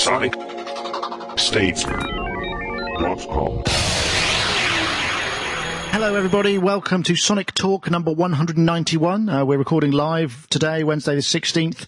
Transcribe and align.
Sonic 0.00 0.32
Statesman.com. 1.36 3.62
Hello, 5.92 6.14
everybody. 6.14 6.56
Welcome 6.56 7.02
to 7.02 7.14
Sonic 7.14 7.52
Talk 7.52 7.90
number 7.90 8.10
191. 8.10 9.28
Uh, 9.28 9.44
we're 9.44 9.58
recording 9.58 9.90
live 9.90 10.46
today, 10.48 10.84
Wednesday 10.84 11.16
the 11.16 11.20
16th. 11.20 11.84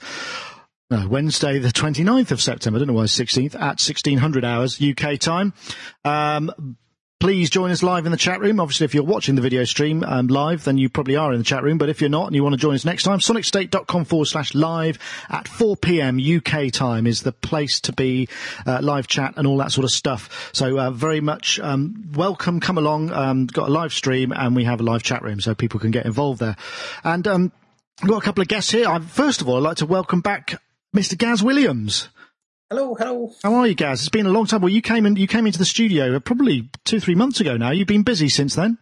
No, 0.90 1.08
Wednesday 1.08 1.58
the 1.58 1.68
29th 1.68 2.32
of 2.32 2.42
September. 2.42 2.76
I 2.76 2.80
don't 2.80 2.88
know 2.88 2.92
why 2.92 3.04
it's 3.04 3.18
16th 3.18 3.54
at 3.54 3.80
1600 3.80 4.44
hours 4.44 4.78
UK 4.78 5.18
time. 5.18 5.54
Um, 6.04 6.76
Please 7.22 7.50
join 7.50 7.70
us 7.70 7.84
live 7.84 8.04
in 8.04 8.10
the 8.10 8.18
chat 8.18 8.40
room. 8.40 8.58
Obviously, 8.58 8.84
if 8.84 8.94
you're 8.94 9.04
watching 9.04 9.36
the 9.36 9.42
video 9.42 9.62
stream 9.62 10.02
um, 10.02 10.26
live, 10.26 10.64
then 10.64 10.76
you 10.76 10.88
probably 10.88 11.14
are 11.14 11.32
in 11.32 11.38
the 11.38 11.44
chat 11.44 11.62
room. 11.62 11.78
But 11.78 11.88
if 11.88 12.00
you're 12.00 12.10
not 12.10 12.26
and 12.26 12.34
you 12.34 12.42
want 12.42 12.54
to 12.54 12.60
join 12.60 12.74
us 12.74 12.84
next 12.84 13.04
time, 13.04 13.20
sonicstate.com 13.20 14.06
forward 14.06 14.24
slash 14.24 14.56
live 14.56 14.98
at 15.28 15.46
4 15.46 15.76
p.m. 15.76 16.18
UK 16.18 16.72
time 16.72 17.06
is 17.06 17.22
the 17.22 17.30
place 17.30 17.78
to 17.82 17.92
be, 17.92 18.28
uh, 18.66 18.80
live 18.82 19.06
chat 19.06 19.34
and 19.36 19.46
all 19.46 19.56
that 19.58 19.70
sort 19.70 19.84
of 19.84 19.92
stuff. 19.92 20.50
So 20.52 20.80
uh, 20.80 20.90
very 20.90 21.20
much 21.20 21.60
um, 21.60 22.10
welcome. 22.12 22.58
Come 22.58 22.76
along. 22.76 23.12
Um, 23.12 23.46
got 23.46 23.68
a 23.68 23.72
live 23.72 23.92
stream 23.92 24.32
and 24.32 24.56
we 24.56 24.64
have 24.64 24.80
a 24.80 24.82
live 24.82 25.04
chat 25.04 25.22
room 25.22 25.40
so 25.40 25.54
people 25.54 25.78
can 25.78 25.92
get 25.92 26.06
involved 26.06 26.40
there. 26.40 26.56
And 27.04 27.24
um, 27.28 27.52
I've 28.02 28.08
got 28.08 28.20
a 28.20 28.24
couple 28.24 28.42
of 28.42 28.48
guests 28.48 28.72
here. 28.72 28.88
I, 28.88 28.98
first 28.98 29.40
of 29.40 29.48
all, 29.48 29.58
I'd 29.58 29.62
like 29.62 29.76
to 29.76 29.86
welcome 29.86 30.22
back 30.22 30.60
Mr. 30.92 31.16
Gaz 31.16 31.40
Williams. 31.40 32.08
Hello, 32.74 32.94
hello. 32.94 33.30
How 33.42 33.52
are 33.52 33.66
you, 33.66 33.74
Gaz? 33.74 34.00
It's 34.00 34.08
been 34.08 34.24
a 34.24 34.30
long 34.30 34.46
time. 34.46 34.62
Well, 34.62 34.70
you 34.70 34.80
came 34.80 35.04
in, 35.04 35.14
you 35.16 35.26
came 35.26 35.44
into 35.44 35.58
the 35.58 35.66
studio 35.66 36.18
probably 36.18 36.70
two, 36.86 37.00
three 37.00 37.14
months 37.14 37.38
ago 37.38 37.58
now. 37.58 37.70
You've 37.70 37.86
been 37.86 38.02
busy 38.02 38.30
since 38.30 38.54
then. 38.54 38.78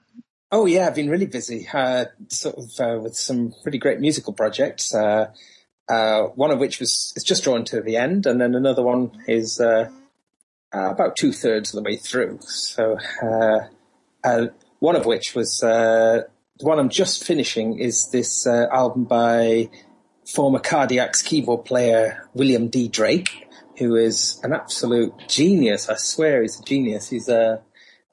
Oh 0.52 0.66
yeah, 0.66 0.86
I've 0.86 0.94
been 0.94 1.10
really 1.10 1.26
busy. 1.26 1.66
Uh, 1.74 2.04
sort 2.28 2.54
of 2.56 2.70
uh, 2.78 3.00
with 3.02 3.16
some 3.16 3.52
pretty 3.64 3.78
great 3.78 3.98
musical 3.98 4.32
projects. 4.32 4.94
Uh, 4.94 5.32
uh 5.88 6.22
one 6.36 6.52
of 6.52 6.60
which 6.60 6.78
was 6.78 7.12
is 7.16 7.24
just 7.24 7.42
drawn 7.42 7.64
to 7.64 7.80
the 7.80 7.96
end, 7.96 8.26
and 8.26 8.40
then 8.40 8.54
another 8.54 8.84
one 8.84 9.10
is 9.26 9.60
uh, 9.60 9.90
uh, 10.72 10.90
about 10.90 11.16
two 11.16 11.32
thirds 11.32 11.74
of 11.74 11.82
the 11.82 11.90
way 11.90 11.96
through. 11.96 12.38
So 12.42 12.96
one 14.78 14.94
of 14.94 15.04
which 15.04 15.34
was 15.34 15.58
the 15.58 16.28
one 16.60 16.78
I'm 16.78 16.90
just 16.90 17.24
finishing 17.24 17.80
is 17.80 18.08
this 18.12 18.46
album 18.46 19.02
by 19.02 19.68
former 20.24 20.60
Cardiacs 20.60 21.24
keyboard 21.24 21.64
player 21.64 22.28
William 22.34 22.68
D. 22.68 22.86
Drake 22.86 23.48
who 23.80 23.96
is 23.96 24.38
an 24.42 24.52
absolute 24.52 25.14
genius. 25.26 25.88
I 25.88 25.96
swear 25.96 26.42
he's 26.42 26.60
a 26.60 26.62
genius. 26.62 27.08
He's 27.08 27.30
a, 27.30 27.62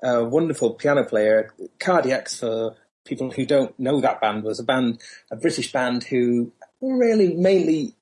a 0.02 0.24
wonderful 0.24 0.74
piano 0.74 1.04
player. 1.04 1.54
Cardiacs, 1.78 2.40
for 2.40 2.78
people 3.06 3.32
who 3.32 3.46
don't 3.46 3.78
know 3.78 4.00
that 4.00 4.22
band, 4.22 4.44
was 4.44 4.62
a 4.62 4.64
band, 4.64 5.02
a 5.30 5.36
British 5.36 5.74
band 5.74 6.06
who 6.06 6.54
really 6.80 7.36
mainly 7.36 7.96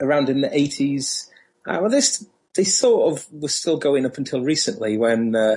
around 0.00 0.30
in 0.30 0.40
the 0.40 0.48
80s. 0.48 1.28
Uh, 1.66 1.78
well, 1.82 1.90
this, 1.90 2.26
they 2.54 2.64
sort 2.64 3.12
of 3.12 3.26
were 3.30 3.48
still 3.48 3.76
going 3.76 4.06
up 4.06 4.16
until 4.16 4.40
recently 4.40 4.96
when 4.96 5.36
uh, 5.36 5.56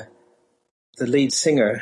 the 0.97 1.07
lead 1.07 1.31
singer, 1.31 1.81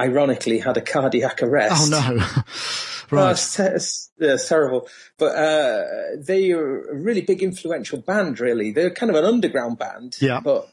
ironically, 0.00 0.58
had 0.58 0.76
a 0.76 0.82
cardiac 0.82 1.44
arrest. 1.44 1.92
Oh 1.92 2.16
no. 2.16 2.26
Right. 3.10 3.28
Oh, 3.28 3.30
it's, 3.30 3.58
it's, 3.58 4.10
it's, 4.18 4.48
terrible. 4.48 4.88
But 5.18 5.36
uh, 5.36 5.84
they 6.18 6.52
are 6.52 6.90
a 6.90 6.96
really 6.96 7.20
big 7.20 7.42
influential 7.42 8.00
band, 8.00 8.40
really. 8.40 8.72
They're 8.72 8.90
kind 8.90 9.10
of 9.10 9.16
an 9.16 9.24
underground 9.24 9.78
band. 9.78 10.16
Yeah. 10.20 10.40
But 10.42 10.68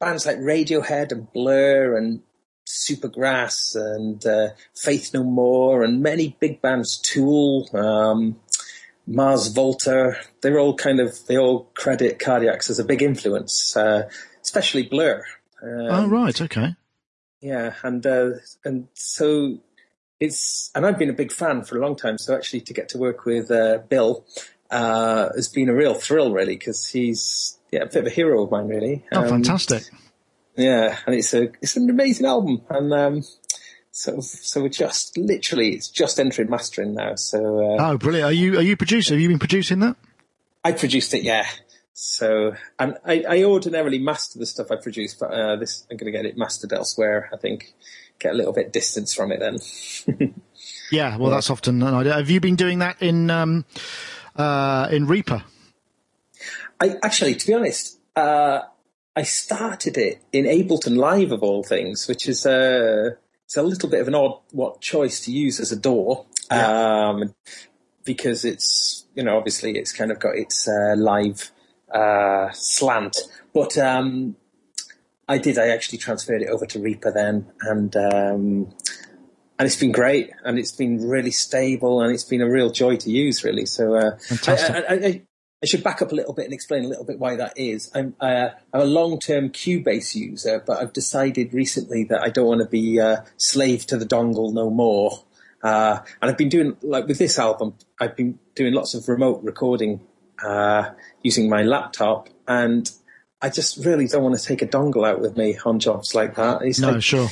bands 0.00 0.26
like 0.26 0.38
Radiohead 0.38 1.12
and 1.12 1.32
Blur 1.32 1.96
and 1.96 2.22
Supergrass 2.66 3.76
and 3.76 4.24
uh, 4.26 4.48
Faith 4.74 5.12
No 5.14 5.22
More 5.24 5.82
and 5.82 6.02
many 6.02 6.36
big 6.40 6.60
bands, 6.60 6.98
Tool, 6.98 7.68
um, 7.74 8.40
Mars 9.06 9.48
Volta, 9.48 10.16
they're 10.40 10.58
all 10.58 10.74
kind 10.74 11.00
of, 11.00 11.14
they 11.26 11.38
all 11.38 11.70
credit 11.74 12.18
Cardiacs 12.18 12.70
as 12.70 12.78
a 12.78 12.84
big 12.84 13.02
influence, 13.02 13.76
uh, 13.76 14.08
especially 14.42 14.82
Blur. 14.82 15.22
Um, 15.62 15.86
oh, 15.88 16.08
right. 16.08 16.40
Okay. 16.40 16.74
Yeah. 17.40 17.74
And, 17.82 18.04
uh, 18.04 18.30
and 18.64 18.88
so 18.94 19.60
it's 20.20 20.70
and 20.74 20.86
I've 20.86 20.98
been 20.98 21.10
a 21.10 21.14
big 21.14 21.32
fan 21.32 21.64
for 21.64 21.78
a 21.78 21.80
long 21.80 21.96
time. 21.96 22.18
So 22.18 22.34
actually, 22.34 22.60
to 22.62 22.74
get 22.74 22.88
to 22.90 22.98
work 22.98 23.24
with 23.24 23.50
uh, 23.50 23.78
Bill 23.88 24.24
uh, 24.70 25.28
has 25.34 25.48
been 25.48 25.68
a 25.68 25.74
real 25.74 25.94
thrill, 25.94 26.32
really, 26.32 26.56
because 26.56 26.88
he's 26.88 27.58
yeah 27.70 27.82
a 27.82 27.86
bit 27.86 27.96
of 27.96 28.06
a 28.06 28.10
hero 28.10 28.42
of 28.42 28.50
mine, 28.50 28.68
really. 28.68 29.04
Oh, 29.12 29.22
um, 29.22 29.28
fantastic! 29.28 29.84
Yeah, 30.56 30.98
and 31.06 31.14
it's 31.14 31.34
a 31.34 31.50
it's 31.60 31.76
an 31.76 31.90
amazing 31.90 32.26
album, 32.26 32.62
and 32.70 32.92
um, 32.92 33.22
so 33.90 34.20
so 34.20 34.62
we're 34.62 34.68
just 34.68 35.16
literally 35.18 35.70
it's 35.70 35.88
just 35.88 36.18
entering 36.18 36.50
mastering 36.50 36.94
now. 36.94 37.14
So 37.16 37.76
uh, 37.76 37.76
oh, 37.78 37.98
brilliant! 37.98 38.30
Are 38.30 38.32
you 38.32 38.58
are 38.58 38.62
you 38.62 38.76
producer? 38.76 39.14
Have 39.14 39.20
you 39.20 39.28
been 39.28 39.38
producing 39.38 39.80
that? 39.80 39.96
I 40.64 40.72
produced 40.72 41.14
it, 41.14 41.22
yeah. 41.22 41.46
So 41.92 42.54
and 42.78 42.98
I, 43.04 43.24
I 43.28 43.44
ordinarily 43.44 43.98
master 43.98 44.38
the 44.38 44.46
stuff 44.46 44.70
I 44.70 44.76
produce, 44.76 45.14
but 45.14 45.30
uh, 45.30 45.56
this 45.56 45.86
I'm 45.90 45.96
going 45.96 46.12
to 46.12 46.16
get 46.16 46.26
it 46.26 46.36
mastered 46.36 46.72
elsewhere. 46.72 47.30
I 47.32 47.36
think 47.36 47.72
get 48.18 48.32
a 48.32 48.36
little 48.36 48.52
bit 48.52 48.72
distance 48.72 49.14
from 49.14 49.32
it 49.32 49.40
then. 49.40 49.58
yeah, 50.90 51.16
well, 51.16 51.30
yeah. 51.30 51.36
that's 51.36 51.50
often 51.50 51.82
an 51.82 51.94
idea. 51.94 52.14
Have 52.14 52.30
you 52.30 52.40
been 52.40 52.56
doing 52.56 52.80
that 52.80 53.00
in 53.00 53.30
um, 53.30 53.64
uh, 54.36 54.88
in 54.90 55.06
Reaper? 55.06 55.42
I 56.80 56.96
actually, 57.02 57.34
to 57.34 57.46
be 57.46 57.54
honest, 57.54 57.98
uh, 58.14 58.60
I 59.14 59.22
started 59.22 59.96
it 59.96 60.22
in 60.32 60.44
Ableton 60.44 60.96
Live 60.96 61.32
of 61.32 61.42
all 61.42 61.62
things, 61.62 62.06
which 62.06 62.28
is 62.28 62.44
a 62.44 62.52
uh, 62.52 63.10
it's 63.44 63.56
a 63.56 63.62
little 63.62 63.88
bit 63.88 64.00
of 64.00 64.08
an 64.08 64.14
odd 64.14 64.40
what 64.52 64.80
choice 64.80 65.20
to 65.20 65.32
use 65.32 65.60
as 65.60 65.72
a 65.72 65.76
DAW. 65.76 66.24
Yeah. 66.50 67.08
Um, 67.08 67.34
because 68.04 68.44
it's 68.44 69.06
you 69.14 69.22
know 69.22 69.36
obviously 69.36 69.76
it's 69.76 69.92
kind 69.92 70.10
of 70.10 70.18
got 70.18 70.36
its 70.36 70.68
uh, 70.68 70.94
live 70.96 71.50
uh, 71.92 72.50
slant, 72.52 73.16
but 73.52 73.76
um, 73.78 74.36
I 75.28 75.38
did. 75.38 75.58
I 75.58 75.68
actually 75.68 75.98
transferred 75.98 76.42
it 76.42 76.48
over 76.48 76.66
to 76.66 76.80
Reaper 76.80 77.12
then, 77.12 77.50
and 77.62 77.96
um, 77.96 78.74
and 79.58 79.66
it's 79.66 79.76
been 79.76 79.92
great, 79.92 80.30
and 80.44 80.58
it's 80.58 80.72
been 80.72 81.08
really 81.08 81.30
stable, 81.30 82.00
and 82.00 82.12
it's 82.12 82.24
been 82.24 82.42
a 82.42 82.50
real 82.50 82.70
joy 82.70 82.96
to 82.96 83.10
use, 83.10 83.42
really. 83.42 83.66
So 83.66 83.94
uh, 83.96 84.18
I, 84.46 84.52
I, 84.52 84.94
I, 84.94 85.22
I, 85.62 85.66
should 85.66 85.82
back 85.82 86.02
up 86.02 86.12
a 86.12 86.14
little 86.14 86.34
bit 86.34 86.44
and 86.44 86.54
explain 86.54 86.84
a 86.84 86.88
little 86.88 87.04
bit 87.04 87.18
why 87.18 87.36
that 87.36 87.54
is. 87.56 87.90
I'm, 87.94 88.14
uh, 88.20 88.50
I'm 88.72 88.80
a 88.82 88.84
long-term 88.84 89.50
Cubase 89.50 90.14
user, 90.14 90.62
but 90.64 90.78
I've 90.78 90.92
decided 90.92 91.54
recently 91.54 92.04
that 92.04 92.20
I 92.20 92.28
don't 92.28 92.46
want 92.46 92.60
to 92.60 92.68
be 92.68 92.98
a 92.98 93.24
slave 93.36 93.86
to 93.86 93.96
the 93.96 94.06
dongle 94.06 94.52
no 94.52 94.70
more. 94.70 95.24
Uh, 95.62 96.00
and 96.20 96.30
I've 96.30 96.38
been 96.38 96.50
doing 96.50 96.76
like 96.82 97.06
with 97.06 97.18
this 97.18 97.38
album, 97.38 97.74
I've 98.00 98.14
been 98.14 98.38
doing 98.54 98.74
lots 98.74 98.94
of 98.94 99.08
remote 99.08 99.42
recording 99.42 100.02
uh, 100.44 100.90
using 101.22 101.48
my 101.48 101.62
laptop, 101.62 102.28
and 102.46 102.88
I 103.46 103.48
just 103.48 103.84
really 103.84 104.08
don't 104.08 104.24
want 104.24 104.36
to 104.36 104.44
take 104.44 104.60
a 104.60 104.66
dongle 104.66 105.08
out 105.08 105.20
with 105.20 105.36
me 105.36 105.56
on 105.64 105.78
jobs 105.78 106.16
like 106.16 106.34
that. 106.34 106.62
It's 106.62 106.80
no, 106.80 106.90
like, 106.90 107.02
sure. 107.02 107.28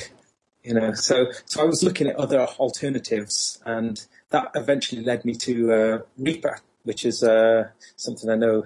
You 0.63 0.73
know, 0.73 0.93
so 0.93 1.25
so 1.43 1.61
I 1.61 1.65
was 1.65 1.83
looking 1.83 2.07
at 2.07 2.15
other 2.15 2.39
alternatives, 2.39 3.61
and 3.65 4.01
that 4.29 4.49
eventually 4.55 5.03
led 5.03 5.25
me 5.25 5.35
to 5.35 5.73
uh, 5.73 5.99
Reaper, 6.17 6.59
which 6.83 7.05
is 7.05 7.21
uh, 7.21 7.67
something 7.97 8.29
I 8.29 8.35
know. 8.35 8.63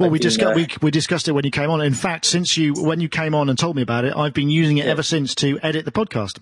Well, 0.00 0.10
we 0.10 0.18
discussed 0.18 0.50
uh, 0.50 0.54
we, 0.56 0.66
we 0.82 0.90
discussed 0.90 1.28
it 1.28 1.32
when 1.32 1.44
you 1.44 1.52
came 1.52 1.70
on. 1.70 1.80
In 1.80 1.94
fact, 1.94 2.26
since 2.26 2.56
you 2.56 2.74
when 2.74 3.00
you 3.00 3.08
came 3.08 3.32
on 3.32 3.48
and 3.48 3.56
told 3.56 3.76
me 3.76 3.82
about 3.82 4.04
it, 4.04 4.16
I've 4.16 4.34
been 4.34 4.50
using 4.50 4.78
it 4.78 4.86
yeah. 4.86 4.90
ever 4.90 5.04
since 5.04 5.36
to 5.36 5.60
edit 5.62 5.84
the 5.84 5.92
podcast 5.92 6.40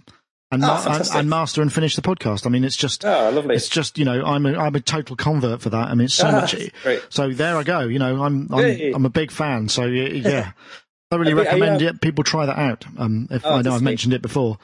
and, 0.51 0.63
oh, 0.65 0.67
ma- 0.67 1.19
and, 1.19 1.29
master 1.29 1.61
and 1.61 1.73
finish 1.73 1.97
the 1.97 2.03
podcast. 2.03 2.47
I 2.47 2.51
mean, 2.51 2.65
it's 2.65 2.77
just, 2.77 3.05
oh, 3.05 3.31
lovely. 3.31 3.57
It's 3.57 3.69
just, 3.69 3.99
you 3.99 4.05
know, 4.05 4.25
I'm 4.25 4.47
a, 4.47 4.57
I'm 4.57 4.75
a 4.75 4.81
total 4.81 5.17
convert 5.17 5.61
for 5.61 5.71
that. 5.71 5.89
I 5.89 5.95
mean, 5.95 6.05
it's 6.05 6.15
so 6.15 6.29
ah, 6.29 6.33
much. 6.33 6.57
Great. 6.83 7.03
So 7.09 7.33
there 7.33 7.57
I 7.57 7.65
go. 7.65 7.81
You 7.81 7.99
know, 7.99 8.23
I'm, 8.23 8.53
I'm, 8.53 8.95
I'm 8.95 9.07
a 9.07 9.11
big 9.11 9.33
fan. 9.33 9.69
So 9.69 9.85
yeah, 9.87 10.53
I 11.11 11.17
really 11.17 11.35
recommend 11.35 11.83
uh, 11.83 11.87
it. 11.87 12.01
People 12.01 12.25
try 12.25 12.47
that 12.47 12.59
out. 12.59 12.85
Um, 12.97 13.27
if 13.31 13.45
oh, 13.45 13.55
I 13.55 13.63
know 13.63 13.75
I've 13.75 13.83
mentioned 13.83 14.15
it 14.15 14.23
before. 14.23 14.59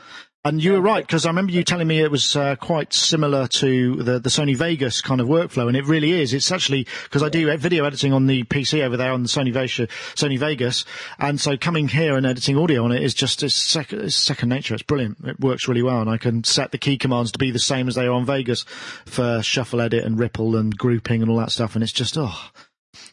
And 0.44 0.60
you 0.60 0.72
were 0.72 0.80
right 0.80 1.06
because 1.06 1.24
I 1.24 1.28
remember 1.28 1.52
you 1.52 1.62
telling 1.62 1.86
me 1.86 2.00
it 2.00 2.10
was 2.10 2.34
uh, 2.34 2.56
quite 2.56 2.92
similar 2.92 3.46
to 3.46 3.94
the, 4.02 4.18
the 4.18 4.28
Sony 4.28 4.56
Vegas 4.56 5.00
kind 5.00 5.20
of 5.20 5.28
workflow, 5.28 5.68
and 5.68 5.76
it 5.76 5.86
really 5.86 6.20
is. 6.20 6.34
It's 6.34 6.50
actually 6.50 6.88
because 7.04 7.22
I 7.22 7.28
do 7.28 7.56
video 7.56 7.84
editing 7.84 8.12
on 8.12 8.26
the 8.26 8.42
PC 8.42 8.82
over 8.82 8.96
there 8.96 9.12
on 9.12 9.22
the 9.22 9.28
Sony 9.28 9.52
Vegas, 9.52 9.88
Sony 10.16 10.36
Vegas, 10.36 10.84
and 11.20 11.40
so 11.40 11.56
coming 11.56 11.86
here 11.86 12.16
and 12.16 12.26
editing 12.26 12.58
audio 12.58 12.82
on 12.84 12.90
it 12.90 13.04
is 13.04 13.14
just 13.14 13.44
it's 13.44 13.54
second, 13.54 14.00
it's 14.00 14.16
second 14.16 14.48
nature. 14.48 14.74
It's 14.74 14.82
brilliant. 14.82 15.18
It 15.24 15.38
works 15.38 15.68
really 15.68 15.82
well, 15.82 16.00
and 16.00 16.10
I 16.10 16.16
can 16.16 16.42
set 16.42 16.72
the 16.72 16.78
key 16.78 16.98
commands 16.98 17.30
to 17.32 17.38
be 17.38 17.52
the 17.52 17.60
same 17.60 17.86
as 17.86 17.94
they 17.94 18.06
are 18.06 18.12
on 18.12 18.26
Vegas 18.26 18.64
for 19.06 19.42
shuffle 19.42 19.80
edit 19.80 20.02
and 20.02 20.18
ripple 20.18 20.56
and 20.56 20.76
grouping 20.76 21.22
and 21.22 21.30
all 21.30 21.38
that 21.38 21.52
stuff, 21.52 21.76
and 21.76 21.84
it's 21.84 21.92
just 21.92 22.18
oh. 22.18 22.36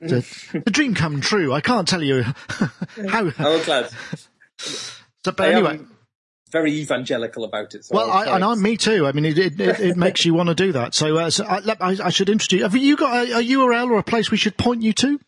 The, 0.01 0.25
the 0.65 0.71
dream 0.71 0.95
come 0.95 1.21
true. 1.21 1.53
I 1.53 1.61
can't 1.61 1.87
tell 1.87 2.01
you 2.01 2.23
how. 3.07 3.31
I'm 3.37 3.63
glad. 3.63 3.91
So, 5.25 5.33
but 5.33 5.49
anyway, 5.49 5.79
um, 5.79 5.91
very 6.51 6.73
evangelical 6.73 7.43
about 7.43 7.75
it. 7.75 7.85
So 7.85 7.95
well, 7.95 8.11
I, 8.11 8.35
and 8.35 8.43
I'm 8.43 8.61
me 8.61 8.77
too. 8.77 9.05
I 9.05 9.11
mean, 9.11 9.25
it 9.25 9.37
it, 9.37 9.59
it, 9.59 9.79
it 9.79 9.97
makes 9.97 10.25
you 10.25 10.33
want 10.33 10.49
to 10.49 10.55
do 10.55 10.71
that. 10.73 10.93
So, 10.93 11.17
uh, 11.17 11.29
so 11.29 11.45
I, 11.45 11.57
I, 11.79 11.97
I, 12.05 12.09
should 12.09 12.29
introduce. 12.29 12.63
Have 12.63 12.75
you 12.75 12.97
got 12.97 13.27
a, 13.27 13.37
a, 13.37 13.43
URL 13.43 13.91
or 13.91 13.97
a 13.97 14.03
place 14.03 14.31
we 14.31 14.37
should 14.37 14.57
point 14.57 14.81
you 14.81 14.93
to? 14.93 15.19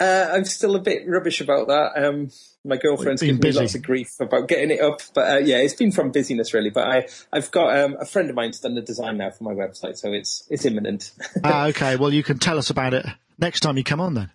Uh, 0.00 0.30
I'm 0.32 0.44
still 0.44 0.74
a 0.74 0.80
bit 0.80 1.02
rubbish 1.06 1.40
about 1.40 1.68
that. 1.68 1.92
Um, 1.96 2.30
my 2.64 2.76
girlfriend's 2.76 3.22
given 3.22 3.40
busy. 3.40 3.58
me 3.58 3.62
lots 3.64 3.74
of 3.74 3.82
grief 3.82 4.14
about 4.20 4.48
getting 4.48 4.70
it 4.70 4.80
up, 4.80 5.00
but 5.14 5.30
uh, 5.30 5.38
yeah, 5.38 5.58
it's 5.58 5.74
been 5.74 5.92
from 5.92 6.10
busyness 6.10 6.54
really. 6.54 6.70
But 6.70 6.88
I, 6.88 7.08
I've 7.32 7.50
got 7.50 7.78
um, 7.78 7.96
a 8.00 8.04
friend 8.04 8.30
of 8.30 8.36
mine's 8.36 8.60
done 8.60 8.74
the 8.74 8.82
design 8.82 9.18
now 9.18 9.30
for 9.30 9.44
my 9.44 9.52
website, 9.52 9.96
so 9.96 10.12
it's 10.12 10.46
it's 10.50 10.64
imminent. 10.64 11.12
ah, 11.44 11.66
okay. 11.66 11.96
Well, 11.96 12.12
you 12.12 12.22
can 12.22 12.38
tell 12.38 12.58
us 12.58 12.70
about 12.70 12.94
it 12.94 13.06
next 13.38 13.60
time 13.60 13.76
you 13.76 13.84
come 13.84 14.00
on 14.00 14.14
then. 14.14 14.30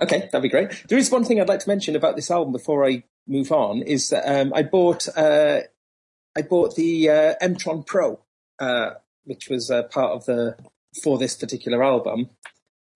Okay, 0.00 0.28
that'd 0.32 0.42
be 0.42 0.48
great. 0.48 0.84
There 0.88 0.98
is 0.98 1.10
one 1.10 1.24
thing 1.24 1.40
I'd 1.40 1.48
like 1.48 1.60
to 1.60 1.68
mention 1.68 1.94
about 1.94 2.16
this 2.16 2.30
album 2.30 2.52
before 2.52 2.86
I 2.86 3.04
move 3.30 3.52
on. 3.52 3.82
Is 3.82 4.10
that 4.10 4.28
um, 4.28 4.52
I 4.54 4.62
bought 4.62 5.08
uh, 5.16 5.60
I 6.36 6.42
bought 6.42 6.76
the 6.76 7.08
uh, 7.08 7.34
M-Tron 7.40 7.84
Pro, 7.84 8.20
uh, 8.58 8.90
which 9.24 9.48
was 9.48 9.70
uh, 9.70 9.84
part 9.84 10.12
of 10.12 10.26
the 10.26 10.56
for 11.02 11.18
this 11.18 11.36
particular 11.36 11.82
album, 11.82 12.30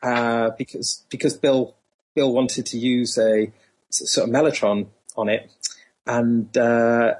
uh, 0.02 0.50
because 0.58 1.06
because 1.08 1.36
Bill 1.36 1.74
Bill 2.14 2.32
wanted 2.32 2.66
to 2.66 2.78
use 2.78 3.16
a 3.16 3.52
sort 3.90 4.28
of 4.28 4.34
mellotron 4.34 4.88
on 5.16 5.28
it, 5.28 5.50
and 6.06 6.56
uh, 6.56 7.14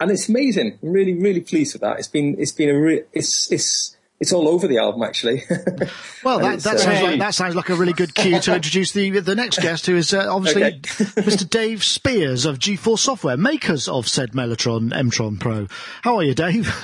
and 0.00 0.10
it's 0.10 0.28
amazing. 0.28 0.78
I'm 0.82 0.92
really 0.92 1.14
really 1.14 1.40
pleased 1.40 1.74
with 1.74 1.82
that. 1.82 1.98
It's 1.98 2.08
been 2.08 2.36
it's 2.38 2.52
been 2.52 2.70
a 2.70 2.78
re- 2.78 3.04
it's 3.12 3.50
it's 3.50 3.95
it's 4.18 4.32
all 4.32 4.48
over 4.48 4.66
the 4.66 4.78
album, 4.78 5.02
actually. 5.02 5.42
well, 6.24 6.38
that, 6.38 6.60
that, 6.60 6.74
uh, 6.74 6.78
sounds 6.78 7.02
like, 7.02 7.18
that 7.18 7.34
sounds 7.34 7.54
like 7.54 7.68
a 7.68 7.74
really 7.74 7.92
good 7.92 8.14
cue 8.14 8.40
to 8.40 8.54
introduce 8.56 8.92
the 8.92 9.20
the 9.20 9.34
next 9.34 9.60
guest, 9.60 9.86
who 9.86 9.96
is 9.96 10.14
uh, 10.14 10.26
obviously 10.34 10.64
okay. 10.64 10.80
Mr. 10.80 11.48
Dave 11.48 11.84
Spiers 11.84 12.46
of 12.46 12.58
GForce 12.58 13.00
Software, 13.00 13.36
makers 13.36 13.88
of 13.88 14.08
said 14.08 14.32
Mellotron 14.32 14.94
M-Tron 14.96 15.36
Pro. 15.36 15.66
How 16.02 16.16
are 16.16 16.22
you, 16.22 16.34
Dave? 16.34 16.74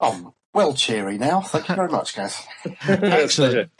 oh, 0.00 0.34
well, 0.52 0.74
cheery 0.74 1.16
now. 1.16 1.40
Thank 1.40 1.68
you 1.68 1.74
very 1.74 1.88
much, 1.88 2.14
guys. 2.14 2.42
Excellent. 2.86 3.70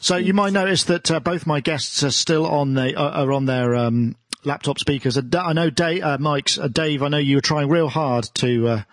So 0.00 0.16
you 0.16 0.32
might 0.32 0.52
notice 0.52 0.84
that 0.84 1.10
uh, 1.10 1.20
both 1.20 1.46
my 1.46 1.60
guests 1.60 2.02
are 2.04 2.10
still 2.10 2.46
on 2.46 2.74
the, 2.74 2.96
uh, 2.96 3.24
are 3.24 3.32
on 3.32 3.46
their 3.46 3.74
um, 3.74 4.16
laptop 4.44 4.78
speakers. 4.78 5.18
I 5.18 5.52
know 5.52 5.68
Dave, 5.68 6.02
uh, 6.02 6.18
Mike's 6.18 6.56
Dave. 6.56 7.02
I 7.02 7.08
know 7.08 7.18
you 7.18 7.36
were 7.36 7.42
trying 7.42 7.68
real 7.68 7.88
hard 7.88 8.24
to 8.36 8.84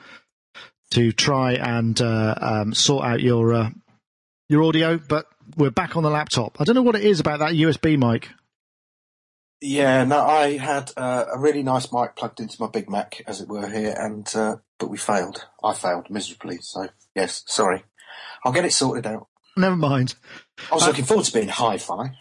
to 0.91 1.11
try 1.11 1.53
and 1.53 1.99
uh, 1.99 2.35
um, 2.39 2.73
sort 2.73 3.05
out 3.05 3.21
your 3.21 3.53
uh, 3.53 3.69
your 4.47 4.63
audio, 4.63 4.97
but 4.97 5.25
we're 5.57 5.71
back 5.71 5.95
on 5.95 6.03
the 6.03 6.09
laptop. 6.09 6.59
I 6.59 6.63
don't 6.63 6.75
know 6.75 6.81
what 6.81 6.95
it 6.95 7.03
is 7.03 7.19
about 7.19 7.39
that 7.39 7.53
USB 7.53 7.97
mic. 7.97 8.29
Yeah, 9.61 10.03
no, 10.05 10.19
I 10.19 10.57
had 10.57 10.91
uh, 10.97 11.25
a 11.33 11.39
really 11.39 11.63
nice 11.63 11.91
mic 11.93 12.15
plugged 12.15 12.39
into 12.39 12.57
my 12.59 12.67
Big 12.67 12.89
Mac, 12.89 13.21
as 13.27 13.41
it 13.41 13.47
were, 13.47 13.69
here, 13.69 13.95
and 13.95 14.29
uh, 14.35 14.57
but 14.79 14.89
we 14.89 14.97
failed. 14.97 15.45
I 15.63 15.73
failed 15.73 16.09
miserably. 16.09 16.59
So 16.61 16.87
yes, 17.15 17.43
sorry. 17.47 17.83
I'll 18.43 18.51
get 18.51 18.65
it 18.65 18.73
sorted 18.73 19.05
out. 19.05 19.27
Never 19.55 19.75
mind. 19.75 20.15
I 20.71 20.75
was 20.75 20.83
uh, 20.83 20.87
looking 20.87 21.05
forward 21.05 21.25
to 21.25 21.33
being 21.33 21.47
hi-fi. 21.47 22.15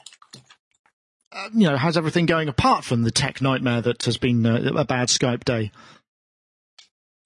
Uh, 1.33 1.49
you 1.55 1.69
know, 1.69 1.77
how's 1.77 1.97
everything 1.97 2.27
going 2.27 2.49
apart 2.49 2.85
from 2.85 3.03
the 3.03 3.11
tech 3.11 3.41
nightmare 3.41 3.81
that 3.81 4.05
has 4.05 4.19
been 4.19 4.45
a 4.45 4.85
bad 4.85 5.09
Skype 5.09 5.45
day? 5.45 5.71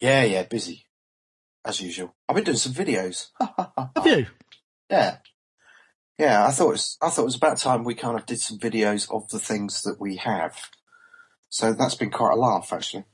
Yeah, 0.01 0.23
yeah, 0.25 0.43
busy 0.45 0.84
as 1.65 1.81
usual. 1.81 2.15
I've 2.29 2.37
been 2.37 2.45
doing 2.45 2.57
some 2.57 2.73
videos. 2.73 3.29
Have 3.97 4.07
you? 4.07 4.27
Yeah. 4.91 5.17
Yeah, 6.19 6.47
I 6.47 6.51
thought 6.51 6.69
it 6.69 6.73
was, 6.73 6.99
I 7.03 7.09
thought 7.09 7.23
it 7.23 7.27
was 7.27 7.37
about 7.37 7.59
time 7.59 7.83
we 7.83 7.95
kind 7.95 8.19
of 8.19 8.27
did 8.27 8.41
some 8.41 8.59
videos 8.59 9.11
of 9.11 9.29
the 9.31 9.41
things 9.41 9.83
that 9.83 10.01
we 10.01 10.17
have. 10.17 10.57
So 11.49 11.73
that's 11.73 11.97
been 11.97 12.11
quite 12.11 12.33
a 12.33 12.37
laugh 12.37 12.73
actually. 12.73 13.05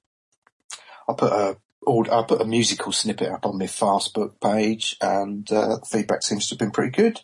I 1.09 1.15
put 1.15 1.33
a 1.33 1.57
I 1.87 2.23
put 2.23 2.41
a 2.41 2.45
musical 2.45 2.93
snippet 2.93 3.31
up 3.31 3.47
on 3.47 3.59
my 3.59 3.65
Facebook 3.65 4.41
page, 4.41 4.97
and 5.01 5.51
uh, 5.51 5.79
feedback 5.81 6.23
seems 6.23 6.47
to 6.47 6.55
have 6.55 6.59
been 6.59 6.71
pretty 6.71 6.91
good. 6.91 7.21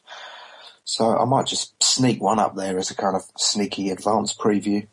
So 0.85 1.17
I 1.17 1.25
might 1.25 1.47
just 1.47 1.81
sneak 1.83 2.23
one 2.23 2.39
up 2.39 2.57
there 2.57 2.79
as 2.79 2.91
a 2.91 2.97
kind 2.97 3.17
of 3.17 3.23
sneaky 3.37 3.91
advance 3.91 4.35
preview. 4.35 4.87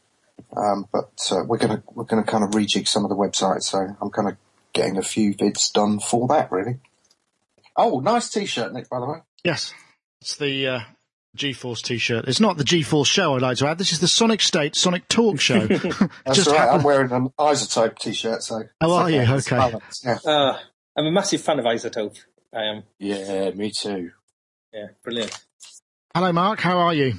Um, 0.55 0.87
but 0.91 1.11
uh, 1.31 1.43
we're 1.47 1.57
gonna 1.57 1.81
we're 1.93 2.03
gonna 2.03 2.23
kind 2.23 2.43
of 2.43 2.51
rejig 2.51 2.87
some 2.87 3.03
of 3.03 3.09
the 3.09 3.15
websites, 3.15 3.63
so 3.63 3.87
I'm 4.01 4.09
kind 4.09 4.29
of 4.29 4.37
getting 4.73 4.97
a 4.97 5.03
few 5.03 5.33
vids 5.33 5.71
done 5.71 5.99
for 5.99 6.27
that, 6.27 6.51
really. 6.51 6.79
Oh, 7.75 7.99
nice 7.99 8.29
t-shirt, 8.29 8.73
Nick, 8.73 8.89
by 8.89 8.99
the 8.99 9.05
way. 9.07 9.19
Yes. 9.43 9.73
It's 10.21 10.35
the 10.37 10.67
uh, 10.67 10.79
GForce 11.37 11.81
t-shirt. 11.81 12.25
It's 12.27 12.39
not 12.39 12.57
the 12.57 12.63
GForce 12.63 13.07
show, 13.07 13.35
I'd 13.35 13.41
like 13.41 13.57
to 13.57 13.67
add. 13.67 13.77
This 13.77 13.91
is 13.91 13.99
the 13.99 14.07
Sonic 14.07 14.41
State 14.41 14.75
Sonic 14.75 15.07
Talk 15.07 15.39
show. 15.39 15.65
That's 15.67 16.09
Just 16.33 16.47
right. 16.47 16.57
Happened. 16.57 16.77
I'm 16.79 16.83
wearing 16.83 17.11
an 17.11 17.29
iZotope 17.39 17.97
t-shirt, 17.97 18.43
so. 18.43 18.63
Oh, 18.81 18.93
are 18.93 19.09
you? 19.09 19.21
Okay. 19.21 19.73
Yeah. 20.03 20.19
Uh, 20.25 20.57
I'm 20.95 21.05
a 21.05 21.11
massive 21.11 21.41
fan 21.41 21.59
of 21.59 21.65
iZotope. 21.65 22.19
I 22.53 22.65
am. 22.65 22.83
Yeah, 22.99 23.49
me 23.51 23.71
too. 23.71 24.11
Yeah, 24.71 24.87
brilliant. 25.03 25.35
Hello, 26.13 26.31
Mark. 26.31 26.59
How 26.59 26.77
are 26.77 26.93
you? 26.93 27.15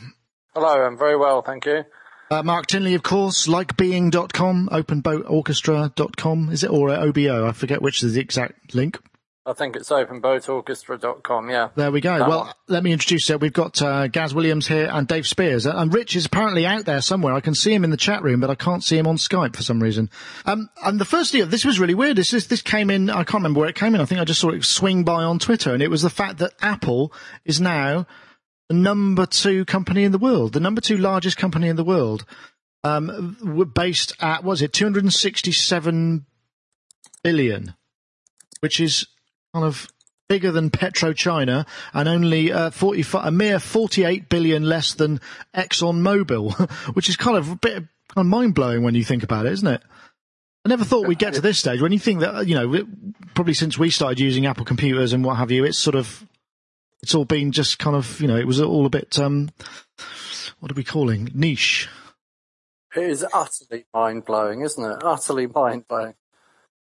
Hello, 0.55 0.85
I'm 0.87 0.97
very 0.97 1.17
well, 1.17 1.43
thank 1.43 1.67
you. 1.67 1.85
Uh, 2.31 2.43
Mark 2.43 2.67
Tinley, 2.67 2.94
of 2.94 3.03
course, 3.03 3.47
likebeing.com, 3.47 4.69
openboatorchestra.com, 4.73 6.50
is 6.50 6.65
it? 6.65 6.71
Or 6.71 6.91
uh, 6.91 7.05
OBO? 7.05 7.47
I 7.47 7.53
forget 7.53 7.82
which 7.82 8.03
is 8.03 8.15
the 8.15 8.21
exact 8.21 8.75
link. 8.75 8.99
I 9.47 9.53
think 9.53 9.76
it's 9.76 9.91
openboatorchestra.com, 9.91 11.50
yeah. 11.50 11.69
There 11.75 11.93
we 11.93 12.00
go. 12.00 12.19
That 12.19 12.29
well, 12.29 12.44
one. 12.44 12.53
let 12.69 12.82
me 12.82 12.93
introduce 12.93 13.29
you. 13.29 13.37
We've 13.37 13.53
got 13.53 13.82
uh, 13.82 14.06
Gaz 14.06 14.35
Williams 14.35 14.67
here 14.67 14.88
and 14.91 15.06
Dave 15.06 15.26
Spiers. 15.26 15.67
Uh, 15.67 15.75
and 15.76 15.93
Rich 15.93 16.17
is 16.17 16.25
apparently 16.25 16.65
out 16.65 16.87
there 16.87 17.03
somewhere. 17.03 17.35
I 17.35 17.41
can 17.41 17.55
see 17.55 17.75
him 17.75 17.85
in 17.85 17.91
the 17.91 17.99
chat 17.99 18.23
room, 18.23 18.41
but 18.41 18.49
I 18.49 18.55
can't 18.55 18.82
see 18.82 18.97
him 18.97 19.06
on 19.06 19.17
Skype 19.17 19.55
for 19.55 19.62
some 19.62 19.82
reason. 19.82 20.09
Um, 20.47 20.71
and 20.82 20.99
the 20.99 21.05
first 21.05 21.32
thing, 21.32 21.47
this 21.50 21.67
was 21.67 21.79
really 21.79 21.94
weird. 21.94 22.17
This, 22.17 22.31
this, 22.31 22.47
this 22.47 22.62
came 22.62 22.88
in, 22.88 23.11
I 23.11 23.25
can't 23.25 23.35
remember 23.35 23.61
where 23.61 23.69
it 23.69 23.76
came 23.76 23.94
in. 23.94 24.00
I 24.00 24.06
think 24.06 24.19
I 24.19 24.25
just 24.25 24.41
saw 24.41 24.49
it 24.49 24.65
swing 24.65 25.05
by 25.05 25.25
on 25.25 25.38
Twitter. 25.38 25.75
And 25.75 25.82
it 25.82 25.91
was 25.91 26.00
the 26.00 26.09
fact 26.09 26.38
that 26.38 26.55
Apple 26.62 27.12
is 27.44 27.61
now 27.61 28.06
the 28.69 28.75
number 28.75 29.26
two 29.26 29.64
company 29.64 30.05
in 30.05 30.12
the 30.12 30.19
world, 30.19 30.52
the 30.52 30.61
number 30.61 30.81
two 30.81 30.96
largest 30.96 31.37
company 31.37 31.69
in 31.69 31.76
the 31.76 31.84
world, 31.84 32.25
um, 32.82 33.70
based 33.75 34.12
at, 34.20 34.44
was 34.44 34.62
it 34.62 34.72
267 34.72 36.26
billion, 37.22 37.75
which 38.61 38.81
is 38.81 39.06
kind 39.52 39.64
of 39.64 39.88
bigger 40.28 40.50
than 40.50 40.70
PetroChina 40.70 41.66
and 41.93 42.08
only 42.08 42.52
uh, 42.52 42.70
45, 42.70 43.26
a 43.26 43.31
mere 43.31 43.58
48 43.58 44.28
billion 44.28 44.64
less 44.64 44.94
than 44.94 45.20
ExxonMobil, 45.55 46.70
which 46.94 47.08
is 47.08 47.16
kind 47.16 47.37
of 47.37 47.50
a 47.50 47.56
bit 47.56 47.75
kind 47.75 47.88
of 48.19 48.26
mind 48.26 48.55
blowing 48.55 48.82
when 48.82 48.94
you 48.94 49.05
think 49.05 49.22
about 49.22 49.46
it, 49.46 49.52
isn't 49.52 49.69
it? 49.69 49.82
I 50.64 50.70
never 50.70 50.84
thought 50.84 51.06
we'd 51.06 51.19
get 51.19 51.34
to 51.34 51.43
this 51.43 51.58
stage. 51.58 51.82
When 51.82 51.93
you 51.93 51.99
think 51.99 52.20
that, 52.20 52.46
you 52.46 52.55
know, 52.55 52.87
probably 53.34 53.52
since 53.52 53.78
we 53.78 53.90
started 53.90 54.19
using 54.19 54.46
Apple 54.46 54.64
computers 54.64 55.12
and 55.12 55.22
what 55.22 55.37
have 55.37 55.50
you, 55.50 55.64
it's 55.64 55.78
sort 55.78 55.94
of 55.94 56.26
it's 57.05 57.15
all 57.15 57.27
been 57.27 57.53
just 57.53 57.79
kind 57.79 57.95
of, 57.95 58.19
you 58.19 58.27
know, 58.27 58.39
it 58.39 58.47
was 58.47 58.62
all 58.62 58.87
a 58.87 58.91
bit, 58.91 59.19
um, 59.19 59.51
what 60.61 60.73
are 60.73 60.75
we 60.75 60.83
calling? 60.83 61.31
Niche. 61.35 61.87
It 62.97 63.03
is 63.03 63.27
utterly 63.31 63.85
mind 63.93 64.25
blowing, 64.25 64.62
isn't 64.62 64.83
it? 64.83 65.05
Utterly 65.05 65.47
mind 65.47 65.87
blowing. 65.87 66.15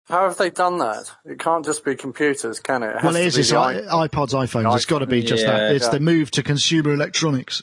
How 0.08 0.26
have 0.26 0.38
they 0.38 0.48
done 0.48 0.78
that? 0.78 1.10
It 1.26 1.38
can't 1.38 1.62
just 1.62 1.84
be 1.84 1.94
computers, 1.94 2.58
can 2.58 2.82
it? 2.82 2.96
it 2.96 3.04
well, 3.04 3.16
it 3.16 3.26
is. 3.26 3.36
It's 3.36 3.52
iPods, 3.52 4.32
iPhones. 4.32 4.74
It's 4.76 4.86
got 4.86 5.00
to 5.00 5.06
be 5.06 5.22
just 5.22 5.44
yeah, 5.44 5.50
that. 5.52 5.74
It's 5.76 5.84
yeah. 5.84 5.90
the 5.90 6.00
move 6.00 6.30
to 6.32 6.42
consumer 6.42 6.94
electronics. 6.94 7.62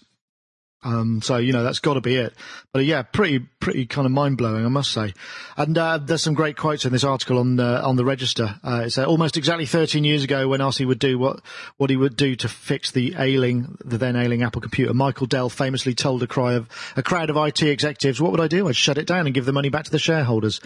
Um, 0.83 1.21
so 1.21 1.37
you 1.37 1.53
know 1.53 1.63
that's 1.63 1.79
got 1.79 1.93
to 1.93 2.01
be 2.01 2.15
it. 2.15 2.33
But 2.73 2.85
yeah, 2.85 3.03
pretty 3.03 3.39
pretty 3.39 3.85
kind 3.85 4.05
of 4.05 4.11
mind 4.11 4.37
blowing, 4.37 4.65
I 4.65 4.69
must 4.69 4.91
say. 4.91 5.13
And 5.55 5.77
uh, 5.77 5.99
there's 5.99 6.23
some 6.23 6.33
great 6.33 6.57
quotes 6.57 6.85
in 6.85 6.91
this 6.91 7.03
article 7.03 7.37
on 7.37 7.59
uh, 7.59 7.81
on 7.83 7.97
the 7.97 8.05
Register. 8.05 8.55
Uh, 8.63 8.83
it's 8.85 8.97
uh, 8.97 9.05
almost 9.05 9.37
exactly 9.37 9.65
13 9.65 10.03
years 10.03 10.23
ago 10.23 10.47
when 10.47 10.59
RC 10.59 10.87
would 10.87 10.99
do 10.99 11.19
what 11.19 11.41
what 11.77 11.89
he 11.89 11.95
would 11.95 12.15
do 12.15 12.35
to 12.37 12.47
fix 12.47 12.91
the 12.91 13.15
ailing 13.17 13.77
the 13.85 13.97
then 13.97 14.15
ailing 14.15 14.41
Apple 14.41 14.61
computer. 14.61 14.93
Michael 14.93 15.27
Dell 15.27 15.49
famously 15.49 15.93
told 15.93 16.23
a 16.23 16.27
cry 16.27 16.53
of 16.53 16.67
a 16.95 17.03
crowd 17.03 17.29
of 17.29 17.37
IT 17.37 17.61
executives, 17.61 18.19
"What 18.19 18.31
would 18.31 18.41
I 18.41 18.47
do? 18.47 18.67
I'd 18.67 18.75
shut 18.75 18.97
it 18.97 19.07
down 19.07 19.27
and 19.27 19.35
give 19.35 19.45
the 19.45 19.53
money 19.53 19.69
back 19.69 19.85
to 19.85 19.91
the 19.91 19.99
shareholders." 19.99 20.61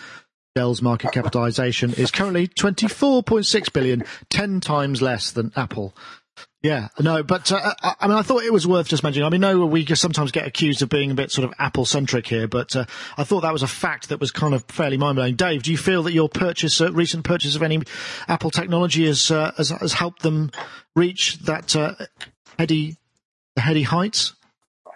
Dell's 0.56 0.82
market 0.82 1.12
capitalization 1.12 1.94
is 1.96 2.12
currently 2.12 2.48
24.6 2.48 3.74
billion, 3.74 4.06
10 4.30 4.62
times 4.62 5.02
less 5.02 5.32
than 5.32 5.52
Apple. 5.58 5.94
Yeah, 6.66 6.88
no, 7.00 7.22
but 7.22 7.52
uh, 7.52 7.76
I, 7.84 7.94
I, 8.00 8.08
mean, 8.08 8.18
I 8.18 8.24
thought 8.24 8.42
it 8.42 8.52
was 8.52 8.66
worth 8.66 8.88
just 8.88 9.04
mentioning. 9.04 9.24
I 9.24 9.30
mean, 9.30 9.42
no, 9.42 9.68
we 9.68 9.86
sometimes 9.86 10.32
get 10.32 10.48
accused 10.48 10.82
of 10.82 10.90
being 10.90 11.12
a 11.12 11.14
bit 11.14 11.30
sort 11.30 11.48
of 11.48 11.54
Apple 11.60 11.86
centric 11.86 12.26
here, 12.26 12.48
but 12.48 12.76
uh, 12.76 12.86
I 13.20 13.24
thought 13.24 13.42
that 13.42 13.54
was 13.54 13.62
a 13.62 13.68
fact 13.68 14.10
that 14.10 14.20
was 14.20 14.32
kind 14.32 14.56
of 14.56 14.66
fairly 14.66 14.98
mind 14.98 15.18
blowing. 15.18 15.36
Dave, 15.36 15.62
do 15.62 15.70
you 15.70 15.78
feel 15.78 16.02
that 16.02 16.14
your 16.14 16.28
purchase, 16.28 16.82
uh, 16.82 16.92
recent 16.92 17.24
purchase 17.24 17.56
of 17.56 17.62
any 17.62 17.84
Apple 18.28 18.50
technology, 18.50 19.06
has 19.06 19.30
uh, 19.30 19.52
has, 19.58 19.70
has, 19.70 19.94
helped 19.94 20.24
them 20.24 20.50
reach 20.96 21.38
that 21.42 21.76
uh, 21.76 21.94
heady, 22.58 22.98
heady 23.58 23.84
heights? 23.84 24.34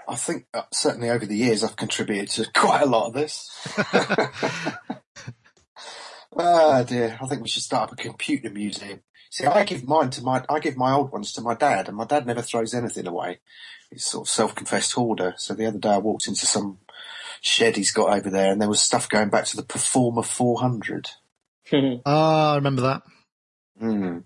I 0.07 0.15
think 0.15 0.47
uh, 0.55 0.63
certainly 0.73 1.11
over 1.11 1.27
the 1.27 1.38
years 1.38 1.63
I've 1.63 1.75
contributed 1.75 2.29
to 2.31 2.51
quite 2.59 2.81
a 2.81 2.88
lot 2.88 3.09
of 3.09 3.13
this. 3.13 3.47
Ah, 6.38 6.83
dear. 6.83 7.17
I 7.21 7.27
think 7.27 7.41
we 7.41 7.49
should 7.49 7.63
start 7.63 7.89
up 7.89 7.93
a 7.93 8.01
computer 8.01 8.49
museum. 8.49 9.01
See, 9.29 9.45
I 9.45 9.63
give 9.63 9.88
mine 9.88 10.09
to 10.12 10.24
my, 10.24 10.43
I 10.50 10.59
give 10.59 10.75
my 10.75 10.91
old 10.91 11.12
ones 11.12 11.31
to 11.33 11.41
my 11.41 11.53
dad, 11.53 11.88
and 11.88 11.98
my 11.98 12.05
dad 12.05 12.25
never 12.25 12.41
throws 12.41 12.74
anything 12.74 13.07
away. 13.07 13.39
He's 13.91 14.05
sort 14.05 14.27
of 14.27 14.31
self-confessed 14.31 14.93
hoarder. 14.93 15.36
So 15.38 15.53
the 15.53 15.65
other 15.67 15.77
day 15.77 15.89
I 15.89 15.98
walked 15.98 16.27
into 16.27 16.45
some 16.45 16.79
shed 17.41 17.75
he's 17.75 17.91
got 17.91 18.09
over 18.09 18.29
there, 18.29 18.51
and 18.51 18.62
there 18.62 18.69
was 18.69 18.81
stuff 18.81 19.07
going 19.07 19.29
back 19.29 19.45
to 19.45 19.55
the 19.55 19.63
Performa 19.63 20.25
400. 20.25 21.09
Ah, 22.03 22.53
I 22.53 22.55
remember 22.55 22.81
that. 22.81 23.03
Mm. 23.79 24.24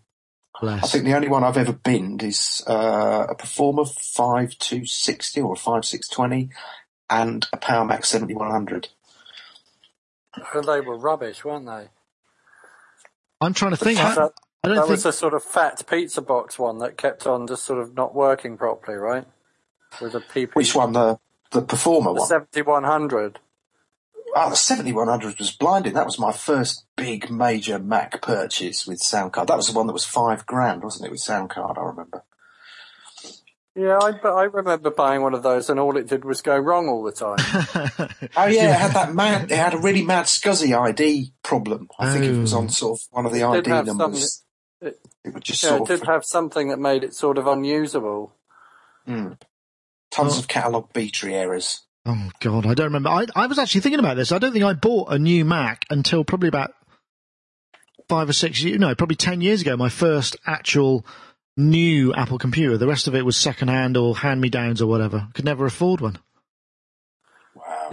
I 0.61 0.79
think 0.79 1.03
the 1.03 1.13
only 1.13 1.27
one 1.27 1.43
I've 1.43 1.57
ever 1.57 1.73
binned 1.73 2.23
is 2.23 2.63
uh, 2.67 3.25
a 3.29 3.35
Performa 3.35 3.85
5260 3.85 5.41
or 5.41 5.53
a 5.53 5.57
5620 5.57 6.49
and 7.09 7.45
a 7.51 7.57
Power 7.57 7.83
Mac 7.83 8.05
7100. 8.05 8.87
they 10.65 10.79
were 10.79 10.97
rubbish, 10.97 11.43
weren't 11.43 11.65
they? 11.65 11.89
I'm 13.41 13.53
trying 13.53 13.71
to 13.71 13.77
think. 13.77 13.99
I, 13.99 14.29
I 14.63 14.69
don't 14.69 14.77
that 14.77 14.83
think... 14.83 14.91
was 14.91 15.05
a 15.05 15.11
sort 15.11 15.33
of 15.33 15.43
fat 15.43 15.83
pizza 15.89 16.21
box 16.21 16.57
one 16.57 16.77
that 16.79 16.97
kept 16.97 17.27
on 17.27 17.47
just 17.47 17.65
sort 17.65 17.79
of 17.79 17.95
not 17.95 18.15
working 18.15 18.57
properly, 18.57 18.97
right? 18.97 19.25
With 20.01 20.15
a 20.15 20.21
PP. 20.21 20.55
Which 20.55 20.73
one? 20.73 20.93
The 20.93 21.19
The 21.51 21.61
Performa 21.61 22.13
The 22.15 22.21
one. 22.21 22.27
7100. 22.27 23.39
Oh, 24.15 24.31
ah, 24.35 24.49
the 24.49 24.55
7100 24.55 25.37
was 25.37 25.51
blinding. 25.51 25.93
That 25.93 26.05
was 26.05 26.17
my 26.17 26.31
first 26.31 26.85
big 26.95 27.29
major 27.29 27.77
Mac 27.77 28.21
purchase 28.21 28.87
with 28.87 28.99
sound 28.99 29.33
card. 29.33 29.47
That 29.49 29.57
was 29.57 29.67
the 29.67 29.77
one 29.77 29.85
that 29.87 29.93
was 29.93 30.05
five 30.05 30.45
grand, 30.47 30.83
wasn't 30.83 31.07
it, 31.07 31.11
with 31.11 31.19
sound 31.19 31.51
card, 31.51 31.77
I 31.77 31.83
remember. 31.83 32.23
Yeah, 33.75 33.97
I, 33.97 34.11
I 34.27 34.43
remember 34.43 34.91
buying 34.91 35.23
one 35.23 35.33
of 35.33 35.41
those 35.43 35.69
and 35.69 35.79
all 35.79 35.97
it 35.97 36.07
did 36.07 36.25
was 36.25 36.41
go 36.41 36.57
wrong 36.57 36.87
all 36.87 37.03
the 37.03 37.11
time. 37.11 37.37
Oh 38.35 38.45
yeah, 38.47 38.71
it 38.71 38.79
had 38.79 38.93
that 38.93 39.13
mad, 39.13 39.51
it 39.51 39.57
had 39.57 39.73
a 39.73 39.77
really 39.77 40.01
mad 40.03 40.25
SCSI 40.25 40.75
ID 40.75 41.33
problem. 41.43 41.87
I 41.99 42.11
think 42.11 42.25
it 42.25 42.37
was 42.39 42.53
Oh. 42.53 42.59
on 42.59 42.69
sort 42.69 42.99
of 42.99 43.07
one 43.11 43.25
of 43.25 43.31
the 43.33 43.41
It 43.41 43.45
ID 43.45 43.69
have 43.69 43.85
numbers. 43.85 44.42
Some- 44.83 44.87
it- 44.87 44.99
It 45.25 45.33
would 45.33 45.43
just 45.43 45.63
yeah, 45.63 45.69
it 45.75 45.77
sort 45.77 45.87
did 45.87 46.01
of, 46.01 46.07
have 46.07 46.25
something 46.25 46.67
that 46.69 46.79
made 46.79 47.03
it 47.03 47.13
sort 47.15 47.37
of 47.37 47.47
unusable. 47.47 48.33
Hmm. 49.05 49.33
tons 50.11 50.35
Oh. 50.35 50.39
of 50.39 50.47
catalogue 50.47 50.93
B-tree 50.93 51.33
errors. 51.33 51.81
Oh 52.05 52.29
God, 52.39 52.65
I 52.65 52.73
don't 52.73 52.87
remember. 52.87 53.09
I, 53.09 53.25
I 53.35 53.47
was 53.47 53.57
actually 53.57 53.81
thinking 53.81 53.99
about 53.99 54.15
this. 54.15 54.31
I 54.31 54.37
don't 54.37 54.51
think 54.51 54.65
I 54.65 54.73
bought 54.73 55.11
a 55.11 55.17
new 55.17 55.43
Mac 55.45 55.85
until 55.89 56.23
probably 56.23 56.49
about 56.49 56.73
five 58.09 58.27
or 58.29 58.33
six 58.33 58.61
years. 58.61 58.79
No, 58.79 58.93
probably 58.95 59.15
ten 59.15 59.39
years 59.41 59.61
ago. 59.61 59.75
My 59.77 59.89
first 59.89 60.35
actual 60.45 61.05
new 61.57 62.13
Apple 62.13 62.37
computer. 62.37 62.77
The 62.77 62.87
rest 62.87 63.07
of 63.07 63.15
it 63.15 63.25
was 63.25 63.37
second 63.37 63.69
hand 63.69 63.95
or 63.97 64.15
hand 64.17 64.41
me 64.41 64.49
downs 64.49 64.81
or 64.81 64.87
whatever. 64.87 65.27
Could 65.33 65.45
never 65.45 65.65
afford 65.65 66.01
one. 66.01 66.19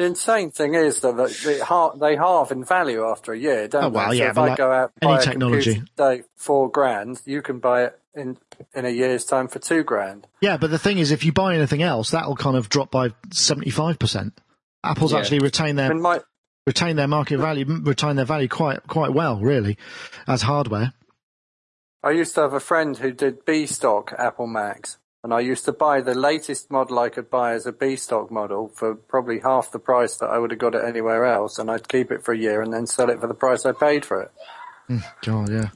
The 0.01 0.07
insane 0.07 0.51
thing 0.51 0.73
is 0.73 1.01
that 1.01 1.15
they, 1.45 1.59
har- 1.59 1.95
they 1.95 2.17
halve 2.17 2.51
in 2.53 2.65
value 2.65 3.05
after 3.05 3.35
a 3.35 3.39
year, 3.39 3.69
don't 3.69 3.85
Oh, 3.85 3.89
well, 3.91 4.11
they? 4.11 4.17
yeah, 4.17 4.25
so 4.25 4.29
if 4.31 4.35
but 4.37 4.41
I 4.41 4.49
like 4.49 4.57
go 4.57 4.73
out 4.73 4.93
and 5.03 5.11
any 5.11 5.17
buy 5.19 5.21
a 5.21 5.25
technology. 5.25 5.75
today 5.97 6.23
four 6.37 6.71
grand, 6.71 7.21
you 7.27 7.43
can 7.43 7.59
buy 7.59 7.85
it 7.85 8.01
in 8.15 8.39
in 8.75 8.87
a 8.87 8.89
year's 8.89 9.27
time 9.27 9.47
for 9.47 9.59
two 9.59 9.85
grand. 9.85 10.27
Yeah, 10.41 10.57
but 10.57 10.71
the 10.71 10.79
thing 10.79 10.97
is, 10.97 11.11
if 11.11 11.23
you 11.23 11.33
buy 11.33 11.55
anything 11.55 11.83
else, 11.83 12.13
that'll 12.13 12.35
kind 12.37 12.57
of 12.57 12.71
drop 12.71 12.91
by 12.91 13.11
seventy 13.31 13.69
five 13.69 13.99
percent. 13.99 14.41
Apple's 14.83 15.13
Yeah. 15.13 15.19
actually 15.19 15.41
retain 15.41 15.77
their 15.77 15.93
my 15.95 16.21
retain 16.67 16.97
their 16.97 17.07
market 17.09 17.37
value, 17.37 17.67
retain 17.83 18.17
their 18.17 18.25
value 18.25 18.49
quite 18.49 18.87
quite 18.87 19.13
well, 19.13 19.39
really, 19.39 19.77
as 20.27 20.41
hardware. 20.41 20.95
I 22.03 22.13
used 22.13 22.35
to 22.37 22.41
have 22.41 22.55
a 22.55 22.61
friend 22.61 22.97
who 22.97 23.13
did 23.13 23.45
B 23.45 23.67
stock 23.67 24.15
Apple 24.19 24.47
Macs, 24.47 24.97
and 25.23 25.35
I 25.35 25.41
used 25.41 25.65
to 25.67 25.73
buy 25.73 26.01
the 26.01 26.15
latest 26.15 26.71
model 26.71 26.99
I 26.99 27.11
could 27.11 27.31
buy 27.31 27.53
as 27.53 27.67
a 27.67 27.73
B 27.73 27.97
stock 27.97 28.31
model 28.31 28.69
for 28.69 28.95
probably 28.95 29.41
half 29.41 29.71
the 29.71 29.79
price 29.79 30.17
that 30.19 30.31
I 30.31 30.39
would 30.39 30.51
have 30.51 30.61
got 30.61 30.75
it 30.75 30.85
anywhere 30.85 31.27
else, 31.27 31.59
and 31.59 31.71
I'd 31.71 31.89
keep 31.89 32.11
it 32.11 32.25
for 32.25 32.33
a 32.33 32.39
year 32.39 32.63
and 32.63 32.73
then 32.73 32.87
sell 32.87 33.11
it 33.11 33.21
for 33.21 33.27
the 33.27 33.35
price 33.35 33.67
I 33.67 33.73
paid 33.73 34.05
for 34.05 34.23
it. 34.23 34.31
God, 35.23 35.51
yeah. 35.51 35.69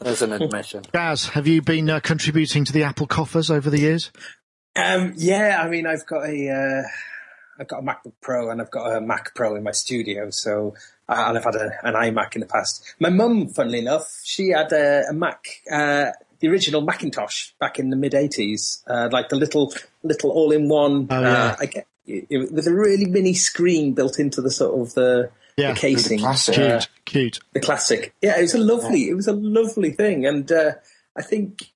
As 0.00 0.22
an 0.22 0.32
admission. 0.32 0.84
Gaz, 0.92 1.30
have 1.30 1.48
you 1.48 1.60
been 1.60 1.90
uh, 1.90 2.00
contributing 2.00 2.64
to 2.64 2.72
the 2.72 2.84
Apple 2.84 3.06
coffers 3.06 3.50
over 3.50 3.68
the 3.68 3.80
years? 3.80 4.12
Um, 4.76 5.14
yeah, 5.16 5.60
I 5.60 5.68
mean, 5.68 5.86
I've 5.86 6.06
got 6.06 6.24
a, 6.24 6.50
uh, 6.50 6.82
I've 7.58 7.66
got 7.66 7.80
a 7.80 7.82
MacBook 7.82 8.12
Pro 8.20 8.50
and 8.50 8.60
I've 8.60 8.70
got 8.70 8.96
a 8.96 9.00
Mac 9.00 9.34
Pro 9.34 9.56
in 9.56 9.64
my 9.64 9.72
studio. 9.72 10.30
So, 10.30 10.76
uh, 11.08 11.24
and 11.26 11.36
I've 11.36 11.44
had 11.44 11.56
a, 11.56 11.70
an 11.82 11.94
iMac 11.94 12.36
in 12.36 12.42
the 12.42 12.46
past. 12.46 12.94
My 13.00 13.10
mum, 13.10 13.48
funnily 13.48 13.80
enough, 13.80 14.20
she 14.22 14.50
had 14.50 14.70
a, 14.72 15.08
a 15.10 15.12
Mac, 15.12 15.44
uh, 15.70 16.12
the 16.40 16.48
original 16.48 16.80
Macintosh 16.80 17.50
back 17.60 17.78
in 17.78 17.90
the 17.90 17.96
mid 17.96 18.12
'80s, 18.12 18.82
uh, 18.86 19.08
like 19.12 19.28
the 19.28 19.36
little, 19.36 19.72
little 20.02 20.30
all-in-one. 20.30 21.08
Oh, 21.10 21.20
yeah. 21.20 21.28
uh, 21.44 21.56
I 21.60 21.66
get, 21.66 21.86
it, 22.06 22.52
with 22.52 22.66
a 22.66 22.72
really 22.72 23.06
mini 23.06 23.34
screen 23.34 23.92
built 23.94 24.18
into 24.18 24.40
the 24.40 24.50
sort 24.50 24.80
of 24.80 24.94
the, 24.94 25.30
Yeah. 25.56 25.72
the 25.72 25.78
casing. 25.80 26.18
classic. 26.20 26.54
Cute, 26.54 26.66
Uh, 26.70 26.80
cute. 27.04 27.40
the 27.52 27.60
classic. 27.60 28.14
Yeah, 28.22 28.38
it 28.38 28.42
was 28.42 28.54
a 28.54 28.58
lovely, 28.58 29.08
it 29.08 29.14
was 29.14 29.28
a 29.28 29.32
lovely 29.32 29.90
thing, 29.92 30.26
and 30.26 30.50
uh, 30.50 30.72
I 31.16 31.22
think, 31.22 31.70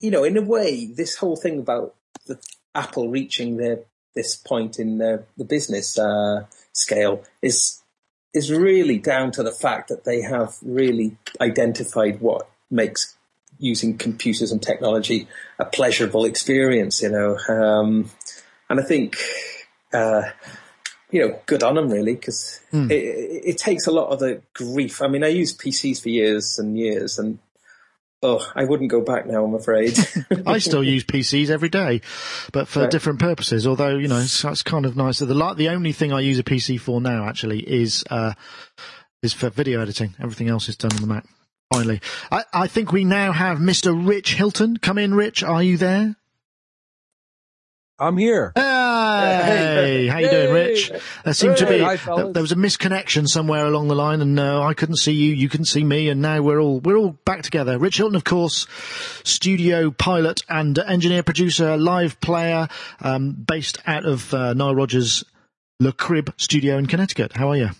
you 0.00 0.10
know, 0.10 0.24
in 0.24 0.36
a 0.36 0.42
way, 0.42 0.86
this 0.86 1.16
whole 1.16 1.36
thing 1.36 1.58
about 1.58 1.94
the 2.26 2.38
Apple 2.74 3.08
reaching 3.10 3.56
their 3.56 3.80
this 4.14 4.34
point 4.36 4.78
in 4.78 4.98
the, 4.98 5.24
the 5.36 5.44
business 5.44 5.98
uh, 5.98 6.44
scale 6.72 7.22
is 7.42 7.82
is 8.34 8.50
really 8.52 8.98
down 8.98 9.30
to 9.32 9.42
the 9.42 9.52
fact 9.52 9.88
that 9.88 10.04
they 10.04 10.20
have 10.22 10.56
really 10.62 11.16
identified 11.40 12.20
what 12.20 12.48
makes 12.70 13.16
using 13.58 13.98
computers 13.98 14.52
and 14.52 14.62
technology 14.62 15.28
a 15.58 15.64
pleasurable 15.64 16.24
experience. 16.24 17.02
You 17.02 17.10
know, 17.10 17.38
um, 17.48 18.10
and 18.68 18.80
I 18.80 18.82
think. 18.82 19.16
Uh, 19.92 20.22
you 21.10 21.26
know, 21.26 21.40
good 21.46 21.62
on 21.62 21.76
them 21.76 21.88
really, 21.88 22.14
because 22.14 22.60
it, 22.70 22.92
it, 22.92 23.42
it 23.46 23.56
takes 23.56 23.86
a 23.86 23.90
lot 23.90 24.10
of 24.10 24.18
the 24.18 24.42
grief. 24.52 25.00
I 25.00 25.08
mean, 25.08 25.24
I 25.24 25.28
used 25.28 25.58
PCs 25.58 26.02
for 26.02 26.10
years 26.10 26.58
and 26.58 26.78
years, 26.78 27.18
and 27.18 27.38
oh, 28.22 28.46
I 28.54 28.64
wouldn't 28.64 28.90
go 28.90 29.00
back 29.00 29.26
now. 29.26 29.42
I'm 29.42 29.54
afraid. 29.54 29.96
I 30.46 30.58
still 30.58 30.84
use 30.84 31.04
PCs 31.04 31.48
every 31.48 31.70
day, 31.70 32.02
but 32.52 32.68
for 32.68 32.80
Right. 32.80 32.90
different 32.90 33.20
purposes. 33.20 33.66
Although 33.66 33.96
you 33.96 34.08
know, 34.08 34.18
it's, 34.18 34.44
it's 34.44 34.62
kind 34.62 34.84
of 34.84 34.96
nice. 34.96 35.20
The 35.20 35.54
the 35.54 35.68
only 35.70 35.92
thing 35.92 36.12
I 36.12 36.20
use 36.20 36.38
a 36.38 36.44
PC 36.44 36.78
for 36.78 37.00
now 37.00 37.26
actually 37.26 37.60
is 37.60 38.04
uh, 38.10 38.34
is 39.22 39.32
for 39.32 39.48
video 39.48 39.80
editing. 39.80 40.14
Everything 40.20 40.48
else 40.48 40.68
is 40.68 40.76
done 40.76 40.92
on 40.92 41.00
the 41.00 41.06
Mac. 41.06 41.24
Finally, 41.72 42.00
I, 42.32 42.44
I 42.52 42.66
think 42.66 42.92
we 42.92 43.04
now 43.04 43.32
have 43.32 43.58
Mr. 43.58 43.94
Rich 44.06 44.34
Hilton. 44.34 44.78
Come 44.78 44.96
in, 44.96 45.14
Rich. 45.14 45.42
Are 45.42 45.62
you 45.62 45.76
there? 45.76 46.16
I'm 48.00 48.16
here. 48.16 48.52
Hey, 48.54 50.06
how 50.06 50.18
you 50.18 50.30
doing, 50.30 50.54
Rich? 50.54 50.92
There 51.24 51.34
seemed 51.34 51.56
to 51.56 51.66
be 51.66 51.80
hi, 51.80 51.96
there, 51.96 52.42
was 52.42 52.52
a 52.52 52.56
misconnection 52.56 53.26
somewhere 53.26 53.66
along 53.66 53.88
the 53.88 53.96
line, 53.96 54.22
and 54.22 54.38
uh, 54.38 54.62
I 54.62 54.72
couldn't 54.72 54.96
see 54.96 55.12
you, 55.12 55.34
you 55.34 55.48
couldn't 55.48 55.66
see 55.66 55.82
me, 55.82 56.08
and 56.08 56.22
now 56.22 56.40
we're 56.40 56.60
all 56.60 56.78
we're 56.78 56.96
all 56.96 57.18
back 57.24 57.42
together. 57.42 57.76
Rich 57.76 57.96
Hilton, 57.96 58.14
of 58.14 58.22
course, 58.22 58.68
studio 59.24 59.90
pilot 59.90 60.42
and 60.48 60.78
engineer, 60.78 61.24
producer, 61.24 61.76
live 61.76 62.20
player, 62.20 62.68
um, 63.00 63.32
based 63.32 63.78
out 63.84 64.06
of 64.06 64.32
uh, 64.32 64.54
Nile 64.54 64.76
Rodgers' 64.76 65.24
Le 65.80 65.92
Crib 65.92 66.32
studio 66.36 66.78
in 66.78 66.86
Connecticut. 66.86 67.36
How 67.36 67.50
are 67.50 67.56
you? 67.56 67.70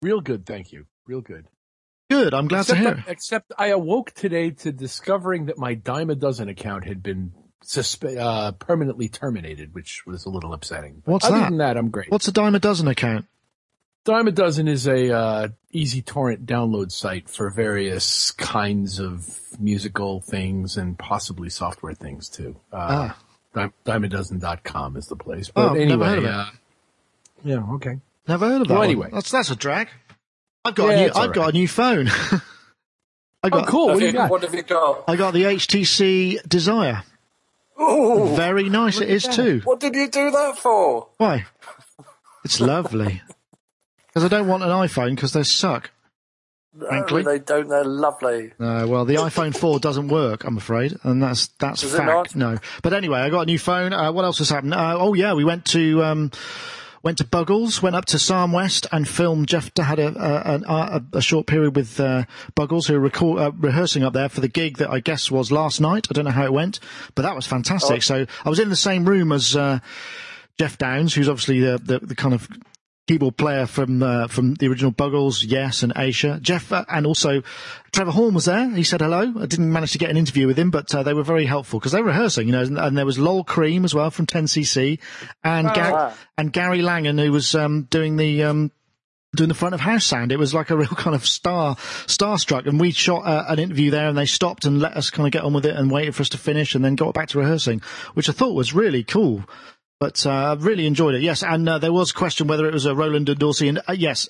Real 0.00 0.22
good, 0.22 0.46
thank 0.46 0.72
you. 0.72 0.86
Real 1.06 1.20
good. 1.20 1.46
Good. 2.12 2.34
I'm 2.34 2.48
glad 2.48 2.60
except, 2.60 2.78
to 2.82 2.94
hear. 2.94 3.04
except 3.08 3.52
I 3.58 3.66
awoke 3.68 4.12
today 4.12 4.50
to 4.50 4.72
discovering 4.72 5.46
that 5.46 5.58
my 5.58 5.74
dime 5.74 6.10
a 6.10 6.14
dozen 6.14 6.48
account 6.48 6.84
had 6.84 7.02
been 7.02 7.32
suspe- 7.64 8.16
uh, 8.18 8.52
permanently 8.52 9.08
terminated, 9.08 9.74
which 9.74 10.02
was 10.06 10.24
a 10.26 10.30
little 10.30 10.52
upsetting. 10.52 11.02
But 11.04 11.12
What's 11.12 11.24
other 11.26 11.38
that? 11.38 11.48
than 11.50 11.58
that, 11.58 11.76
I'm 11.76 11.90
great. 11.90 12.10
What's 12.10 12.28
a 12.28 12.32
dime 12.32 12.54
a 12.54 12.58
dozen 12.58 12.88
account? 12.88 13.26
Dime 14.04 14.26
a 14.26 14.32
dozen 14.32 14.66
is 14.66 14.88
a 14.88 15.14
uh, 15.16 15.48
easy 15.70 16.02
torrent 16.02 16.44
download 16.44 16.90
site 16.90 17.28
for 17.28 17.50
various 17.50 18.32
kinds 18.32 18.98
of 18.98 19.38
musical 19.60 20.20
things 20.20 20.76
and 20.76 20.98
possibly 20.98 21.48
software 21.48 21.94
things 21.94 22.28
too. 22.28 22.56
Uh, 22.72 23.12
Ah. 23.14 23.18
dime, 23.54 23.72
dimeadozen.com 23.86 24.96
is 24.96 25.06
the 25.06 25.14
place. 25.16 25.50
Oh, 25.50 25.52
But 25.54 25.70
I've 25.70 25.76
anyway, 25.76 25.88
never 25.90 26.04
heard 26.06 26.18
of 26.18 26.24
it. 26.24 26.30
uh, 26.30 26.44
yeah, 27.44 27.74
okay. 27.74 27.98
Never 28.26 28.48
heard 28.48 28.62
of 28.62 28.68
that. 28.68 28.74
Well, 28.74 28.82
anyway. 28.82 29.08
that's 29.12 29.30
that's 29.30 29.50
a 29.50 29.56
drag. 29.56 29.88
I've 30.64 30.74
got 30.74 30.88
Yeah, 30.90 30.92
a 30.92 31.06
new. 31.06 31.12
I've 31.14 31.32
got 31.32 31.48
a 31.50 31.52
new 31.52 31.68
phone. 31.68 32.08
I 33.44 33.48
Oh, 33.48 33.50
got 33.50 33.66
cool. 33.66 33.86
What 33.88 33.98
do 33.98 34.06
you 34.06 34.12
got? 34.12 34.30
What 34.30 34.42
have 34.42 34.54
you 34.54 34.62
got? 34.62 35.04
I 35.08 35.16
got 35.16 35.34
the 35.34 35.42
HTC 35.44 36.48
Desire. 36.48 37.02
Ooh, 37.80 38.32
Very 38.36 38.68
nice 38.68 39.00
it 39.00 39.08
is 39.10 39.26
too. 39.26 39.60
what 39.64 39.80
did 39.80 39.94
you 39.96 40.08
do 40.08 40.30
that 40.30 40.58
for? 40.58 41.08
Why? 41.18 41.46
It's 42.44 42.60
lovely. 42.60 43.22
Because 44.14 44.26
I 44.26 44.28
don't 44.28 44.46
want 44.46 44.62
an 44.62 44.68
iPhone 44.68 45.14
because 45.14 45.32
they 45.32 45.42
suck. 45.42 45.90
Frankly. 46.78 47.22
No, 47.22 47.30
they 47.32 47.38
don't. 47.38 47.66
They're 47.66 47.82
lovely. 47.82 48.52
Uh, 48.60 48.84
well, 48.86 49.06
the 49.06 49.14
iPhone 49.14 49.56
4 49.56 49.80
doesn't 49.80 50.08
work, 50.08 50.44
I'm 50.44 50.58
afraid, 50.58 50.98
and 51.02 51.22
that's 51.22 51.46
that's 51.58 51.80
Does 51.80 51.94
it 51.94 51.96
fact. 51.96 52.36
not? 52.36 52.36
No, 52.36 52.58
but 52.82 52.92
anyway, 52.92 53.20
I 53.20 53.30
got 53.30 53.40
a 53.40 53.46
new 53.46 53.58
phone. 53.58 53.94
Uh, 53.94 54.12
what 54.12 54.26
else 54.26 54.36
has 54.40 54.50
happened? 54.50 54.74
Uh, 54.74 54.98
oh 55.00 55.14
yeah, 55.14 55.32
we 55.32 55.44
went 55.44 55.64
to 55.66 56.04
um, 56.04 56.30
went 57.02 57.18
to 57.18 57.24
Buggles, 57.24 57.82
went 57.82 57.96
up 57.96 58.04
to 58.06 58.18
Sarm 58.18 58.52
West, 58.52 58.86
and 58.92 59.08
filmed. 59.08 59.48
Jeff 59.48 59.70
had 59.76 59.98
a 59.98 60.08
a, 60.08 60.60
a, 60.66 61.02
a 61.14 61.22
short 61.22 61.46
period 61.46 61.76
with 61.76 61.98
uh, 61.98 62.24
Buggles, 62.54 62.86
who 62.86 62.94
were 62.94 63.00
record, 63.00 63.38
uh, 63.38 63.52
rehearsing 63.52 64.02
up 64.02 64.12
there 64.12 64.28
for 64.28 64.40
the 64.40 64.48
gig 64.48 64.78
that 64.78 64.90
I 64.90 65.00
guess 65.00 65.30
was 65.30 65.50
last 65.50 65.80
night. 65.80 66.06
I 66.10 66.14
don't 66.14 66.24
know 66.24 66.30
how 66.30 66.44
it 66.44 66.52
went, 66.52 66.80
but 67.14 67.22
that 67.22 67.34
was 67.34 67.46
fantastic. 67.46 67.96
Oh. 67.96 68.00
So 68.00 68.26
I 68.44 68.48
was 68.48 68.58
in 68.58 68.68
the 68.68 68.76
same 68.76 69.04
room 69.04 69.32
as 69.32 69.56
uh, 69.56 69.80
Geoff 70.58 70.78
Downes, 70.78 71.14
who's 71.14 71.28
obviously 71.28 71.60
the 71.60 71.78
the, 71.78 71.98
the 71.98 72.14
kind 72.14 72.34
of 72.34 72.48
keyboard 73.08 73.36
player 73.36 73.66
from 73.66 74.02
uh, 74.02 74.28
from 74.28 74.54
the 74.54 74.68
original 74.68 74.92
Buggles, 74.92 75.44
Yes, 75.44 75.82
and 75.82 75.92
Asia. 75.96 76.38
Jeff 76.40 76.72
uh, 76.72 76.84
and 76.88 77.06
also 77.06 77.42
Trevor 77.92 78.12
Horn 78.12 78.34
was 78.34 78.44
there. 78.44 78.70
He 78.70 78.84
said 78.84 79.00
hello. 79.00 79.32
I 79.40 79.46
didn't 79.46 79.72
manage 79.72 79.92
to 79.92 79.98
get 79.98 80.10
an 80.10 80.16
interview 80.16 80.46
with 80.46 80.58
him, 80.58 80.70
but 80.70 80.94
uh, 80.94 81.02
they 81.02 81.14
were 81.14 81.22
very 81.24 81.44
helpful 81.46 81.78
because 81.78 81.92
they 81.92 82.00
were 82.00 82.08
rehearsing, 82.08 82.46
you 82.46 82.52
know. 82.52 82.62
And, 82.62 82.78
and 82.78 82.96
there 82.96 83.06
was 83.06 83.18
Lol 83.18 83.44
Creme 83.44 83.84
as 83.84 83.94
well 83.94 84.10
from 84.10 84.26
10cc, 84.26 84.98
and 85.42 85.66
Gar- 85.66 85.92
wow. 85.92 86.14
and 86.38 86.52
Gary 86.52 86.82
Langan 86.82 87.18
who 87.18 87.32
was 87.32 87.54
um, 87.54 87.82
doing 87.90 88.16
the. 88.16 88.44
Um, 88.44 88.70
Doing 89.34 89.48
the 89.48 89.54
front 89.54 89.72
of 89.74 89.80
house 89.80 90.04
sound, 90.04 90.30
it 90.30 90.38
was 90.38 90.52
like 90.52 90.68
a 90.68 90.76
real 90.82 90.88
kind 90.88 91.16
of 91.16 91.24
star, 91.24 91.76
starstruck. 91.76 92.66
And 92.66 92.78
we 92.78 92.90
shot 92.90 93.24
uh, 93.24 93.46
an 93.48 93.58
interview 93.58 93.90
there, 93.90 94.06
and 94.06 94.18
they 94.18 94.26
stopped 94.26 94.66
and 94.66 94.78
let 94.78 94.94
us 94.94 95.08
kind 95.08 95.26
of 95.26 95.32
get 95.32 95.42
on 95.42 95.54
with 95.54 95.64
it, 95.64 95.74
and 95.74 95.90
waited 95.90 96.14
for 96.14 96.20
us 96.20 96.28
to 96.28 96.36
finish, 96.36 96.74
and 96.74 96.84
then 96.84 96.96
got 96.96 97.14
back 97.14 97.28
to 97.28 97.38
rehearsing, 97.38 97.80
which 98.12 98.28
I 98.28 98.32
thought 98.32 98.52
was 98.52 98.74
really 98.74 99.02
cool. 99.02 99.42
But 100.02 100.26
uh, 100.26 100.30
I 100.30 100.54
really 100.54 100.88
enjoyed 100.88 101.14
it. 101.14 101.22
Yes, 101.22 101.44
and 101.44 101.68
uh, 101.68 101.78
there 101.78 101.92
was 101.92 102.10
a 102.10 102.14
question 102.14 102.48
whether 102.48 102.66
it 102.66 102.74
was 102.74 102.86
a 102.86 102.92
Roland 102.92 103.28
endorsee, 103.28 103.68
and 103.68 103.80
uh, 103.86 103.92
yes, 103.92 104.28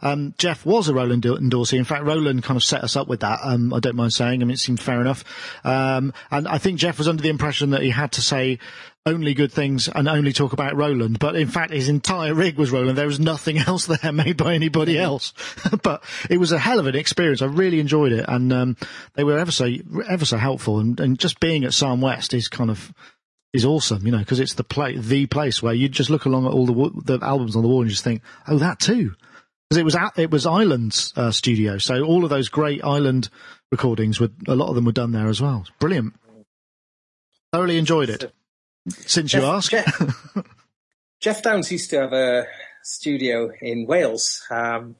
um, 0.00 0.32
Jeff 0.38 0.64
was 0.64 0.88
a 0.88 0.94
Roland 0.94 1.24
endorsee. 1.24 1.76
In 1.76 1.82
fact, 1.82 2.04
Roland 2.04 2.44
kind 2.44 2.56
of 2.56 2.62
set 2.62 2.84
us 2.84 2.94
up 2.94 3.08
with 3.08 3.18
that. 3.18 3.40
Um, 3.42 3.74
I 3.74 3.80
don't 3.80 3.96
mind 3.96 4.12
saying. 4.12 4.40
I 4.40 4.44
mean, 4.44 4.54
it 4.54 4.60
seemed 4.60 4.78
fair 4.78 5.00
enough. 5.00 5.24
Um, 5.64 6.12
and 6.30 6.46
I 6.46 6.58
think 6.58 6.78
Jeff 6.78 6.98
was 6.98 7.08
under 7.08 7.20
the 7.20 7.30
impression 7.30 7.70
that 7.70 7.82
he 7.82 7.90
had 7.90 8.12
to 8.12 8.22
say 8.22 8.60
only 9.06 9.34
good 9.34 9.50
things 9.50 9.88
and 9.88 10.08
only 10.08 10.32
talk 10.32 10.52
about 10.52 10.76
Roland, 10.76 11.18
but 11.18 11.34
in 11.34 11.48
fact 11.48 11.72
his 11.72 11.88
entire 11.88 12.32
rig 12.32 12.56
was 12.56 12.70
Roland. 12.70 12.96
There 12.96 13.06
was 13.06 13.18
nothing 13.18 13.58
else 13.66 13.86
there 13.86 14.12
made 14.12 14.36
by 14.36 14.54
anybody 14.54 15.00
else. 15.00 15.32
but 15.82 16.04
it 16.30 16.38
was 16.38 16.52
a 16.52 16.60
hell 16.60 16.78
of 16.78 16.86
an 16.86 16.94
experience. 16.94 17.42
I 17.42 17.46
really 17.46 17.80
enjoyed 17.80 18.12
it, 18.12 18.26
and 18.28 18.52
um, 18.52 18.76
they 19.14 19.24
were 19.24 19.38
ever 19.38 19.50
so 19.50 19.68
ever 20.08 20.24
so 20.24 20.36
helpful. 20.36 20.78
And, 20.78 21.00
and 21.00 21.18
just 21.18 21.40
being 21.40 21.64
at 21.64 21.74
Sarm 21.74 22.00
West 22.00 22.34
is 22.34 22.46
kind 22.46 22.70
of 22.70 22.92
is 23.52 23.64
awesome, 23.64 24.04
you 24.04 24.12
know, 24.12 24.18
because 24.18 24.40
it's 24.40 24.54
the 24.54 24.64
play 24.64 24.96
the 24.96 25.26
place 25.26 25.62
where 25.62 25.74
you 25.74 25.88
just 25.88 26.10
look 26.10 26.24
along 26.24 26.46
at 26.46 26.52
all 26.52 26.66
the 26.66 27.02
the 27.16 27.24
albums 27.24 27.56
on 27.56 27.62
the 27.62 27.68
wall 27.68 27.80
and 27.82 27.90
just 27.90 28.04
think, 28.04 28.22
oh, 28.46 28.58
that 28.58 28.78
too. 28.80 29.14
Because 29.68 29.80
it 29.80 29.84
was 29.84 29.94
at, 29.94 30.18
it 30.18 30.30
was 30.30 30.46
Island's 30.46 31.12
uh, 31.16 31.30
studio, 31.30 31.78
so 31.78 32.02
all 32.02 32.24
of 32.24 32.30
those 32.30 32.48
great 32.48 32.82
Island 32.84 33.28
recordings 33.70 34.18
were 34.18 34.30
a 34.46 34.54
lot 34.54 34.68
of 34.68 34.74
them 34.74 34.84
were 34.84 34.92
done 34.92 35.12
there 35.12 35.28
as 35.28 35.40
well. 35.40 35.66
Brilliant. 35.78 36.14
Thoroughly 37.52 37.78
enjoyed 37.78 38.10
it. 38.10 38.32
Since 38.88 39.34
you 39.34 39.40
Jeff- 39.40 39.48
ask, 39.48 39.70
Jeff, 39.70 40.34
Geoff 41.20 41.42
Downes 41.42 41.70
used 41.70 41.90
to 41.90 42.00
have 42.00 42.12
a 42.12 42.46
studio 42.82 43.50
in 43.60 43.86
Wales. 43.86 44.42
Um, 44.50 44.96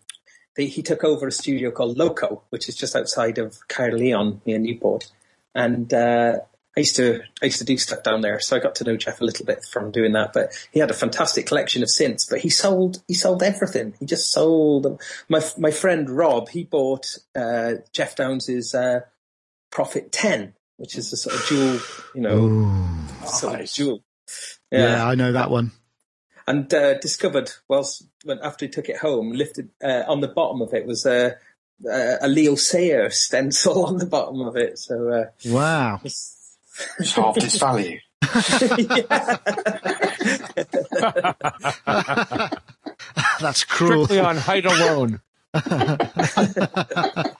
they, 0.56 0.66
he 0.66 0.82
took 0.82 1.04
over 1.04 1.26
a 1.28 1.32
studio 1.32 1.70
called 1.70 1.96
Loco, 1.96 2.42
which 2.50 2.68
is 2.68 2.74
just 2.74 2.96
outside 2.96 3.38
of 3.38 3.56
Caerleon 3.68 4.40
near 4.44 4.58
Newport. 4.58 5.10
And 5.54 5.92
uh, 5.94 6.40
I 6.76 6.80
used 6.80 6.96
to 6.96 7.20
I 7.42 7.46
used 7.46 7.58
to 7.58 7.64
do 7.64 7.76
stuff 7.76 8.02
down 8.04 8.20
there, 8.20 8.38
so 8.38 8.54
I 8.56 8.60
got 8.60 8.76
to 8.76 8.84
know 8.84 8.96
Jeff 8.96 9.20
a 9.20 9.24
little 9.24 9.44
bit 9.44 9.64
from 9.64 9.90
doing 9.90 10.12
that. 10.12 10.32
But 10.32 10.52
he 10.70 10.78
had 10.78 10.90
a 10.90 10.94
fantastic 10.94 11.46
collection 11.46 11.82
of 11.82 11.88
synths. 11.88 12.28
But 12.30 12.38
he 12.40 12.50
sold 12.50 13.02
he 13.08 13.14
sold 13.14 13.42
everything. 13.42 13.94
He 13.98 14.06
just 14.06 14.30
sold 14.30 14.84
them. 14.84 14.98
My 15.28 15.42
my 15.56 15.70
friend 15.72 16.08
Rob 16.08 16.50
he 16.50 16.64
bought 16.64 17.16
uh, 17.34 17.74
Geoff 17.92 18.14
Downes's 18.16 18.74
uh, 18.76 19.00
Prophet 19.72 20.12
Ten, 20.12 20.54
which 20.76 20.96
is 20.96 21.12
a 21.12 21.16
sort 21.16 21.34
of 21.36 21.46
dual, 21.48 21.80
you 22.14 22.20
know, 22.20 22.96
sort 23.26 23.60
of 23.60 23.70
dual. 23.72 24.02
yeah. 24.70 25.04
I 25.04 25.14
know 25.16 25.32
that 25.32 25.50
one. 25.50 25.72
and 26.46 26.72
uh, 26.72 26.94
discovered 26.98 27.50
whilst 27.68 28.06
when 28.24 28.38
after 28.40 28.66
he 28.66 28.70
took 28.70 28.88
it 28.88 28.98
home, 28.98 29.32
lifted 29.32 29.70
uh, 29.82 30.04
on 30.06 30.20
the 30.20 30.28
bottom 30.28 30.62
of 30.62 30.72
it 30.74 30.86
was 30.86 31.06
a 31.06 31.36
a, 31.90 32.18
a 32.22 32.28
Leo 32.28 32.54
Sayer 32.54 33.10
stencil 33.10 33.84
on 33.88 33.96
the 33.98 34.06
bottom 34.06 34.40
of 34.42 34.56
it. 34.56 34.78
So 34.78 35.08
uh, 35.10 35.24
Wow. 35.46 35.96
it's- 36.04 36.36
It's 36.98 37.12
halved 37.12 37.42
its 37.42 37.58
value. 37.58 37.98
That's 43.40 43.64
cruel. 43.64 44.04
Strictly 44.04 44.20
on 44.20 44.36
height 44.36 44.66
alone. 44.66 45.20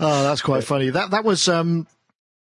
Oh, 0.00 0.22
that's 0.22 0.42
quite 0.42 0.62
funny. 0.62 0.90
That 0.90 1.10
that 1.10 1.24
was 1.24 1.48
um, 1.48 1.88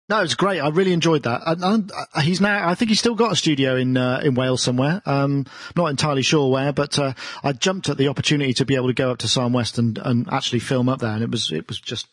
no, 0.08 0.20
it's 0.20 0.34
great. 0.34 0.60
I 0.60 0.68
really 0.68 0.92
enjoyed 0.92 1.22
that. 1.22 1.42
And, 1.46 1.64
and 1.64 1.92
uh, 1.92 2.20
he's 2.20 2.40
now, 2.40 2.68
I 2.68 2.74
think 2.74 2.90
he's 2.90 2.98
still 2.98 3.14
got 3.14 3.32
a 3.32 3.36
studio 3.36 3.76
in 3.76 3.96
uh, 3.96 4.20
in 4.22 4.34
Wales 4.34 4.62
somewhere. 4.62 5.00
Um, 5.06 5.46
not 5.76 5.86
entirely 5.86 6.22
sure 6.22 6.50
where, 6.50 6.72
but 6.72 6.98
uh, 6.98 7.14
I 7.42 7.52
jumped 7.52 7.88
at 7.88 7.96
the 7.96 8.08
opportunity 8.08 8.52
to 8.54 8.66
be 8.66 8.76
able 8.76 8.88
to 8.88 8.94
go 8.94 9.10
up 9.10 9.18
to 9.18 9.28
Sarm 9.28 9.52
West 9.52 9.78
and, 9.78 9.98
and 9.98 10.30
actually 10.32 10.58
film 10.58 10.88
up 10.88 11.00
there, 11.00 11.12
and 11.12 11.22
it 11.22 11.30
was 11.30 11.52
it 11.52 11.68
was 11.68 11.80
just 11.80 12.08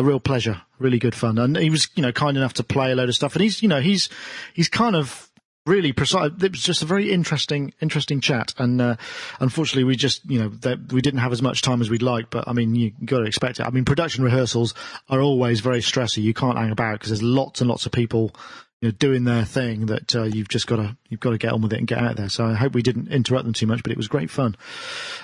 a 0.00 0.04
real 0.04 0.20
pleasure, 0.20 0.62
really 0.78 0.98
good 0.98 1.14
fun. 1.14 1.38
And 1.38 1.56
he 1.56 1.70
was, 1.70 1.88
you 1.94 2.02
know, 2.02 2.12
kind 2.12 2.36
enough 2.36 2.54
to 2.54 2.64
play 2.64 2.90
a 2.90 2.96
load 2.96 3.08
of 3.08 3.14
stuff, 3.14 3.34
and 3.34 3.42
he's, 3.42 3.62
you 3.62 3.68
know, 3.68 3.80
he's 3.80 4.08
he's 4.54 4.68
kind 4.68 4.96
of 4.96 5.30
really 5.66 5.92
precise. 5.92 6.30
It 6.42 6.52
was 6.52 6.62
just 6.62 6.82
a 6.82 6.86
very 6.86 7.12
interesting, 7.12 7.72
interesting 7.80 8.20
chat. 8.20 8.54
And 8.58 8.80
uh, 8.80 8.96
unfortunately, 9.40 9.84
we 9.84 9.94
just, 9.94 10.28
you 10.28 10.40
know, 10.40 10.48
that 10.60 10.92
we 10.92 11.02
didn't 11.02 11.20
have 11.20 11.32
as 11.32 11.42
much 11.42 11.62
time 11.62 11.80
as 11.80 11.90
we'd 11.90 12.02
like. 12.02 12.30
But 12.30 12.48
I 12.48 12.52
mean, 12.52 12.74
you 12.74 12.92
got 13.04 13.18
to 13.18 13.24
expect 13.24 13.60
it. 13.60 13.66
I 13.66 13.70
mean, 13.70 13.84
production 13.84 14.24
rehearsals 14.24 14.74
are 15.08 15.20
always 15.20 15.60
very 15.60 15.80
stressy. 15.80 16.22
You 16.22 16.34
can't 16.34 16.58
hang 16.58 16.70
about 16.70 16.94
because 16.94 17.10
there's 17.10 17.22
lots 17.22 17.60
and 17.60 17.68
lots 17.68 17.86
of 17.86 17.92
people. 17.92 18.34
You 18.80 18.88
know, 18.88 18.92
doing 18.92 19.24
their 19.24 19.44
thing 19.44 19.86
that 19.86 20.16
uh, 20.16 20.22
you've 20.22 20.48
just 20.48 20.66
got 20.66 20.76
to 20.76 20.96
you've 21.10 21.20
got 21.20 21.32
to 21.32 21.38
get 21.38 21.52
on 21.52 21.60
with 21.60 21.74
it 21.74 21.78
and 21.78 21.86
get 21.86 21.98
out 21.98 22.16
there. 22.16 22.30
So 22.30 22.46
I 22.46 22.54
hope 22.54 22.72
we 22.72 22.80
didn't 22.80 23.08
interrupt 23.08 23.44
them 23.44 23.52
too 23.52 23.66
much, 23.66 23.82
but 23.82 23.92
it 23.92 23.98
was 23.98 24.08
great 24.08 24.30
fun. 24.30 24.56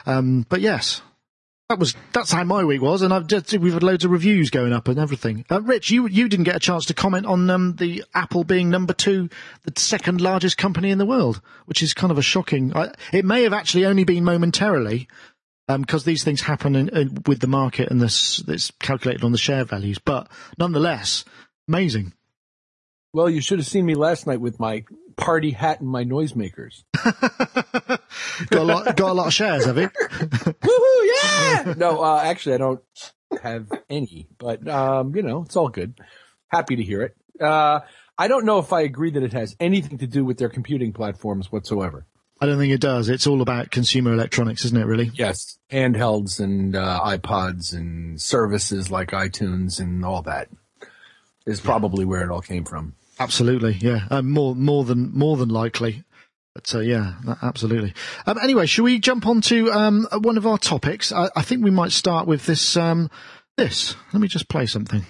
Um, 0.05 0.45
but 0.51 0.61
yes, 0.61 1.01
that 1.69 1.79
was 1.79 1.97
that's 2.13 2.31
how 2.31 2.45
my 2.45 2.63
week 2.65 2.81
was, 2.81 3.03
and 3.03 3.13
I've 3.13 3.27
just 3.27 3.57
we've 3.59 3.73
had 3.73 3.83
loads 3.83 4.05
of 4.05 4.11
reviews 4.11 4.51
going 4.51 4.73
up 4.73 4.87
and 4.89 4.99
everything. 4.99 5.45
Uh, 5.51 5.61
Rich, 5.63 5.91
you 5.91 6.07
you 6.07 6.29
didn't 6.29 6.45
get 6.45 6.57
a 6.57 6.61
chance 6.61 6.87
to 6.87 6.95
comment 6.95 7.27
on 7.27 7.51
um, 7.51 7.75
the 7.77 8.05
Apple 8.15 8.45
being 8.45 8.71
number 8.71 8.93
two, 8.93 9.29
the 9.65 9.81
second 9.81 10.21
largest 10.21 10.59
company 10.59 10.91
in 10.91 10.99
the 10.99 11.07
world, 11.07 11.41
which 11.65 11.83
is 11.83 11.93
kind 11.93 12.13
of 12.13 12.19
a 12.19 12.23
shocking. 12.23 12.77
I, 12.77 12.93
it 13.13 13.25
may 13.25 13.43
have 13.43 13.53
actually 13.53 13.85
only 13.85 14.05
been 14.05 14.23
momentarily, 14.23 15.09
because 15.67 16.05
these 16.05 16.23
things 16.23 16.43
happen 16.43 16.77
in, 16.77 16.89
in, 16.91 17.23
with 17.27 17.41
the 17.41 17.49
market 17.49 17.91
and 17.91 18.01
this 18.01 18.43
it's 18.47 18.71
calculated 18.79 19.25
on 19.25 19.33
the 19.33 19.39
share 19.39 19.65
values, 19.65 19.99
but 19.99 20.29
nonetheless, 20.59 21.25
amazing. 21.69 22.13
Well, 23.13 23.29
you 23.31 23.41
should 23.41 23.59
have 23.59 23.67
seen 23.67 23.87
me 23.87 23.95
last 23.95 24.27
night 24.27 24.41
with 24.41 24.61
my 24.61 24.85
party 25.17 25.51
hat 25.51 25.81
and 25.81 25.89
my 25.89 26.05
noisemakers. 26.05 26.85
got 28.51 28.53
a 28.53 28.63
lot 28.63 28.97
got 28.97 29.11
a 29.11 29.13
lot 29.13 29.27
of 29.29 29.35
shares, 29.35 29.65
have 29.67 29.79
you? 29.79 29.89
Woohoo! 30.11 31.07
Yeah. 31.07 31.75
no, 31.77 32.03
uh, 32.03 32.21
actually, 32.23 32.55
I 32.55 32.59
don't 32.59 32.83
have 33.43 33.69
any, 33.91 34.29
but 34.39 34.67
um, 34.69 35.15
you 35.15 35.23
know, 35.23 35.43
it's 35.43 35.57
all 35.57 35.69
good. 35.69 35.99
Happy 36.49 36.77
to 36.77 36.83
hear 36.83 37.03
it. 37.03 37.17
Uh, 37.41 37.81
I 38.19 38.29
don't 38.29 38.45
know 38.47 38.59
if 38.59 38.73
I 38.73 38.83
agree 38.83 39.11
that 39.11 39.23
it 39.23 39.33
has 39.33 39.57
anything 39.61 39.99
to 39.99 40.07
do 40.07 40.25
with 40.25 40.39
their 40.39 40.49
computing 40.49 40.93
platforms 40.93 41.53
whatsoever. 41.53 42.07
I 42.41 42.47
don't 42.47 42.59
think 42.59 42.73
it 42.73 42.81
does. 42.81 43.09
It's 43.09 43.27
all 43.27 43.41
about 43.41 43.71
consumer 43.71 44.13
electronics, 44.13 44.65
isn't 44.67 44.77
it? 44.77 44.85
Really? 44.85 45.11
Yes, 45.15 45.59
handhelds 45.71 46.39
and 46.39 46.77
uh, 46.77 47.01
iPods 47.03 47.75
and 47.75 48.21
services 48.21 48.91
like 48.91 49.11
iTunes 49.13 49.81
and 49.81 50.05
all 50.05 50.23
that 50.23 50.49
is 51.47 51.61
probably 51.61 52.05
where 52.05 52.23
it 52.23 52.31
all 52.31 52.43
came 52.43 52.65
from. 52.65 52.95
Absolutely, 53.19 53.79
yeah. 53.81 54.07
Um, 54.11 54.31
more, 54.31 54.55
more 54.55 54.85
than, 54.85 55.13
more 55.13 55.37
than 55.37 55.49
likely. 55.49 56.05
But 56.55 56.75
uh, 56.75 56.81
yeah, 56.81 57.15
absolutely. 57.43 57.93
Um, 58.27 58.39
anyway, 58.43 58.65
shall 58.65 58.85
we 58.85 58.99
jump 58.99 59.27
on 59.27 59.43
to 59.43 59.71
um, 59.73 60.09
one 60.23 60.39
of 60.39 60.47
our 60.47 60.57
topics? 60.57 61.13
I, 61.13 61.29
I 61.37 61.43
think 61.43 61.63
we 61.63 61.71
might 61.71 61.93
start 61.93 62.27
with 62.27 62.47
this. 62.47 62.79
Um, 62.79 63.11
this. 63.57 63.95
Let 64.13 64.21
me 64.21 64.29
just 64.29 64.49
play 64.49 64.67
something. 64.67 65.05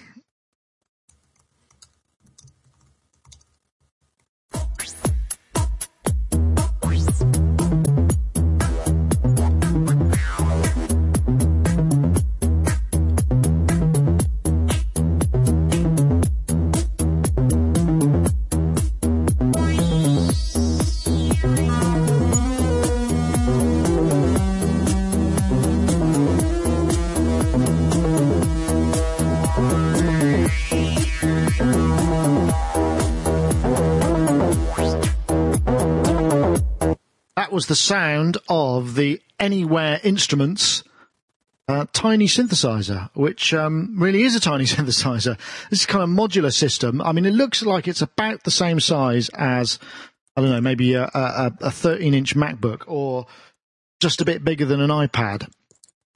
Was 37.57 37.65
the 37.65 37.75
sound 37.75 38.37
of 38.49 38.93
the 38.93 39.19
Anyware 39.39 39.99
Instruments 40.05 40.83
uh, 41.67 41.87
tiny 41.91 42.27
synthesizer, 42.27 43.09
which 43.15 43.51
um, 43.51 43.95
really 43.97 44.21
is 44.21 44.35
a 44.35 44.39
tiny 44.39 44.63
synthesizer. 44.65 45.39
This 45.71 45.79
is 45.79 45.85
kind 45.87 46.03
of 46.03 46.09
modular 46.09 46.53
system. 46.53 47.01
I 47.01 47.13
mean, 47.13 47.25
it 47.25 47.33
looks 47.33 47.63
like 47.63 47.87
it's 47.87 48.03
about 48.03 48.43
the 48.43 48.51
same 48.51 48.79
size 48.79 49.29
as 49.29 49.79
I 50.35 50.41
don't 50.41 50.51
know, 50.51 50.61
maybe 50.61 50.93
a, 50.93 51.05
a, 51.05 51.51
a 51.61 51.71
13 51.71 52.13
inch 52.13 52.35
MacBook 52.35 52.83
or 52.85 53.25
just 53.99 54.21
a 54.21 54.25
bit 54.25 54.45
bigger 54.45 54.65
than 54.65 54.79
an 54.79 54.91
iPad. 54.91 55.49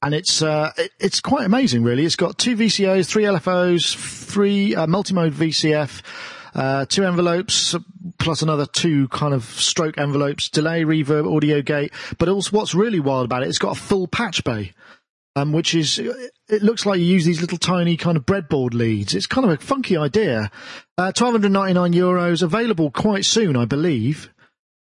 And 0.04 0.13
it's 0.13 0.43
uh, 0.43 0.73
it, 0.77 0.91
it's 0.99 1.21
quite 1.21 1.45
amazing, 1.45 1.82
really. 1.82 2.06
It's 2.06 2.15
got 2.15 2.38
two 2.38 2.56
VCOs, 2.56 3.08
three 3.08 3.23
LFOs, 3.23 3.95
three 4.27 4.75
uh, 4.75 4.86
multi-mode 4.86 5.34
VCF, 5.34 6.04
uh, 6.54 6.86
two 6.86 7.04
envelopes 7.04 7.76
plus 8.20 8.42
another 8.42 8.66
two 8.66 9.08
kind 9.08 9.34
of 9.34 9.44
stroke 9.44 9.98
envelopes, 9.98 10.50
delay, 10.50 10.84
reverb, 10.84 11.34
audio 11.34 11.62
gate. 11.62 11.92
But 12.18 12.30
also, 12.30 12.56
what's 12.56 12.76
really 12.76 13.00
wild 13.00 13.26
about 13.26 13.44
it, 13.44 13.50
it's 13.50 13.58
got 13.58 13.78
a 13.78 13.80
full 13.80 14.08
patch 14.08 14.44
bay 14.44 14.74
um, 15.36 15.54
which 15.54 15.74
is 15.74 16.00
it 16.00 16.62
looks 16.62 16.86
like 16.86 17.00
you 17.00 17.06
use 17.06 17.26
these 17.26 17.42
little 17.42 17.58
tiny 17.58 17.98
kind 17.98 18.18
of 18.18 18.26
breadboard 18.26 18.74
leads. 18.74 19.16
It's 19.16 19.28
kind 19.28 19.46
of 19.46 19.52
a 19.52 19.58
funky 19.58 19.96
idea. 19.96 20.52
Uh, 20.98 21.14
1299 21.16 21.94
euros, 21.94 22.44
available 22.44 22.92
quite 22.92 23.26
soon, 23.26 23.56
I 23.56 23.66
believe. 23.66 24.30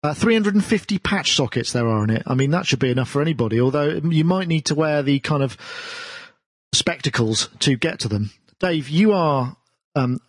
Uh, 0.03 0.15
350 0.15 0.99
patch 0.99 1.35
sockets 1.35 1.73
there 1.73 1.89
are 1.89 2.05
in 2.05 2.11
it. 2.11 2.23
I 2.27 2.35
mean, 2.35 2.51
that 2.53 2.67
should 2.67 2.79
be 2.79 2.91
enough 2.91 3.09
for 3.09 3.21
anybody, 3.21 3.61
although 3.61 4.01
you 4.05 4.25
might 4.25 4.47
need 4.47 4.67
to 4.67 4.75
wear 4.75 5.03
the 5.03 5.19
kind 5.19 5.43
of 5.43 5.57
spectacles 6.73 7.49
to 7.61 7.77
get 7.77 8.01
to 8.01 8.09
them. 8.09 8.31
Dave, 8.61 8.89
you 8.89 9.13
are 9.13 9.57
um, 9.97 10.21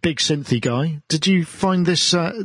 big 0.00 0.18
synthy 0.18 0.60
guy. 0.60 1.00
Did 1.08 1.26
you 1.26 1.44
find 1.44 1.86
this 1.86 2.14
uh, 2.14 2.44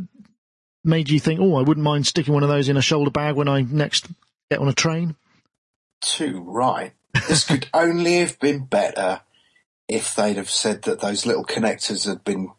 made 0.84 1.10
you 1.10 1.20
think, 1.20 1.40
oh, 1.40 1.56
I 1.56 1.62
wouldn't 1.62 1.84
mind 1.84 2.08
sticking 2.08 2.34
one 2.34 2.44
of 2.44 2.50
those 2.50 2.70
in 2.70 2.78
a 2.78 2.82
shoulder 2.82 3.12
bag 3.12 3.36
when 3.36 3.48
I 3.48 3.62
next 3.62 4.08
get 4.50 4.60
on 4.60 4.68
a 4.68 4.74
train? 4.74 5.16
Too 6.02 6.42
right. 6.42 6.94
This 7.28 7.46
could 7.46 7.68
only 7.74 8.18
have 8.18 8.40
been 8.40 8.66
better 8.66 9.22
if 9.88 10.16
they'd 10.16 10.38
have 10.38 10.50
said 10.50 10.84
that 10.84 11.00
those 11.00 11.26
little 11.26 11.46
connectors 11.46 12.08
had 12.08 12.24
been 12.24 12.52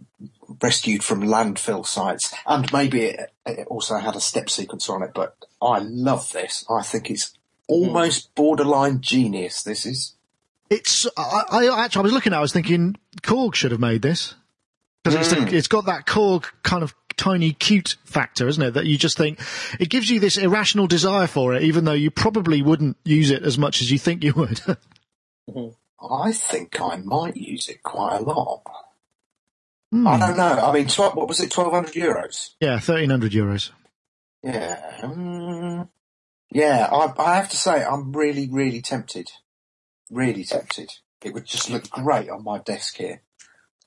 rescued 0.62 1.02
from 1.02 1.22
landfill 1.22 1.86
sites, 1.86 2.34
and 2.46 2.72
maybe 2.72 3.02
it, 3.02 3.32
it 3.46 3.66
also 3.68 3.96
had 3.96 4.14
a 4.14 4.20
step 4.20 4.48
sequence 4.50 4.88
on 4.88 5.02
it. 5.02 5.10
But 5.14 5.36
I 5.60 5.78
love 5.78 6.32
this. 6.32 6.64
I 6.70 6.82
think 6.82 7.10
it's 7.10 7.36
almost 7.66 8.34
borderline 8.34 9.00
genius. 9.00 9.62
This 9.62 9.86
is. 9.86 10.14
It's 10.70 11.06
I, 11.16 11.42
I 11.50 11.84
actually 11.84 12.00
I 12.00 12.02
was 12.04 12.12
looking 12.12 12.32
at. 12.32 12.38
I 12.38 12.42
was 12.42 12.52
thinking 12.52 12.96
Korg 13.22 13.54
should 13.54 13.70
have 13.70 13.80
made 13.80 14.02
this 14.02 14.34
because 15.04 15.32
it's, 15.32 15.52
it's 15.52 15.68
got 15.68 15.86
that 15.86 16.06
Korg 16.06 16.46
kind 16.62 16.82
of 16.82 16.94
tiny 17.16 17.52
cute 17.52 17.96
factor, 18.04 18.48
isn't 18.48 18.62
it? 18.62 18.74
That 18.74 18.86
you 18.86 18.98
just 18.98 19.16
think 19.16 19.38
it 19.78 19.90
gives 19.90 20.10
you 20.10 20.18
this 20.18 20.36
irrational 20.36 20.86
desire 20.86 21.26
for 21.26 21.54
it, 21.54 21.62
even 21.62 21.84
though 21.84 21.92
you 21.92 22.10
probably 22.10 22.62
wouldn't 22.62 22.96
use 23.04 23.30
it 23.30 23.42
as 23.42 23.58
much 23.58 23.80
as 23.80 23.90
you 23.90 23.98
think 23.98 24.24
you 24.24 24.32
would. 24.34 24.60
I 26.00 26.32
think 26.32 26.80
I 26.80 26.96
might 26.96 27.36
use 27.36 27.68
it 27.68 27.82
quite 27.82 28.16
a 28.16 28.22
lot. 28.22 28.62
Hmm. 29.92 30.06
I 30.06 30.18
don't 30.18 30.36
know. 30.36 30.44
I 30.44 30.72
mean, 30.72 30.86
tw- 30.86 31.14
what 31.14 31.28
was 31.28 31.40
it? 31.40 31.50
Twelve 31.50 31.72
hundred 31.72 31.94
euros. 31.94 32.50
yeah, 32.60 32.78
thirteen 32.78 33.10
hundred 33.10 33.32
euros. 33.32 33.70
Yeah. 34.42 34.80
Mm, 35.00 35.88
yeah, 36.50 36.88
I, 36.90 37.12
I 37.18 37.36
have 37.36 37.48
to 37.50 37.56
say, 37.56 37.82
I'm 37.82 38.12
really, 38.12 38.48
really 38.50 38.82
tempted. 38.82 39.30
Really 40.10 40.44
tempted. 40.44 40.90
It 41.22 41.32
would 41.32 41.46
just 41.46 41.70
look 41.70 41.88
great 41.90 42.28
on 42.28 42.44
my 42.44 42.58
desk 42.58 42.96
here. 42.96 43.22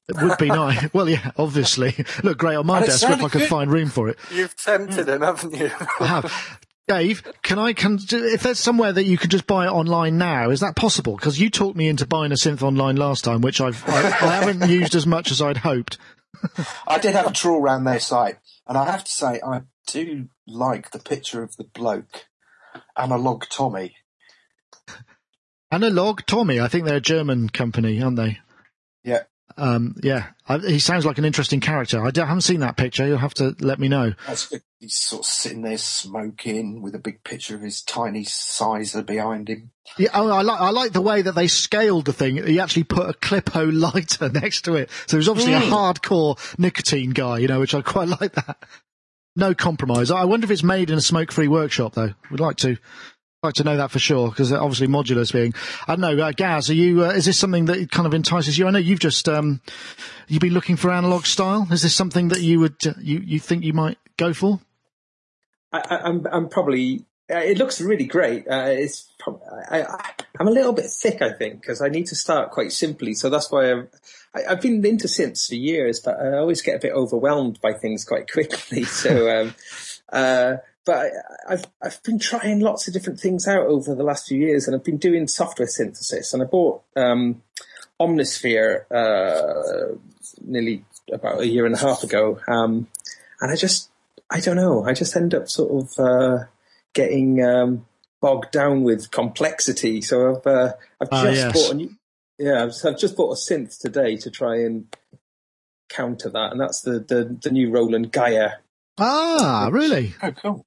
It 0.07 0.21
would 0.21 0.37
be 0.37 0.47
nice. 0.47 0.93
Well, 0.93 1.09
yeah, 1.09 1.31
obviously. 1.37 1.95
Look 2.23 2.37
great 2.37 2.55
on 2.55 2.65
my 2.65 2.79
desk 2.81 3.03
if 3.03 3.09
I 3.09 3.11
sounded 3.13 3.31
could 3.31 3.43
find 3.43 3.71
room 3.71 3.89
for 3.89 4.09
it. 4.09 4.17
You've 4.31 4.55
tempted 4.55 5.07
him, 5.07 5.21
haven't 5.21 5.55
you? 5.55 5.71
I 5.99 6.05
have. 6.05 6.59
Dave, 6.87 7.21
can 7.41 7.59
I, 7.59 7.73
can, 7.73 7.99
if 8.09 8.43
there's 8.43 8.59
somewhere 8.59 8.93
that 8.93 9.03
you 9.03 9.17
could 9.17 9.29
just 9.29 9.45
buy 9.45 9.65
it 9.65 9.71
online 9.71 10.17
now, 10.17 10.51
is 10.51 10.61
that 10.61 10.77
possible? 10.77 11.17
Because 11.17 11.37
you 11.37 11.49
talked 11.49 11.75
me 11.75 11.89
into 11.89 12.07
buying 12.07 12.31
a 12.31 12.35
synth 12.35 12.61
online 12.61 12.95
last 12.95 13.25
time, 13.25 13.41
which 13.41 13.59
I've, 13.59 13.83
I, 13.89 14.05
I 14.05 14.35
haven't 14.35 14.69
used 14.69 14.95
as 14.95 15.05
much 15.05 15.29
as 15.29 15.41
I'd 15.41 15.57
hoped. 15.57 15.97
I 16.87 16.97
did 16.97 17.13
have 17.13 17.27
a 17.27 17.33
trawl 17.33 17.61
around 17.61 17.83
their 17.83 17.99
site, 17.99 18.37
and 18.65 18.77
I 18.77 18.89
have 18.89 19.03
to 19.03 19.11
say, 19.11 19.41
I 19.45 19.63
do 19.87 20.29
like 20.47 20.91
the 20.91 20.99
picture 20.99 21.43
of 21.43 21.57
the 21.57 21.65
bloke, 21.65 22.27
analog 22.95 23.45
Tommy. 23.49 23.97
Analog 25.71 26.21
Tommy, 26.25 26.61
I 26.61 26.69
think 26.69 26.85
they're 26.85 26.97
a 26.97 27.01
German 27.01 27.49
company, 27.49 28.01
aren't 28.01 28.15
they? 28.15 28.39
Yeah. 29.03 29.23
Um, 29.57 29.95
yeah, 30.03 30.27
I, 30.47 30.59
he 30.59 30.79
sounds 30.79 31.05
like 31.05 31.17
an 31.17 31.25
interesting 31.25 31.59
character. 31.59 32.03
I, 32.05 32.11
don't- 32.11 32.27
haven't 32.27 32.41
seen 32.41 32.59
that 32.59 32.77
picture. 32.77 33.07
You'll 33.07 33.17
have 33.17 33.33
to 33.35 33.55
let 33.59 33.79
me 33.79 33.87
know. 33.87 34.13
He's 34.79 34.95
sort 34.95 35.21
of 35.21 35.25
sitting 35.25 35.63
there 35.63 35.79
smoking 35.79 36.83
with 36.83 36.93
a 36.93 36.99
big 36.99 37.23
picture 37.23 37.55
of 37.55 37.61
his 37.61 37.81
Tinysizer 37.81 39.03
behind 39.05 39.49
him. 39.49 39.71
Yeah, 39.97 40.09
oh, 40.13 40.29
I 40.29 40.43
like 40.43 40.61
I 40.61 40.69
like 40.69 40.91
the 40.93 41.01
way 41.01 41.23
that 41.23 41.33
they 41.33 41.47
scaled 41.47 42.05
the 42.05 42.13
thing. 42.13 42.45
He 42.45 42.59
actually 42.59 42.83
put 42.83 43.09
a 43.09 43.13
Zippo 43.13 43.71
lighter 43.73 44.29
next 44.33 44.61
to 44.65 44.75
it, 44.75 44.91
so 45.07 45.17
he's 45.17 45.27
obviously 45.29 45.53
a 45.53 45.59
hardcore 45.61 46.37
nicotine 46.59 47.11
guy, 47.11 47.39
you 47.39 47.47
know, 47.47 47.59
which 47.59 47.73
I 47.73 47.81
quite 47.81 48.07
like 48.21 48.33
that. 48.33 48.57
No 49.35 49.53
compromise. 49.55 50.11
I 50.11 50.25
wonder 50.25 50.45
if 50.45 50.51
it's 50.51 50.63
made 50.63 50.89
in 50.89 50.97
a 50.97 51.01
smoke-free 51.01 51.47
workshop, 51.47 51.93
though. 51.93 52.13
We'd 52.31 52.39
like 52.39 52.57
to 52.57 52.77
like 53.43 53.53
to 53.55 53.63
know 53.63 53.77
that 53.77 53.91
for 53.91 53.99
sure, 53.99 54.29
because 54.29 54.51
obviously 54.51 54.87
modular's 54.87 55.31
being. 55.31 55.53
I 55.87 55.95
don't 55.95 56.01
know, 56.01 56.25
uh, 56.25 56.31
Gaz, 56.31 56.69
are 56.69 56.73
you? 56.73 57.05
Uh, 57.05 57.09
is 57.09 57.25
this 57.25 57.37
something 57.37 57.65
that 57.65 57.91
kind 57.91 58.07
of 58.07 58.13
entices 58.13 58.57
you? 58.57 58.67
I 58.67 58.71
know 58.71 58.79
you've 58.79 58.99
just 58.99 59.29
um, 59.29 59.61
you've 60.27 60.41
been 60.41 60.53
looking 60.53 60.75
for 60.75 60.91
analog 60.91 61.25
style. 61.25 61.67
Is 61.71 61.83
this 61.83 61.93
something 61.93 62.29
that 62.29 62.41
you 62.41 62.59
would 62.59 62.75
uh, 62.85 62.93
you 62.99 63.19
you 63.19 63.39
think 63.39 63.63
you 63.63 63.73
might 63.73 63.99
go 64.17 64.33
for? 64.33 64.59
I, 65.71 65.79
I, 65.79 65.97
I'm, 66.07 66.25
I'm 66.31 66.49
probably. 66.49 67.05
Uh, 67.29 67.39
it 67.39 67.57
looks 67.57 67.81
really 67.81 68.05
great. 68.05 68.47
Uh, 68.47 68.67
it's. 68.69 69.11
Prob- 69.19 69.41
I, 69.69 69.83
I, 69.83 70.11
I'm 70.39 70.47
a 70.47 70.51
little 70.51 70.73
bit 70.73 70.85
thick, 70.85 71.21
I 71.21 71.33
think, 71.33 71.61
because 71.61 71.81
I 71.81 71.89
need 71.89 72.07
to 72.07 72.15
start 72.15 72.51
quite 72.51 72.71
simply. 72.71 73.13
So 73.13 73.29
that's 73.29 73.51
why 73.51 73.71
I'm, 73.71 73.89
I, 74.33 74.51
I've 74.51 74.61
been 74.61 74.85
into 74.85 75.07
synths 75.07 75.47
for 75.47 75.55
years, 75.55 75.99
but 75.99 76.19
I 76.19 76.37
always 76.37 76.61
get 76.61 76.75
a 76.75 76.79
bit 76.79 76.93
overwhelmed 76.93 77.59
by 77.61 77.73
things 77.73 78.03
quite 78.05 78.31
quickly. 78.31 78.83
So, 78.85 79.29
um, 79.29 79.55
uh, 80.11 80.57
but 80.87 80.95
I, 80.95 81.53
I've 81.53 81.65
I've 81.83 82.01
been 82.03 82.17
trying 82.17 82.61
lots 82.61 82.87
of 82.87 82.93
different 82.93 83.19
things 83.19 83.47
out 83.47 83.67
over 83.67 83.93
the 83.93 84.03
last 84.03 84.27
few 84.27 84.39
years, 84.39 84.65
and 84.65 84.75
I've 84.75 84.83
been 84.85 84.97
doing 84.97 85.27
software 85.27 85.67
synthesis. 85.67 86.33
And 86.33 86.41
I 86.41 86.45
bought 86.45 86.81
um, 86.95 87.43
Omnisphere 87.99 88.85
uh, 88.89 89.97
nearly 90.41 90.85
about 91.11 91.41
a 91.41 91.47
year 91.47 91.65
and 91.65 91.75
a 91.75 91.77
half 91.77 92.03
ago, 92.03 92.39
um, 92.47 92.87
and 93.41 93.51
I 93.51 93.55
just 93.55 93.89
I 94.31 94.39
don't 94.39 94.55
know. 94.55 94.85
I 94.85 94.93
just 94.93 95.15
end 95.15 95.35
up 95.35 95.49
sort 95.49 95.83
of 95.83 95.99
uh, 95.99 96.45
getting 96.93 97.43
um, 97.43 97.85
bogged 98.21 98.51
down 98.51 98.83
with 98.83 99.11
complexity. 99.11 100.01
So 100.01 100.37
I've 100.37 100.47
uh, 100.47 100.73
I've 101.01 101.09
Ah, 101.11 101.23
just 101.25 101.35
yes. 101.35 101.53
bought 101.53 101.71
a 101.71 101.75
new, 101.75 101.95
yeah 102.39 102.63
I've, 102.63 102.73
I've 102.85 102.97
just 102.97 103.17
bought 103.17 103.33
a 103.33 103.35
synth 103.35 103.77
today 103.79 104.15
to 104.17 104.31
try 104.31 104.55
and 104.55 104.87
counter 105.89 106.29
that, 106.29 106.51
and 106.53 106.61
that's 106.61 106.81
the 106.81 106.99
the, 106.99 107.37
the 107.41 107.51
new 107.51 107.71
Roland 107.71 108.11
Gaia. 108.13 108.51
Ah, 108.97 109.69
really? 109.71 110.13
Oh, 110.21 110.31
cool. 110.31 110.65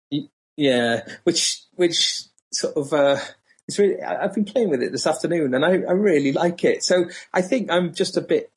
Yeah, 0.57 1.03
which 1.25 1.63
which 1.75 2.23
sort 2.53 2.77
of 2.77 2.93
uh, 2.93 3.19
it's 3.67 3.79
really. 3.79 4.01
I- 4.03 4.25
I've 4.25 4.35
been 4.35 4.45
playing 4.45 4.71
with 4.71 4.83
it 4.83 4.93
this 4.93 5.07
afternoon, 5.07 5.55
and 5.55 5.65
I, 5.65 5.71
I 5.71 5.93
really 5.93 6.33
like 6.33 6.65
it. 6.65 6.85
So 6.85 7.07
I 7.33 7.43
think 7.43 7.71
I'm 7.71 7.95
just 7.95 8.17
a 8.17 8.21
bit 8.21 8.51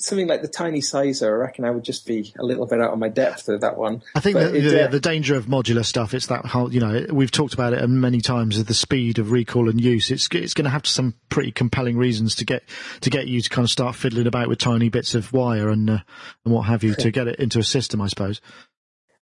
something 0.00 0.26
like 0.26 0.42
the 0.42 0.48
Tinysizer. 0.48 1.26
I 1.28 1.30
reckon 1.30 1.64
I 1.64 1.70
would 1.70 1.84
just 1.84 2.06
be 2.06 2.34
a 2.38 2.44
little 2.44 2.66
bit 2.66 2.80
out 2.80 2.92
of 2.92 2.98
my 2.98 3.08
depth 3.08 3.48
with 3.48 3.60
that 3.60 3.78
one. 3.78 4.02
I 4.14 4.20
think 4.20 4.34
But 4.34 4.52
that, 4.52 4.56
it, 4.56 4.72
yeah, 4.72 4.84
uh, 4.84 4.88
the 4.88 5.00
danger 5.00 5.36
of 5.36 5.46
modular 5.46 5.84
stuff, 5.84 6.14
it's 6.14 6.26
that 6.26 6.44
whole, 6.46 6.72
you 6.74 6.80
know, 6.80 7.06
we've 7.10 7.30
talked 7.30 7.54
about 7.54 7.72
it 7.72 7.86
many 7.88 8.20
times, 8.20 8.56
is 8.58 8.64
the 8.64 8.74
speed 8.74 9.18
of 9.18 9.30
recall 9.30 9.68
and 9.68 9.80
use. 9.80 10.10
It's, 10.10 10.28
it's 10.32 10.52
going 10.52 10.64
to 10.64 10.70
have 10.70 10.86
some 10.86 11.14
pretty 11.28 11.52
compelling 11.52 11.96
reasons 11.96 12.34
to 12.36 12.44
get, 12.44 12.64
to 13.02 13.10
get 13.10 13.28
you 13.28 13.40
to 13.40 13.48
kind 13.48 13.64
of 13.64 13.70
start 13.70 13.94
fiddling 13.94 14.26
about 14.26 14.48
with 14.48 14.58
tiny 14.58 14.88
bits 14.88 15.14
of 15.14 15.32
wire 15.32 15.68
and, 15.68 15.88
uh, 15.88 15.98
and 16.44 16.52
what 16.52 16.62
have 16.62 16.82
you 16.82 16.94
to 16.96 17.10
get 17.10 17.28
it 17.28 17.38
into 17.38 17.58
a 17.58 17.64
system, 17.64 18.00
I 18.00 18.08
suppose. 18.08 18.40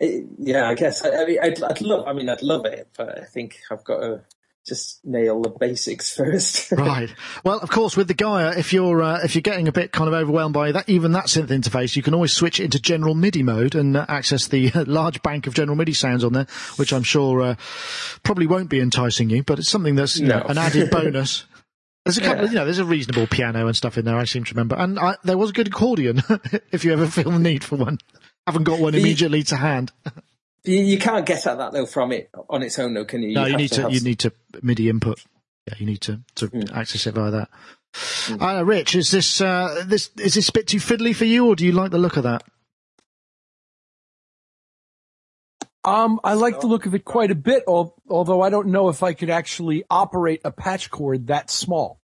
It, 0.02 0.26
yeah, 0.40 0.68
I 0.68 0.74
guess. 0.74 1.04
I, 1.04 1.22
I 1.22 1.26
mean, 1.26 1.38
I'd, 1.40 1.62
I'd 1.62 1.80
love. 1.80 2.08
I 2.08 2.12
mean, 2.12 2.28
I'd 2.28 2.42
love 2.42 2.66
it, 2.66 2.88
but 2.96 3.22
I 3.22 3.24
think 3.24 3.60
I've 3.70 3.84
got 3.84 4.00
to 4.00 4.20
just 4.66 5.04
nail 5.04 5.40
the 5.42 5.48
basics 5.48 6.12
first. 6.16 6.72
Right. 6.72 7.08
Well, 7.44 7.60
of 7.60 7.70
course, 7.70 7.96
with 7.96 8.08
the 8.08 8.14
Gaia, 8.14 8.58
if 8.58 8.72
you're 8.72 9.00
uh, 9.00 9.20
if 9.22 9.36
you're 9.36 9.42
getting 9.42 9.68
a 9.68 9.72
bit 9.72 9.92
kind 9.92 10.08
of 10.08 10.14
overwhelmed 10.14 10.54
by 10.54 10.72
that, 10.72 10.88
even 10.88 11.12
that 11.12 11.26
synth 11.26 11.48
interface, 11.50 11.94
you 11.94 12.02
can 12.02 12.14
always 12.14 12.32
switch 12.32 12.58
it 12.58 12.64
into 12.64 12.80
general 12.80 13.14
MIDI 13.14 13.44
mode 13.44 13.76
and 13.76 13.96
uh, 13.96 14.04
access 14.08 14.48
the 14.48 14.72
uh, 14.72 14.84
large 14.88 15.22
bank 15.22 15.46
of 15.46 15.54
general 15.54 15.76
MIDI 15.76 15.92
sounds 15.92 16.24
on 16.24 16.32
there, 16.32 16.46
which 16.76 16.92
I'm 16.92 17.04
sure 17.04 17.40
uh, 17.40 17.54
probably 18.24 18.48
won't 18.48 18.70
be 18.70 18.80
enticing 18.80 19.30
you, 19.30 19.44
but 19.44 19.60
it's 19.60 19.68
something 19.70 19.94
that's 19.94 20.18
you 20.18 20.26
know, 20.26 20.42
an 20.48 20.58
added 20.58 20.90
bonus. 20.92 21.44
There's 22.04 22.18
a 22.18 22.22
couple, 22.22 22.46
Yeah. 22.46 22.50
you 22.50 22.56
know, 22.56 22.64
there's 22.64 22.80
a 22.80 22.84
reasonable 22.84 23.28
piano 23.28 23.68
and 23.68 23.76
stuff 23.76 23.96
in 23.96 24.04
there. 24.04 24.16
I 24.16 24.24
seem 24.24 24.42
to 24.42 24.54
remember, 24.54 24.74
and 24.74 24.98
I, 24.98 25.14
there 25.22 25.38
was 25.38 25.50
a 25.50 25.52
good 25.52 25.68
accordion. 25.68 26.20
if 26.72 26.84
you 26.84 26.92
ever 26.92 27.06
feel 27.06 27.30
the 27.30 27.38
need 27.38 27.62
for 27.62 27.76
one, 27.76 27.98
haven't 28.46 28.64
got 28.64 28.80
one 28.80 28.92
The- 28.92 29.00
immediately 29.00 29.42
to 29.44 29.56
hand. 29.56 29.92
you, 30.64 30.76
you 30.82 30.98
can't 30.98 31.26
get 31.26 31.46
at 31.46 31.58
that 31.58 31.72
though 31.72 31.86
from 31.86 32.12
it 32.12 32.30
on 32.48 32.62
its 32.62 32.78
own, 32.78 32.94
though, 32.94 33.04
can 33.04 33.22
you? 33.22 33.34
No, 33.34 33.44
you 33.44 33.52
have 33.52 33.60
need 33.60 33.72
to, 33.72 33.82
have 33.82 33.92
you 33.92 34.00
need 34.00 34.18
to 34.20 34.32
MIDI 34.62 34.88
input. 34.88 35.22
Yeah, 35.68 35.74
you 35.78 35.86
need 35.86 36.00
to, 36.02 36.20
to 36.36 36.46
Hmm. 36.48 36.74
access 36.74 37.06
it 37.06 37.14
via 37.14 37.30
that. 37.30 37.48
Uh, 38.40 38.64
Rich, 38.64 38.94
is 38.96 39.10
this, 39.10 39.40
uh, 39.40 39.84
this, 39.86 40.10
is 40.18 40.34
this 40.34 40.48
a 40.48 40.52
bit 40.52 40.66
too 40.66 40.78
fiddly 40.78 41.14
for 41.14 41.24
you 41.26 41.46
or 41.46 41.54
do 41.56 41.64
you 41.66 41.72
like 41.72 41.90
the 41.90 41.98
look 41.98 42.16
of 42.16 42.22
that? 42.24 42.42
Um, 45.84 46.20
I 46.22 46.34
like 46.34 46.60
the 46.60 46.68
look 46.68 46.86
of 46.86 46.94
it 46.94 47.04
quite 47.04 47.30
a 47.32 47.34
bit, 47.34 47.64
although 47.66 48.40
I 48.40 48.50
don't 48.50 48.68
know 48.68 48.88
if 48.88 49.02
I 49.02 49.14
could 49.14 49.30
actually 49.30 49.84
operate 49.90 50.40
a 50.44 50.52
patch 50.52 50.90
cord 50.90 51.26
that 51.26 51.50
small. 51.50 52.00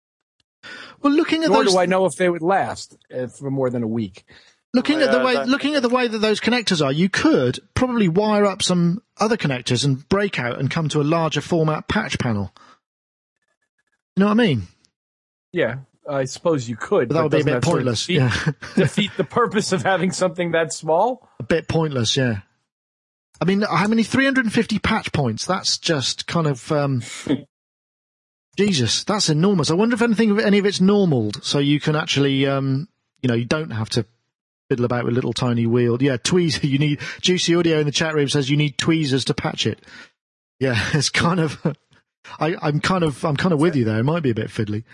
Well, 1.00 1.12
looking 1.12 1.42
at 1.42 1.50
Nor 1.50 1.64
those, 1.64 1.72
do 1.72 1.78
I 1.78 1.86
know 1.86 2.04
if 2.04 2.14
they 2.16 2.28
would 2.28 2.42
last 2.42 2.96
uh, 3.12 3.26
for 3.28 3.50
more 3.50 3.70
than 3.70 3.82
a 3.82 3.88
week. 3.88 4.24
Looking 4.74 5.00
at 5.00 5.10
the 5.12 5.20
way, 5.24 5.34
that- 5.34 5.48
looking 5.48 5.74
at 5.74 5.82
the 5.82 5.88
way 5.88 6.08
that 6.08 6.18
those 6.18 6.40
connectors 6.40 6.84
are, 6.84 6.92
you 6.92 7.08
could 7.08 7.60
probably 7.74 8.08
wire 8.08 8.44
up 8.46 8.62
some 8.62 9.02
other 9.18 9.36
connectors 9.36 9.84
and 9.84 10.08
break 10.08 10.38
out 10.38 10.58
and 10.58 10.70
come 10.70 10.88
to 10.90 11.00
a 11.00 11.04
larger 11.04 11.40
format 11.40 11.88
patch 11.88 12.18
panel. 12.18 12.52
You 14.16 14.20
know 14.20 14.26
what 14.26 14.32
I 14.32 14.46
mean? 14.46 14.62
Yeah, 15.52 15.76
I 16.08 16.24
suppose 16.24 16.68
you 16.68 16.76
could. 16.76 17.08
But 17.08 17.14
that 17.14 17.22
would 17.22 17.32
be 17.32 17.40
a 17.40 17.44
bit 17.44 17.52
that 17.52 17.64
sort 17.64 17.78
of 17.80 17.84
pointless. 17.84 18.06
Defeat, 18.06 18.16
Yeah. 18.16 18.52
defeat 18.76 19.10
the 19.16 19.24
purpose 19.24 19.72
of 19.72 19.82
having 19.82 20.10
something 20.12 20.52
that 20.52 20.72
small. 20.72 21.28
a 21.40 21.42
bit 21.44 21.68
pointless, 21.68 22.16
yeah. 22.16 22.40
I 23.40 23.44
mean, 23.44 23.62
how 23.62 23.88
many 23.88 24.02
350 24.04 24.78
patch 24.78 25.12
points? 25.12 25.44
That's 25.46 25.76
just 25.78 26.26
kind 26.26 26.46
of, 26.46 26.70
um, 26.70 27.02
Jesus, 28.56 29.04
that's 29.04 29.28
enormous. 29.28 29.70
I 29.70 29.74
wonder 29.74 29.94
if 29.94 30.02
anything, 30.02 30.38
any 30.40 30.58
of 30.58 30.66
it's 30.66 30.80
normaled, 30.80 31.42
so 31.42 31.58
you 31.58 31.80
can 31.80 31.96
actually, 31.96 32.46
um, 32.46 32.88
you 33.22 33.28
know, 33.28 33.34
you 33.34 33.46
don't 33.46 33.70
have 33.70 33.88
to 33.90 34.04
fiddle 34.72 34.86
about 34.86 35.04
with 35.04 35.14
little 35.14 35.34
tiny 35.34 35.66
wheel. 35.66 36.02
Yeah, 36.02 36.16
tweezer. 36.16 36.62
You 36.72 36.78
need 36.78 37.00
juicy 37.20 37.54
audio 37.54 37.78
in 37.78 37.84
the 37.84 37.92
chat 37.92 38.14
room 38.14 38.28
says 38.28 38.48
you 38.48 38.56
need 38.56 38.78
tweezers 38.78 39.26
to 39.26 39.34
patch 39.34 39.66
it. 39.66 39.80
Yeah, 40.58 40.74
it's 40.94 41.10
kind 41.10 41.40
of. 41.40 41.76
I, 42.40 42.56
I'm 42.62 42.80
kind 42.80 43.04
of, 43.04 43.24
I'm 43.24 43.36
kind 43.36 43.52
of 43.52 43.60
with 43.60 43.76
you 43.76 43.84
there. 43.84 43.98
It 43.98 44.04
might 44.04 44.22
be 44.22 44.30
a 44.30 44.34
bit 44.34 44.48
fiddly. 44.48 44.84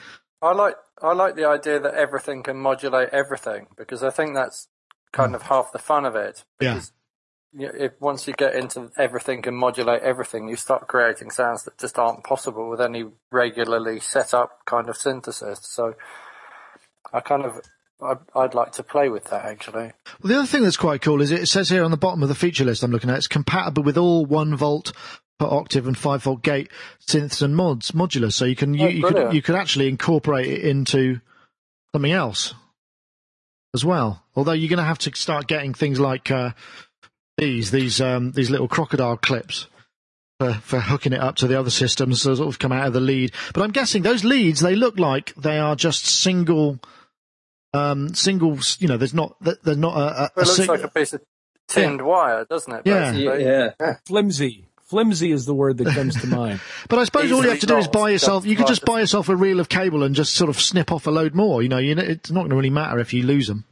I 0.43 0.53
like 0.53 0.75
I 1.01 1.13
like 1.13 1.37
the 1.37 1.47
idea 1.47 1.79
that 1.79 1.95
everything 1.95 2.43
can 2.43 2.57
modulate 2.57 3.11
everything 3.11 3.69
because 3.77 4.03
I 4.03 4.11
think 4.11 4.35
that's 4.35 4.69
kind 5.13 5.31
hmm. 5.31 5.37
of 5.37 5.43
half 5.43 5.73
the 5.73 5.79
fun 5.79 6.05
of 6.05 6.17
it. 6.17 6.45
Yeah. 6.61 6.75
Because 6.75 6.93
you 7.53 7.71
if 7.79 7.93
once 8.01 8.27
you 8.27 8.35
get 8.35 8.55
into 8.55 8.91
everything 8.97 9.43
can 9.43 9.55
modulate 9.55 10.03
everything, 10.03 10.49
you 10.49 10.57
start 10.57 10.89
creating 10.89 11.31
sounds 11.31 11.65
that 11.65 11.79
just 11.79 11.99
aren't 11.99 12.25
possible 12.25 12.69
with 12.69 12.81
any 12.81 13.05
regularly 13.31 14.01
set 14.01 14.35
up 14.35 14.65
kind 14.65 14.89
of 14.89 14.97
synthesis. 14.97 15.61
So 15.63 15.95
I 17.13 17.21
kind 17.21 17.45
of 17.45 17.61
I'd, 18.01 18.19
I'd 18.35 18.55
like 18.55 18.73
to 18.73 18.83
play 18.83 19.09
with 19.09 19.25
that 19.25 19.45
actually. 19.45 19.93
Well, 20.23 20.33
the 20.33 20.39
other 20.39 20.47
thing 20.47 20.63
that's 20.63 20.77
quite 20.77 21.03
cool 21.03 21.21
is 21.21 21.31
it 21.31 21.47
says 21.47 21.69
here 21.69 21.85
on 21.85 21.91
the 21.91 21.97
bottom 21.97 22.23
of 22.23 22.29
the 22.29 22.35
feature 22.35 22.65
list 22.65 22.83
I'm 22.83 22.93
looking 22.93 23.11
at, 23.11 23.17
it's 23.17 23.27
compatible 23.27 23.83
with 23.83 23.99
all 23.99 24.25
one 24.25 24.57
volt 24.57 24.93
per 25.39 25.47
octave 25.47 25.87
and 25.87 25.97
five 25.97 26.23
volt 26.23 26.43
gate 26.43 26.71
synths 27.07 27.43
and 27.43 27.57
mods 27.57 27.93
modular. 27.93 28.33
So 28.33 28.45
you 28.45 28.57
can 28.57 28.75
you, 28.75 28.87
Oh, 28.87 28.89
you 28.89 29.03
could 29.03 29.33
you 29.35 29.43
could 29.43 29.55
actually 29.55 29.89
incorporate 29.89 30.47
it 30.47 30.61
into 30.63 31.21
something 31.95 32.13
else 32.13 32.55
as 33.75 33.85
well. 33.85 34.25
Although 34.35 34.53
you're 34.53 34.69
going 34.69 34.79
to 34.79 34.85
have 34.85 34.99
to 35.01 35.15
start 35.17 35.47
getting 35.47 35.75
things 35.75 35.99
like 35.99 36.31
uh, 36.31 36.51
these 37.37 37.71
these 37.71 38.01
um, 38.01 38.33
these 38.33 38.51
little 38.51 38.69
crocodile 38.69 39.17
clips. 39.17 39.67
For, 40.41 40.53
for 40.55 40.79
hooking 40.79 41.13
it 41.13 41.21
up 41.21 41.35
to 41.39 41.49
the 41.49 41.59
other 41.59 41.69
systems, 41.69 42.23
so 42.23 42.33
sort 42.33 42.47
of 42.49 42.61
come 42.61 42.71
out 42.71 42.87
of 42.87 42.93
the 42.93 43.01
lead. 43.01 43.33
But 43.53 43.65
I'm 43.65 43.73
guessing 43.73 44.03
those 44.03 44.23
leads, 44.23 44.61
they 44.61 44.77
look 44.77 44.97
like 44.97 45.35
they 45.35 45.59
are 45.59 45.75
just 45.75 46.07
single, 46.07 46.79
um, 47.75 48.15
singles. 48.15 48.77
You 48.81 48.89
know, 48.89 48.97
there's 48.97 49.15
not, 49.15 49.37
there's 49.41 49.77
not 49.77 49.97
a, 49.97 50.23
a, 50.23 50.25
It 50.27 50.37
looks 50.37 50.57
sig- 50.57 50.69
like 50.69 50.83
a 50.83 50.89
piece 50.89 51.13
of 51.13 51.23
tinned 51.69 52.03
wire, 52.03 52.45
doesn't 52.49 52.73
it? 52.73 52.83
Yeah. 52.85 53.13
basically? 53.13 53.45
Yeah. 53.45 53.95
Flimsy. 54.07 54.65
Flimsy 54.85 55.33
is 55.33 55.45
the 55.45 55.55
word 55.55 55.77
that 55.79 55.93
comes 55.95 56.19
to 56.23 56.27
mind. 56.27 56.61
But 56.89 56.99
I 56.99 57.05
suppose 57.05 57.31
all 57.31 57.43
you 57.45 57.51
have 57.51 57.61
to 57.61 57.67
do 57.67 57.77
is 57.77 57.89
buy 57.89 58.09
yourself. 58.11 58.47
You 58.47 58.57
could 58.57 58.67
just 58.67 58.81
Just- 58.81 58.87
buy 58.87 59.01
yourself 59.01 59.29
a 59.29 59.37
reel 59.37 59.61
of 59.61 59.69
cable 59.69 60.03
and 60.03 60.15
just 60.15 60.35
sort 60.35 60.49
of 60.49 60.59
snip 60.59 60.91
off 60.91 61.07
a 61.07 61.11
load 61.11 61.35
more. 61.35 61.63
You 61.63 61.69
know, 61.69 61.77
you 61.79 61.95
know 61.95 62.03
it's 62.03 62.31
not 62.31 62.41
going 62.41 62.51
to 62.51 62.57
really 62.57 62.71
matter 62.71 62.99
if 62.99 63.13
you 63.13 63.23
lose 63.23 63.49
them. 63.49 63.65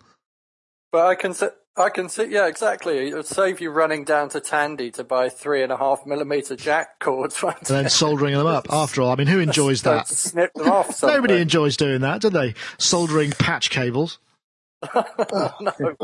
But 0.93 1.07
I 1.07 1.15
can 1.15 1.33
see, 1.33 1.49
I 1.79 1.91
can 1.91 2.09
see, 2.09 2.25
yeah, 2.25 2.47
exactly. 2.47 3.09
It 3.09 3.15
would 3.15 3.27
save 3.27 3.61
you 3.61 3.71
running 3.71 4.05
down 4.05 4.31
to 4.31 4.41
Tandy 4.41 4.91
to 4.93 5.05
buy 5.05 5.29
three 5.29 5.63
and 5.63 5.71
a 5.71 5.77
half 5.77 6.07
millimeter 6.07 6.57
jack 6.57 6.99
cords. 7.01 7.43
And 7.43 7.55
then 7.65 7.89
soldering 7.91 8.35
them 8.35 8.47
up. 8.47 8.67
After 8.71 9.03
all, 9.03 9.11
I 9.11 9.17
mean, 9.17 9.27
who 9.27 9.41
enjoys 9.41 9.83
that? 9.83 10.09
Snip 10.09 10.55
them 10.55 10.69
off. 10.71 11.03
Nobody 11.03 11.41
enjoys 11.41 11.77
doing 11.77 12.01
that, 12.01 12.23
do 12.23 12.31
they? 12.31 12.55
Soldering 12.79 13.33
patch 13.33 13.69
cables. 13.71 14.19
No, 14.95 15.05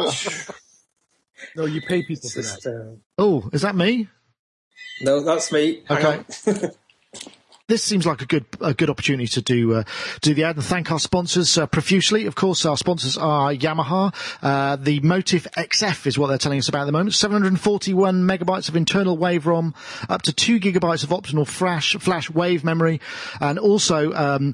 no, 1.56 1.64
you 1.66 1.80
pay 1.82 2.02
people 2.02 2.28
for 2.28 2.42
that. 2.42 2.66
uh, 2.66 2.96
Oh, 3.18 3.48
is 3.52 3.62
that 3.62 3.74
me? 3.74 4.08
no, 5.00 5.22
that's 5.22 5.50
me. 5.52 5.82
Hang 5.86 6.04
Okay. 6.44 6.70
This 7.72 7.82
seems 7.82 8.04
like 8.04 8.20
a 8.20 8.26
good 8.26 8.44
a 8.60 8.74
good 8.74 8.90
opportunity 8.90 9.26
to 9.28 9.40
do 9.40 9.72
uh, 9.76 9.84
do 10.20 10.34
the 10.34 10.44
ad 10.44 10.56
and 10.56 10.64
thank 10.64 10.92
our 10.92 10.98
sponsors 10.98 11.56
uh, 11.56 11.64
profusely. 11.64 12.26
Of 12.26 12.34
course, 12.34 12.66
our 12.66 12.76
sponsors 12.76 13.16
are 13.16 13.54
Yamaha. 13.54 14.14
Uh, 14.42 14.76
the 14.76 15.00
Motif 15.00 15.46
XF 15.56 16.06
is 16.06 16.18
what 16.18 16.26
they're 16.26 16.36
telling 16.36 16.58
us 16.58 16.68
about 16.68 16.82
at 16.82 16.84
the 16.84 16.92
moment. 16.92 17.14
741 17.14 18.24
megabytes 18.24 18.68
of 18.68 18.76
internal 18.76 19.16
wave 19.16 19.46
ROM, 19.46 19.74
up 20.10 20.20
to 20.20 20.34
two 20.34 20.60
gigabytes 20.60 21.02
of 21.02 21.14
optional 21.14 21.46
flash 21.46 21.96
flash 21.96 22.28
wave 22.28 22.62
memory, 22.62 23.00
and 23.40 23.58
also. 23.58 24.12
Um, 24.12 24.52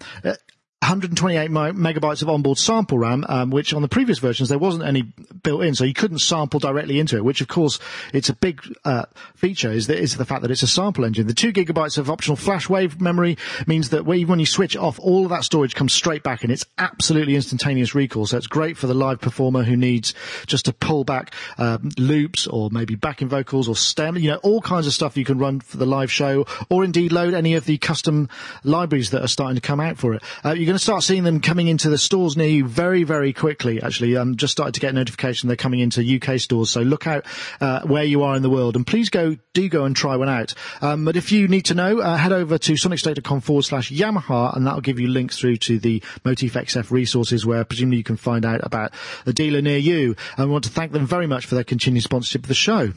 128 0.81 1.51
megabytes 1.51 2.23
of 2.23 2.29
onboard 2.29 2.57
sample 2.57 3.01
RAM, 3.01 3.25
um, 3.29 3.51
which 3.51 3.75
on 3.75 3.83
the 3.83 3.89
previous 3.89 4.21
versions 4.21 4.49
there 4.49 4.59
wasn't 4.59 4.85
any 4.85 5.03
built 5.43 5.65
in, 5.65 5.75
so 5.75 5.83
you 5.83 5.93
couldn't 5.93 6.21
sample 6.21 6.61
directly 6.61 7.01
into 7.01 7.17
it. 7.17 7.25
Which, 7.25 7.41
of 7.41 7.49
course, 7.49 7.81
it's 8.13 8.29
a 8.29 8.33
big 8.33 8.63
uh, 8.85 9.07
feature 9.35 9.73
is 9.73 9.89
the, 9.89 9.97
the 10.17 10.25
fact 10.25 10.43
that 10.43 10.53
it's 10.53 10.63
a 10.63 10.69
sample 10.69 11.05
engine. 11.05 11.27
The 11.27 11.35
two 11.35 11.53
gigabytes 11.53 11.99
of 11.99 12.09
optional 12.09 12.37
flash 12.37 12.69
wave 12.69 13.01
memory 13.01 13.39
means 13.67 13.91
that 13.91 14.05
when 14.05 14.39
you 14.39 14.47
switch 14.47 14.77
off, 14.77 15.01
all 15.01 15.25
of 15.25 15.31
that 15.31 15.43
storage 15.43 15.75
comes 15.75 15.93
straight 15.93 16.23
back, 16.23 16.45
and 16.45 16.53
it's 16.53 16.65
absolutely 16.79 17.35
instantaneous 17.35 17.97
recall. 17.97 18.27
So 18.27 18.37
it's 18.37 18.47
great 18.47 18.77
for 18.77 18.87
the 18.87 18.95
live 18.95 19.21
performer 19.21 19.65
who 19.65 19.77
needs 19.77 20.15
just 20.47 20.67
to 20.67 20.73
pull 20.73 21.03
back 21.03 21.35
um, 21.59 21.91
loops 21.99 22.47
or 22.47 22.71
maybe 22.71 22.95
backing 22.95 23.29
vocals 23.29 23.69
or 23.69 23.75
stem, 23.75 24.17
you 24.17 24.31
know, 24.31 24.37
all 24.45 24.61
kinds 24.61 24.87
of 24.87 24.93
stuff 24.93 25.17
you 25.17 25.25
can 25.25 25.39
run 25.39 25.59
for 25.59 25.77
the 25.77 25.87
live 25.87 26.13
show, 26.13 26.47
or 26.71 26.85
indeed 26.85 27.11
load 27.11 27.35
any 27.35 27.55
of 27.55 27.65
the 27.65 27.79
custom 27.79 28.29
libraries 28.63 29.11
that 29.11 29.25
are 29.25 29.29
starting 29.29 29.57
to 29.57 29.61
come 29.61 29.81
out 29.81 29.99
for 29.99 30.15
it. 30.15 30.23
Uh, 30.45 30.53
going 30.69 30.77
to 30.77 30.85
start 30.85 31.03
seeing 31.03 31.25
them 31.25 31.41
coming 31.41 31.67
into 31.67 31.89
the 31.89 31.97
stores 31.97 32.37
near 32.37 32.47
you 32.47 32.67
very, 32.67 33.03
very 33.03 33.33
quickly. 33.33 33.81
Actually, 33.81 34.19
um, 34.19 34.37
just 34.37 34.53
started 34.53 34.75
to 34.75 34.81
get 34.81 34.95
notification 34.95 35.47
they're 35.47 35.57
coming 35.57 35.81
into 35.81 36.03
UK 36.03 36.39
stores. 36.39 36.69
So 36.69 36.83
look 36.83 37.07
out 37.07 37.25
uh, 37.63 37.81
where 37.85 38.05
you 38.05 38.23
are 38.23 38.37
in 38.37 38.43
the 38.43 38.51
world, 38.51 38.77
and 38.77 38.87
please 38.87 39.09
go, 39.09 39.39
do 39.55 39.67
go 39.71 39.87
and 39.87 39.97
try 39.97 40.17
one 40.17 40.29
out. 40.29 40.53
Um, 40.83 41.07
but 41.07 41.17
if 41.17 41.33
you 41.33 41.49
need 41.49 41.65
to 41.67 41.75
know, 41.75 42.01
uh, 42.01 42.19
head 42.19 42.33
over 42.33 42.59
to 42.59 42.73
sonicstate.com 42.75 43.41
forward 43.41 43.65
slash 43.65 43.91
Yamaha, 43.91 44.55
and 44.55 44.67
that'll 44.67 44.83
give 44.83 45.01
you 45.01 45.09
links 45.09 45.39
through 45.39 45.57
to 45.57 45.79
the 45.79 46.03
Motif 46.23 46.53
XF 46.53 46.91
resources, 46.91 47.47
where 47.47 47.65
presumably 47.65 47.97
you 47.97 48.05
can 48.05 48.19
find 48.19 48.45
out 48.45 48.61
about 48.63 48.93
a 49.25 49.33
dealer 49.33 49.63
near 49.63 49.79
you. 49.79 50.17
And 50.37 50.49
we 50.49 50.53
want 50.53 50.65
to 50.65 50.71
thank 50.71 50.93
them 50.93 51.07
very 51.07 51.27
much 51.27 51.47
for 51.47 51.55
their 51.55 51.65
continued 51.65 52.05
sponsorship 52.05 52.43
of 52.43 52.49
the 52.49 52.55
show. 52.55 52.93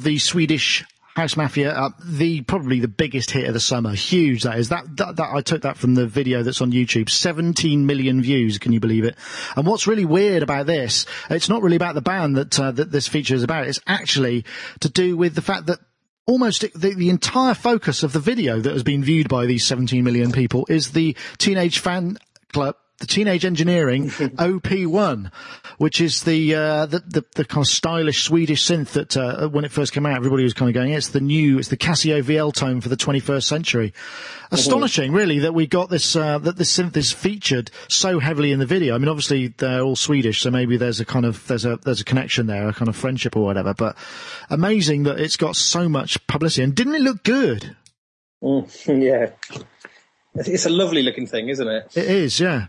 Of 0.00 0.04
the 0.04 0.18
Swedish 0.18 0.82
House 1.14 1.36
Mafia, 1.36 1.72
uh, 1.72 1.90
the 2.02 2.40
probably 2.40 2.80
the 2.80 2.88
biggest 2.88 3.30
hit 3.32 3.46
of 3.46 3.52
the 3.52 3.60
summer. 3.60 3.92
Huge 3.92 4.44
that 4.44 4.58
is. 4.58 4.70
That, 4.70 4.84
that 4.96 5.16
that 5.16 5.28
I 5.30 5.42
took 5.42 5.62
that 5.62 5.76
from 5.76 5.94
the 5.94 6.06
video 6.06 6.42
that's 6.42 6.62
on 6.62 6.72
YouTube. 6.72 7.10
17 7.10 7.84
million 7.84 8.22
views. 8.22 8.56
Can 8.58 8.72
you 8.72 8.80
believe 8.80 9.04
it? 9.04 9.16
And 9.56 9.66
what's 9.66 9.86
really 9.86 10.06
weird 10.06 10.42
about 10.42 10.64
this? 10.64 11.04
It's 11.28 11.50
not 11.50 11.62
really 11.62 11.76
about 11.76 11.96
the 11.96 12.00
band 12.00 12.36
that 12.38 12.58
uh, 12.58 12.70
that 12.70 12.90
this 12.90 13.08
feature 13.08 13.34
is 13.34 13.42
about. 13.42 13.66
It's 13.66 13.80
actually 13.86 14.46
to 14.80 14.88
do 14.88 15.16
with 15.16 15.34
the 15.34 15.42
fact 15.42 15.66
that. 15.66 15.78
Almost 16.26 16.60
the, 16.60 16.94
the 16.94 17.10
entire 17.10 17.54
focus 17.54 18.04
of 18.04 18.12
the 18.12 18.20
video 18.20 18.60
that 18.60 18.72
has 18.72 18.84
been 18.84 19.02
viewed 19.02 19.28
by 19.28 19.46
these 19.46 19.66
17 19.66 20.04
million 20.04 20.30
people 20.30 20.64
is 20.68 20.92
the 20.92 21.16
teenage 21.38 21.80
fan 21.80 22.18
club 22.52 22.76
the 23.00 23.06
Teenage 23.06 23.44
Engineering 23.44 24.08
OP1, 24.10 25.32
which 25.80 25.98
is 25.98 26.24
the, 26.24 26.54
uh, 26.54 26.84
the, 26.84 26.98
the 26.98 27.24
the 27.36 27.44
kind 27.46 27.64
of 27.64 27.66
stylish 27.66 28.24
Swedish 28.24 28.66
synth 28.66 28.90
that 28.90 29.16
uh, 29.16 29.48
when 29.48 29.64
it 29.64 29.72
first 29.72 29.94
came 29.94 30.04
out, 30.04 30.14
everybody 30.14 30.42
was 30.42 30.52
kind 30.52 30.68
of 30.68 30.74
going, 30.74 30.92
"It's 30.92 31.08
the 31.08 31.22
new, 31.22 31.58
it's 31.58 31.68
the 31.68 31.78
Casio 31.78 32.22
VL 32.22 32.52
tone 32.52 32.82
for 32.82 32.90
the 32.90 32.98
21st 32.98 33.44
century." 33.44 33.94
Astonishing, 34.50 35.12
really, 35.12 35.38
that 35.38 35.54
we 35.54 35.66
got 35.66 35.88
this 35.88 36.14
uh, 36.14 36.36
that 36.40 36.58
this 36.58 36.76
synth 36.76 36.98
is 36.98 37.12
featured 37.12 37.70
so 37.88 38.18
heavily 38.18 38.52
in 38.52 38.58
the 38.58 38.66
video. 38.66 38.94
I 38.94 38.98
mean, 38.98 39.08
obviously 39.08 39.54
they're 39.56 39.80
all 39.80 39.96
Swedish, 39.96 40.42
so 40.42 40.50
maybe 40.50 40.76
there's 40.76 41.00
a 41.00 41.06
kind 41.06 41.24
of 41.24 41.46
there's 41.46 41.64
a 41.64 41.78
there's 41.78 42.02
a 42.02 42.04
connection 42.04 42.46
there, 42.46 42.68
a 42.68 42.74
kind 42.74 42.90
of 42.90 42.94
friendship 42.94 43.34
or 43.34 43.42
whatever. 43.42 43.72
But 43.72 43.96
amazing 44.50 45.04
that 45.04 45.18
it's 45.18 45.38
got 45.38 45.56
so 45.56 45.88
much 45.88 46.26
publicity, 46.26 46.62
and 46.62 46.74
didn't 46.74 46.96
it 46.96 47.00
look 47.00 47.22
good? 47.22 47.74
Mm, 48.42 49.02
yeah. 49.02 49.62
It's 50.34 50.66
a 50.66 50.70
lovely 50.70 51.02
looking 51.02 51.26
thing, 51.26 51.48
isn't 51.48 51.66
it? 51.66 51.96
It 51.96 52.04
is, 52.04 52.38
yeah. 52.38 52.66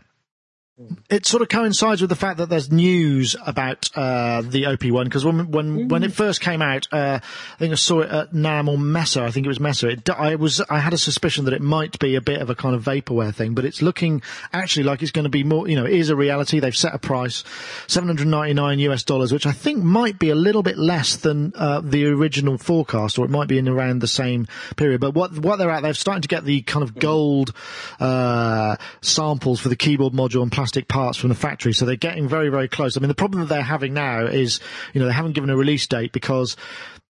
It 1.10 1.26
sort 1.26 1.44
of 1.44 1.50
coincides 1.50 2.02
with 2.02 2.10
the 2.10 2.16
fact 2.16 2.38
that 2.38 2.50
there's 2.50 2.72
news 2.72 3.36
about 3.46 3.90
uh, 3.96 4.42
the 4.42 4.64
OP1 4.64 5.04
because 5.04 5.26
when 5.26 5.52
when 5.52 5.90
when 5.90 6.04
it 6.04 6.14
first 6.14 6.40
came 6.40 6.62
out, 6.62 6.88
uh, 6.92 7.20
I 7.22 7.58
think 7.58 7.74
I 7.74 7.76
saw 7.76 8.00
it 8.00 8.10
at 8.10 8.32
NAMM 8.32 8.70
or 8.70 8.78
Mesa. 8.78 9.24
I 9.24 9.32
think 9.32 9.46
it 9.46 9.50
was 9.50 9.60
Mesa. 9.60 9.90
It, 9.90 10.10
I 10.10 10.36
was 10.36 10.62
I 10.70 10.80
had 10.80 10.94
a 10.94 10.98
suspicion 10.98 11.46
that 11.46 11.54
it 11.54 11.62
might 11.62 12.00
be 12.00 12.16
a 12.16 12.22
bit 12.22 12.42
of 12.42 12.50
a 12.50 12.56
kind 12.56 12.74
of 12.74 12.84
vaporware 12.84 13.36
thing, 13.36 13.54
but 13.54 13.66
it's 13.66 13.82
looking 13.82 14.22
actually 14.54 14.84
like 14.84 15.02
it's 15.02 15.12
going 15.12 15.26
to 15.26 15.30
be 15.30 15.44
more. 15.44 15.68
You 15.68 15.76
know, 15.76 15.86
it 15.86 15.94
is 15.94 16.10
a 16.10 16.16
reality. 16.16 16.60
They've 16.60 16.76
set 16.76 16.96
a 16.96 17.00
price, 17.00 17.44
799 17.88 18.80
US 18.80 19.04
dollars, 19.04 19.34
which 19.34 19.46
I 19.46 19.52
think 19.52 19.84
might 19.84 20.18
be 20.18 20.30
a 20.30 20.36
little 20.36 20.64
bit 20.64 20.78
less 20.78 21.18
than 21.18 21.52
uh, 21.56 21.82
the 21.82 22.06
original 22.06 22.58
forecast, 22.58 23.20
or 23.20 23.26
it 23.26 23.32
might 23.32 23.50
be 23.50 23.58
in 23.58 23.68
around 23.68 24.00
the 24.00 24.08
same 24.08 24.48
period. 24.78 25.02
But 25.02 25.14
what 25.14 25.38
what 25.38 25.58
they're 25.58 25.70
at, 25.70 25.84
they're 25.84 25.94
starting 25.94 26.22
to 26.22 26.30
get 26.30 26.46
the 26.46 26.62
kind 26.62 26.84
of 26.84 26.96
gold 26.96 27.54
uh, 28.00 28.78
samples 29.02 29.60
for 29.60 29.70
the 29.70 29.76
keyboard 29.76 30.14
module 30.14 30.42
and 30.42 30.52
plastic 30.52 30.71
parts 30.88 31.18
from 31.18 31.30
the 31.30 31.36
factory, 31.36 31.74
so 31.74 31.86
they're 31.86 31.96
getting 31.96 32.28
very 32.28 32.50
very 32.50 32.68
close. 32.68 32.98
I 32.98 33.00
mean, 33.00 33.10
the 33.10 33.16
problem 33.16 33.42
that 33.42 33.50
they're 33.50 33.62
having 33.62 33.94
now 33.94 34.26
is, 34.26 34.60
you 34.94 35.02
know, 35.02 35.08
they 35.08 35.14
haven't 35.14 35.34
given 35.34 35.50
a 35.50 35.58
release 35.58 35.88
date 35.88 36.12
because 36.12 36.56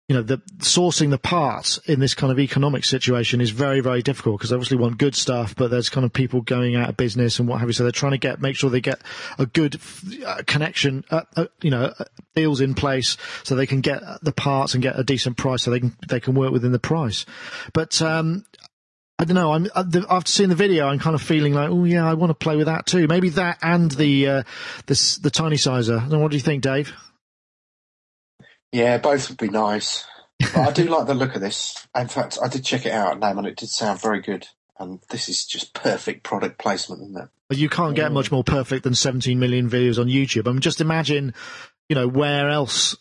you 0.09 0.14
know, 0.14 0.23
the 0.23 0.37
sourcing 0.59 1.09
the 1.09 1.19
parts 1.19 1.79
in 1.87 1.99
this 1.99 2.14
kind 2.14 2.31
of 2.31 2.38
economic 2.38 2.85
situation 2.85 3.40
is 3.40 3.51
very, 3.51 3.81
very 3.81 4.03
difficult 4.03 4.38
because 4.38 4.51
they 4.51 4.57
obviously 4.57 4.77
want 4.77 4.99
good 4.99 5.14
stuff, 5.14 5.57
but 5.57 5.71
there's 5.71 5.88
kind 5.88 6.05
of 6.05 6.12
people 6.12 6.43
going 6.43 6.77
out 6.77 6.90
of 6.90 6.97
business 6.97 7.38
and 7.38 7.49
what 7.49 7.61
have 7.61 7.71
you. 7.71 7.73
So 7.73 7.85
they're 7.85 7.93
trying 7.93 8.12
to 8.12 8.19
get, 8.19 8.38
make 8.38 8.55
sure 8.55 8.69
they 8.69 8.83
get 8.83 9.01
a 9.38 9.47
good 9.47 9.81
uh, 10.27 10.43
connection, 10.47 11.05
uh, 11.11 11.23
uh, 11.37 11.47
you 11.62 11.71
know, 11.71 11.85
uh, 11.99 12.05
deals 12.35 12.61
in 12.61 12.75
place 12.75 13.17
so 13.45 13.55
they 13.55 13.67
can 13.67 13.81
get 13.81 14.03
the 14.21 14.33
parts 14.33 14.75
and 14.75 14.83
get 14.83 14.99
a 14.99 15.05
decent 15.05 15.38
price 15.38 15.62
so 15.62 15.71
they 15.71 15.81
can, 15.81 15.97
they 16.07 16.21
can 16.21 16.35
work 16.35 16.53
within 16.53 16.73
the 16.73 16.79
price. 16.79 17.25
But, 17.73 18.03
um, 18.03 18.45
I 19.18 19.24
don't 19.24 19.37
know. 19.37 19.53
I'm 19.53 19.68
after 19.74 20.31
seeing 20.31 20.48
the 20.48 20.57
video, 20.57 20.88
I'm 20.88 20.98
kind 20.98 21.14
of 21.14 21.22
feeling 21.22 21.55
like, 21.55 21.70
oh 21.70 21.85
yeah, 21.85 22.09
I 22.09 22.14
want 22.14 22.31
to 22.31 22.35
play 22.35 22.57
with 22.57 22.66
that 22.66 22.87
too. 22.87 23.07
Maybe 23.07 23.29
that 23.31 23.59
and 23.62 23.90
the 23.90 24.29
uh, 24.29 24.42
this 24.87 25.18
the 25.18 25.31
Tinysizer. 25.31 26.12
I 26.12 26.16
What 26.16 26.31
do 26.31 26.37
you 26.37 26.42
think, 26.42 26.62
Dave? 26.62 26.92
Yeah, 28.72 28.98
both 28.98 29.29
would 29.29 29.38
be 29.38 29.48
nice. 29.48 30.05
But 30.40 30.57
I 30.57 30.72
do 30.72 30.85
like 30.88 31.07
the 31.07 31.14
look 31.14 31.37
of 31.37 31.40
this. 31.40 31.87
In 31.96 32.09
fact, 32.09 32.38
I 32.42 32.48
did 32.48 32.64
check 32.64 32.87
it 32.87 32.92
out, 32.92 33.20
NAMM, 33.20 33.38
and 33.38 33.46
it 33.46 33.57
did 33.57 33.68
sound 33.68 34.00
very 34.00 34.20
good. 34.20 34.48
And 34.81 34.98
this 35.11 35.29
is 35.29 35.44
just 35.44 35.74
perfect 35.74 36.24
product 36.24 36.59
placement, 36.59 37.03
isn't 37.03 37.16
it? 37.16 37.57
You 37.57 37.68
can't 37.68 37.94
get 37.94 38.11
much 38.11 38.33
more 38.33 38.42
perfect 38.42 38.83
than 38.83 38.94
17 38.94 39.38
million 39.38 39.68
views 39.68 39.98
on 39.98 40.09
YouTube. 40.09 40.48
I 40.48 40.50
mean, 40.50 40.61
just 40.61 40.81
imagine, 40.81 41.35
you 41.88 41.94
know, 41.94 42.09
where 42.09 42.48
else 42.48 42.96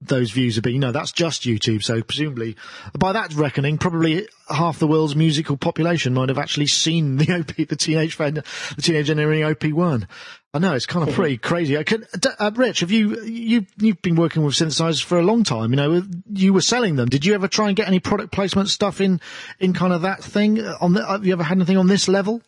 those 0.00 0.30
views 0.30 0.54
have 0.54 0.64
been. 0.64 0.74
You 0.74 0.80
know, 0.80 0.92
that's 0.92 1.12
just 1.12 1.42
YouTube. 1.42 1.82
So 1.82 2.02
presumably, 2.02 2.56
by 2.96 3.12
that 3.12 3.34
reckoning, 3.34 3.78
probably 3.78 4.28
half 4.48 4.78
the 4.78 4.86
world's 4.86 5.16
musical 5.16 5.56
population 5.56 6.14
might 6.14 6.28
have 6.28 6.38
actually 6.38 6.66
seen 6.66 7.16
the 7.16 7.32
OP, 7.40 7.68
the 7.68 7.76
teenage 7.76 8.14
friend, 8.14 8.42
the 8.76 8.82
teenage 8.82 9.10
engineering 9.10 9.42
OP1. 9.42 10.06
I 10.54 10.58
know 10.60 10.74
it's 10.74 10.86
kind 10.86 11.06
of 11.06 11.14
pretty 11.14 11.36
crazy. 11.38 11.76
I 11.76 11.82
can, 11.82 12.06
uh, 12.38 12.50
Rich, 12.54 12.80
have 12.80 12.90
you 12.90 13.22
you 13.22 13.66
you've 13.76 14.00
been 14.00 14.16
working 14.16 14.44
with 14.44 14.54
synthesizers 14.54 15.02
for 15.02 15.18
a 15.18 15.22
long 15.22 15.44
time? 15.44 15.70
You 15.70 15.76
know, 15.76 16.02
you 16.32 16.52
were 16.52 16.62
selling 16.62 16.96
them. 16.96 17.08
Did 17.08 17.26
you 17.26 17.34
ever 17.34 17.48
try 17.48 17.68
and 17.68 17.76
get 17.76 17.88
any 17.88 18.00
product 18.00 18.32
placement 18.32 18.68
stuff 18.68 19.00
in 19.00 19.20
in 19.58 19.74
kind 19.74 19.92
of 19.92 20.02
that 20.02 20.22
thing? 20.22 20.64
On 20.64 20.94
the, 20.94 21.04
have 21.04 21.26
you 21.26 21.32
ever 21.32 21.42
had 21.42 21.58
anything 21.58 21.76
on 21.76 21.86
this 21.86 22.08
level? 22.08 22.40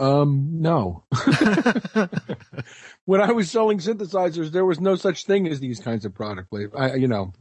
Um, 0.00 0.48
no. 0.60 1.04
when 3.04 3.20
I 3.20 3.32
was 3.32 3.50
selling 3.50 3.78
synthesizers, 3.78 4.50
there 4.50 4.64
was 4.64 4.80
no 4.80 4.96
such 4.96 5.26
thing 5.26 5.46
as 5.46 5.60
these 5.60 5.78
kinds 5.78 6.04
of 6.04 6.14
product 6.14 6.50
play. 6.50 6.66
I, 6.76 6.94
you 6.94 7.06
know, 7.06 7.32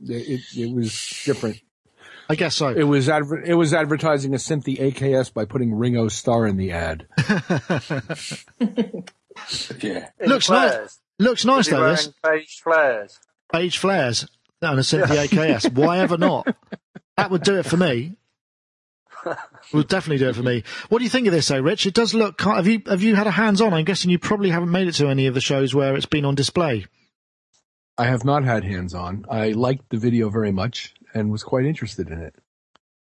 it, 0.00 0.40
it 0.56 0.74
was 0.74 1.22
different. 1.24 1.60
I 2.28 2.34
guess 2.34 2.56
so. 2.56 2.68
It 2.68 2.82
was 2.82 3.08
adver- 3.08 3.42
it 3.42 3.54
was 3.54 3.72
advertising 3.72 4.34
a 4.34 4.38
Synthi 4.38 4.78
AKS 4.78 5.32
by 5.32 5.44
putting 5.46 5.72
Ringo 5.74 6.08
Starr 6.08 6.46
in 6.46 6.56
the 6.56 6.72
ad. 6.72 7.06
Yeah. 9.80 10.08
Looks 10.26 10.50
nice. 10.50 10.98
Looks 11.20 11.44
nice 11.44 11.68
though. 11.68 11.78
wearing 11.78 11.94
This 11.94 12.12
beige 12.24 12.60
flares. 12.60 13.18
beige 13.52 13.78
flares 13.78 14.26
and 14.60 14.78
a 14.80 14.82
Synthi 14.82 15.28
AKS. 15.28 15.72
Why 15.72 15.98
ever 15.98 16.18
not? 16.18 16.54
That 17.16 17.30
would 17.32 17.42
do 17.42 17.56
it 17.58 17.66
for 17.66 17.76
me. 17.76 18.16
Would 19.72 19.88
definitely 19.88 20.18
do 20.18 20.28
it 20.28 20.36
for 20.36 20.42
me. 20.42 20.64
What 20.88 20.98
do 20.98 21.04
you 21.04 21.10
think 21.10 21.26
of 21.26 21.32
this, 21.32 21.48
though, 21.48 21.60
Rich? 21.60 21.86
It 21.86 21.94
does 21.94 22.14
look. 22.14 22.38
kind- 22.38 22.56
Have 22.56 22.66
you 22.66 22.82
have 22.86 23.02
you 23.02 23.14
had 23.14 23.26
a 23.26 23.30
hands 23.32 23.60
on? 23.60 23.74
I'm 23.74 23.84
guessing 23.84 24.10
you 24.10 24.18
probably 24.18 24.50
haven't 24.50 24.70
made 24.70 24.88
it 24.88 24.92
to 24.94 25.08
any 25.08 25.26
of 25.26 25.34
the 25.34 25.40
shows 25.40 25.74
where 25.74 25.94
it's 25.96 26.06
been 26.06 26.24
on 26.24 26.34
display. 26.34 26.86
I 27.96 28.04
have 28.06 28.24
not 28.24 28.44
had 28.44 28.64
hands 28.64 28.94
on. 28.94 29.24
I 29.28 29.48
liked 29.50 29.90
the 29.90 29.96
video 29.98 30.30
very 30.30 30.52
much 30.52 30.94
and 31.14 31.30
was 31.32 31.42
quite 31.42 31.64
interested 31.66 32.08
in 32.08 32.20
it. 32.20 32.34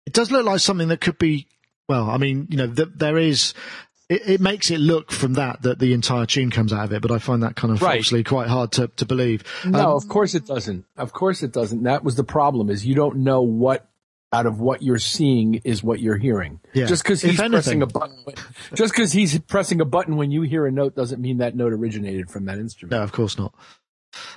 It 0.07 0.13
does 0.13 0.31
look 0.31 0.47
like 0.47 0.61
something 0.61 0.89
that 0.89 1.01
could 1.01 1.19
be. 1.19 1.49
Well, 1.89 2.09
I 2.09 2.17
mean, 2.19 2.47
you 2.51 2.57
know, 2.57 2.73
th- 2.73 2.89
there 2.95 3.19
is. 3.19 3.53
It, 4.09 4.23
it 4.29 4.41
makes 4.41 4.71
it 4.71 4.79
look 4.79 5.11
from 5.11 5.35
that 5.35 5.63
that 5.63 5.81
the 5.81 5.93
entire 5.93 6.27
tune 6.27 6.53
comes 6.53 6.73
out 6.73 6.85
of 6.85 6.93
it, 6.93 7.03
but 7.03 7.11
I 7.11 7.19
find 7.19 7.43
that 7.43 7.57
kind 7.57 7.75
of 7.75 7.83
Right. 7.83 7.91
obviously 7.91 8.23
quite 8.23 8.47
hard 8.47 8.71
to, 8.73 8.87
to 8.87 9.05
believe. 9.05 9.43
No, 9.65 9.81
Um, 9.81 9.97
of 9.97 10.07
course 10.09 10.35
it 10.37 10.47
doesn't. 10.47 10.85
Of 10.97 11.13
course 11.13 11.43
it 11.43 11.53
doesn't. 11.53 11.83
That 11.83 12.05
was 12.05 12.15
the 12.15 12.23
problem 12.25 12.71
is 12.71 12.87
you 12.87 12.95
don't 12.95 13.19
know 13.19 13.43
what 13.43 13.89
out 14.37 14.45
of 14.45 14.61
what 14.61 14.83
you're 14.83 14.99
seeing 14.99 15.55
is 15.65 15.83
what 15.83 15.99
you're 15.99 16.19
hearing. 16.19 16.61
Yeah. 16.75 16.85
Just 16.85 17.03
because 17.03 17.23
he's 17.23 17.41
pressing 17.41 17.81
a 17.81 17.87
button, 17.87 18.19
just 18.75 18.93
because 18.93 19.13
he's 19.13 19.39
pressing 19.39 19.81
a 19.81 19.87
button 19.87 20.17
when 20.17 20.31
you 20.31 20.43
hear 20.43 20.67
a 20.67 20.71
note 20.71 20.95
doesn't 20.95 21.21
mean 21.23 21.39
that 21.39 21.57
note 21.57 21.73
originated 21.73 22.31
from 22.31 22.45
that 22.45 22.59
instrument. 22.59 22.93
No, 22.93 23.03
of 23.03 23.13
course 23.13 23.39
not. 23.39 23.55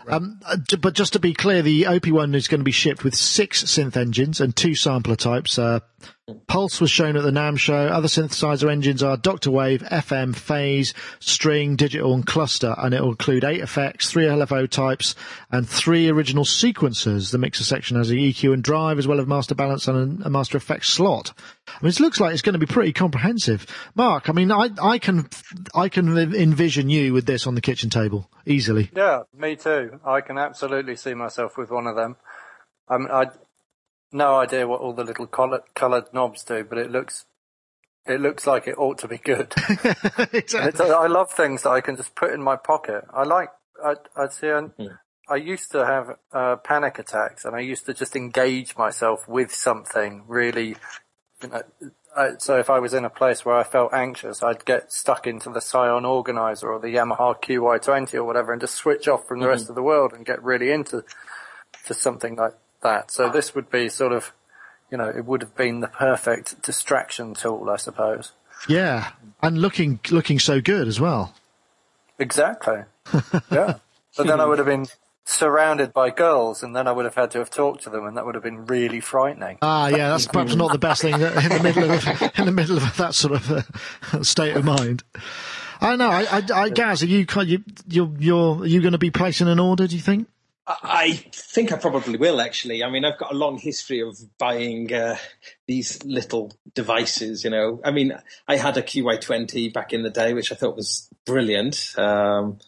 Um, 0.08 0.40
uh, 0.46 0.58
but 0.80 0.94
just 0.94 1.14
to 1.14 1.20
be 1.20 1.34
clear, 1.34 1.62
the 1.62 1.84
OP1 1.84 2.36
is 2.36 2.48
going 2.48 2.62
to 2.62 2.66
be 2.66 2.72
shipped 2.72 3.04
with 3.04 3.16
six 3.16 3.64
synth 3.64 3.98
engines 3.98 4.42
and 4.42 4.56
two 4.56 4.76
sampler 4.76 5.16
types. 5.16 5.60
Uh, 5.60 5.80
Pulse 6.48 6.80
was 6.80 6.92
shown 6.92 7.16
at 7.16 7.24
the 7.24 7.32
NAMM 7.32 7.58
show. 7.58 7.88
Other 7.88 8.08
synthesizer 8.08 8.72
engines 8.72 9.02
are 9.02 9.18
Dr. 9.18 9.52
Wave, 9.52 9.82
FM, 9.82 10.36
Phase, 10.36 10.94
String, 11.20 11.76
Digital, 11.76 12.14
and 12.14 12.26
Cluster, 12.26 12.76
and 12.78 12.94
it 12.94 13.02
will 13.02 13.10
include 13.10 13.44
eight 13.44 13.62
effects, 13.62 14.12
three 14.12 14.26
LFO 14.26 14.70
types, 14.70 15.16
and 15.52 15.68
three 15.68 16.08
original 16.08 16.44
sequencers. 16.44 17.32
The 17.32 17.38
mixer 17.38 17.64
section 17.64 17.98
has 17.98 18.12
an 18.12 18.18
EQ 18.18 18.54
and 18.54 18.64
drive, 18.64 19.00
as 19.00 19.08
well 19.08 19.20
as 19.20 19.28
master 19.28 19.56
balance 19.56 19.88
and 19.88 20.24
a, 20.24 20.30
master 20.30 20.58
effects 20.58 20.90
slot. 20.90 21.34
I 21.68 21.72
mean, 21.82 21.90
it 21.90 22.00
looks 22.00 22.20
like 22.20 22.34
it's 22.34 22.42
going 22.42 22.54
to 22.54 22.60
be 22.60 22.66
pretty 22.66 22.94
comprehensive. 22.94 23.66
Mark, 23.96 24.30
I 24.30 24.34
mean, 24.34 24.52
I, 24.52 24.70
I 24.82 25.00
can, 25.00 25.30
I 25.74 25.90
can 25.90 26.16
envision 26.18 26.90
you 26.90 27.14
with 27.14 27.26
this 27.26 27.48
on 27.48 27.56
the 27.56 27.62
kitchen 27.62 27.90
table 27.90 28.30
easily. 28.46 28.92
Yeah, 28.96 29.24
me 29.36 29.56
too. 29.56 29.89
I 30.06 30.22
can 30.22 30.38
absolutely 30.38 30.96
see 30.96 31.14
myself 31.14 31.58
with 31.58 31.70
one 31.72 31.88
of 31.88 31.96
them. 31.96 32.18
I 32.88 32.98
mean, 32.98 33.10
I 33.12 33.28
no 34.12 34.38
idea 34.40 34.68
what 34.68 34.82
all 34.82 34.94
the 34.94 35.04
little 35.04 35.28
coloured, 35.28 35.62
coloured 35.76 36.14
knobs 36.14 36.44
do, 36.44 36.64
but 36.64 36.78
it 36.78 36.92
looks 36.92 37.26
it 38.06 38.20
looks 38.22 38.48
like 38.48 38.68
it 38.68 38.78
ought 38.78 38.98
to 39.00 39.08
be 39.08 39.18
good. 39.18 39.54
Exactly. 40.34 40.90
I 40.92 41.08
love 41.08 41.32
things 41.32 41.64
that 41.64 41.70
I 41.70 41.82
can 41.82 41.96
just 41.96 42.16
put 42.16 42.34
in 42.34 42.42
my 42.42 42.56
pocket. 42.56 43.06
I 43.14 43.24
like 43.24 43.50
I 43.84 43.96
I 44.16 44.28
see. 44.30 44.50
I, 44.50 44.70
I 45.30 45.36
used 45.36 45.72
to 45.72 45.86
have 45.86 46.18
uh, 46.34 46.56
panic 46.58 46.98
attacks, 46.98 47.46
and 47.46 47.56
I 47.56 47.60
used 47.60 47.86
to 47.86 47.94
just 47.94 48.16
engage 48.16 48.76
myself 48.76 49.28
with 49.28 49.54
something 49.54 50.24
really. 50.28 50.76
You 51.44 51.50
know, 51.50 51.62
I, 52.16 52.32
so 52.38 52.58
if 52.58 52.70
I 52.70 52.80
was 52.80 52.94
in 52.94 53.06
a 53.06 53.10
place 53.10 53.46
where 53.46 53.56
I 53.56 53.64
felt 53.64 53.94
anxious, 53.94 54.42
I'd 54.42 54.66
get 54.66 54.92
stuck 54.92 55.28
into 55.28 55.50
the 55.50 55.60
Psion 55.60 56.08
organizer 56.08 56.72
or 56.72 56.80
the 56.80 56.88
Yamaha 56.88 57.42
QY20 57.42 58.16
or 58.16 58.24
whatever, 58.24 58.52
and 58.52 58.62
just 58.62 58.76
switch 58.76 59.08
off 59.08 59.28
from 59.28 59.40
the 59.40 59.48
rest 59.48 59.64
mm-hmm. 59.64 59.72
of 59.72 59.76
the 59.76 59.84
world 59.84 60.14
and 60.14 60.26
get 60.26 60.44
really 60.44 60.72
into 60.72 61.04
to 61.86 61.94
something 61.94 62.36
like 62.36 62.56
that. 62.82 63.12
So 63.12 63.30
this 63.30 63.56
would 63.56 63.70
be 63.70 63.90
sort 63.90 64.12
of, 64.12 64.34
you 64.92 64.98
know, 64.98 65.10
it 65.10 65.26
would 65.26 65.42
have 65.42 65.56
been 65.56 65.82
the 65.82 65.88
perfect 65.88 66.62
distraction 66.62 67.34
tool, 67.34 67.70
I 67.70 67.78
suppose. 67.78 68.32
Yeah, 68.68 69.12
and 69.42 69.62
looking 69.62 70.00
looking 70.12 70.40
so 70.40 70.60
good 70.60 70.88
as 70.88 71.00
well. 71.00 71.34
Exactly. 72.18 72.84
yeah. 73.52 73.78
But 74.18 74.28
then 74.28 74.42
I 74.42 74.46
would 74.46 74.58
have 74.58 74.68
been 74.68 74.88
surrounded 75.30 75.94
by 75.94 76.10
girls, 76.10 76.64
and 76.64 76.76
then 76.76 76.88
I 76.88 76.92
would 76.92 77.06
have 77.06 77.16
had 77.16 77.32
to 77.32 77.40
have 77.40 77.50
talked 77.50 77.84
to 77.84 77.90
them, 77.90 78.06
and 78.06 78.18
that 78.18 78.26
would 78.26 78.36
have 78.36 78.44
been 78.44 78.66
really 78.66 79.00
frightening. 79.00 79.60
Ah, 79.62 79.88
yeah, 79.88 80.10
that's 80.10 80.28
perhaps 80.34 80.56
not 80.56 80.72
the 80.72 80.80
best 80.80 81.02
thing 81.02 81.14
in 81.14 81.20
the 81.22 81.60
middle 81.64 81.92
of 81.92 82.40
in 82.40 82.46
the 82.46 82.52
middle 82.52 82.78
of 82.78 82.98
that 82.98 83.14
sort 83.14 83.34
of 83.34 83.52
uh, 83.52 84.24
state 84.24 84.56
of 84.56 84.66
mind. 84.66 85.04
I 85.82 85.96
know. 85.96 86.10
I, 86.10 86.24
I, 86.24 86.44
I 86.54 86.70
Gaz, 86.70 87.04
are 87.04 87.06
you 87.06 87.26
you 87.46 87.64
you're 87.88 88.12
you're 88.18 88.62
are 88.62 88.68
you 88.68 88.82
going 88.82 88.94
to 88.94 88.98
be 88.98 89.12
placing 89.12 89.48
an 89.48 89.60
order? 89.60 89.88
Do 89.88 89.96
you 89.96 90.02
think? 90.02 90.28
I 90.68 90.78
I 90.82 91.14
think 91.34 91.72
I 91.72 91.78
probably 91.78 92.18
will 92.18 92.42
actually. 92.42 92.84
I 92.84 92.90
mean, 92.90 93.06
I've 93.06 93.18
got 93.18 93.32
a 93.32 93.36
long 93.38 93.58
history 93.58 94.02
of 94.02 94.18
buying 94.38 94.92
uh, 94.94 95.18
these 95.68 96.04
little 96.04 96.52
devices. 96.74 97.44
You 97.44 97.52
know, 97.52 97.82
I 97.84 97.92
mean, 97.92 98.14
I 98.48 98.58
had 98.58 98.78
a 98.78 98.82
QY20 98.82 99.74
back 99.74 99.94
in 99.94 100.04
the 100.04 100.10
day, 100.10 100.34
which 100.34 100.52
I 100.52 100.56
thought 100.56 100.76
was 100.76 101.08
brilliant. 101.26 101.94
Um, 101.98 102.60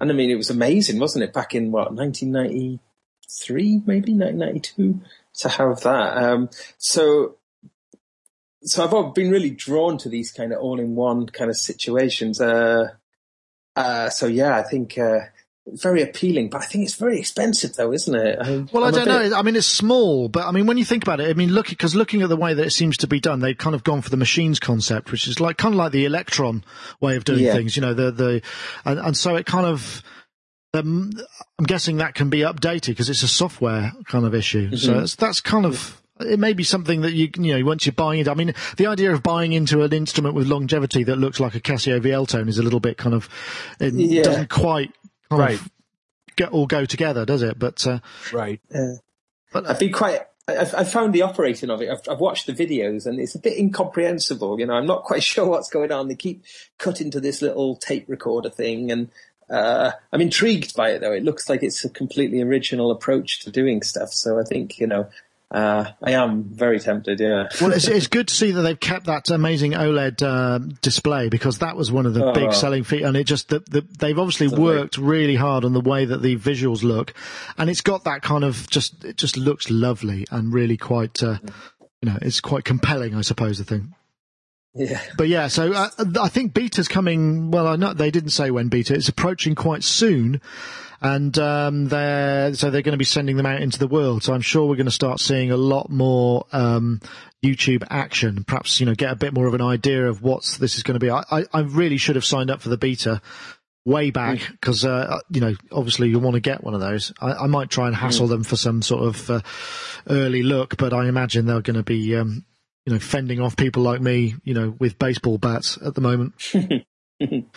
and 0.00 0.10
I 0.10 0.14
mean, 0.14 0.30
it 0.30 0.36
was 0.36 0.50
amazing, 0.50 0.98
wasn't 0.98 1.24
it? 1.24 1.32
Back 1.32 1.54
in 1.54 1.70
what 1.70 1.92
1993, 1.92 3.82
maybe 3.86 4.14
1992, 4.14 5.00
to 5.34 5.48
have 5.48 5.80
that. 5.82 6.16
Um, 6.16 6.50
so, 6.78 7.36
so 8.62 8.84
I've 8.84 9.14
been 9.14 9.30
really 9.30 9.50
drawn 9.50 9.98
to 9.98 10.08
these 10.08 10.32
kind 10.32 10.52
of 10.52 10.60
all-in-one 10.60 11.26
kind 11.26 11.50
of 11.50 11.56
situations. 11.56 12.40
Uh, 12.40 12.88
uh, 13.76 14.10
so 14.10 14.26
yeah, 14.26 14.56
I 14.56 14.62
think. 14.62 14.98
Uh, 14.98 15.20
very 15.74 16.02
appealing, 16.02 16.50
but 16.50 16.62
I 16.62 16.66
think 16.66 16.84
it's 16.84 16.94
very 16.94 17.18
expensive, 17.18 17.74
though, 17.74 17.92
isn't 17.92 18.14
it? 18.14 18.38
I, 18.40 18.66
Well, 18.72 18.84
I'm 18.84 18.84
I 18.84 18.88
a 18.88 18.92
don't 18.92 19.04
bit- 19.22 19.30
know. 19.30 19.36
I 19.36 19.42
mean, 19.42 19.56
it's 19.56 19.66
small, 19.66 20.28
but 20.28 20.46
I 20.46 20.50
mean, 20.52 20.66
when 20.66 20.78
you 20.78 20.84
think 20.84 21.02
about 21.02 21.20
it, 21.20 21.28
I 21.28 21.34
mean, 21.34 21.50
look 21.52 21.68
because 21.68 21.94
looking 21.94 22.22
at 22.22 22.28
the 22.28 22.36
way 22.36 22.54
that 22.54 22.66
it 22.66 22.70
seems 22.70 22.96
to 22.98 23.06
be 23.06 23.20
done, 23.20 23.40
they've 23.40 23.56
kind 23.56 23.74
of 23.74 23.84
gone 23.84 24.02
for 24.02 24.10
the 24.10 24.16
machines 24.16 24.58
concept, 24.60 25.10
which 25.12 25.26
is 25.26 25.40
like 25.40 25.56
kind 25.58 25.74
of 25.74 25.78
like 25.78 25.92
the 25.92 26.04
Elektron 26.06 26.62
way 27.00 27.16
of 27.16 27.24
doing 27.24 27.40
Yeah. 27.44 27.54
things. 27.54 27.76
You 27.76 27.82
know, 27.82 27.94
the 27.94 28.10
the 28.10 28.42
and, 28.84 28.98
and 28.98 29.16
so 29.16 29.36
it 29.36 29.46
kind 29.46 29.66
of. 29.66 30.02
Um, 30.72 31.10
I'm 31.58 31.64
guessing 31.66 31.96
that 31.96 32.14
can 32.14 32.30
be 32.30 32.40
updated 32.40 32.86
because 32.88 33.10
it's 33.10 33.24
a 33.24 33.28
software 33.28 33.92
kind 34.06 34.24
of 34.24 34.36
issue. 34.36 34.76
So 34.76 34.92
Mm-hmm. 34.92 35.02
it's, 35.02 35.16
that's 35.16 35.40
kind 35.40 35.66
of 35.66 36.00
it 36.20 36.38
may 36.38 36.52
be 36.52 36.62
something 36.62 37.00
that 37.00 37.12
you 37.12 37.28
you 37.38 37.58
know 37.58 37.64
once 37.64 37.86
you're 37.86 37.92
buying 37.92 38.20
it. 38.20 38.28
I 38.28 38.34
mean, 38.34 38.54
the 38.76 38.86
idea 38.86 39.10
of 39.12 39.20
buying 39.22 39.52
into 39.52 39.82
an 39.82 39.92
instrument 39.92 40.36
with 40.36 40.46
longevity 40.46 41.02
that 41.04 41.16
looks 41.16 41.40
like 41.40 41.56
a 41.56 41.60
Casio 41.60 41.98
VL 42.00 42.28
tone 42.28 42.48
is 42.48 42.58
a 42.58 42.62
little 42.62 42.78
bit 42.78 42.98
kind 42.98 43.14
of 43.16 43.28
it 43.80 43.94
Yeah. 43.94 44.22
doesn't 44.22 44.48
quite 44.50 44.92
Right. 45.38 45.60
of 45.60 45.70
get 46.36 46.52
all 46.52 46.66
go 46.66 46.84
together, 46.84 47.24
does 47.24 47.42
it? 47.42 47.58
But 47.58 47.86
uh, 47.86 48.00
Right. 48.32 48.60
I've 49.54 49.78
been 49.78 49.92
quite. 49.92 50.20
I've, 50.48 50.74
I've 50.74 50.90
found 50.90 51.12
the 51.12 51.22
operating 51.22 51.70
of 51.70 51.80
it. 51.82 51.90
I've, 51.90 52.00
I've 52.08 52.20
watched 52.20 52.46
the 52.46 52.52
videos, 52.52 53.06
and 53.06 53.20
it's 53.20 53.34
a 53.34 53.38
bit 53.38 53.58
incomprehensible. 53.58 54.58
You 54.58 54.66
know, 54.66 54.74
I'm 54.74 54.86
not 54.86 55.04
quite 55.04 55.22
sure 55.32 55.46
what's 55.46 55.70
going 55.70 55.92
on. 55.92 56.08
They 56.08 56.14
keep 56.14 56.42
cutting 56.78 57.10
to 57.12 57.20
this 57.20 57.42
little 57.42 57.76
tape 57.76 58.06
recorder 58.08 58.50
thing, 58.50 58.90
and 58.90 59.10
uh, 59.48 59.92
I'm 60.12 60.20
intrigued 60.20 60.74
by 60.76 60.90
it. 60.90 61.00
Though 61.00 61.12
it 61.12 61.24
looks 61.24 61.48
like 61.48 61.62
it's 61.62 61.84
a 61.84 61.90
completely 61.90 62.40
original 62.40 62.90
approach 62.90 63.40
to 63.40 63.50
doing 63.50 63.82
stuff. 63.82 64.10
So 64.12 64.38
I 64.38 64.44
think 64.44 64.78
you 64.78 64.86
know, 64.86 65.08
uh, 65.50 65.90
I 66.02 66.12
am 66.12 66.44
very 66.44 66.78
tempted. 66.78 67.18
Yeah. 67.18 67.48
Well, 67.60 67.72
it's, 67.72 67.88
it's 67.88 68.06
good 68.16 68.28
to 68.28 68.34
see 68.34 68.52
that 68.52 68.62
they've 68.62 68.78
kept 68.78 69.06
that 69.06 69.30
amazing 69.30 69.72
OLED 69.72 70.22
um, 70.22 70.68
display 70.80 71.28
because 71.28 71.58
that 71.58 71.76
was 71.76 71.90
one 71.90 72.06
of 72.06 72.14
the 72.14 72.30
big 72.32 72.48
Oh. 72.48 72.52
selling 72.52 72.84
features. 72.84 73.08
And 73.08 73.16
it 73.16 73.24
just 73.24 73.48
the, 73.48 73.58
the, 73.60 73.80
they've 73.98 74.18
obviously 74.18 74.48
worked 74.48 74.96
really 74.96 75.34
hard 75.36 75.64
on 75.64 75.72
the 75.72 75.80
way 75.80 76.04
that 76.04 76.22
the 76.22 76.36
visuals 76.36 76.82
look, 76.84 77.14
and 77.58 77.68
it's 77.68 77.80
got 77.80 78.04
that 78.04 78.22
kind 78.22 78.44
of 78.44 78.70
just 78.70 79.04
it 79.04 79.16
just 79.16 79.36
looks 79.36 79.70
lovely 79.70 80.26
and 80.30 80.52
really 80.54 80.76
quite 80.76 81.22
uh, 81.22 81.38
you 82.00 82.08
know 82.10 82.18
it's 82.22 82.40
quite 82.40 82.64
compelling, 82.64 83.14
I 83.16 83.22
suppose. 83.22 83.58
The 83.58 83.64
thing. 83.64 83.94
Yeah. 84.72 85.00
But 85.18 85.26
yeah, 85.26 85.48
so 85.48 85.72
uh, 85.72 85.88
I 86.20 86.28
think 86.28 86.54
beta's 86.54 86.86
coming. 86.86 87.50
Well, 87.50 87.66
I 87.66 87.74
know 87.74 87.92
they 87.92 88.12
didn't 88.12 88.30
say 88.30 88.52
when 88.52 88.68
beta. 88.68 88.94
It's 88.94 89.08
approaching 89.08 89.56
quite 89.56 89.82
soon, 89.82 90.40
and 91.00 91.36
um, 91.38 91.88
they're 91.88 92.54
so 92.54 92.70
they're 92.70 92.82
going 92.82 92.92
to 92.92 92.98
be 92.98 93.04
sending 93.04 93.36
them 93.36 93.46
out 93.46 93.62
into 93.62 93.78
the 93.78 93.86
world. 93.86 94.22
So 94.22 94.34
I'm 94.34 94.40
sure 94.40 94.66
we're 94.66 94.76
going 94.76 94.86
to 94.86 94.92
start 94.92 95.20
seeing 95.20 95.50
a 95.50 95.56
lot 95.56 95.90
more 95.90 96.44
um, 96.52 97.00
YouTube 97.42 97.86
action. 97.88 98.44
Perhaps 98.44 98.80
you 98.80 98.86
know 98.86 98.94
get 98.94 99.12
a 99.12 99.16
bit 99.16 99.32
more 99.32 99.46
of 99.46 99.54
an 99.54 99.62
idea 99.62 100.08
of 100.08 100.22
what 100.22 100.44
this 100.60 100.76
is 100.76 100.82
going 100.82 100.98
to 100.98 101.04
be. 101.04 101.10
I, 101.10 101.22
I, 101.30 101.44
I 101.52 101.60
really 101.60 101.96
should 101.96 102.16
have 102.16 102.24
signed 102.24 102.50
up 102.50 102.60
for 102.60 102.68
the 102.68 102.76
beta 102.76 103.22
way 103.86 104.10
back 104.10 104.40
because 104.50 104.84
uh, 104.84 105.20
you 105.30 105.40
know 105.40 105.54
obviously 105.72 106.10
you 106.10 106.18
want 106.18 106.34
to 106.34 106.40
get 106.40 106.62
one 106.62 106.74
of 106.74 106.80
those. 106.80 107.12
I, 107.20 107.32
I 107.32 107.46
might 107.46 107.70
try 107.70 107.86
and 107.86 107.96
hassle 107.96 108.26
them 108.26 108.44
for 108.44 108.56
some 108.56 108.82
sort 108.82 109.04
of 109.04 109.30
uh, 109.30 109.40
early 110.08 110.42
look, 110.42 110.76
but 110.76 110.92
I 110.92 111.08
imagine 111.08 111.46
they're 111.46 111.62
going 111.62 111.76
to 111.76 111.82
be 111.82 112.14
um, 112.16 112.44
you 112.84 112.92
know 112.92 112.98
fending 112.98 113.40
off 113.40 113.56
people 113.56 113.82
like 113.82 114.02
me, 114.02 114.34
you 114.44 114.52
know, 114.52 114.74
with 114.78 114.98
baseball 114.98 115.38
bats 115.38 115.78
at 115.84 115.94
the 115.94 116.00
moment. 116.02 116.34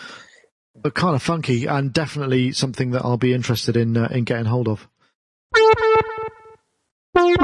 but 0.84 0.94
kind 0.94 1.16
of 1.16 1.22
funky 1.22 1.64
and 1.64 1.92
definitely 1.92 2.52
something 2.52 2.90
that 2.90 3.02
I'll 3.02 3.16
be 3.16 3.32
interested 3.32 3.76
in 3.76 3.96
uh, 3.96 4.08
in 4.12 4.24
getting 4.24 4.44
hold 4.44 4.68
of. 4.68 4.86
Right, 7.16 7.38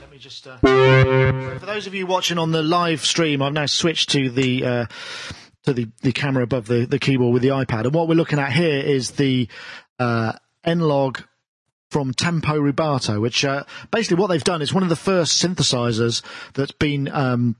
let 0.00 0.10
me 0.10 0.18
just. 0.18 0.46
Uh, 0.46 0.56
for 0.56 1.66
those 1.66 1.86
of 1.86 1.94
you 1.94 2.06
watching 2.06 2.38
on 2.38 2.50
the 2.50 2.62
live 2.62 3.04
stream, 3.04 3.42
I've 3.42 3.52
now 3.52 3.66
switched 3.66 4.10
to 4.10 4.30
the 4.30 4.64
uh, 4.64 4.86
to 5.64 5.74
the, 5.74 5.90
the 6.00 6.12
camera 6.12 6.42
above 6.42 6.66
the, 6.66 6.86
the 6.86 6.98
keyboard 6.98 7.34
with 7.34 7.42
the 7.42 7.50
iPad, 7.50 7.84
and 7.84 7.94
what 7.94 8.08
we're 8.08 8.14
looking 8.14 8.38
at 8.38 8.52
here 8.52 8.80
is 8.80 9.12
the 9.12 9.48
uh, 9.98 10.32
N-Log 10.64 11.22
from 11.90 12.14
Tempo 12.14 12.58
Rubato, 12.58 13.20
which 13.20 13.44
uh, 13.44 13.64
basically 13.90 14.20
what 14.20 14.28
they've 14.28 14.42
done 14.42 14.62
is 14.62 14.72
one 14.72 14.82
of 14.82 14.88
the 14.88 14.96
first 14.96 15.42
synthesizers 15.42 16.22
that's 16.54 16.72
been 16.72 17.08
um, 17.08 17.56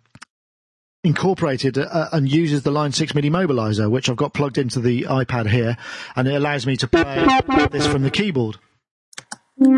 incorporated 1.06 1.78
uh, 1.78 2.08
and 2.12 2.30
uses 2.30 2.62
the 2.62 2.70
Line 2.70 2.92
6 2.92 3.14
MIDI 3.14 3.30
mobilizer, 3.30 3.88
which 3.90 4.08
I've 4.10 4.16
got 4.16 4.34
plugged 4.34 4.58
into 4.58 4.80
the 4.80 5.02
iPad 5.02 5.48
here, 5.48 5.76
and 6.16 6.26
it 6.26 6.34
allows 6.34 6.66
me 6.66 6.76
to 6.78 6.88
play 6.88 7.26
this 7.70 7.86
from 7.86 8.02
the 8.02 8.10
keyboard. 8.10 8.58
The 9.58 9.68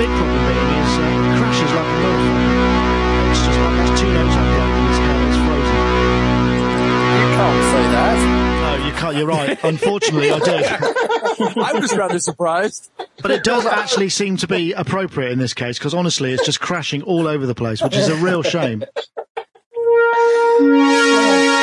big 0.00 0.10
problem 0.18 0.42
being 0.48 0.70
is 0.80 0.92
uh, 0.98 1.04
it 1.04 1.38
crashes 1.38 1.72
like 1.72 1.84
a 1.84 1.96
motherfucker. 2.02 3.30
It's 3.30 3.42
just 3.44 3.58
like 3.60 3.74
that's 3.76 4.00
two 4.00 4.10
notes 4.12 4.34
I've 4.34 4.48
played 4.56 4.74
and 4.74 4.88
it's, 4.88 4.98
uh, 5.04 5.26
it's 5.28 5.38
frozen. 5.44 5.80
You 7.20 7.28
can't 7.36 7.62
say 7.70 7.84
that. 7.94 8.18
No, 8.64 8.70
you 8.86 8.92
can't. 8.94 9.14
You're 9.16 9.26
right. 9.26 9.64
Unfortunately, 9.64 10.30
I 10.32 10.38
do. 10.38 10.56
I 11.74 11.80
was 11.80 11.96
rather 11.96 12.18
surprised. 12.18 12.90
But 13.20 13.30
it 13.30 13.44
does 13.44 13.66
actually 13.66 14.08
seem 14.08 14.36
to 14.38 14.46
be 14.46 14.72
appropriate 14.72 15.32
in 15.32 15.38
this 15.38 15.54
case 15.54 15.78
because 15.78 15.94
honestly, 15.94 16.32
it's 16.32 16.44
just 16.44 16.60
crashing 16.60 17.02
all 17.02 17.26
over 17.26 17.46
the 17.46 17.54
place, 17.54 17.82
which 17.82 17.96
is 17.96 18.08
a 18.08 18.16
real 18.16 18.42
shame. 18.42 18.84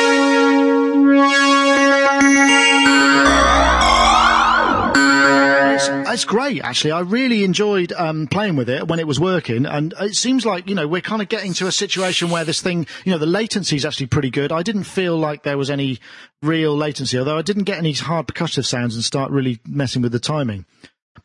It's, 6.08 6.24
great, 6.24 6.62
actually. 6.62 6.92
I 6.92 7.00
really 7.00 7.44
enjoyed 7.44 7.92
um, 7.92 8.26
playing 8.26 8.56
with 8.56 8.68
it 8.68 8.88
when 8.88 8.98
it 8.98 9.06
was 9.06 9.20
working, 9.20 9.66
and 9.66 9.94
it 10.00 10.16
seems 10.16 10.46
like 10.46 10.68
you 10.68 10.74
know 10.74 10.86
we're 10.88 11.00
kind 11.00 11.22
of 11.22 11.28
getting 11.28 11.52
to 11.54 11.66
a 11.66 11.72
situation 11.72 12.30
where 12.30 12.44
this 12.44 12.60
thing, 12.60 12.86
you 13.04 13.12
know, 13.12 13.18
the 13.18 13.26
latency 13.26 13.76
is 13.76 13.84
actually 13.84 14.06
pretty 14.06 14.30
good. 14.30 14.52
I 14.52 14.62
didn't 14.62 14.84
feel 14.84 15.16
like 15.16 15.42
there 15.42 15.58
was 15.58 15.70
any 15.70 16.00
real 16.42 16.76
latency, 16.76 17.18
although 17.18 17.38
I 17.38 17.42
didn't 17.42 17.64
get 17.64 17.78
any 17.78 17.92
hard 17.92 18.26
percussive 18.26 18.64
sounds 18.64 18.94
and 18.94 19.04
start 19.04 19.30
really 19.30 19.60
messing 19.66 20.02
with 20.02 20.12
the 20.12 20.20
timing. 20.20 20.66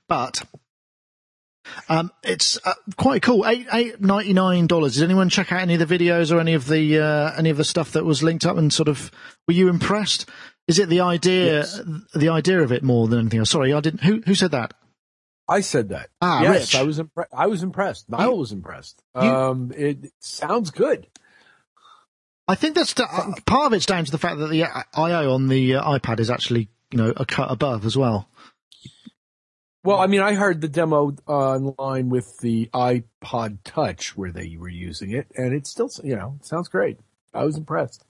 But 0.07 0.43
um, 1.89 2.11
it's 2.23 2.57
uh, 2.65 2.73
quite 2.97 3.21
cool. 3.21 3.45
Eight 3.47 3.67
eight 3.71 4.01
ninety 4.01 4.33
nine 4.33 4.67
dollars. 4.67 4.95
Did 4.95 5.03
anyone 5.03 5.29
check 5.29 5.51
out 5.51 5.61
any 5.61 5.75
of 5.75 5.87
the 5.87 5.97
videos 5.97 6.31
or 6.31 6.39
any 6.39 6.53
of 6.53 6.67
the 6.67 6.99
uh, 6.99 7.31
any 7.37 7.49
of 7.49 7.57
the 7.57 7.63
stuff 7.63 7.91
that 7.93 8.05
was 8.05 8.23
linked 8.23 8.45
up? 8.45 8.57
And 8.57 8.71
sort 8.71 8.87
of, 8.87 9.11
were 9.47 9.53
you 9.53 9.69
impressed? 9.69 10.29
Is 10.67 10.79
it 10.79 10.89
the 10.89 11.01
idea, 11.01 11.65
the 12.13 12.29
idea 12.29 12.61
of 12.61 12.71
it 12.71 12.83
more 12.83 13.07
than 13.07 13.19
anything 13.19 13.39
else? 13.39 13.51
Sorry, 13.51 13.73
I 13.73 13.79
didn't. 13.79 14.03
Who 14.03 14.21
who 14.25 14.35
said 14.35 14.51
that? 14.51 14.73
I 15.49 15.61
said 15.61 15.89
that. 15.89 16.09
Ah, 16.21 16.41
yes, 16.41 16.73
Rich. 16.73 16.81
I 16.81 16.83
was 16.83 16.99
impre- 16.99 17.25
I 17.33 17.47
was 17.47 17.63
impressed. 17.63 18.09
Niall 18.09 18.37
was 18.37 18.51
impressed. 18.51 19.01
You- 19.15 19.21
um, 19.21 19.71
it 19.75 20.11
sounds 20.19 20.71
good. 20.71 21.07
I 22.49 22.55
think 22.55 22.75
that's 22.75 22.93
the, 22.93 23.03
uh, 23.03 23.31
part 23.45 23.67
of 23.67 23.73
it's 23.73 23.85
down 23.85 24.05
to 24.05 24.11
the 24.11 24.17
fact 24.17 24.39
that 24.39 24.47
the 24.49 24.63
I/O 24.63 25.33
on 25.33 25.47
the 25.47 25.75
uh, 25.75 25.83
iPad 25.99 26.19
is 26.19 26.29
actually 26.29 26.69
you 26.91 26.97
know 26.97 27.13
a 27.15 27.25
cut 27.25 27.49
above 27.51 27.85
as 27.85 27.95
well. 27.97 28.29
Well, 29.83 29.99
I 29.99 30.07
mean, 30.07 30.19
I 30.21 30.33
heard 30.33 30.59
the 30.59 30.67
demo 30.67 31.15
online 31.27 32.09
with 32.09 32.39
the 32.39 32.69
iPod 32.73 33.59
Touch 33.63 34.17
where 34.17 34.31
they 34.33 34.57
were 34.57 34.67
using 34.67 35.11
it, 35.11 35.27
and 35.37 35.53
it 35.53 35.65
still, 35.65 35.89
you 36.03 36.15
know, 36.15 36.37
sounds 36.41 36.67
great. 36.67 36.99
I 37.33 37.45
was 37.45 37.55
impressed. 37.55 38.03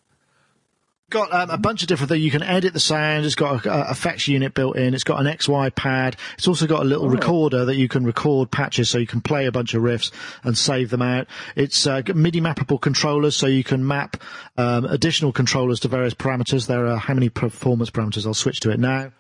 Got 1.10 1.34
um, 1.34 1.50
a 1.50 1.58
bunch 1.58 1.82
of 1.82 1.88
different 1.88 2.10
things. 2.10 2.24
You 2.24 2.32
can 2.32 2.44
edit 2.44 2.74
the 2.74 2.80
sound. 2.80 3.26
It's 3.26 3.36
got 3.36 3.66
a, 3.66 3.88
a 3.88 3.92
effects 3.92 4.28
unit 4.28 4.54
built 4.54 4.76
in. 4.76 4.94
It's 4.94 5.04
got 5.04 5.20
an 5.20 5.26
XY 5.26 5.74
pad. 5.74 6.18
It's 6.38 6.48
also 6.48 6.68
got 6.68 6.82
a 6.82 6.86
little 6.86 7.10
recorder 7.10 7.66
that 7.66 7.76
you 7.76 7.88
can 7.88 8.06
record 8.06 8.52
patches, 8.52 8.90
so 8.90 8.98
you 8.98 9.08
can 9.08 9.22
play 9.22 9.46
a 9.46 9.52
bunch 9.52 9.74
of 9.74 9.82
riffs 9.82 10.12
and 10.44 10.58
save 10.58 10.90
them 10.90 11.02
out. 11.02 11.28
It's 11.56 11.88
uh, 11.88 12.02
got 12.02 12.16
MIDI 12.16 12.42
mappable 12.42 12.82
controllers, 12.82 13.36
so 13.36 13.48
you 13.48 13.64
can 13.64 13.88
map 13.88 14.22
um, 14.58 14.86
additional 14.86 15.32
controllers 15.32 15.80
to 15.82 15.88
various 15.88 16.14
parameters. 16.14 16.68
There 16.68 16.86
are 16.88 16.98
how 16.98 17.14
many 17.14 17.30
performance 17.30 17.90
parameters? 17.90 18.26
I'll 18.26 18.34
switch 18.34 18.60
to 18.62 18.72
it 18.72 18.80
now. 18.80 19.12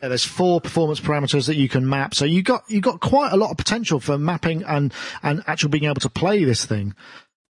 Yeah, 0.00 0.08
there's 0.08 0.24
four 0.24 0.60
performance 0.60 1.00
parameters 1.00 1.48
that 1.48 1.56
you 1.56 1.68
can 1.68 1.88
map. 1.88 2.14
So 2.14 2.24
you 2.24 2.42
got 2.42 2.62
you 2.68 2.80
got 2.80 3.00
quite 3.00 3.32
a 3.32 3.36
lot 3.36 3.50
of 3.50 3.56
potential 3.56 3.98
for 3.98 4.16
mapping 4.16 4.62
and 4.62 4.92
and 5.24 5.42
actually 5.48 5.70
being 5.70 5.90
able 5.90 6.00
to 6.02 6.08
play 6.08 6.44
this 6.44 6.64
thing. 6.64 6.94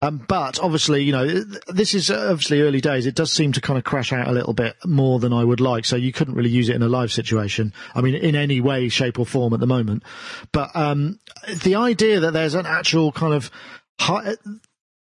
Um, 0.00 0.24
but 0.28 0.60
obviously, 0.60 1.02
you 1.02 1.10
know, 1.10 1.26
this 1.66 1.92
is 1.92 2.10
obviously 2.10 2.60
early 2.60 2.80
days. 2.80 3.04
It 3.04 3.16
does 3.16 3.32
seem 3.32 3.50
to 3.52 3.60
kind 3.60 3.78
of 3.78 3.84
crash 3.84 4.12
out 4.12 4.28
a 4.28 4.32
little 4.32 4.52
bit 4.52 4.76
more 4.84 5.18
than 5.18 5.32
I 5.32 5.42
would 5.42 5.60
like. 5.60 5.84
So 5.84 5.96
you 5.96 6.12
couldn't 6.12 6.34
really 6.34 6.50
use 6.50 6.68
it 6.68 6.76
in 6.76 6.82
a 6.82 6.88
live 6.88 7.10
situation. 7.10 7.72
I 7.96 8.00
mean, 8.00 8.14
in 8.14 8.36
any 8.36 8.60
way, 8.60 8.88
shape 8.88 9.18
or 9.18 9.26
form 9.26 9.54
at 9.54 9.60
the 9.60 9.66
moment. 9.66 10.04
But, 10.52 10.74
um, 10.76 11.18
the 11.64 11.74
idea 11.74 12.20
that 12.20 12.32
there's 12.32 12.54
an 12.54 12.66
actual 12.66 13.10
kind 13.10 13.34
of 13.34 13.50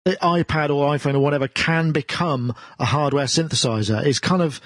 the 0.06 0.18
iPad 0.22 0.70
or 0.70 0.94
iPhone 0.96 1.16
or 1.16 1.20
whatever 1.20 1.50
can 1.50 1.92
become 1.92 2.54
a 2.80 2.86
hardware 2.86 3.26
synthesizer 3.26 4.06
is 4.06 4.20
kind 4.20 4.42
of, 4.42 4.62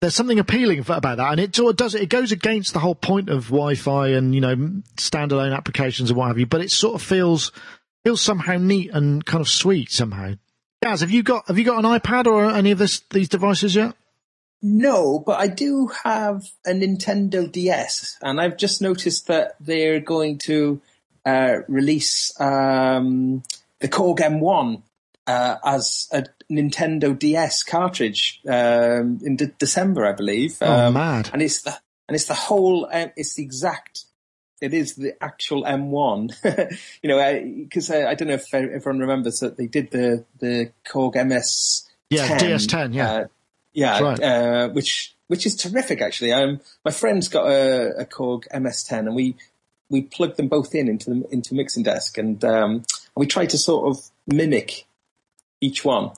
there's 0.00 0.14
something 0.14 0.38
appealing 0.38 0.78
about 0.78 1.02
that, 1.02 1.32
and 1.32 1.40
it 1.40 1.56
sort 1.56 1.70
of 1.70 1.76
does 1.76 1.94
it 1.94 2.08
goes 2.08 2.30
against 2.30 2.72
the 2.72 2.78
whole 2.78 2.94
point 2.94 3.28
of 3.28 3.46
Wi-Fi 3.46 4.08
and 4.08 4.34
you 4.34 4.40
know 4.42 4.54
standalone 4.96 5.56
applications 5.56 6.10
and 6.10 6.18
what 6.18 6.28
have 6.28 6.38
you. 6.38 6.46
But 6.46 6.60
it 6.60 6.70
sort 6.70 6.94
of 6.94 7.02
feels 7.02 7.50
feels 8.06 8.22
somehow 8.22 8.56
neat 8.56 8.88
and 8.92 9.26
kind 9.26 9.40
of 9.40 9.48
sweet 9.48 9.90
somehow. 9.90 10.32
Gaz, 10.80 11.00
have 11.00 11.10
you 11.10 11.24
got 11.24 11.48
have 11.48 11.58
you 11.58 11.64
got 11.64 11.84
an 11.84 11.90
iPad 11.90 12.26
or 12.26 12.44
any 12.48 12.70
of 12.70 12.78
this 12.78 13.00
these 13.10 13.28
devices 13.28 13.74
yet? 13.74 13.94
No, 14.62 15.18
but 15.18 15.40
I 15.40 15.48
do 15.48 15.90
have 16.04 16.44
a 16.64 16.70
Nintendo 16.70 17.50
DS, 17.50 18.16
and 18.22 18.40
I've 18.40 18.56
just 18.56 18.80
noticed 18.80 19.26
that 19.26 19.56
they're 19.58 19.98
going 20.00 20.38
to 20.44 20.80
uh, 21.24 21.56
release 21.66 22.32
um, 22.40 23.42
the 23.80 23.88
Korg 23.88 24.18
M1 24.20 24.82
uh, 25.26 25.56
as 25.64 26.08
a 26.12 26.24
Nintendo 26.50 27.18
DS 27.18 27.64
cartridge 27.64 28.40
um, 28.48 29.18
in 29.24 29.34
de- 29.36 29.46
December, 29.58 30.06
I 30.06 30.12
believe. 30.12 30.56
Oh, 30.60 30.86
Um, 30.86 30.94
mad! 30.94 31.30
and 31.32 31.42
it's 31.42 31.62
the 31.62 31.76
and 32.08 32.14
it's 32.14 32.26
the 32.26 32.34
whole. 32.34 32.88
Um, 32.92 33.10
it's 33.16 33.34
the 33.34 33.42
exact. 33.42 34.04
It 34.60 34.72
is 34.72 34.94
the 34.94 35.22
actual 35.22 35.64
M1. 35.64 36.78
you 37.02 37.08
know, 37.08 37.62
because 37.64 37.90
I, 37.90 38.10
I 38.10 38.14
don't 38.14 38.28
know 38.28 38.34
if 38.34 38.52
everyone 38.52 39.00
remembers 39.00 39.40
that 39.40 39.56
they 39.56 39.66
did 39.66 39.90
the 39.90 40.24
the 40.38 40.72
Korg 40.88 41.14
MS. 41.26 41.88
Yeah, 42.08 42.26
10, 42.26 42.38
DS10, 42.38 42.94
yeah. 42.94 43.12
uh, 43.12 43.26
yeah, 43.72 44.00
right. 44.00 44.22
uh, 44.22 44.68
which 44.68 45.14
which 45.26 45.44
is 45.44 45.56
terrific 45.56 46.00
actually. 46.00 46.32
Um, 46.32 46.60
my 46.84 46.90
friend's 46.90 47.28
got 47.28 47.46
a, 47.46 48.00
a 48.00 48.04
Korg 48.06 48.44
MS10, 48.54 48.98
and 49.00 49.14
we 49.14 49.36
we 49.88 50.02
plugged 50.02 50.36
them 50.36 50.48
both 50.48 50.74
in 50.74 50.88
into 50.88 51.10
the 51.10 51.26
into 51.30 51.54
mixing 51.54 51.82
desk, 51.82 52.16
and 52.18 52.42
um, 52.44 52.84
we 53.14 53.26
tried 53.26 53.50
to 53.50 53.58
sort 53.58 53.88
of 53.88 54.10
mimic 54.26 54.86
each 55.60 55.84
one, 55.84 56.12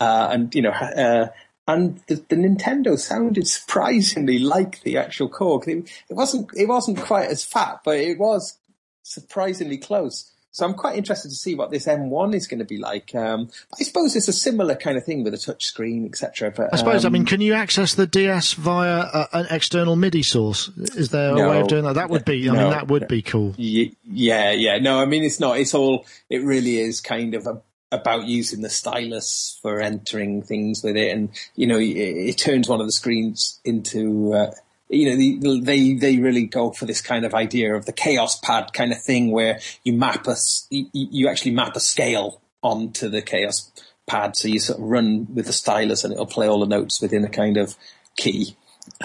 uh, 0.00 0.28
and 0.30 0.54
you 0.54 0.62
know, 0.62 0.70
uh, 0.70 1.28
and 1.68 2.00
the, 2.08 2.16
the 2.16 2.34
Nintendo 2.34 2.98
sounded 2.98 3.46
surprisingly 3.46 4.38
like 4.38 4.80
the 4.82 4.96
actual 4.96 5.28
Korg. 5.28 5.68
It, 5.68 5.88
it 6.08 6.14
wasn't 6.14 6.50
it 6.56 6.66
wasn't 6.66 6.98
quite 6.98 7.28
as 7.28 7.44
fat, 7.44 7.80
but 7.84 7.98
it 7.98 8.18
was 8.18 8.58
surprisingly 9.02 9.78
close. 9.78 10.32
So 10.50 10.66
I'm 10.66 10.74
quite 10.74 10.96
interested 10.96 11.28
to 11.28 11.34
see 11.36 11.54
what 11.54 11.70
this 11.70 11.86
M1 11.86 12.34
is 12.34 12.48
going 12.48 12.58
to 12.58 12.64
be 12.64 12.78
like. 12.78 13.14
Um, 13.14 13.50
I 13.78 13.84
suppose 13.84 14.16
it's 14.16 14.26
a 14.28 14.32
similar 14.32 14.74
kind 14.74 14.96
of 14.96 15.04
thing 15.04 15.22
with 15.22 15.34
a 15.34 15.38
touch 15.38 15.64
screen, 15.64 16.06
etc. 16.06 16.50
But 16.50 16.72
I 16.72 16.78
suppose. 16.78 17.04
I 17.04 17.08
um, 17.08 17.12
mean, 17.12 17.26
can 17.26 17.40
you 17.40 17.52
access 17.52 17.94
the 17.94 18.06
DS 18.06 18.54
via 18.54 19.00
uh, 19.00 19.26
an 19.34 19.46
external 19.50 19.94
MIDI 19.94 20.22
source? 20.22 20.68
Is 20.96 21.10
there 21.10 21.32
a 21.32 21.36
No. 21.36 21.50
way 21.50 21.60
of 21.60 21.68
doing 21.68 21.84
that? 21.84 21.94
That 21.94 22.08
would 22.10 22.24
be. 22.24 22.48
I 22.48 22.52
mean, 22.52 22.70
that 22.70 22.88
would 22.88 23.06
be 23.06 23.22
cool. 23.22 23.54
Ye- 23.56 23.94
Yeah, 24.04 24.50
yeah. 24.52 24.78
No, 24.78 24.98
I 24.98 25.04
mean, 25.04 25.22
it's 25.22 25.38
not. 25.38 25.58
It's 25.58 25.74
all, 25.74 26.06
it 26.30 26.42
really 26.42 26.78
is 26.78 27.02
kind 27.02 27.34
of 27.34 27.46
a, 27.46 27.60
about 27.90 28.26
using 28.26 28.62
the 28.62 28.68
stylus 28.68 29.58
for 29.62 29.80
entering 29.80 30.42
things 30.42 30.82
with 30.82 30.96
it. 30.96 31.10
And, 31.10 31.30
you 31.56 31.66
know, 31.66 31.78
it, 31.78 31.86
it 31.86 32.38
turns 32.38 32.68
one 32.68 32.80
of 32.80 32.86
the 32.86 32.92
screens 32.92 33.60
into, 33.64 34.34
uh, 34.34 34.50
you 34.88 35.10
know, 35.10 35.16
the, 35.16 35.60
they 35.60 35.94
they 35.94 36.18
really 36.18 36.46
go 36.46 36.70
for 36.70 36.86
this 36.86 37.02
kind 37.02 37.24
of 37.26 37.34
idea 37.34 37.74
of 37.74 37.84
the 37.84 37.92
Kaoss 37.92 38.40
Pad 38.40 38.72
kind 38.72 38.92
of 38.92 39.02
thing, 39.02 39.30
where 39.30 39.60
you 39.84 39.92
map 39.92 40.26
a 40.26 40.36
you, 40.70 40.86
you 40.92 41.28
actually 41.28 41.50
map 41.50 41.76
a 41.76 41.80
scale 41.80 42.40
onto 42.62 43.08
the 43.08 43.20
Kaoss 43.20 43.70
Pad, 44.06 44.34
so 44.36 44.48
you 44.48 44.58
sort 44.58 44.78
of 44.78 44.86
run 44.86 45.26
with 45.34 45.46
the 45.46 45.52
stylus 45.52 46.04
and 46.04 46.12
it'll 46.14 46.26
play 46.26 46.48
all 46.48 46.60
the 46.60 46.66
notes 46.66 47.02
within 47.02 47.24
a 47.24 47.28
kind 47.28 47.58
of 47.58 47.76
key. 48.16 48.56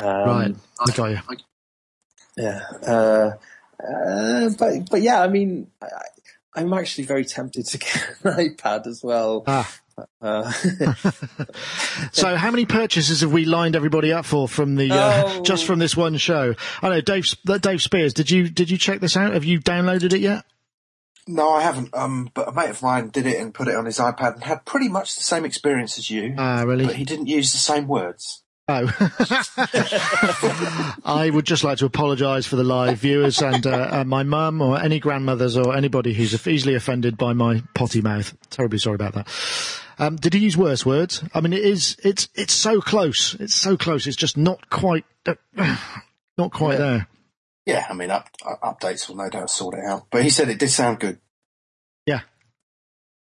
Um, 0.01 0.09
right. 0.09 0.55
I 0.79 0.91
got 0.91 1.11
you. 1.11 1.19
Yeah. 2.37 2.61
Uh, 2.81 3.31
uh, 3.85 4.49
but 4.57 4.89
but 4.89 5.01
yeah, 5.01 5.21
I 5.21 5.27
mean, 5.27 5.67
I, 5.81 5.87
I'm 6.55 6.71
actually 6.73 7.05
very 7.05 7.25
tempted 7.25 7.65
to 7.67 7.77
get 7.77 8.15
an 8.23 8.33
iPad 8.55 8.87
as 8.87 9.01
well. 9.03 9.43
Ah. 9.47 9.71
Uh, 10.21 10.51
So, 12.11 12.35
how 12.35 12.51
many 12.51 12.65
purchases 12.65 13.21
have 13.21 13.31
we 13.31 13.45
lined 13.45 13.75
everybody 13.75 14.11
up 14.11 14.25
for 14.25 14.47
from 14.47 14.75
the 14.75 14.91
uh, 14.91 15.23
Oh. 15.25 15.41
just 15.43 15.65
from 15.65 15.79
this 15.79 15.95
one 15.95 16.17
show? 16.17 16.55
I 16.81 16.89
know 16.89 17.01
Dave 17.01 17.25
uh, 17.47 17.57
Dave 17.57 17.81
Spiers. 17.81 18.13
Did 18.13 18.29
you 18.31 18.49
did 18.49 18.69
you 18.71 18.77
check 18.77 18.99
this 18.99 19.15
out? 19.17 19.33
Have 19.33 19.43
you 19.43 19.59
downloaded 19.59 20.13
it 20.13 20.19
yet? 20.21 20.45
No, 21.27 21.51
I 21.51 21.61
haven't. 21.61 21.93
Um, 21.95 22.29
but 22.33 22.49
a 22.49 22.51
mate 22.51 22.69
of 22.69 22.81
mine 22.81 23.09
did 23.09 23.25
it 23.25 23.39
and 23.39 23.53
put 23.53 23.67
it 23.67 23.75
on 23.75 23.85
his 23.85 23.97
iPad 23.97 24.33
and 24.35 24.43
had 24.43 24.65
pretty 24.65 24.89
much 24.89 25.15
the 25.15 25.23
same 25.23 25.45
experience 25.45 25.97
as 25.97 26.09
you, 26.09 26.35
Ah, 26.37 26.63
really? 26.63 26.85
but 26.85 26.95
he 26.95 27.05
didn't 27.05 27.27
use 27.27 27.51
the 27.53 27.59
same 27.59 27.87
words. 27.87 28.42
Oh, 28.69 28.89
I 31.05 31.29
would 31.29 31.45
just 31.45 31.65
like 31.65 31.79
to 31.79 31.85
apologise 31.85 32.45
for 32.45 32.55
the 32.55 32.63
live 32.63 32.99
viewers 32.99 33.41
and 33.41 33.67
uh, 33.67 33.89
uh, 33.91 34.03
my 34.05 34.23
mum 34.23 34.61
or 34.61 34.79
any 34.79 35.01
grandmothers 35.01 35.57
or 35.57 35.75
anybody 35.75 36.13
who's 36.13 36.47
easily 36.47 36.75
offended 36.75 37.17
by 37.17 37.33
my 37.33 37.61
potty 37.75 37.99
mouth. 37.99 38.33
Terribly 38.51 38.79
sorry 38.79 38.95
about 38.95 39.15
that. 39.15 39.27
Um, 39.99 40.15
did 40.15 40.33
he 40.33 40.39
use 40.39 40.55
worse 40.55 40.85
words? 40.85 41.21
I 41.33 41.41
mean, 41.41 41.51
it 41.51 41.63
is. 41.63 41.97
It's 42.03 42.29
it's 42.35 42.53
so 42.53 42.79
close. 42.79 43.33
It's 43.35 43.53
so 43.53 43.75
close. 43.75 44.07
It's 44.07 44.15
just 44.15 44.37
not 44.37 44.69
quite. 44.69 45.03
Uh, 45.25 45.35
not 46.37 46.53
quite 46.53 46.77
there. 46.77 47.07
Yeah, 47.65 47.85
I 47.89 47.93
mean, 47.93 48.11
up, 48.11 48.29
uh, 48.45 48.73
updates 48.73 49.07
will 49.07 49.17
no 49.17 49.29
doubt 49.29 49.49
sort 49.49 49.75
it 49.75 49.85
out. 49.85 50.07
But 50.09 50.23
he 50.23 50.29
said 50.29 50.49
it 50.49 50.59
did 50.59 50.69
sound 50.69 50.99
good. 50.99 51.19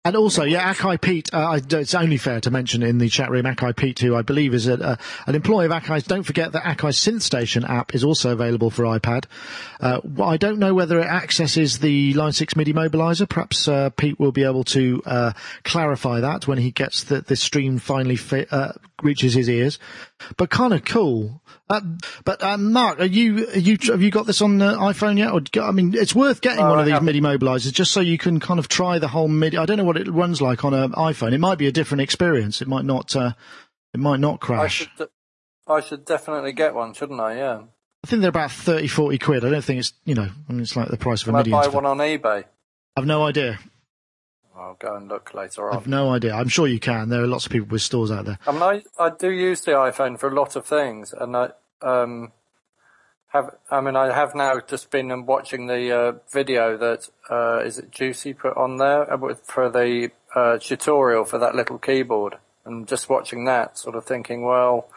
And 0.03 0.15
also, 0.15 0.43
yeah, 0.43 0.73
Akai 0.73 0.99
Pete, 0.99 1.29
uh, 1.31 1.59
it's 1.69 1.93
only 1.93 2.17
fair 2.17 2.41
to 2.41 2.49
mention 2.49 2.81
in 2.81 2.97
the 2.97 3.07
chat 3.07 3.29
room, 3.29 3.45
Akai 3.45 3.75
Pete, 3.75 3.99
who 3.99 4.15
I 4.15 4.23
believe 4.23 4.55
is 4.55 4.65
a, 4.65 4.73
a, 4.73 4.97
an 5.27 5.35
employee 5.35 5.67
of 5.67 5.71
Akai's. 5.71 6.05
Don't 6.05 6.23
forget 6.23 6.53
that 6.53 6.63
Akai's 6.63 6.97
SynthStation 6.97 7.69
app 7.69 7.93
is 7.93 8.03
also 8.03 8.31
available 8.31 8.71
for 8.71 8.83
iPad. 8.85 9.25
Uh, 9.79 10.01
I 10.23 10.37
don't 10.37 10.57
know 10.57 10.73
whether 10.73 10.99
it 10.99 11.05
accesses 11.05 11.79
the 11.79 12.15
Line 12.15 12.31
6 12.31 12.55
MIDI 12.55 12.73
mobilizer. 12.73 13.29
Perhaps 13.29 13.67
uh, 13.67 13.91
Pete 13.91 14.19
will 14.19 14.31
be 14.31 14.43
able 14.43 14.63
to 14.63 15.03
uh, 15.05 15.33
clarify 15.65 16.19
that 16.19 16.47
when 16.47 16.57
he 16.57 16.71
gets 16.71 17.03
the, 17.03 17.21
the 17.21 17.35
stream 17.35 17.77
finally 17.77 18.15
fi- 18.15 18.47
uh, 18.49 18.71
reaches 19.03 19.33
his 19.33 19.49
ears. 19.49 19.79
But 20.37 20.49
kind 20.49 20.73
of 20.73 20.83
cool. 20.85 21.41
Uh, 21.69 21.81
but 22.25 22.43
uh, 22.43 22.57
Mark, 22.57 22.99
are 22.99 23.05
you, 23.05 23.47
are 23.49 23.57
you 23.57 23.77
have 23.85 24.01
you 24.01 24.11
got 24.11 24.25
this 24.25 24.41
on 24.41 24.57
the 24.57 24.73
iPhone 24.73 25.17
yet? 25.17 25.31
Or 25.31 25.41
I 25.63 25.71
mean, 25.71 25.93
it's 25.95 26.13
worth 26.13 26.41
getting 26.41 26.63
Oh, 26.65 26.69
one 26.69 26.79
I 26.79 26.81
of 26.81 26.85
these. 26.87 27.01
MIDI 27.01 27.21
mobilizers 27.21 27.71
just 27.71 27.91
so 27.91 27.99
you 28.01 28.17
can 28.17 28.39
kind 28.39 28.59
of 28.59 28.67
try 28.67 28.99
the 28.99 29.07
whole 29.07 29.27
MIDI. 29.27 29.57
I 29.57 29.65
don't 29.65 29.77
know 29.77 29.83
what 29.85 29.97
it 29.97 30.09
runs 30.11 30.41
like 30.41 30.65
on 30.65 30.73
an 30.73 30.91
iPhone. 30.93 31.31
It 31.33 31.39
might 31.39 31.57
be 31.57 31.67
a 31.67 31.71
different 31.71 32.01
experience. 32.01 32.61
It 32.61 32.67
might 32.67 32.85
not. 32.85 33.15
Uh, 33.15 33.33
it 33.93 33.99
might 33.99 34.19
not 34.19 34.35
I 34.35 34.37
crash. 34.45 34.73
should, 34.75 34.89
de- 34.97 35.09
I 35.67 35.79
should 35.81 36.05
definitely 36.05 36.51
get 36.53 36.73
one, 36.75 36.93
shouldn't 36.93 37.19
I? 37.19 37.37
Yeah. 37.37 37.61
I 38.03 38.07
think 38.07 38.21
they're 38.21 38.29
about 38.29 38.51
30, 38.51 38.87
40 38.87 39.17
quid. 39.19 39.45
I 39.45 39.49
don't 39.51 39.63
think 39.63 39.79
it's 39.79 39.93
you 40.05 40.15
know. 40.15 40.27
I 40.49 40.51
mean, 40.51 40.61
it's 40.61 40.75
like 40.75 40.89
the 40.89 40.97
price 40.97 41.21
of 41.21 41.27
a 41.29 41.31
Can 41.31 41.35
I 41.35 41.39
MIDI. 41.39 41.51
and 41.53 41.61
buy 41.61 41.67
one 41.69 41.85
on 41.85 41.97
eBay? 41.99 42.43
I've 42.97 43.05
no 43.05 43.23
idea. 43.23 43.59
I'll 44.55 44.75
go 44.79 44.95
and 44.95 45.07
look 45.07 45.33
later 45.33 45.69
on. 45.69 45.77
I've 45.77 45.87
no 45.87 46.09
idea. 46.09 46.33
I'm 46.33 46.47
sure 46.49 46.67
you 46.67 46.79
can. 46.79 47.09
There 47.09 47.23
are 47.23 47.27
lots 47.27 47.45
of 47.45 47.51
people 47.51 47.67
with 47.69 47.81
stores 47.81 48.11
out 48.11 48.25
there. 48.25 48.39
I 48.45 48.51
mean, 48.51 48.61
I, 48.61 48.83
I 48.99 49.09
do 49.09 49.29
use 49.31 49.61
the 49.61 49.71
iPhone 49.71 50.19
for 50.19 50.29
a 50.29 50.33
lot 50.33 50.55
of 50.55 50.65
things, 50.65 51.13
and 51.13 51.35
I 51.35 51.49
um 51.81 52.31
have. 53.29 53.55
I 53.69 53.81
mean, 53.81 53.95
I 53.95 54.13
have 54.13 54.35
now 54.35 54.59
just 54.59 54.91
been 54.91 55.25
watching 55.25 55.67
the 55.67 55.91
uh, 55.91 56.11
video 56.31 56.77
that 56.77 57.09
uh, 57.29 57.59
is 57.65 57.77
it 57.77 57.91
Juicy 57.91 58.33
put 58.33 58.55
on 58.57 58.77
there 58.77 59.11
uh, 59.11 59.35
for 59.43 59.69
the 59.69 60.11
uh, 60.35 60.57
tutorial 60.57 61.25
for 61.25 61.37
that 61.37 61.55
little 61.55 61.77
keyboard, 61.77 62.37
and 62.65 62.87
just 62.87 63.09
watching 63.09 63.45
that, 63.45 63.77
sort 63.77 63.95
of 63.95 64.05
thinking, 64.05 64.43
well, 64.43 64.89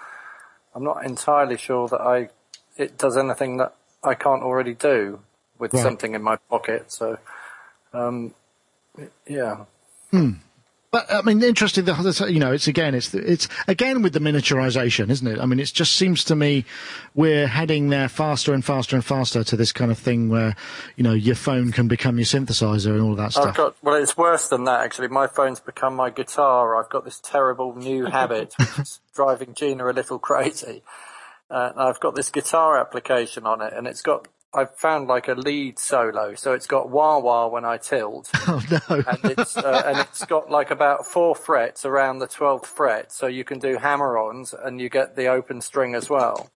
I'm 0.75 0.85
not 0.85 1.05
entirely 1.05 1.57
sure 1.57 1.89
that 1.89 2.01
I 2.01 2.29
it 2.77 2.99
does 2.99 3.17
anything 3.17 3.59
that 3.59 3.75
I 4.03 4.15
can't 4.15 4.43
already 4.43 4.75
do 4.75 5.21
with 5.59 5.73
Right. 5.73 5.83
something 5.83 6.15
in 6.15 6.23
my 6.23 6.37
pocket. 6.51 6.91
So, 6.91 7.19
um, 7.93 8.35
yeah. 9.27 9.65
Hmm. 10.11 10.33
But 10.95 11.13
I 11.13 11.23
mean, 11.23 11.43
interesting. 11.43 11.87
The 11.87 12.29
you 12.31 12.39
know, 12.39 12.53
it's 12.53 12.69
again, 12.69 12.95
it's 12.95 13.13
it's 13.13 13.49
again 13.67 14.03
with 14.03 14.13
the 14.13 14.21
miniaturization, 14.21 15.11
isn't 15.11 15.27
it? 15.27 15.41
I 15.41 15.45
mean, 15.45 15.59
it 15.59 15.73
just 15.73 15.95
seems 15.95 16.23
to 16.23 16.37
me 16.37 16.65
we're 17.17 17.49
heading 17.49 17.89
there 17.89 18.09
faster 18.09 18.55
and 18.55 18.65
faster 18.65 18.95
and 18.95 19.05
faster 19.05 19.43
to 19.43 19.57
this 19.57 19.73
kind 19.73 19.91
of 19.91 19.99
thing 19.99 20.29
where 20.29 20.55
you 20.95 21.03
know 21.03 21.13
your 21.13 21.35
phone 21.35 21.73
can 21.73 21.89
become 21.89 22.17
your 22.17 22.27
synthesizer 22.27 22.93
and 22.93 23.01
all 23.01 23.11
of 23.11 23.17
that 23.17 23.25
I've 23.25 23.33
stuff. 23.33 23.57
got 23.57 23.77
well, 23.83 23.97
it's 23.97 24.17
worse 24.17 24.47
than 24.47 24.63
that 24.67 24.85
actually. 24.85 25.09
My 25.09 25.27
phone's 25.27 25.59
become 25.59 25.97
my 25.97 26.11
guitar. 26.11 26.77
I've 26.77 26.91
got 26.91 27.05
this 27.05 27.19
terrible 27.19 27.75
new 27.75 28.05
habit, 28.13 28.55
which 28.57 28.79
is 28.79 29.01
driving 29.17 29.55
Gina 29.55 29.91
a 29.91 29.91
little 29.91 30.19
crazy. 30.21 30.85
Uh, 31.51 31.73
I've 31.77 31.99
got 31.99 32.15
this 32.15 32.31
guitar 32.31 32.79
application 32.79 33.47
on 33.47 33.63
it, 33.63 33.73
and 33.73 33.89
it's 33.89 34.01
got. 34.01 34.29
I've 34.55 34.75
found 34.77 35.09
like 35.09 35.29
a 35.29 35.35
lead 35.35 35.79
solo, 35.79 36.35
so 36.35 36.53
it's 36.53 36.67
got 36.67 36.89
wah 36.89 37.19
wah 37.19 37.49
when 37.49 37.65
I 37.65 37.77
tilt, 37.77 38.31
oh 38.49 38.63
no! 38.71 39.03
and 39.07 39.19
it's 39.25 39.57
uh, 39.57 39.83
and 39.87 39.99
it's 39.99 40.25
got 40.25 40.51
like 40.51 40.71
about 40.71 41.07
four 41.07 41.35
frets 41.35 41.85
around 41.85 42.19
the 42.19 42.27
twelfth 42.27 42.67
fret, 42.67 43.13
so 43.13 43.27
you 43.27 43.45
can 43.45 43.59
do 43.59 43.79
hammer-ons, 43.79 44.55
and 44.55 44.81
you 44.81 44.89
get 44.89 45.17
the 45.17 45.27
open 45.27 45.61
string 45.61 45.95
as 45.95 46.09
well. 46.09 46.51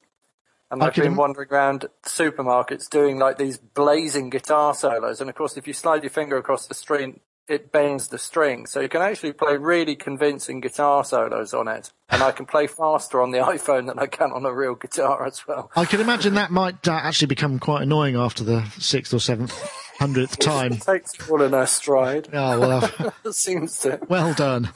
And 0.70 0.82
I 0.82 0.86
I've 0.86 0.94
can 0.94 1.04
been 1.04 1.16
wandering 1.16 1.48
around 1.50 1.86
supermarkets 2.04 2.88
doing 2.88 3.18
like 3.18 3.38
these 3.38 3.58
blazing 3.58 4.30
guitar 4.30 4.74
solos, 4.74 5.20
and 5.20 5.28
of 5.28 5.36
course, 5.36 5.56
if 5.56 5.66
you 5.66 5.72
slide 5.72 6.02
your 6.02 6.10
finger 6.10 6.36
across 6.36 6.66
the 6.66 6.74
string, 6.74 7.20
it 7.50 7.72
bends 7.72 8.08
the 8.08 8.18
string, 8.18 8.66
so 8.66 8.80
you 8.80 8.88
can 8.88 9.02
actually 9.02 9.32
play 9.32 9.56
really 9.56 9.96
convincing 9.96 10.60
guitar 10.60 11.04
solos 11.04 11.54
on 11.54 11.68
it. 11.68 11.92
And 12.08 12.22
I 12.22 12.32
can 12.32 12.46
play 12.46 12.66
faster 12.66 13.20
on 13.20 13.30
the 13.30 13.38
iPhone 13.54 13.86
than 13.86 13.98
I 13.98 14.06
can 14.06 14.32
on 14.32 14.44
a 14.44 14.52
real 14.52 14.74
guitar 14.74 15.26
as 15.26 15.46
well. 15.46 15.70
I 15.76 15.84
can 15.84 16.00
imagine 16.00 16.34
that 16.34 16.50
might 16.50 16.86
uh, 16.88 16.92
actually 16.92 17.28
become 17.28 17.58
quite 17.58 17.82
annoying 17.82 18.16
after 18.16 18.44
the 18.44 18.64
sixth 18.78 19.12
or 19.12 19.20
seventh, 19.20 19.52
hundredth 19.98 20.38
time. 20.40 20.72
It 20.72 20.82
takes 20.82 21.12
in 21.28 21.54
our 21.54 21.66
stride. 21.66 22.28
Oh 22.32 22.60
well, 22.60 23.12
uh, 23.24 23.30
seems 23.32 23.78
to. 23.80 24.00
well 24.08 24.34
done. 24.34 24.70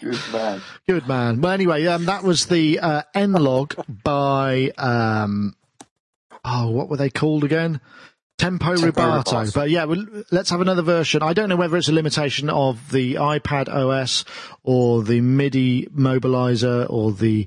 Good 0.00 0.20
man. 0.32 0.62
Good 0.86 1.08
man. 1.08 1.40
Well, 1.40 1.52
anyway, 1.52 1.86
um, 1.86 2.04
that 2.04 2.22
was 2.22 2.46
the 2.46 2.78
uh, 2.78 3.02
N 3.14 3.32
log 3.32 3.74
by 3.88 4.70
um, 4.78 5.56
oh, 6.44 6.70
what 6.70 6.88
were 6.88 6.96
they 6.96 7.10
called 7.10 7.44
again? 7.44 7.80
Tempo, 8.38 8.76
Tempo 8.76 8.92
Rubato. 8.92 9.24
Rubato. 9.24 9.54
But 9.54 9.70
yeah, 9.70 9.84
well, 9.84 10.04
let's 10.30 10.50
have 10.50 10.60
another 10.60 10.82
version. 10.82 11.22
I 11.22 11.32
don't 11.32 11.48
know 11.48 11.56
whether 11.56 11.76
it's 11.76 11.88
a 11.88 11.92
limitation 11.92 12.48
of 12.48 12.90
the 12.92 13.14
iPad 13.14 13.68
OS 13.68 14.24
or 14.62 15.02
the 15.02 15.20
MIDI 15.20 15.86
mobilizer 15.86 16.88
or 16.88 17.12
the 17.12 17.46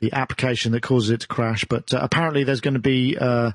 the 0.00 0.12
application 0.14 0.72
that 0.72 0.82
causes 0.82 1.10
it 1.10 1.20
to 1.20 1.26
crash. 1.26 1.66
But 1.66 1.92
uh, 1.92 1.98
apparently, 2.02 2.44
there's 2.44 2.62
going 2.62 2.74
to 2.74 2.80
be. 2.80 3.16
Uh, 3.18 3.52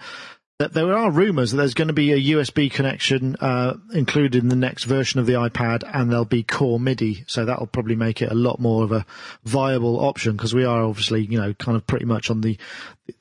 that 0.57 0.73
there 0.73 0.95
are 0.95 1.11
rumours 1.11 1.51
that 1.51 1.57
there's 1.57 1.73
going 1.73 1.89
to 1.89 1.93
be 1.93 2.13
a 2.13 2.35
USB 2.37 2.71
connection 2.71 3.35
uh, 3.41 3.73
included 3.93 4.41
in 4.41 4.47
the 4.47 4.55
next 4.55 4.85
version 4.85 5.19
of 5.19 5.25
the 5.25 5.33
iPad, 5.33 5.83
and 5.93 6.09
there'll 6.09 6.23
be 6.23 6.43
core 6.43 6.79
MIDI, 6.79 7.25
so 7.27 7.43
that'll 7.43 7.67
probably 7.67 7.97
make 7.97 8.21
it 8.21 8.31
a 8.31 8.35
lot 8.35 8.57
more 8.57 8.85
of 8.85 8.93
a 8.93 9.05
viable 9.43 9.99
option 9.99 10.31
because 10.31 10.53
we 10.53 10.63
are 10.63 10.83
obviously, 10.83 11.25
you 11.25 11.37
know, 11.37 11.53
kind 11.55 11.75
of 11.75 11.85
pretty 11.85 12.05
much 12.05 12.29
on 12.29 12.39
the 12.39 12.57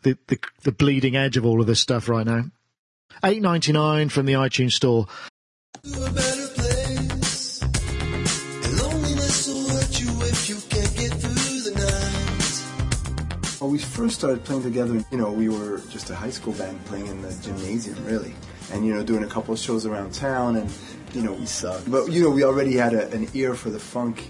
the, 0.02 0.16
the 0.28 0.38
the 0.62 0.70
bleeding 0.70 1.16
edge 1.16 1.36
of 1.36 1.44
all 1.44 1.60
of 1.60 1.66
this 1.66 1.80
stuff 1.80 2.08
right 2.08 2.24
now. 2.26 2.44
Eight 3.22 3.42
ninety 3.42 3.72
nine 3.72 4.08
from 4.08 4.26
the 4.26 4.32
iTunes 4.34 4.72
store. 4.72 5.06
Well, 13.60 13.70
we 13.70 13.78
first 13.78 14.16
started 14.16 14.44
playing 14.44 14.62
together, 14.62 15.02
you 15.10 15.16
know, 15.16 15.32
we 15.32 15.48
were 15.48 15.80
just 15.88 16.10
a 16.10 16.14
high 16.14 16.28
school 16.28 16.52
band 16.52 16.84
playing 16.84 17.06
in 17.06 17.22
the 17.22 17.32
gymnasium, 17.42 18.04
really. 18.04 18.34
And, 18.72 18.84
you 18.84 18.92
know, 18.92 19.02
doing 19.02 19.24
a 19.24 19.26
couple 19.26 19.54
of 19.54 19.60
shows 19.60 19.86
around 19.86 20.12
town, 20.12 20.56
and, 20.56 20.70
you 21.14 21.22
know, 21.22 21.32
we 21.32 21.46
sucked. 21.46 21.90
But, 21.90 22.12
you 22.12 22.22
know, 22.22 22.28
we 22.28 22.44
already 22.44 22.76
had 22.76 22.92
a, 22.92 23.10
an 23.12 23.26
ear 23.32 23.54
for 23.54 23.70
the 23.70 23.78
funk. 23.78 24.28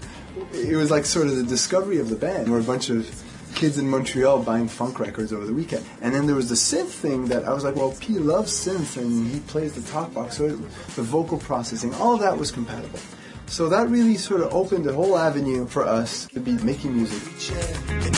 It 0.53 0.77
was 0.77 0.89
like 0.89 1.05
sort 1.05 1.27
of 1.27 1.35
the 1.35 1.43
discovery 1.43 1.99
of 1.99 2.09
the 2.09 2.15
band. 2.15 2.49
We're 2.49 2.61
a 2.61 2.63
bunch 2.63 2.89
of 2.89 3.09
kids 3.55 3.77
in 3.77 3.89
Montreal 3.89 4.43
buying 4.43 4.67
funk 4.67 4.99
records 4.99 5.31
over 5.33 5.45
the 5.45 5.53
weekend. 5.53 5.85
And 6.01 6.13
then 6.13 6.27
there 6.27 6.35
was 6.35 6.49
the 6.49 6.55
synth 6.55 6.89
thing 6.89 7.27
that 7.27 7.45
I 7.45 7.53
was 7.53 7.63
like, 7.63 7.75
well, 7.75 7.95
P 7.99 8.13
loves 8.19 8.51
synth, 8.51 8.97
and 8.97 9.27
he 9.27 9.39
plays 9.41 9.73
the 9.73 9.81
talk 9.91 10.13
box, 10.13 10.37
so 10.37 10.45
it, 10.45 10.57
the 10.95 11.01
vocal 11.01 11.37
processing, 11.37 11.93
all 11.95 12.17
that 12.17 12.37
was 12.37 12.51
compatible. 12.51 12.99
So 13.47 13.69
that 13.69 13.89
really 13.89 14.17
sort 14.17 14.41
of 14.41 14.53
opened 14.53 14.87
a 14.87 14.93
whole 14.93 15.17
avenue 15.17 15.67
for 15.67 15.83
us 15.85 16.27
to 16.27 16.39
be 16.39 16.53
making 16.63 16.95
music. 16.95 17.21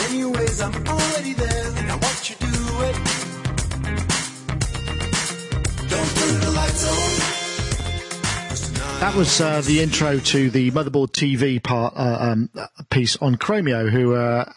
Anyways, 0.10 0.62
I'm 0.62 0.88
already 0.88 1.34
there, 1.34 1.72
do. 1.72 2.48
Don't 5.90 6.10
turn 6.16 6.40
the 6.42 6.52
lights 6.56 6.88
on. 6.88 7.07
That 9.00 9.14
was 9.16 9.40
uh, 9.40 9.62
the 9.62 9.82
intro 9.82 10.18
to 10.18 10.50
the 10.50 10.72
motherboard 10.72 11.12
TV 11.12 11.62
part 11.62 11.94
uh, 11.96 12.18
um, 12.20 12.50
piece 12.90 13.16
on 13.18 13.36
Chromeo, 13.36 13.92
who 13.92 14.16
uh, 14.16 14.52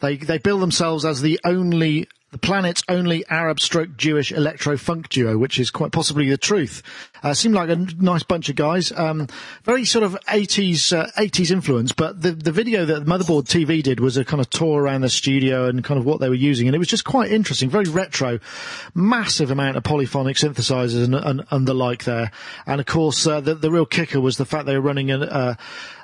they 0.00 0.18
they 0.18 0.36
bill 0.36 0.58
themselves 0.58 1.06
as 1.06 1.22
the 1.22 1.40
only 1.46 2.06
the 2.36 2.46
planet's 2.46 2.82
only 2.86 3.24
Arab 3.30 3.60
stroke 3.60 3.96
Jewish 3.96 4.30
electro 4.30 4.76
funk 4.76 5.08
duo, 5.08 5.38
which 5.38 5.58
is 5.58 5.70
quite 5.70 5.90
possibly 5.90 6.28
the 6.28 6.36
truth. 6.36 6.82
Uh, 7.22 7.32
seemed 7.32 7.54
like 7.54 7.70
a 7.70 7.76
nice 7.76 8.22
bunch 8.22 8.50
of 8.50 8.56
guys. 8.56 8.92
Um, 8.92 9.26
very 9.64 9.86
sort 9.86 10.04
of 10.04 10.18
80s, 10.28 10.94
uh, 10.94 11.06
80s 11.16 11.50
influence, 11.50 11.92
but 11.92 12.20
the, 12.20 12.32
the 12.32 12.52
video 12.52 12.84
that 12.84 13.06
Motherboard 13.06 13.44
TV 13.44 13.82
did 13.82 14.00
was 14.00 14.18
a 14.18 14.24
kind 14.24 14.42
of 14.42 14.50
tour 14.50 14.82
around 14.82 15.00
the 15.00 15.08
studio 15.08 15.66
and 15.66 15.82
kind 15.82 15.98
of 15.98 16.04
what 16.04 16.20
they 16.20 16.28
were 16.28 16.34
using. 16.34 16.68
And 16.68 16.74
it 16.74 16.78
was 16.78 16.88
just 16.88 17.06
quite 17.06 17.32
interesting, 17.32 17.70
very 17.70 17.88
retro, 17.88 18.38
massive 18.94 19.50
amount 19.50 19.78
of 19.78 19.84
polyphonic 19.84 20.36
synthesizers 20.36 21.04
and, 21.04 21.14
and, 21.14 21.46
and 21.50 21.66
the 21.66 21.72
like 21.72 22.04
there. 22.04 22.32
And 22.66 22.80
of 22.80 22.86
course, 22.86 23.26
uh, 23.26 23.40
the, 23.40 23.54
the 23.54 23.70
real 23.70 23.86
kicker 23.86 24.20
was 24.20 24.36
the 24.36 24.44
fact 24.44 24.66
they 24.66 24.76
were 24.76 24.82
running 24.82 25.10
a, 25.10 25.20
a, 25.22 25.58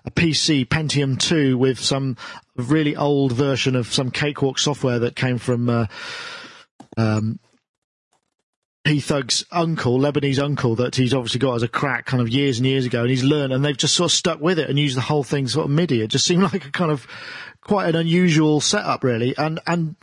a 0.05 0.11
PC 0.11 0.67
Pentium 0.67 1.19
2 1.19 1.57
with 1.57 1.79
some 1.79 2.17
really 2.57 2.97
old 2.97 3.33
version 3.33 3.77
of 3.77 3.93
some 3.93 4.11
cakewalk 4.11 4.59
software 4.59 4.99
that 5.01 5.17
came 5.17 5.39
from, 5.39 5.69
uh, 5.69 5.87
um, 6.97 7.39
P 8.85 8.99
Thug's 8.99 9.45
uncle, 9.53 9.99
Lebanese 9.99 10.43
uncle, 10.43 10.75
that 10.77 10.97
he's 10.97 11.15
obviously 11.15 11.39
got 11.39 11.55
as 11.55 11.63
a 11.63 11.69
crack 11.69 12.05
kind 12.05 12.21
of 12.21 12.29
years 12.29 12.59
and 12.59 12.67
years 12.67 12.85
ago, 12.85 13.03
and 13.03 13.11
he's 13.11 13.23
learned, 13.23 13.53
and 13.53 13.65
they've 13.65 13.77
just 13.77 13.95
sort 13.95 14.11
of 14.11 14.17
stuck 14.17 14.41
with 14.41 14.59
it 14.59 14.69
and 14.69 14.79
used 14.79 14.97
the 14.97 15.03
whole 15.03 15.23
thing 15.23 15.47
sort 15.47 15.67
of 15.67 15.71
MIDI. 15.71 16.03
It 16.03 16.09
just 16.09 16.27
seemed 16.27 16.43
like 16.53 16.67
a 16.67 16.71
kind 16.71 16.91
of 16.91 17.07
quite 17.61 17.89
an 17.89 17.95
unusual 17.95 18.61
setup, 18.61 19.05
really, 19.05 19.37
and 19.37 19.61
and 19.67 19.95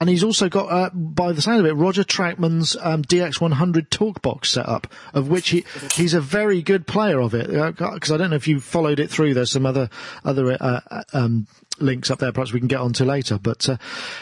and 0.00 0.08
he's 0.08 0.24
also 0.24 0.48
got, 0.48 0.66
uh, 0.72 0.90
by 0.94 1.32
the 1.32 1.42
sound 1.42 1.60
of 1.60 1.66
it, 1.66 1.74
Roger 1.74 2.02
Troutman's 2.04 2.76
um, 2.80 3.02
DX100 3.02 3.88
Talkbox 3.90 4.46
setup, 4.46 4.86
of 5.14 5.28
which 5.28 5.50
he 5.50 5.64
he's 5.94 6.14
a 6.14 6.20
very 6.20 6.62
good 6.62 6.86
player 6.86 7.20
of 7.20 7.34
it. 7.34 7.48
Because 7.48 8.10
I 8.10 8.16
don't 8.16 8.30
know 8.30 8.36
if 8.36 8.48
you 8.48 8.60
followed 8.60 8.98
it 8.98 9.10
through. 9.10 9.34
There's 9.34 9.50
some 9.52 9.66
other 9.66 9.90
other 10.24 10.52
uh, 10.60 10.80
uh, 10.90 11.02
um, 11.12 11.46
links 11.78 12.10
up 12.10 12.18
there. 12.18 12.32
Perhaps 12.32 12.52
we 12.52 12.60
can 12.60 12.68
get 12.68 12.80
onto 12.80 13.04
later. 13.04 13.38
But 13.38 13.68
uh, 13.68 13.76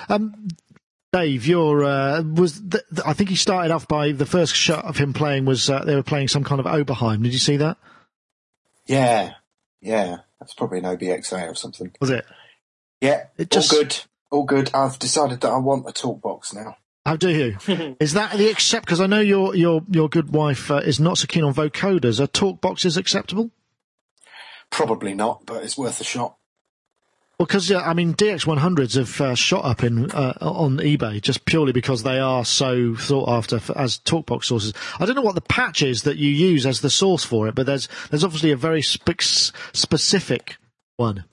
um, 0.08 0.48
Dave, 1.12 1.46
your 1.46 1.84
uh, 1.84 2.22
was 2.22 2.60
th- 2.60 2.84
th- 2.94 3.06
I 3.06 3.12
think 3.12 3.30
he 3.30 3.36
started 3.36 3.70
off 3.72 3.86
by 3.86 4.12
the 4.12 4.26
first 4.26 4.54
shot 4.54 4.84
of 4.84 4.96
him 4.96 5.12
playing 5.12 5.44
was 5.44 5.70
uh, 5.70 5.84
they 5.84 5.94
were 5.94 6.02
playing 6.02 6.28
some 6.28 6.44
kind 6.44 6.60
of 6.60 6.66
Oberheim. 6.66 7.22
Did 7.22 7.32
you 7.32 7.38
see 7.38 7.56
that? 7.58 7.76
Yeah, 8.86 9.34
yeah. 9.80 10.18
That's 10.40 10.54
probably 10.54 10.78
an 10.78 10.84
OBXA 10.84 11.50
or 11.50 11.54
something. 11.54 11.92
Was 12.00 12.10
it? 12.10 12.24
Yeah, 13.00 13.26
It 13.36 13.50
just- 13.50 13.72
all 13.72 13.80
good. 13.82 13.96
All 14.30 14.44
good. 14.44 14.70
I've 14.74 14.98
decided 14.98 15.40
that 15.40 15.50
I 15.50 15.58
want 15.58 15.88
a 15.88 15.92
talk 15.92 16.20
box 16.20 16.52
now. 16.52 16.76
How 17.06 17.16
do 17.16 17.30
you? 17.30 17.56
is 18.00 18.12
that 18.12 18.36
the 18.36 18.50
accept? 18.50 18.84
Because 18.84 19.00
I 19.00 19.06
know 19.06 19.20
your 19.20 19.56
your 19.56 19.82
your 19.88 20.08
good 20.08 20.30
wife 20.30 20.70
uh, 20.70 20.76
is 20.76 21.00
not 21.00 21.18
so 21.18 21.26
keen 21.26 21.44
on 21.44 21.54
vocoders. 21.54 22.20
Are 22.20 22.26
talk 22.26 22.60
boxes 22.60 22.96
acceptable? 22.96 23.50
Probably 24.70 25.14
not, 25.14 25.46
but 25.46 25.64
it's 25.64 25.78
worth 25.78 26.00
a 26.00 26.04
shot. 26.04 26.36
Well, 27.38 27.46
because 27.46 27.70
I 27.70 27.94
mean, 27.94 28.14
DX100s 28.14 28.96
have 28.96 29.20
uh, 29.20 29.34
shot 29.36 29.64
up 29.64 29.84
in 29.84 30.10
uh, 30.10 30.34
on 30.40 30.78
eBay 30.78 31.22
just 31.22 31.44
purely 31.44 31.72
because 31.72 32.02
they 32.02 32.18
are 32.18 32.44
so 32.44 32.96
sought 32.96 33.28
after 33.28 33.60
for, 33.60 33.78
as 33.78 34.00
talkbox 34.00 34.44
sources. 34.44 34.72
I 34.98 35.06
don't 35.06 35.14
know 35.14 35.22
what 35.22 35.36
the 35.36 35.40
patch 35.40 35.80
is 35.80 36.02
that 36.02 36.16
you 36.16 36.28
use 36.30 36.66
as 36.66 36.80
the 36.80 36.90
source 36.90 37.24
for 37.24 37.46
it, 37.46 37.54
but 37.54 37.64
there's 37.64 37.88
there's 38.10 38.24
obviously 38.24 38.50
a 38.50 38.56
very 38.56 38.82
spe- 38.82 39.22
specific 39.72 40.56
one. 40.96 41.24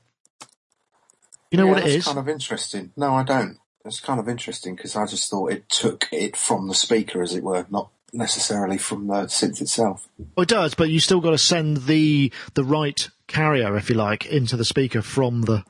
You 1.51 1.57
know 1.57 1.65
Yeah, 1.65 1.71
what 1.71 1.79
it 1.79 1.83
that's 1.83 1.95
is? 1.95 2.05
kind 2.05 2.19
of 2.19 2.29
interesting. 2.29 2.91
No, 2.97 3.13
I 3.15 3.23
don't. 3.23 3.57
It's 3.85 3.99
kind 3.99 4.19
of 4.19 4.27
interesting 4.27 4.75
because 4.75 4.95
I 4.95 5.05
just 5.05 5.29
thought 5.29 5.51
it 5.51 5.69
took 5.69 6.07
it 6.11 6.35
from 6.35 6.67
the 6.67 6.73
speaker, 6.73 7.21
as 7.21 7.35
it 7.35 7.43
were, 7.43 7.65
not 7.69 7.91
necessarily 8.13 8.77
from 8.79 9.07
the 9.07 9.25
synth 9.25 9.61
itself. 9.61 10.07
Well, 10.35 10.43
it 10.43 10.49
does, 10.49 10.73
but 10.73 10.89
you 10.89 10.99
still 10.99 11.21
got 11.21 11.31
to 11.31 11.37
send 11.37 11.77
the 11.85 12.31
the 12.55 12.63
right 12.63 13.07
carrier, 13.27 13.75
if 13.77 13.89
you 13.89 13.95
like, 13.95 14.25
into 14.25 14.57
the 14.57 14.65
speaker 14.65 15.01
from 15.03 15.43
the 15.43 15.63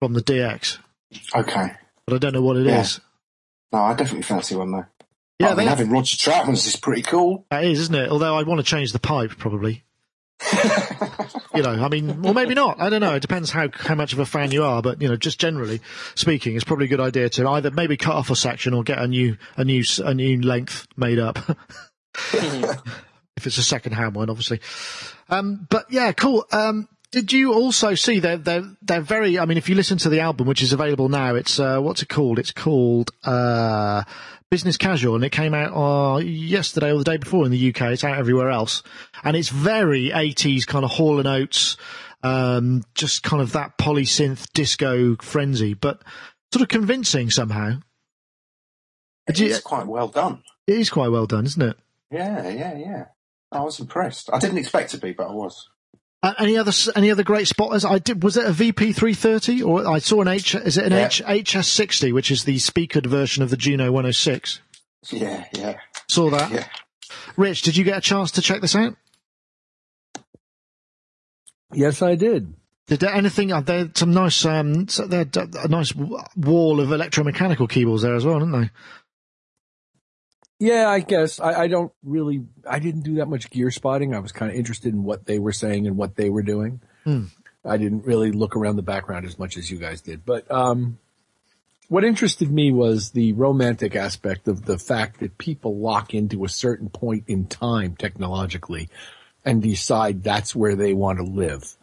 from 0.00 0.14
the 0.14 0.22
DX. 0.22 0.78
Okay. 1.34 1.72
But 2.06 2.14
I 2.14 2.18
don't 2.18 2.32
know 2.34 2.42
what 2.42 2.56
it 2.56 2.66
is. 2.66 2.98
Yeah. 2.98 3.78
No, 3.78 3.84
I 3.84 3.94
definitely 3.94 4.22
fancy 4.22 4.56
one 4.56 4.72
though. 4.72 4.86
Yeah, 5.38 5.50
I 5.50 5.54
mean, 5.54 5.68
having 5.68 5.88
Roger 5.90 6.16
Troutman's 6.16 6.66
is 6.66 6.76
pretty 6.76 7.02
cool. 7.02 7.46
That 7.50 7.64
is, 7.64 7.78
isn't 7.80 7.94
it? 7.94 8.10
Although 8.10 8.36
I'd 8.36 8.46
want 8.46 8.58
to 8.58 8.64
change 8.64 8.92
the 8.92 8.98
pipe 8.98 9.30
probably. 9.38 9.84
you 11.54 11.62
know, 11.62 11.70
I 11.70 11.88
mean, 11.88 12.24
or 12.24 12.32
maybe 12.32 12.54
not. 12.54 12.80
I 12.80 12.90
don't 12.90 13.00
know. 13.00 13.14
It 13.14 13.20
depends 13.20 13.50
how 13.50 13.68
how 13.72 13.94
much 13.94 14.12
of 14.12 14.18
a 14.18 14.26
fan 14.26 14.52
you 14.52 14.64
are. 14.64 14.82
But 14.82 15.02
you 15.02 15.08
know, 15.08 15.16
just 15.16 15.40
generally 15.40 15.80
speaking, 16.14 16.54
it's 16.54 16.64
probably 16.64 16.86
a 16.86 16.88
good 16.88 17.00
idea 17.00 17.28
to 17.30 17.48
either 17.48 17.70
maybe 17.70 17.96
cut 17.96 18.14
off 18.14 18.30
a 18.30 18.36
section 18.36 18.74
or 18.74 18.82
get 18.82 18.98
a 18.98 19.08
new 19.08 19.36
a 19.56 19.64
new 19.64 19.82
a 20.04 20.14
new 20.14 20.40
length 20.40 20.86
made 20.96 21.18
up. 21.18 21.38
if 22.32 23.46
it's 23.46 23.58
a 23.58 23.62
second 23.62 23.92
hand 23.92 24.14
one, 24.14 24.30
obviously. 24.30 24.60
Um, 25.28 25.66
but 25.70 25.86
yeah, 25.90 26.12
cool. 26.12 26.44
Um, 26.52 26.88
did 27.10 27.32
you 27.32 27.52
also 27.54 27.94
see 27.94 28.20
they're 28.20 28.36
they're 28.36 28.70
they're 28.82 29.00
very? 29.00 29.38
I 29.38 29.44
mean, 29.44 29.58
if 29.58 29.68
you 29.68 29.74
listen 29.74 29.98
to 29.98 30.08
the 30.08 30.20
album, 30.20 30.46
which 30.46 30.62
is 30.62 30.72
available 30.72 31.08
now, 31.08 31.34
it's 31.34 31.58
uh, 31.58 31.80
what's 31.80 32.02
it 32.02 32.08
called? 32.08 32.38
It's 32.38 32.52
called 32.52 33.10
uh, 33.24 34.04
Business 34.50 34.76
Casual, 34.76 35.14
and 35.14 35.22
it 35.22 35.30
came 35.30 35.54
out 35.54 35.72
uh, 35.76 36.18
yesterday 36.18 36.90
or 36.92 36.98
the 36.98 37.04
day 37.04 37.18
before 37.18 37.44
in 37.44 37.52
the 37.52 37.68
UK. 37.68 37.82
It's 37.92 38.02
out 38.02 38.18
everywhere 38.18 38.50
else, 38.50 38.82
and 39.22 39.36
it's 39.36 39.48
very 39.48 40.08
80s 40.10 40.66
kind 40.66 40.84
of 40.84 40.90
Hall 40.90 41.20
and 41.20 41.28
Oates, 41.28 41.76
um, 42.24 42.82
just 42.96 43.22
kind 43.22 43.40
of 43.40 43.52
that 43.52 43.78
polysynth 43.78 44.48
disco 44.52 45.14
frenzy, 45.22 45.74
but 45.74 46.02
sort 46.52 46.62
of 46.62 46.68
convincing 46.68 47.30
somehow. 47.30 47.78
You- 49.32 49.46
It's 49.46 49.60
quite 49.60 49.86
well 49.86 50.08
done. 50.08 50.42
it 50.66 50.76
is 50.78 50.90
quite 50.90 51.08
well 51.12 51.26
done, 51.26 51.46
isn't 51.46 51.62
it? 51.62 51.76
Yeah, 52.10 52.48
yeah, 52.48 52.76
yeah. 52.76 53.04
I 53.52 53.60
was 53.62 53.78
impressed. 53.78 54.30
I 54.32 54.40
didn't 54.40 54.58
expect 54.58 54.90
to 54.90 54.98
be, 54.98 55.12
but 55.12 55.28
I 55.28 55.32
was. 55.32 55.68
Uh, 56.22 56.34
any 56.38 56.58
other 56.58 56.72
any 56.94 57.10
other 57.10 57.22
great 57.22 57.48
spotters? 57.48 57.82
I 57.84 57.98
did. 57.98 58.22
Was 58.22 58.36
it 58.36 58.44
a 58.44 58.52
VP 58.52 58.92
three 58.92 59.14
thirty 59.14 59.62
or 59.62 59.86
I 59.86 60.00
saw 60.00 60.20
an 60.20 60.28
H? 60.28 60.54
Is 60.54 60.76
it 60.76 60.84
an 60.84 60.92
Yeah. 60.92 61.06
H 61.06 61.22
HS 61.56 61.66
sixty, 61.68 62.12
which 62.12 62.30
is 62.30 62.44
the 62.44 62.56
speakered 62.58 63.06
version 63.06 63.42
of 63.42 63.48
the 63.48 63.56
Juno 63.56 63.90
one 63.90 64.04
hundred 64.04 64.14
six? 64.16 64.60
Yeah, 65.10 65.46
yeah, 65.54 65.78
Saw 66.10 66.28
that. 66.28 66.50
yeah. 66.52 66.66
Rich, 67.38 67.62
did 67.62 67.74
you 67.76 67.84
get 67.84 67.96
a 67.96 68.00
chance 68.02 68.32
to 68.32 68.42
check 68.42 68.60
this 68.60 68.76
out? 68.76 68.96
Yes, 71.72 72.02
I 72.02 72.16
did. 72.16 72.54
Did 72.86 73.00
there 73.00 73.14
anything? 73.14 73.52
Are 73.52 73.62
there 73.62 73.88
some 73.94 74.12
nice 74.12 74.44
um? 74.44 74.88
So 74.88 75.06
there 75.06 75.24
a 75.34 75.68
nice 75.68 75.94
wall 75.94 76.80
of 76.80 76.88
electromechanical 76.88 77.68
keyboards 77.70 78.02
there 78.02 78.14
as 78.16 78.24
well, 78.26 78.40
didn't 78.40 78.60
they? 78.60 78.70
Yeah, 80.60 80.90
I 80.90 81.00
guess 81.00 81.40
I, 81.40 81.62
I 81.62 81.68
don't 81.68 81.90
really. 82.04 82.44
I 82.68 82.78
didn't 82.78 83.00
do 83.00 83.14
that 83.16 83.26
much 83.26 83.48
gear 83.50 83.70
spotting. 83.70 84.14
I 84.14 84.18
was 84.18 84.30
kind 84.30 84.52
of 84.52 84.56
interested 84.56 84.92
in 84.92 85.02
what 85.04 85.24
they 85.24 85.38
were 85.38 85.52
saying 85.52 85.86
and 85.86 85.96
what 85.96 86.16
they 86.16 86.28
were 86.28 86.42
doing. 86.42 86.80
Hmm. 87.04 87.24
I 87.64 87.78
didn't 87.78 88.04
really 88.04 88.30
look 88.30 88.56
around 88.56 88.76
the 88.76 88.82
background 88.82 89.24
as 89.24 89.38
much 89.38 89.56
as 89.56 89.70
you 89.70 89.78
guys 89.78 90.02
did. 90.02 90.24
But 90.24 90.50
um, 90.50 90.98
what 91.88 92.04
interested 92.04 92.50
me 92.50 92.72
was 92.72 93.10
the 93.12 93.32
romantic 93.32 93.96
aspect 93.96 94.48
of 94.48 94.66
the 94.66 94.78
fact 94.78 95.20
that 95.20 95.38
people 95.38 95.78
lock 95.78 96.12
into 96.12 96.44
a 96.44 96.48
certain 96.48 96.90
point 96.90 97.24
in 97.26 97.46
time 97.46 97.96
technologically 97.96 98.90
and 99.46 99.62
decide 99.62 100.22
that's 100.22 100.54
where 100.54 100.76
they 100.76 100.92
want 100.92 101.18
to 101.18 101.24
live. 101.24 101.74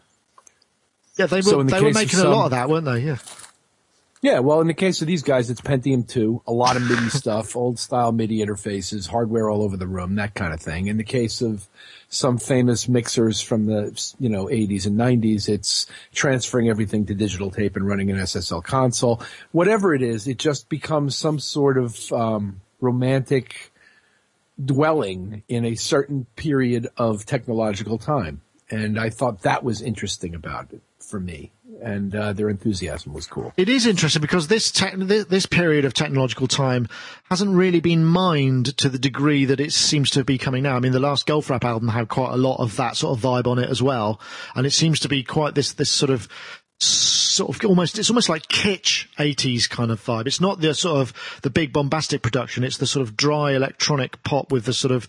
Yeah, 1.18 1.26
they 1.26 1.38
were. 1.38 1.42
So 1.42 1.64
the 1.64 1.74
they 1.76 1.82
were 1.82 1.94
making 1.94 2.20
a 2.20 2.30
lot 2.30 2.46
of 2.46 2.52
that, 2.52 2.70
weren't 2.70 2.86
they? 2.86 3.00
Yeah. 3.00 3.18
Yeah, 4.22 4.40
well, 4.40 4.62
in 4.62 4.68
the 4.68 4.74
case 4.74 5.02
of 5.02 5.08
these 5.08 5.22
guys, 5.22 5.52
it's 5.52 5.62
Pentium 5.62 6.08
2, 6.08 6.42
a 6.48 6.52
lot 6.52 6.76
of 6.76 6.82
MIDI 6.82 7.10
stuff, 7.10 7.56
old 7.56 7.78
style 7.78 8.12
MIDI 8.12 8.40
interfaces, 8.40 9.08
hardware 9.08 9.50
all 9.50 9.62
over 9.62 9.78
the 9.78 9.88
room, 9.88 10.16
that 10.16 10.34
kind 10.34 10.54
of 10.54 10.60
thing. 10.60 10.88
In 10.88 10.98
the 10.98 11.04
case 11.04 11.42
of 11.42 11.68
some 12.10 12.40
famous 12.40 12.88
mixers 12.88 13.42
from 13.42 13.66
the, 13.66 14.14
you 14.20 14.30
know, 14.30 14.46
80s 14.46 14.88
and 14.88 14.98
90s, 14.98 15.48
it's 15.48 15.86
transferring 16.14 16.68
everything 16.68 17.06
to 17.06 17.14
digital 17.14 17.52
tape 17.52 17.76
and 17.76 17.88
running 17.88 18.10
an 18.10 18.18
SSL 18.18 18.64
console. 18.64 19.22
Whatever 19.52 19.94
it 19.94 20.02
is, 20.02 20.28
it 20.28 20.40
just 20.40 20.68
becomes 20.68 21.16
some 21.16 21.40
sort 21.40 21.78
of, 21.78 22.12
um, 22.12 22.62
romantic 22.80 23.72
dwelling 24.64 25.44
in 25.48 25.66
a 25.66 25.76
certain 25.76 26.26
period 26.36 26.88
of 26.98 27.26
technological 27.26 28.00
time. 28.00 28.42
And 28.70 29.00
I 29.00 29.12
thought 29.12 29.44
that 29.44 29.64
was 29.64 29.82
interesting 29.82 30.34
about 30.34 30.74
it 30.74 30.82
for 31.00 31.20
me. 31.20 31.52
And, 31.84 32.16
uh, 32.16 32.34
their 32.34 32.50
enthusiasm 32.50 33.14
was 33.14 33.28
cool. 33.28 33.54
It 33.58 33.70
is 33.70 33.86
interesting 33.86 34.22
because 34.22 34.48
this 34.48 34.72
this 34.72 35.26
this 35.26 35.46
period 35.46 35.86
of 35.86 35.94
technological 35.94 36.48
time 36.48 36.88
hasn't 37.30 37.52
really 37.56 37.82
been 37.82 38.06
mined 38.06 38.78
to 38.78 38.90
the 38.90 38.98
degree 38.98 39.46
that 39.46 39.60
it 39.60 39.74
seems 39.74 40.10
to 40.12 40.24
be 40.24 40.38
coming 40.38 40.64
now. 40.64 40.76
I 40.76 40.80
mean, 40.80 40.94
the 40.94 41.00
last 41.00 41.28
Goldfrapp 41.28 41.64
album 41.64 41.90
had 41.90 42.08
quite 42.08 42.34
a 42.34 42.38
lot 42.38 42.60
of 42.60 42.78
that 42.78 42.96
sort 42.96 43.18
of 43.18 43.24
vibe 43.24 43.48
on 43.48 43.60
it 43.60 43.70
as 43.70 43.84
well, 43.84 44.20
and 44.56 44.66
it 44.66 44.72
seems 44.72 45.00
to 45.02 45.10
be 45.10 45.24
quite 45.24 45.56
this 45.56 45.74
this 45.74 45.90
sort 45.90 46.10
of 46.10 46.28
sort 46.80 47.56
of 47.56 47.70
almost 47.70 47.98
it's 47.98 48.10
almost 48.10 48.30
like 48.30 48.48
kitsch 48.48 49.08
80s 49.18 49.70
kind 49.70 49.92
of 49.92 50.04
vibe. 50.04 50.28
It's 50.28 50.42
not 50.42 50.60
the 50.62 50.74
sort 50.74 51.02
of 51.02 51.40
the 51.44 51.50
big 51.50 51.74
bombastic 51.74 52.22
production. 52.22 52.64
It's 52.64 52.78
the 52.78 52.88
sort 52.88 53.08
of 53.08 53.16
dry 53.16 53.52
electronic 53.52 54.22
pop 54.24 54.52
with 54.52 54.66
the 54.66 54.74
sort 54.74 54.92
of 54.92 55.08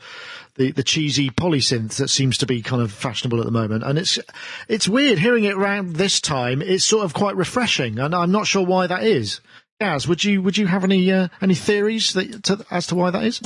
the, 0.57 0.73
the 0.73 0.83
cheesy 0.83 1.31
polysynth 1.31 1.97
that 1.97 2.09
seems 2.09 2.39
to 2.39 2.47
be 2.47 2.63
kind 2.63 2.83
of 2.83 2.93
fashionable 2.93 3.41
at 3.41 3.47
the 3.47 3.53
moment. 3.53 3.85
And 3.85 3.99
it's 3.99 4.19
it's 4.69 4.89
weird 4.89 5.19
hearing 5.19 5.45
it 5.45 5.55
around 5.55 5.97
this 5.97 6.21
time. 6.21 6.63
It's 6.63 6.85
sort 6.85 7.05
of 7.05 7.15
quite 7.15 7.37
refreshing, 7.37 7.99
and 7.99 8.15
I'm 8.15 8.33
not 8.33 8.47
sure 8.47 8.65
why 8.65 8.87
that 8.87 9.05
is. 9.05 9.41
Gaz, 9.81 10.09
would 10.09 10.25
you 10.25 10.43
would 10.43 10.57
you 10.57 10.67
have 10.67 10.85
any 10.85 11.11
uh, 11.11 11.29
any 11.41 11.55
theories 11.55 12.13
that, 12.15 12.43
to, 12.45 12.65
as 12.71 12.89
to 12.89 12.95
why 12.95 13.11
that 13.11 13.23
is? 13.25 13.41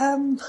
Um, 0.00 0.40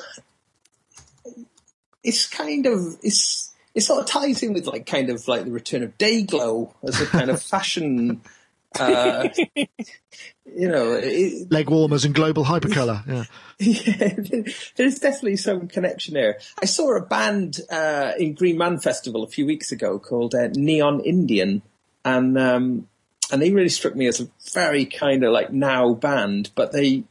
it's 2.03 2.27
kind 2.27 2.65
of 2.65 2.97
it's 3.01 3.51
it 3.75 3.81
sort 3.81 3.99
of 3.99 4.07
ties 4.07 4.41
in 4.41 4.53
with 4.53 4.65
like 4.65 4.85
kind 4.85 5.09
of 5.09 5.27
like 5.27 5.45
the 5.45 5.51
return 5.51 5.83
of 5.83 5.97
day 5.97 6.23
glow 6.23 6.73
as 6.83 6.99
a 7.01 7.05
kind 7.05 7.29
of 7.29 7.41
fashion 7.41 8.21
Uh, 8.79 9.29
you 9.55 10.67
know, 10.67 10.99
it, 11.01 11.49
Leg 11.51 11.69
warmers 11.69 12.03
and 12.03 12.13
global 12.13 12.43
hypercolor. 12.43 13.05
Yeah. 13.07 13.23
yeah, 13.59 14.41
there's 14.75 14.99
definitely 14.99 15.37
some 15.37 15.67
connection 15.67 16.13
there. 16.13 16.39
I 16.61 16.65
saw 16.65 16.95
a 16.97 17.01
band 17.01 17.61
uh, 17.71 18.11
in 18.19 18.33
Green 18.33 18.57
Man 18.57 18.79
Festival 18.79 19.23
a 19.23 19.27
few 19.27 19.45
weeks 19.45 19.71
ago 19.71 19.97
called 19.97 20.35
uh, 20.35 20.49
Neon 20.53 20.99
Indian, 21.01 21.61
and 22.03 22.37
um, 22.37 22.87
and 23.31 23.41
they 23.41 23.51
really 23.51 23.69
struck 23.69 23.95
me 23.95 24.07
as 24.07 24.19
a 24.19 24.27
very 24.53 24.85
kind 24.85 25.23
of 25.23 25.31
like 25.31 25.53
now 25.53 25.93
band, 25.93 26.51
but 26.53 26.73
they 26.73 27.05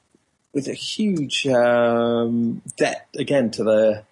with 0.53 0.69
a 0.69 0.75
huge 0.75 1.47
um, 1.47 2.61
debt 2.77 3.09
again 3.17 3.51
to 3.53 3.65
the 3.65 4.05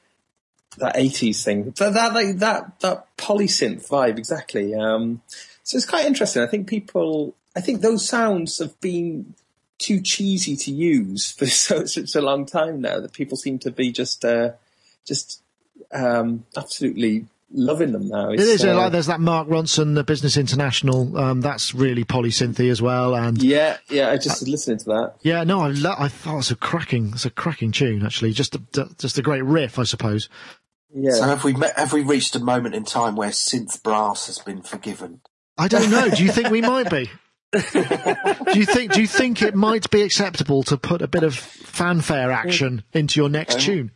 that 0.78 0.96
eighties 0.96 1.44
thing. 1.44 1.72
So 1.76 1.90
that 1.90 2.14
like 2.14 2.38
that 2.38 2.80
that 2.80 3.16
polysynth 3.16 3.88
vibe 3.88 4.18
exactly. 4.18 4.74
Um, 4.74 5.22
so 5.62 5.76
it's 5.76 5.86
quite 5.86 6.06
interesting. 6.06 6.42
I 6.42 6.46
think 6.46 6.66
people, 6.66 7.34
I 7.56 7.60
think 7.60 7.80
those 7.80 8.08
sounds 8.08 8.58
have 8.58 8.80
been 8.80 9.34
too 9.78 10.00
cheesy 10.00 10.56
to 10.56 10.70
use 10.72 11.30
for 11.30 11.46
so 11.46 11.84
such 11.84 12.14
a 12.14 12.22
long 12.22 12.46
time 12.46 12.80
now 12.80 13.00
that 13.00 13.12
people 13.12 13.36
seem 13.36 13.58
to 13.60 13.70
be 13.70 13.92
just 13.92 14.24
uh, 14.24 14.52
just 15.06 15.42
um, 15.92 16.44
absolutely 16.56 17.26
loving 17.54 17.92
them 17.92 18.08
now. 18.08 18.30
It 18.30 18.40
It's, 18.40 18.64
uh, 18.64 18.74
like 18.74 18.92
there's 18.92 19.06
that 19.06 19.20
Mark 19.20 19.48
Ronson, 19.48 19.94
the 19.94 20.04
Business 20.04 20.36
International. 20.36 21.16
Um, 21.16 21.40
that's 21.40 21.74
really 21.74 22.04
polysynthy 22.04 22.70
as 22.70 22.80
well, 22.80 23.14
and 23.14 23.42
yeah, 23.42 23.76
yeah. 23.88 24.10
I 24.10 24.16
just 24.16 24.46
listening 24.48 24.78
to 24.78 24.84
that. 24.86 25.14
yeah, 25.22 25.44
no, 25.44 25.60
I 25.60 25.68
lo- 25.68 25.94
I 25.98 26.08
thought 26.08 26.38
it's 26.38 26.50
a 26.50 26.56
cracking, 26.56 27.10
it's 27.14 27.26
a 27.26 27.30
cracking 27.30 27.72
tune 27.72 28.04
actually. 28.04 28.32
Just 28.32 28.54
a, 28.54 28.88
just 28.98 29.18
a 29.18 29.22
great 29.22 29.44
riff, 29.44 29.78
I 29.78 29.84
suppose. 29.84 30.28
Yeah, 30.94 31.12
So 31.12 31.22
have 31.24 31.44
we 31.44 31.54
met, 31.54 31.76
have 31.78 31.92
we 31.92 32.02
reached 32.02 32.36
a 32.36 32.40
moment 32.40 32.74
in 32.74 32.84
time 32.84 33.16
where 33.16 33.30
synth 33.30 33.82
brass 33.82 34.26
has 34.26 34.38
been 34.38 34.62
forgiven? 34.62 35.20
I 35.58 35.68
don't 35.68 35.90
know. 35.90 36.08
Do 36.10 36.22
you 36.22 36.30
think 36.32 36.50
we 36.50 36.60
might 36.60 36.90
be? 36.90 37.10
do 37.52 38.58
you 38.58 38.64
think? 38.64 38.92
Do 38.92 39.00
you 39.00 39.06
think 39.06 39.42
it 39.42 39.54
might 39.54 39.90
be 39.90 40.00
acceptable 40.02 40.62
to 40.64 40.78
put 40.78 41.02
a 41.02 41.06
bit 41.06 41.22
of 41.22 41.34
fanfare 41.34 42.30
action 42.32 42.82
into 42.92 43.20
your 43.20 43.28
next 43.28 43.60
tune? 43.60 43.90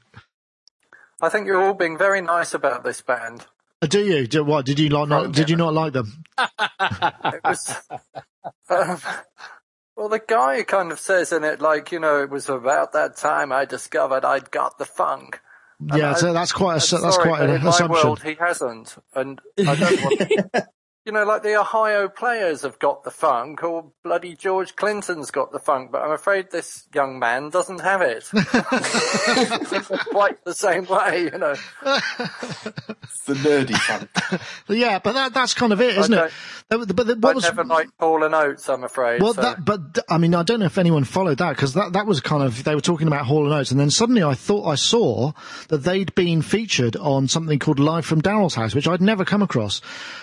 I 1.22 1.30
think 1.30 1.46
you're 1.46 1.62
all 1.62 1.72
being 1.72 1.96
very 1.96 2.20
nice 2.20 2.52
about 2.52 2.84
this 2.84 3.00
band. 3.00 3.46
Uh, 3.80 3.86
Do 3.86 4.00
you? 4.00 4.26
Do, 4.26 4.44
what 4.44 4.66
did 4.66 4.78
you 4.78 4.90
like? 4.90 5.08
Not, 5.08 5.32
did 5.32 5.48
you 5.48 5.56
not 5.56 5.72
like 5.72 5.94
them? 5.94 6.24
It 6.38 7.40
was, 7.44 7.76
um, 8.68 9.00
well, 9.96 10.10
the 10.10 10.22
guy 10.26 10.62
kind 10.62 10.92
of 10.92 11.00
says 11.00 11.32
in 11.32 11.42
it, 11.42 11.60
like, 11.62 11.90
you 11.90 11.98
know, 11.98 12.22
it 12.22 12.28
was 12.28 12.50
about 12.50 12.92
that 12.92 13.16
time 13.16 13.52
I 13.52 13.64
discovered 13.64 14.24
I'd 14.24 14.50
got 14.50 14.76
the 14.76 14.84
funk. 14.84 15.40
And 15.80 15.98
Yeah, 15.98 16.10
I- 16.10 16.14
so 16.14 16.32
that's 16.32 16.52
quite 16.52 16.72
a, 16.76 16.78
that's 16.78 16.90
sorry, 16.90 17.28
quite 17.28 17.42
an 17.42 17.50
in 17.56 17.62
my 17.62 17.68
assumption. 17.70 18.06
world, 18.06 18.22
he 18.22 18.34
hasn't, 18.34 18.96
and 19.14 19.40
I 19.58 19.74
don't 19.76 20.02
want. 20.02 20.64
you 21.06 21.12
know, 21.12 21.24
like 21.24 21.44
the 21.44 21.54
Ohio 21.58 22.08
players 22.08 22.62
have 22.62 22.80
got 22.80 23.04
the 23.04 23.12
funk, 23.12 23.62
or 23.62 23.92
bloody 24.02 24.34
George 24.34 24.74
Clinton's 24.74 25.30
got 25.30 25.52
the 25.52 25.60
funk, 25.60 25.92
but 25.92 26.02
I'm 26.02 26.10
afraid 26.10 26.50
this 26.50 26.88
young 26.92 27.20
man 27.20 27.48
doesn't 27.50 27.80
have 27.80 28.02
it. 28.02 28.24
Quite 30.10 30.44
the 30.44 30.52
same 30.52 30.84
way, 30.86 31.30
you 31.32 31.38
know. 31.38 31.54
The 33.26 33.34
nerdy 33.34 33.74
funk. 33.74 34.40
Yeah, 34.68 35.00
but 35.00 35.14
that, 35.14 35.34
that's 35.34 35.52
kind 35.52 35.72
of 35.72 35.80
it, 35.80 35.98
isn't 35.98 36.14
it? 36.14 36.30
But, 36.68 36.94
but 36.94 37.08
I 37.08 37.14
what 37.14 37.34
was 37.34 37.44
never 37.44 37.64
liked 37.64 37.90
Paul 37.98 38.22
and 38.22 38.32
Oates, 38.32 38.68
I'm 38.68 38.84
afraid. 38.84 39.20
Well, 39.20 39.34
so- 39.34 39.42
that, 39.42 39.64
but 39.64 39.98
I 40.08 40.18
mean, 40.18 40.32
I 40.32 40.44
don't 40.44 40.60
know 40.60 40.66
if 40.66 40.78
anyone 40.78 41.02
followed 41.02 41.38
that 41.38 41.50
because 41.56 41.74
that, 41.74 41.92
that 41.94 42.06
was 42.06 42.20
kind 42.20 42.44
of 42.44 42.62
they 42.62 42.76
were 42.76 42.80
talking 42.80 43.08
about 43.08 43.26
Hall 43.26 43.44
and 43.44 43.52
Oates, 43.52 43.72
and 43.72 43.80
then 43.80 43.90
suddenly 43.90 44.22
I 44.22 44.34
thought 44.34 44.64
I 44.66 44.76
saw 44.76 45.32
that 45.68 45.78
they'd 45.78 46.14
been 46.14 46.40
featured 46.40 46.94
on 46.96 47.26
something 47.26 47.58
called 47.58 47.80
Live 47.80 48.06
from 48.06 48.22
Daryl's 48.22 48.54
House, 48.54 48.76
which 48.76 48.86
I'd 48.86 49.02
never 49.02 49.24
come 49.24 49.42
across, 49.42 49.80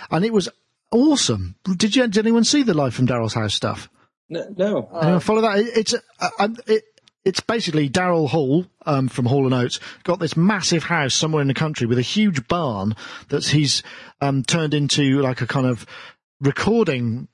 and 0.09 0.23
it 0.23 0.31
was 0.31 0.47
awesome. 0.93 1.55
Did 1.65 1.95
you? 1.95 2.07
Did 2.07 2.25
anyone 2.25 2.43
see 2.43 2.63
the 2.63 2.73
Live 2.73 2.93
from 2.93 3.07
Daryl's 3.07 3.33
House 3.33 3.53
stuff? 3.53 3.89
no, 4.29 4.45
no. 4.55 4.89
Anyone 5.01 5.19
follow 5.19 5.41
that? 5.41 5.59
It, 5.59 5.77
it's 5.77 5.93
uh, 5.93 6.29
um, 6.39 6.55
it, 6.67 6.83
it's 7.25 7.39
basically 7.39 7.89
Daryl 7.89 8.29
Hall 8.29 8.65
um, 8.85 9.07
from 9.07 9.25
Hall 9.25 9.45
and 9.45 9.53
Oates 9.53 9.79
got 10.03 10.19
this 10.19 10.35
massive 10.35 10.83
house 10.83 11.13
somewhere 11.13 11.41
in 11.41 11.47
the 11.47 11.53
country 11.53 11.87
with 11.87 11.97
a 11.97 12.03
huge 12.03 12.47
barn 12.47 12.95
that 13.29 13.45
he's 13.45 13.83
um, 14.21 14.43
turned 14.43 14.73
into 14.73 15.21
like 15.21 15.41
a 15.41 15.47
kind 15.47 15.65
of 15.65 15.85
recording 16.41 17.27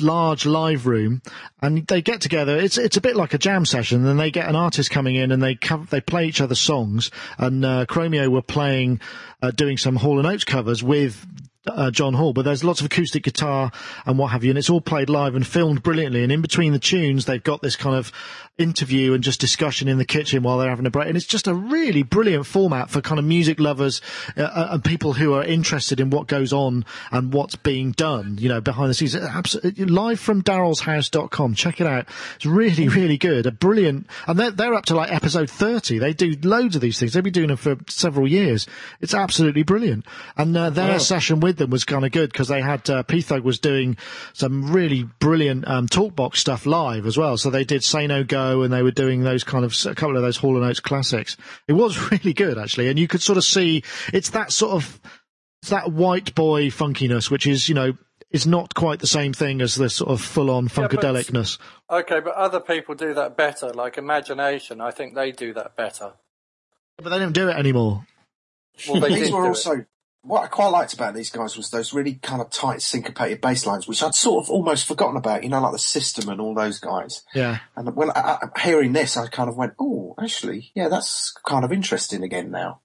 large 0.00 0.46
live 0.46 0.86
room 0.86 1.20
and 1.60 1.86
they 1.88 2.00
get 2.00 2.18
together 2.18 2.56
it's 2.56 2.78
it's 2.78 2.96
a 2.96 3.02
bit 3.02 3.16
like 3.16 3.34
a 3.34 3.38
jam 3.38 3.66
session 3.66 4.06
and 4.06 4.18
they 4.18 4.30
get 4.30 4.48
an 4.48 4.56
artist 4.56 4.90
coming 4.90 5.14
in 5.14 5.30
and 5.30 5.42
they 5.42 5.58
they 5.90 6.00
play 6.00 6.24
each 6.24 6.40
other 6.40 6.54
songs 6.54 7.10
and 7.36 7.62
uh, 7.66 7.84
Chromeo 7.84 8.28
were 8.30 8.40
playing 8.40 8.98
uh, 9.42 9.50
doing 9.50 9.76
some 9.76 9.96
Hall 9.96 10.18
and 10.18 10.26
Oates 10.26 10.44
covers 10.44 10.82
with 10.82 11.26
uh, 11.66 11.90
John 11.90 12.14
Hall, 12.14 12.32
but 12.32 12.44
there's 12.44 12.64
lots 12.64 12.80
of 12.80 12.86
acoustic 12.86 13.22
guitar 13.22 13.70
and 14.06 14.18
what 14.18 14.28
have 14.28 14.44
you, 14.44 14.50
and 14.50 14.58
it's 14.58 14.70
all 14.70 14.80
played 14.80 15.08
live 15.08 15.34
and 15.34 15.46
filmed 15.46 15.82
brilliantly. 15.82 16.22
And 16.22 16.32
in 16.32 16.42
between 16.42 16.72
the 16.72 16.78
tunes, 16.78 17.24
they've 17.24 17.42
got 17.42 17.62
this 17.62 17.76
kind 17.76 17.96
of 17.96 18.12
interview 18.56 19.14
and 19.14 19.24
just 19.24 19.40
discussion 19.40 19.88
in 19.88 19.98
the 19.98 20.04
kitchen 20.04 20.42
while 20.44 20.58
they're 20.58 20.70
having 20.70 20.86
a 20.86 20.90
break. 20.90 21.08
And 21.08 21.16
it's 21.16 21.26
just 21.26 21.48
a 21.48 21.54
really 21.54 22.04
brilliant 22.04 22.46
format 22.46 22.88
for 22.88 23.00
kind 23.00 23.18
of 23.18 23.24
music 23.24 23.58
lovers 23.58 24.00
uh, 24.36 24.42
uh, 24.42 24.68
and 24.72 24.84
people 24.84 25.14
who 25.14 25.34
are 25.34 25.42
interested 25.42 25.98
in 25.98 26.10
what 26.10 26.28
goes 26.28 26.52
on 26.52 26.84
and 27.10 27.32
what's 27.32 27.56
being 27.56 27.90
done, 27.92 28.38
you 28.38 28.48
know, 28.48 28.60
behind 28.60 28.90
the 28.90 28.94
scenes. 28.94 29.16
Absolutely, 29.16 29.86
live 29.86 30.20
from 30.20 30.42
darylshouse.com. 30.42 31.54
Check 31.54 31.80
it 31.80 31.86
out. 31.86 32.06
It's 32.36 32.46
really, 32.46 32.88
really 32.88 33.18
good. 33.18 33.46
A 33.46 33.50
brilliant, 33.50 34.06
and 34.28 34.38
they're, 34.38 34.52
they're 34.52 34.74
up 34.74 34.84
to 34.86 34.94
like 34.94 35.12
episode 35.12 35.50
30. 35.50 35.98
They 35.98 36.12
do 36.12 36.36
loads 36.42 36.76
of 36.76 36.82
these 36.82 36.98
things. 36.98 37.12
They've 37.12 37.24
been 37.24 37.32
doing 37.32 37.48
them 37.48 37.56
for 37.56 37.76
several 37.88 38.28
years. 38.28 38.68
It's 39.00 39.14
absolutely 39.14 39.64
brilliant. 39.64 40.06
And 40.36 40.56
uh, 40.56 40.70
their 40.70 41.00
session 41.00 41.40
with 41.40 41.56
them 41.56 41.70
was 41.70 41.82
kind 41.82 42.04
of 42.04 42.12
good 42.12 42.30
because 42.30 42.48
they 42.48 42.62
had, 42.62 42.88
uh, 42.88 43.02
P-Thug 43.02 43.42
was 43.42 43.58
doing 43.58 43.96
some 44.32 44.72
really 44.72 45.02
brilliant, 45.18 45.66
um, 45.66 45.88
talkbox 45.88 46.36
stuff 46.36 46.66
live 46.66 47.04
as 47.04 47.18
well. 47.18 47.36
So 47.36 47.50
they 47.50 47.64
did 47.64 47.82
Say 47.82 48.06
No 48.06 48.22
Go 48.22 48.43
and 48.62 48.72
they 48.72 48.82
were 48.82 48.90
doing 48.90 49.22
those 49.22 49.44
kind 49.44 49.64
of, 49.64 49.74
a 49.86 49.94
couple 49.94 50.16
of 50.16 50.22
those 50.22 50.36
Hall 50.36 50.56
and 50.56 50.64
Oates 50.64 50.80
classics. 50.80 51.36
It 51.68 51.72
was 51.74 51.98
really 52.10 52.32
good 52.32 52.58
actually. 52.58 52.88
And 52.88 52.98
you 52.98 53.08
could 53.08 53.22
sort 53.22 53.38
of 53.38 53.44
see, 53.44 53.82
it's 54.12 54.30
that 54.30 54.52
sort 54.52 54.72
of, 54.72 55.00
it's 55.62 55.70
that 55.70 55.92
white 55.92 56.34
boy 56.34 56.66
funkiness, 56.68 57.30
which 57.30 57.46
is, 57.46 57.68
you 57.68 57.74
know, 57.74 57.92
is 58.30 58.46
not 58.46 58.74
quite 58.74 58.98
the 58.98 59.06
same 59.06 59.32
thing 59.32 59.60
as 59.60 59.76
the 59.76 59.88
sort 59.88 60.10
of 60.10 60.20
full-on 60.20 60.66
but 60.74 60.92
it's- 60.92 61.04
funkadelicness. 61.30 61.58
Okay, 61.90 62.20
but 62.20 62.34
other 62.34 62.58
people 62.60 62.94
do 62.94 63.14
that 63.14 63.36
better, 63.36 63.70
like 63.72 63.96
Imagination. 63.96 64.80
I 64.80 64.90
think 64.90 65.14
they 65.14 65.30
do 65.32 65.54
that 65.54 65.76
better. 65.76 66.12
But 66.98 67.10
they 67.10 67.18
don't 67.18 67.32
do 67.32 67.48
it 67.48 67.56
anymore. 67.56 68.04
Well, 68.88 69.00
they 69.00 69.14
These 69.14 69.30
were 69.30 69.38
do 69.42 69.44
it. 69.44 69.48
also 69.48 69.84
what 70.24 70.42
I 70.42 70.46
quite 70.46 70.68
liked 70.68 70.94
about 70.94 71.14
these 71.14 71.30
guys 71.30 71.56
was 71.56 71.70
those 71.70 71.92
really 71.92 72.14
kind 72.14 72.40
of 72.40 72.50
tight 72.50 72.80
syncopated 72.80 73.40
bass 73.40 73.66
lines, 73.66 73.86
which 73.86 74.02
I'd 74.02 74.14
sort 74.14 74.44
of 74.44 74.50
almost 74.50 74.88
forgotten 74.88 75.16
about. 75.16 75.42
You 75.42 75.50
know, 75.50 75.60
like 75.60 75.72
the 75.72 75.78
System 75.78 76.28
and 76.30 76.40
all 76.40 76.54
those 76.54 76.80
guys. 76.80 77.22
Yeah. 77.34 77.58
And 77.76 77.94
when 77.94 78.10
I, 78.10 78.38
I, 78.42 78.60
hearing 78.60 78.94
this, 78.94 79.16
I 79.16 79.26
kind 79.28 79.50
of 79.50 79.56
went, 79.56 79.74
"Oh, 79.78 80.14
actually, 80.20 80.72
yeah, 80.74 80.88
that's 80.88 81.34
kind 81.46 81.64
of 81.64 81.72
interesting 81.72 82.22
again 82.22 82.50
now." 82.50 82.80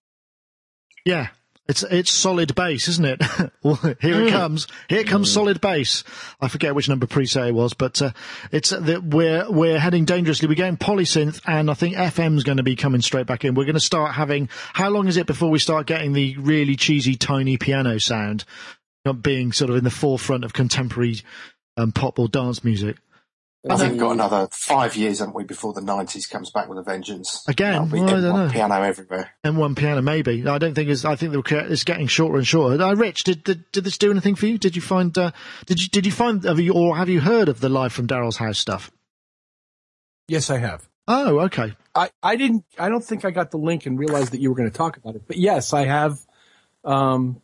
Yeah. 1.06 1.30
It's 1.70 1.84
it's 1.84 2.12
solid 2.12 2.56
bass, 2.56 2.88
isn't 2.88 3.06
it? 3.06 3.22
well, 3.64 3.76
here 4.02 4.24
it 4.24 4.32
comes. 4.32 4.66
Here 4.88 5.04
comes 5.04 5.32
solid 5.32 5.62
bass. 5.62 6.04
I 6.42 6.48
forget 6.48 6.74
which 6.74 6.90
number 6.90 7.06
preset 7.06 7.50
it 7.50 7.54
was, 7.54 7.76
but 7.76 8.02
uh, 8.02 8.10
it's 8.52 8.74
uh, 8.74 8.80
that 8.80 9.04
we're 9.04 9.48
we're 9.52 9.78
heading 9.78 10.04
dangerously. 10.04 10.48
We're 10.48 10.56
going 10.56 10.78
polysynth, 10.78 11.40
and 11.46 11.70
I 11.70 11.76
think 11.76 11.96
FM's 11.96 12.44
going 12.44 12.58
to 12.58 12.64
be 12.64 12.76
coming 12.76 13.02
straight 13.02 13.28
back 13.28 13.46
in. 13.46 13.54
We're 13.54 13.66
going 13.66 13.76
to 13.76 13.80
start 13.80 14.16
having. 14.16 14.50
How 14.74 14.90
long 14.90 15.08
is 15.08 15.18
it 15.18 15.28
before 15.28 15.52
we 15.52 15.60
start 15.60 15.86
getting 15.86 16.14
the 16.14 16.36
really 16.40 16.76
cheesy, 16.76 17.16
tiny 17.16 17.58
piano 17.58 18.00
sound, 18.00 18.46
not 19.06 19.22
being 19.22 19.52
sort 19.52 19.70
of 19.70 19.76
in 19.76 19.84
the 19.84 19.92
forefront 19.92 20.46
of 20.46 20.54
contemporary 20.54 21.22
um, 21.78 21.92
pop 21.92 22.18
or 22.18 22.28
dance 22.28 22.64
music? 22.64 22.98
I 23.70 23.76
think 23.76 23.92
we've 23.92 24.00
got 24.00 24.12
another 24.12 24.48
five 24.52 24.96
years, 24.96 25.20
haven't 25.20 25.36
we, 25.36 25.44
before 25.44 25.74
the 25.74 25.82
nineties 25.82 26.28
comes 26.28 26.50
back 26.50 26.70
with 26.70 26.78
a 26.78 26.84
vengeance? 26.84 27.44
Again? 27.48 27.74
That'll 27.74 27.88
be 27.88 28.00
Well, 28.00 28.10
I 28.10 28.22
don't 28.22 28.34
M1 28.36 28.46
know. 28.48 28.52
piano 28.54 28.82
everywhere. 28.82 29.32
And 29.44 29.58
one 29.58 29.76
piano, 29.76 30.02
maybe. 30.02 30.48
I 30.48 30.58
don't 30.60 30.74
think 30.74 30.90
it's. 30.90 31.04
I 31.04 31.16
think 31.18 31.36
it's 31.36 31.84
getting 31.84 32.08
shorter 32.08 32.38
and 32.38 32.48
shorter. 32.48 32.82
Uh, 32.82 32.94
Rich, 32.96 33.26
did, 33.26 33.44
did 33.44 33.70
did 33.74 33.84
this 33.84 33.98
do 33.98 34.12
anything 34.12 34.36
for 34.36 34.46
you? 34.46 34.58
Did 34.58 34.76
you 34.78 34.82
find? 34.82 35.18
Uh, 35.18 35.32
did 35.66 35.82
you 35.82 35.90
did 35.90 36.06
you 36.06 36.12
find? 36.14 36.44
Have 36.46 36.60
you 36.60 36.74
or 36.74 36.96
have 36.96 37.10
you 37.10 37.20
heard 37.20 37.50
of 37.50 37.60
the 37.60 37.68
live 37.70 37.92
from 37.92 38.08
Daryl's 38.08 38.38
house 38.38 38.60
stuff? 38.60 38.92
Yes, 40.30 40.50
I 40.50 40.60
have. 40.60 40.88
Oh, 41.08 41.40
okay. 41.42 41.76
I, 41.96 42.12
I 42.22 42.36
didn't, 42.36 42.64
I 42.78 42.88
don't 42.88 43.04
think 43.04 43.26
I 43.26 43.32
got 43.32 43.50
the 43.50 43.58
link 43.58 43.88
and 43.88 43.98
realized 43.98 44.32
that 44.32 44.40
you 44.40 44.50
were 44.52 44.56
going 44.56 44.70
to 44.70 44.78
talk 44.78 44.96
about 44.96 45.16
it. 45.16 45.24
But 45.28 45.38
yes, 45.38 45.74
I 45.74 45.86
have, 45.86 46.20
um, 46.86 47.42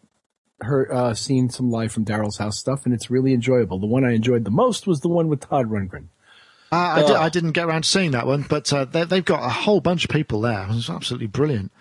heard, 0.61 0.91
uh, 0.91 1.13
seen 1.13 1.49
some 1.49 1.69
live 1.69 1.91
from 1.91 2.05
Daryl's 2.05 2.37
house 2.37 2.57
stuff 2.57 2.85
and 2.85 2.93
it's 2.93 3.09
really 3.09 3.33
enjoyable. 3.33 3.79
The 3.79 3.87
one 3.87 4.05
I 4.05 4.13
enjoyed 4.13 4.45
the 4.45 4.51
most 4.51 4.87
was 4.87 5.01
the 5.01 5.09
one 5.09 5.27
with 5.27 5.41
Todd 5.41 5.69
Rundgren. 5.69 6.07
Uh, 6.71 6.75
I, 6.75 7.01
di- 7.03 7.15
I 7.15 7.29
didn't 7.29 7.51
get 7.51 7.65
around 7.65 7.83
to 7.83 7.89
seeing 7.89 8.11
that 8.11 8.25
one, 8.25 8.43
but 8.47 8.71
uh, 8.73 8.85
they, 8.85 9.03
they've 9.03 9.23
got 9.25 9.45
a 9.45 9.49
whole 9.49 9.81
bunch 9.81 10.03
of 10.03 10.09
people 10.09 10.41
there. 10.41 10.65
It's 10.71 10.89
absolutely 10.89 11.27
brilliant. 11.27 11.71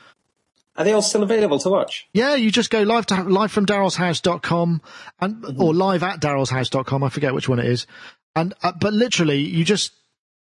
Are 0.77 0.85
they 0.85 0.93
all 0.93 1.03
still 1.03 1.23
available 1.23 1.59
to 1.61 1.71
watch? 1.71 2.09
Yeah, 2.13 2.35
you 2.35 2.51
just 2.51 2.71
go 2.71 2.83
live 2.83 3.07
to 3.07 3.23
live 3.23 3.53
from 3.53 3.65
darylshouse.com 3.65 4.83
and 5.21 5.45
or 5.59 5.73
live 5.73 6.03
at 6.03 6.21
darylshouse.com. 6.21 7.05
I 7.05 7.09
forget 7.11 7.33
which 7.33 7.49
one 7.49 7.61
it 7.61 7.67
is. 7.67 7.87
And 8.35 8.55
uh, 8.63 8.73
but 8.81 8.93
literally, 8.93 9.39
you 9.39 9.65
just 9.65 9.93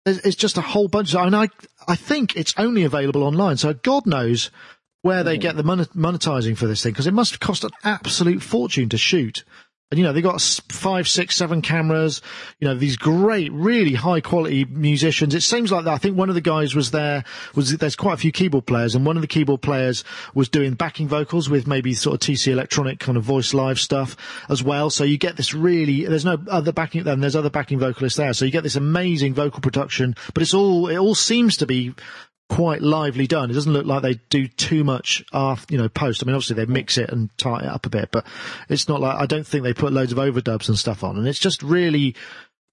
it's 0.05 0.25
it's 0.25 0.35
just 0.37 0.57
a 0.57 0.61
whole 0.61 0.87
bunch. 0.87 1.13
Of, 1.13 1.25
and 1.25 1.35
I 1.35 1.49
I 1.85 1.97
think 1.97 2.37
it's 2.37 2.53
only 2.57 2.83
available 2.85 3.23
online. 3.23 3.57
So 3.57 3.73
God 3.73 4.05
knows 4.05 4.51
where 5.01 5.23
they 5.23 5.35
hmm. 5.35 5.41
get 5.41 5.55
the 5.55 5.63
monetizing 5.63 6.57
for 6.57 6.67
this 6.67 6.83
thing 6.83 6.91
because 6.91 7.07
it 7.07 7.13
must 7.13 7.31
have 7.31 7.39
cost 7.39 7.63
an 7.63 7.71
absolute 7.83 8.41
fortune 8.41 8.89
to 8.89 8.97
shoot. 8.97 9.43
And, 9.91 9.97
you 9.97 10.05
know, 10.05 10.13
they 10.13 10.21
got 10.21 10.41
five, 10.69 11.05
six, 11.05 11.35
seven 11.35 11.61
cameras, 11.61 12.21
you 12.59 12.67
know, 12.67 12.75
these 12.75 12.95
great, 12.95 13.51
really 13.51 13.93
high 13.93 14.21
quality 14.21 14.63
musicians. 14.63 15.35
It 15.35 15.41
seems 15.41 15.69
like 15.69 15.83
that. 15.83 15.93
I 15.93 15.97
think 15.97 16.15
one 16.15 16.29
of 16.29 16.35
the 16.35 16.39
guys 16.39 16.73
was 16.73 16.91
there, 16.91 17.25
was, 17.55 17.77
there's 17.77 17.97
quite 17.97 18.13
a 18.13 18.17
few 18.17 18.31
keyboard 18.31 18.65
players 18.65 18.95
and 18.95 19.05
one 19.05 19.17
of 19.17 19.21
the 19.21 19.27
keyboard 19.27 19.61
players 19.61 20.05
was 20.33 20.47
doing 20.47 20.75
backing 20.75 21.09
vocals 21.09 21.49
with 21.49 21.67
maybe 21.67 21.93
sort 21.93 22.13
of 22.13 22.19
TC 22.21 22.53
electronic 22.53 22.99
kind 22.99 23.17
of 23.17 23.25
voice 23.25 23.53
live 23.53 23.81
stuff 23.81 24.15
as 24.47 24.63
well. 24.63 24.89
So 24.89 25.03
you 25.03 25.17
get 25.17 25.35
this 25.35 25.53
really, 25.53 26.05
there's 26.05 26.23
no 26.23 26.37
other 26.49 26.71
backing, 26.71 27.03
then 27.03 27.19
there's 27.19 27.35
other 27.35 27.49
backing 27.49 27.79
vocalists 27.79 28.15
there. 28.15 28.31
So 28.31 28.45
you 28.45 28.51
get 28.51 28.63
this 28.63 28.77
amazing 28.77 29.33
vocal 29.33 29.59
production, 29.59 30.15
but 30.33 30.41
it's 30.41 30.53
all, 30.53 30.87
it 30.87 30.95
all 30.95 31.15
seems 31.15 31.57
to 31.57 31.65
be 31.65 31.93
quite 32.51 32.81
lively 32.81 33.27
done. 33.27 33.49
It 33.49 33.53
doesn't 33.53 33.71
look 33.71 33.85
like 33.85 34.01
they 34.01 34.15
do 34.29 34.45
too 34.45 34.83
much 34.83 35.23
after, 35.31 35.73
you 35.73 35.81
know, 35.81 35.87
post. 35.87 36.21
I 36.21 36.25
mean, 36.25 36.35
obviously 36.35 36.57
they 36.57 36.65
mix 36.65 36.97
it 36.97 37.09
and 37.09 37.29
tie 37.37 37.61
it 37.61 37.65
up 37.65 37.85
a 37.85 37.89
bit, 37.89 38.09
but 38.11 38.27
it's 38.67 38.89
not 38.89 38.99
like, 38.99 39.15
I 39.15 39.25
don't 39.25 39.47
think 39.47 39.63
they 39.63 39.73
put 39.73 39.93
loads 39.93 40.11
of 40.11 40.17
overdubs 40.17 40.67
and 40.67 40.77
stuff 40.77 41.01
on. 41.01 41.17
And 41.17 41.29
it's 41.29 41.39
just 41.39 41.63
really 41.63 42.13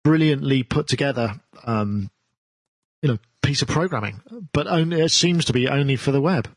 brilliantly 0.03 0.65
put 0.65 0.89
together, 0.89 1.41
um, 1.65 2.11
you 3.03 3.09
know, 3.09 3.19
piece 3.43 3.63
of 3.63 3.69
programming, 3.69 4.21
but 4.53 4.67
only, 4.67 5.01
it 5.01 5.13
seems 5.13 5.45
to 5.45 5.53
be 5.53 5.69
only 5.69 5.95
for 5.95 6.11
the 6.11 6.21
web. 6.21 6.49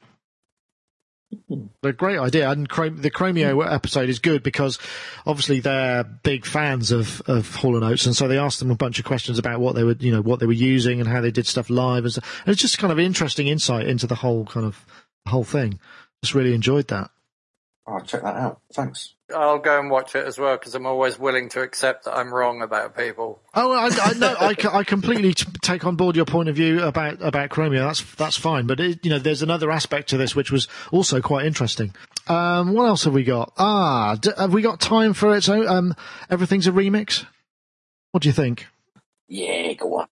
A 1.84 1.94
great 1.94 2.20
idea, 2.20 2.50
and 2.50 2.66
the 2.66 3.12
Chromeo 3.12 3.74
episode 3.74 4.10
is 4.10 4.20
good 4.20 4.44
because 4.44 4.78
obviously 5.26 5.60
they're 5.60 6.04
big 6.04 6.46
fans 6.46 6.92
of 6.92 7.22
of 7.28 7.56
Hall 7.56 7.76
and 7.76 7.84
Oates, 7.84 8.06
and 8.06 8.16
so 8.16 8.28
they 8.28 8.38
asked 8.38 8.60
them 8.60 8.72
a 8.72 8.76
bunch 8.76 9.00
of 9.00 9.06
questions 9.06 9.40
about 9.40 9.60
what 9.60 9.76
they 9.76 9.84
were, 9.84 9.96
you 10.00 10.12
know, 10.12 10.22
what 10.22 10.40
they 10.40 10.46
were 10.46 10.54
using 10.54 11.00
and 11.00 11.10
how 11.10 11.22
they 11.22 11.32
did 11.32 11.48
stuff 11.48 11.70
live, 11.70 12.06
and, 12.06 12.16
and 12.16 12.48
it's 12.48 12.62
just 12.62 12.78
kind 12.78 12.92
of 12.92 13.00
interesting 13.00 13.48
insight 13.48 13.88
into 13.88 14.08
the 14.08 14.16
whole 14.16 14.46
kind 14.46 14.66
of 14.66 14.86
whole 15.28 15.44
thing. 15.44 15.80
Just 16.24 16.36
really 16.36 16.54
enjoyed 16.54 16.88
that. 16.90 17.10
I'll 17.88 18.02
check 18.02 18.22
that 18.22 18.36
out. 18.36 18.62
Thanks. 18.74 19.16
I'll 19.34 19.60
go 19.60 19.80
and 19.80 19.90
watch 19.90 20.16
it 20.16 20.26
as 20.26 20.38
well 20.38 20.58
because 20.58 20.76
I'm 20.76 20.86
always 20.86 21.18
willing 21.20 21.50
to 21.50 21.62
accept 21.62 22.06
that 22.06 22.16
I'm 22.16 22.34
wrong 22.34 22.62
about 22.62 22.96
people. 22.98 23.42
Oh, 23.54 23.72
I, 23.72 23.90
I 23.90 24.14
no, 24.14 24.36
I, 24.40 24.54
c- 24.54 24.68
I 24.72 24.84
completely 24.84 25.34
t- 25.34 25.46
take 25.62 25.86
on 25.86 25.96
board 25.96 26.16
your 26.16 26.26
point 26.26 26.50
of 26.50 26.56
view 26.56 26.82
about 26.84 27.22
about 27.22 27.50
Chromeo. 27.50 27.86
That's 27.88 28.04
that's 28.16 28.38
fine, 28.38 28.68
but 28.68 28.80
it, 28.80 29.04
you 29.04 29.10
know, 29.12 29.20
there's 29.20 29.42
another 29.42 29.72
aspect 29.72 30.10
to 30.10 30.18
this 30.18 30.36
which 30.36 30.52
was 30.52 30.68
also 30.92 31.22
quite 31.22 31.46
interesting. 31.46 31.94
Um, 32.28 32.74
what 32.74 32.86
else 32.86 33.04
have 33.06 33.14
we 33.14 33.24
got? 33.24 33.52
Ah, 33.58 34.16
d- 34.20 34.32
have 34.38 34.54
we 34.54 34.62
got 34.62 34.80
time 34.80 35.14
for 35.14 35.36
it? 35.36 35.42
So, 35.44 35.68
um, 35.68 35.96
everything's 36.30 36.68
a 36.68 36.72
remix. 36.72 37.26
What 38.12 38.24
do 38.24 38.30
you 38.30 38.34
think? 38.34 38.68
Yeah, 39.28 39.74
go 39.74 40.00
on. 40.02 40.08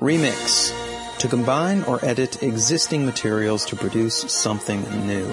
Remix. 0.00 0.83
To 1.24 1.30
combine 1.30 1.84
or 1.84 2.04
edit 2.04 2.42
existing 2.42 3.06
materials 3.06 3.64
to 3.64 3.76
produce 3.76 4.30
something 4.30 4.82
new. 5.06 5.26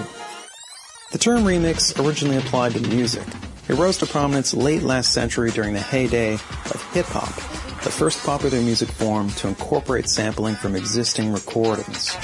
The 1.10 1.18
term 1.18 1.44
remix 1.44 2.02
originally 2.02 2.38
applied 2.38 2.72
to 2.72 2.80
music. 2.80 3.26
It 3.68 3.74
rose 3.74 3.98
to 3.98 4.06
prominence 4.06 4.54
late 4.54 4.82
last 4.82 5.12
century 5.12 5.50
during 5.50 5.74
the 5.74 5.80
heyday 5.80 6.32
of 6.32 6.90
hip 6.94 7.04
hop, 7.04 7.34
the 7.84 7.90
first 7.90 8.24
popular 8.24 8.58
music 8.62 8.88
form 8.88 9.28
to 9.32 9.48
incorporate 9.48 10.08
sampling 10.08 10.54
from 10.54 10.76
existing 10.76 11.30
recordings. 11.30 12.16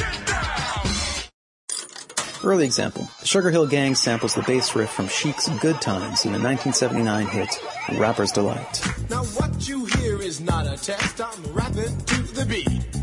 Early 2.43 2.65
example, 2.65 3.07
the 3.21 3.27
Sugar 3.27 3.51
Hill 3.51 3.67
Gang 3.67 3.95
samples 3.95 4.35
the 4.35 4.43
bass 4.45 4.75
riff 4.75 4.89
from 4.89 5.09
Chic's 5.09 5.47
Good 5.61 5.83
Times 5.83 6.25
in 6.25 6.33
the 6.33 6.41
1979 6.41 7.27
hit 7.27 7.61
Rapper's 7.99 8.33
Delight. 8.33 8.83
Now 9.11 9.25
what 9.25 9.69
you 9.69 9.85
hear 9.85 10.23
is 10.23 10.41
not 10.41 10.67
a 10.67 10.83
test. 10.83 11.21
I'm 11.21 11.53
rapping 11.53 11.99
to 11.99 12.23
the 12.33 12.47
beat. 12.47 12.98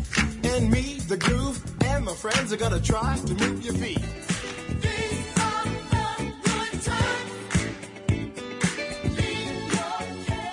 And 0.56 0.70
me, 0.70 1.00
the 1.00 1.18
groove, 1.18 1.62
and 1.84 2.06
my 2.06 2.14
friends 2.14 2.50
are 2.50 2.56
gonna 2.56 2.80
try 2.80 3.18
to 3.26 3.34
move 3.34 3.62
your 3.62 3.74
feet. 3.74 3.98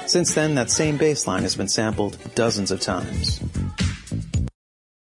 Since 0.06 0.34
then, 0.34 0.56
that 0.56 0.70
same 0.70 0.98
bass 0.98 1.26
line 1.26 1.44
has 1.44 1.56
been 1.56 1.70
sampled 1.70 2.18
dozens 2.36 2.70
of 2.70 2.82
times. 2.82 3.40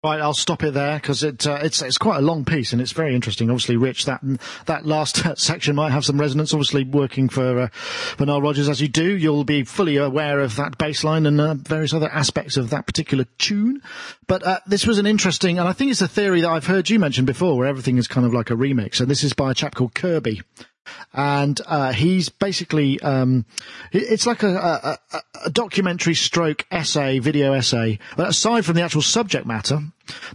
Right, 0.08 0.22
I'll 0.22 0.32
stop 0.32 0.62
it 0.62 0.72
there 0.72 0.96
because 0.96 1.22
it, 1.22 1.46
uh, 1.46 1.58
it's 1.60 1.82
it's 1.82 1.98
quite 1.98 2.16
a 2.16 2.22
long 2.22 2.46
piece 2.46 2.72
and 2.72 2.80
it's 2.80 2.92
very 2.92 3.14
interesting. 3.14 3.50
Obviously, 3.50 3.76
Rich, 3.76 4.06
that 4.06 4.22
that 4.64 4.86
last 4.86 5.22
section 5.38 5.76
might 5.76 5.90
have 5.90 6.02
some 6.02 6.18
resonance. 6.18 6.54
Obviously, 6.54 6.84
working 6.84 7.28
for 7.28 7.60
uh, 7.60 7.68
for 7.68 8.24
Nile 8.24 8.40
Rodgers 8.40 8.70
as 8.70 8.80
you 8.80 8.88
do, 8.88 9.04
you'll 9.04 9.44
be 9.44 9.64
fully 9.64 9.98
aware 9.98 10.40
of 10.40 10.56
that 10.56 10.78
bass 10.78 11.04
line 11.04 11.26
and 11.26 11.38
uh, 11.38 11.52
various 11.52 11.92
other 11.92 12.08
aspects 12.08 12.56
of 12.56 12.70
that 12.70 12.86
particular 12.86 13.26
tune. 13.36 13.82
But 14.26 14.42
uh, 14.44 14.60
this 14.66 14.86
was 14.86 14.96
an 14.96 15.04
interesting, 15.04 15.58
and 15.58 15.68
I 15.68 15.74
think 15.74 15.90
it's 15.90 16.00
a 16.00 16.08
theory 16.08 16.40
that 16.40 16.48
I've 16.48 16.66
heard 16.66 16.88
you 16.88 16.98
mention 16.98 17.26
before, 17.26 17.58
where 17.58 17.68
everything 17.68 17.98
is 17.98 18.08
kind 18.08 18.24
of 18.24 18.32
like 18.32 18.48
a 18.48 18.54
remix. 18.54 19.00
And 19.00 19.10
this 19.10 19.22
is 19.22 19.34
by 19.34 19.50
a 19.50 19.54
chap 19.54 19.74
called 19.74 19.94
Kirby 19.94 20.40
and 21.12 21.60
uh, 21.66 21.92
he's 21.92 22.28
basically 22.28 23.00
um, 23.00 23.44
it's 23.92 24.26
like 24.26 24.42
a, 24.42 24.48
a, 24.48 24.98
a- 25.44 25.50
documentary 25.50 26.14
stroke 26.14 26.66
essay, 26.70 27.18
video 27.18 27.52
essay. 27.52 27.98
But 28.16 28.28
aside 28.28 28.64
from 28.64 28.74
the 28.74 28.82
actual 28.82 29.02
subject 29.02 29.46
matter, 29.46 29.80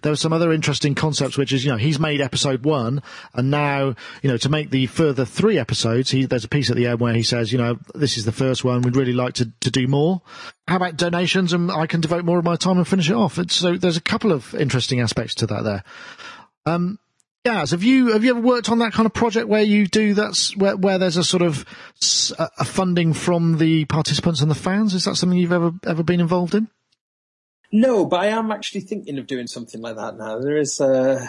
there 0.02 0.12
were 0.12 0.18
some 0.18 0.34
other 0.34 0.52
interesting 0.52 0.96
concepts, 0.96 1.38
which 1.38 1.52
is 1.54 1.66
you 1.66 1.72
know 1.72 1.78
he's 1.78 2.00
made 2.00 2.22
episode 2.22 2.64
one, 2.66 3.02
and 3.34 3.52
now 3.52 3.96
you 4.22 4.30
know 4.30 4.38
to 4.38 4.50
make 4.50 4.70
the 4.70 4.86
further 4.88 5.26
three 5.26 5.58
episodes, 5.58 6.12
he, 6.12 6.26
there's 6.26 6.46
a 6.46 6.50
piece 6.50 6.70
at 6.70 6.76
the 6.76 6.88
end 6.88 7.00
where 7.00 7.14
he 7.14 7.24
says, 7.24 7.52
you 7.52 7.58
know, 7.58 7.78
this 7.96 8.18
is 8.18 8.26
the 8.26 8.32
first 8.32 8.64
one. 8.64 8.82
We'd 8.82 8.96
really 8.96 9.14
like 9.14 9.34
to 9.36 9.52
to 9.62 9.72
do 9.72 9.88
more. 9.88 10.22
How 10.68 10.78
about 10.78 10.98
donations, 10.98 11.54
and 11.54 11.72
I 11.72 11.88
can 11.88 12.02
devote 12.02 12.26
more 12.26 12.40
of 12.40 12.46
my 12.46 12.56
time 12.56 12.78
and 12.78 12.88
finish 12.88 13.10
it 13.10 13.16
off. 13.16 13.40
So 13.52 13.76
there's 13.78 13.98
a 13.98 14.02
couple 14.02 14.32
of 14.32 14.54
interesting 14.56 15.00
aspects 15.02 15.36
to 15.36 15.48
that 15.48 15.64
there. 15.64 15.84
Um, 16.66 17.00
Gaz, 17.46 17.72
have 17.72 17.84
you 17.84 18.14
have 18.14 18.24
you 18.24 18.30
ever 18.32 18.40
worked 18.40 18.70
on 18.70 18.80
that 18.80 18.94
kind 18.94 19.06
of 19.06 19.14
project 19.14 19.50
where 19.50 19.62
you 19.62 19.86
do 19.86 20.14
that's 20.14 20.56
where 20.56 20.78
where 20.78 20.98
there's 20.98 21.18
a 21.18 21.26
sort 21.26 21.42
of 21.42 21.66
s- 22.02 22.32
a 22.40 22.50
a 22.60 22.64
funding 22.64 23.14
from 23.14 23.58
the 23.58 23.84
participants 23.86 24.42
and 24.42 24.50
the 24.50 24.56
fans? 24.56 24.94
Is 24.94 25.04
that 25.04 25.16
something 25.16 25.38
you've 25.38 25.52
ever 25.52 25.74
ever 25.86 26.04
been 26.04 26.22
involved 26.22 26.56
in? 26.56 26.70
No, 27.70 28.06
but 28.06 28.22
I 28.22 28.28
am 28.28 28.50
actually 28.52 28.82
thinking 28.82 29.18
of 29.18 29.28
doing 29.28 29.48
something 29.48 29.82
like 29.82 29.98
that 29.98 30.18
now. 30.18 30.40
There 30.40 30.56
is 30.56 30.80
uh, 30.80 31.26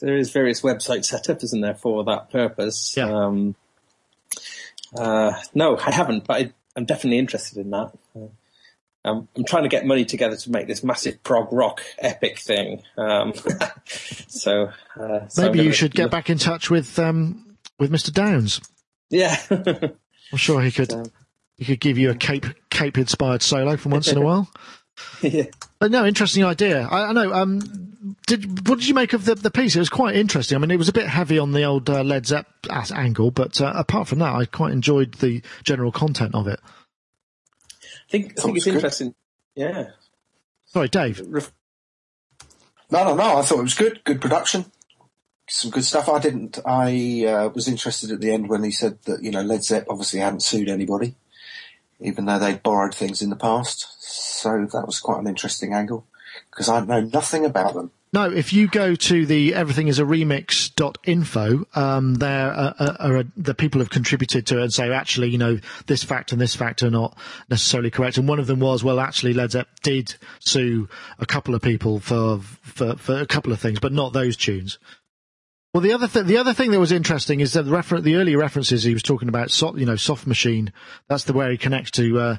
there 0.00 0.16
is 0.16 0.32
various 0.32 0.62
websites 0.62 1.04
set 1.04 1.30
up, 1.30 1.44
isn't 1.44 1.60
there, 1.60 1.76
for 1.76 2.02
that 2.04 2.30
purpose? 2.30 2.96
Yeah. 2.96 3.12
Um, 3.12 3.54
uh, 4.98 5.40
no, 5.54 5.78
I 5.78 5.92
haven't, 5.92 6.26
but 6.26 6.36
I, 6.38 6.52
I'm 6.74 6.86
definitely 6.86 7.18
interested 7.18 7.58
in 7.58 7.70
that. 7.70 7.92
Uh, 9.04 9.10
I'm, 9.10 9.28
I'm 9.36 9.44
trying 9.44 9.62
to 9.64 9.68
get 9.68 9.86
money 9.86 10.04
together 10.04 10.36
to 10.36 10.50
make 10.50 10.66
this 10.66 10.82
massive 10.84 11.22
prog 11.22 11.52
rock 11.52 11.82
epic 11.98 12.38
thing. 12.38 12.82
Um, 12.96 13.32
so, 13.86 14.70
uh, 14.98 15.28
so 15.28 15.42
Maybe 15.42 15.62
you 15.62 15.72
should 15.72 15.94
get 15.94 16.10
back 16.10 16.30
in 16.30 16.38
touch 16.38 16.70
with 16.70 16.98
um 16.98 17.56
with 17.78 17.90
Mr. 17.90 18.12
Downes. 18.12 18.60
Yeah. 19.10 19.36
I'm 19.50 20.38
sure 20.38 20.60
he 20.62 20.70
could 20.70 20.92
Um, 20.92 21.06
he 21.56 21.64
could 21.64 21.80
give 21.80 21.98
you 21.98 22.10
a 22.10 22.14
cape 22.14 22.46
cape 22.70 22.98
inspired 22.98 23.42
solo 23.42 23.76
from 23.76 23.92
once 23.92 24.08
in 24.08 24.18
a 24.18 24.20
while. 24.24 24.50
yeah. 25.20 25.44
But 25.78 25.90
no, 25.90 26.06
interesting 26.06 26.44
idea. 26.44 26.82
I, 26.82 27.08
I 27.08 27.12
know. 27.12 27.32
Um, 27.32 28.16
did 28.26 28.68
what 28.68 28.78
did 28.78 28.88
you 28.88 28.94
make 28.94 29.12
of 29.12 29.24
the 29.24 29.34
the 29.34 29.50
piece? 29.50 29.76
It 29.76 29.80
was 29.80 29.88
quite 29.88 30.16
interesting. 30.16 30.56
I 30.56 30.60
mean, 30.60 30.70
it 30.70 30.78
was 30.78 30.88
a 30.88 30.92
bit 30.92 31.06
heavy 31.06 31.38
on 31.38 31.52
the 31.52 31.64
old 31.64 31.88
uh, 31.88 32.02
Led 32.02 32.26
Zepp 32.26 32.46
angle, 32.92 33.30
but 33.30 33.60
uh, 33.60 33.72
apart 33.74 34.08
from 34.08 34.20
that, 34.20 34.34
I 34.34 34.44
quite 34.46 34.72
enjoyed 34.72 35.14
the 35.14 35.42
general 35.64 35.92
content 35.92 36.34
of 36.34 36.46
it. 36.46 36.60
I 38.12 38.18
think, 38.18 38.38
I 38.38 38.42
think 38.42 38.56
it's 38.56 38.64
good. 38.66 38.74
interesting. 38.74 39.14
Yeah. 39.54 39.86
Sorry, 40.66 40.88
Dave. 40.88 41.22
Ref- 41.26 41.52
No, 42.90 43.04
no, 43.04 43.14
no. 43.14 43.38
I 43.38 43.42
thought 43.42 43.60
it 43.60 43.62
was 43.62 43.74
good. 43.74 44.04
Good 44.04 44.20
production. 44.20 44.66
Some 45.48 45.70
good 45.70 45.84
stuff. 45.84 46.10
I 46.10 46.18
didn't. 46.18 46.58
I 46.66 47.24
uh, 47.26 47.48
was 47.48 47.68
interested 47.68 48.10
at 48.10 48.20
the 48.20 48.30
end 48.30 48.50
when 48.50 48.64
he 48.64 48.70
said 48.70 48.98
that 49.04 49.22
you 49.22 49.30
know 49.30 49.40
Led 49.40 49.64
Zepp 49.64 49.86
obviously 49.88 50.20
hadn't 50.20 50.42
sued 50.42 50.68
anybody, 50.68 51.14
even 52.00 52.26
though 52.26 52.38
they'd 52.38 52.62
borrowed 52.62 52.94
things 52.94 53.22
in 53.22 53.30
the 53.30 53.36
past. 53.36 53.86
So 54.00 54.66
that 54.72 54.86
was 54.86 55.00
quite 55.00 55.20
an 55.20 55.26
interesting 55.26 55.72
angle 55.72 56.06
because 56.50 56.68
I 56.68 56.84
know 56.84 57.00
nothing 57.00 57.46
about 57.46 57.74
them. 57.74 57.92
No, 58.14 58.30
if 58.30 58.52
you 58.52 58.68
go 58.68 58.94
to 58.94 59.24
the 59.24 59.52
everythingisaremix.info, 59.52 61.66
um, 61.74 62.14
there 62.16 62.52
are, 62.52 62.74
are, 62.78 62.96
are 63.00 63.24
the 63.38 63.54
people 63.54 63.80
have 63.80 63.88
contributed 63.88 64.46
to 64.48 64.58
it 64.58 64.64
and 64.64 64.72
say, 64.72 64.92
actually, 64.92 65.30
you 65.30 65.38
know, 65.38 65.58
this 65.86 66.04
fact 66.04 66.30
and 66.30 66.38
this 66.40 66.54
fact 66.54 66.82
are 66.82 66.90
not 66.90 67.16
necessarily 67.48 67.90
correct. 67.90 68.18
And 68.18 68.28
one 68.28 68.38
of 68.38 68.46
them 68.46 68.60
was, 68.60 68.84
well, 68.84 69.00
actually, 69.00 69.32
Led 69.32 69.52
Zepp 69.52 69.68
did 69.82 70.14
sue 70.40 70.90
a 71.18 71.24
couple 71.24 71.54
of 71.54 71.62
people 71.62 72.00
for, 72.00 72.40
for, 72.40 72.96
for 72.96 73.18
a 73.18 73.24
couple 73.26 73.50
of 73.50 73.60
things, 73.60 73.80
but 73.80 73.94
not 73.94 74.12
those 74.12 74.36
tunes. 74.36 74.78
Well, 75.72 75.80
the 75.80 75.94
other 75.94 76.06
th- 76.06 76.26
the 76.26 76.36
other 76.36 76.52
thing 76.52 76.70
that 76.72 76.80
was 76.80 76.92
interesting 76.92 77.40
is 77.40 77.54
that 77.54 77.62
the 77.62 77.72
refer- 77.72 78.02
the 78.02 78.16
early 78.16 78.36
references 78.36 78.82
he 78.82 78.92
was 78.92 79.02
talking 79.02 79.30
about, 79.30 79.50
so- 79.50 79.74
you 79.74 79.86
know, 79.86 79.96
Soft 79.96 80.26
Machine. 80.26 80.70
That's 81.08 81.24
the 81.24 81.32
where 81.32 81.50
he 81.50 81.56
connects 81.56 81.92
to 81.92 82.20
uh, 82.20 82.36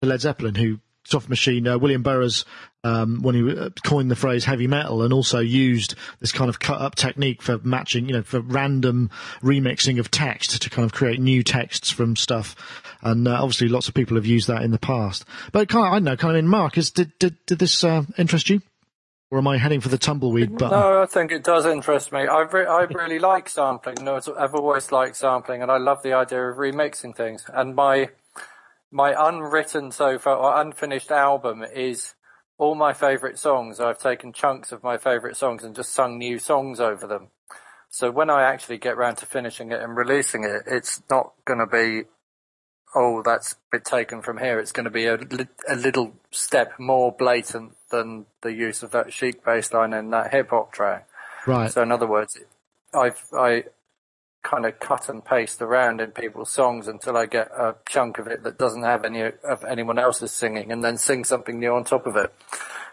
to 0.00 0.08
Led 0.08 0.22
Zeppelin, 0.22 0.54
who 0.54 0.78
Soft 1.04 1.28
Machine. 1.28 1.68
Uh, 1.68 1.76
William 1.76 2.02
Burroughs, 2.02 2.46
um, 2.82 3.22
when 3.22 3.34
he 3.34 3.56
uh, 3.56 3.70
coined 3.84 4.10
the 4.10 4.16
phrase 4.16 4.44
heavy 4.44 4.66
metal, 4.66 5.02
and 5.02 5.12
also 5.12 5.38
used 5.38 5.94
this 6.20 6.32
kind 6.32 6.48
of 6.48 6.58
cut 6.58 6.80
up 6.80 6.94
technique 6.94 7.42
for 7.42 7.58
matching, 7.58 8.08
you 8.08 8.14
know, 8.14 8.22
for 8.22 8.40
random 8.40 9.10
remixing 9.42 9.98
of 9.98 10.10
text 10.10 10.62
to 10.62 10.70
kind 10.70 10.84
of 10.84 10.92
create 10.92 11.20
new 11.20 11.42
texts 11.42 11.90
from 11.90 12.16
stuff. 12.16 12.56
And 13.02 13.26
uh, 13.28 13.32
obviously, 13.32 13.68
lots 13.68 13.88
of 13.88 13.94
people 13.94 14.16
have 14.16 14.26
used 14.26 14.48
that 14.48 14.62
in 14.62 14.70
the 14.70 14.78
past. 14.78 15.24
But 15.52 15.68
kind 15.68 15.86
of, 15.86 15.92
I 15.92 15.96
don't 15.96 16.04
know, 16.04 16.16
kind 16.16 16.36
of 16.36 16.38
in 16.38 16.48
Mark, 16.48 16.78
is 16.78 16.90
did 16.90 17.12
did, 17.18 17.36
did 17.46 17.58
this 17.58 17.84
uh, 17.84 18.04
interest 18.16 18.50
you? 18.50 18.60
or 19.30 19.38
am 19.38 19.46
I 19.46 19.58
heading 19.58 19.80
for 19.80 19.88
the 19.88 19.98
tumbleweed 19.98 20.58
button? 20.58 20.78
No, 20.78 21.02
I 21.02 21.06
think 21.06 21.30
it 21.30 21.44
does 21.44 21.64
interest 21.64 22.12
me. 22.12 22.26
I, 22.26 22.40
re- 22.40 22.66
I 22.66 22.82
really 22.82 23.20
like 23.20 23.48
sampling. 23.48 23.98
No, 24.02 24.20
I've 24.36 24.54
always 24.54 24.90
liked 24.90 25.16
sampling, 25.16 25.62
and 25.62 25.70
I 25.70 25.76
love 25.76 26.02
the 26.02 26.14
idea 26.14 26.50
of 26.50 26.56
remixing 26.56 27.14
things. 27.14 27.44
And 27.52 27.74
my 27.74 28.10
my 28.90 29.14
unwritten 29.16 29.92
so 29.92 30.18
far 30.18 30.36
or 30.36 30.60
unfinished 30.60 31.12
album 31.12 31.62
is 31.62 32.14
all 32.60 32.74
my 32.74 32.92
favourite 32.92 33.38
songs. 33.38 33.80
I've 33.80 33.98
taken 33.98 34.34
chunks 34.34 34.70
of 34.70 34.84
my 34.84 34.98
favourite 34.98 35.34
songs 35.34 35.64
and 35.64 35.74
just 35.74 35.92
sung 35.92 36.18
new 36.18 36.38
songs 36.38 36.78
over 36.78 37.06
them. 37.06 37.28
So 37.88 38.10
when 38.10 38.28
I 38.28 38.42
actually 38.42 38.76
get 38.76 38.98
round 38.98 39.16
to 39.18 39.26
finishing 39.26 39.72
it 39.72 39.80
and 39.80 39.96
releasing 39.96 40.44
it, 40.44 40.64
it's 40.66 41.02
not 41.08 41.32
going 41.46 41.58
to 41.58 41.66
be, 41.66 42.02
oh, 42.94 43.22
that's 43.24 43.56
been 43.72 43.80
taken 43.80 44.20
from 44.20 44.36
here. 44.36 44.60
It's 44.60 44.72
going 44.72 44.84
to 44.84 44.90
be 44.90 45.06
a, 45.06 45.16
li- 45.16 45.48
a 45.68 45.74
little 45.74 46.12
step 46.30 46.78
more 46.78 47.10
blatant 47.10 47.76
than 47.90 48.26
the 48.42 48.52
use 48.52 48.82
of 48.82 48.90
that 48.90 49.10
chic 49.10 49.42
bass 49.42 49.72
line 49.72 49.94
in 49.94 50.10
that 50.10 50.30
hip 50.30 50.50
hop 50.50 50.70
track. 50.70 51.08
Right. 51.46 51.72
So 51.72 51.82
in 51.82 51.90
other 51.90 52.06
words, 52.06 52.38
I've, 52.92 53.24
I 53.32 53.64
kind 54.42 54.64
of 54.64 54.80
cut 54.80 55.08
and 55.08 55.24
paste 55.24 55.60
around 55.60 56.00
in 56.00 56.10
people's 56.12 56.50
songs 56.50 56.88
until 56.88 57.16
I 57.16 57.26
get 57.26 57.48
a 57.48 57.76
chunk 57.88 58.18
of 58.18 58.26
it 58.26 58.42
that 58.42 58.58
doesn't 58.58 58.82
have 58.82 59.04
any 59.04 59.22
of 59.22 59.64
anyone 59.68 59.98
else's 59.98 60.32
singing 60.32 60.72
and 60.72 60.82
then 60.82 60.96
sing 60.96 61.24
something 61.24 61.58
new 61.58 61.74
on 61.74 61.84
top 61.84 62.06
of 62.06 62.16
it. 62.16 62.32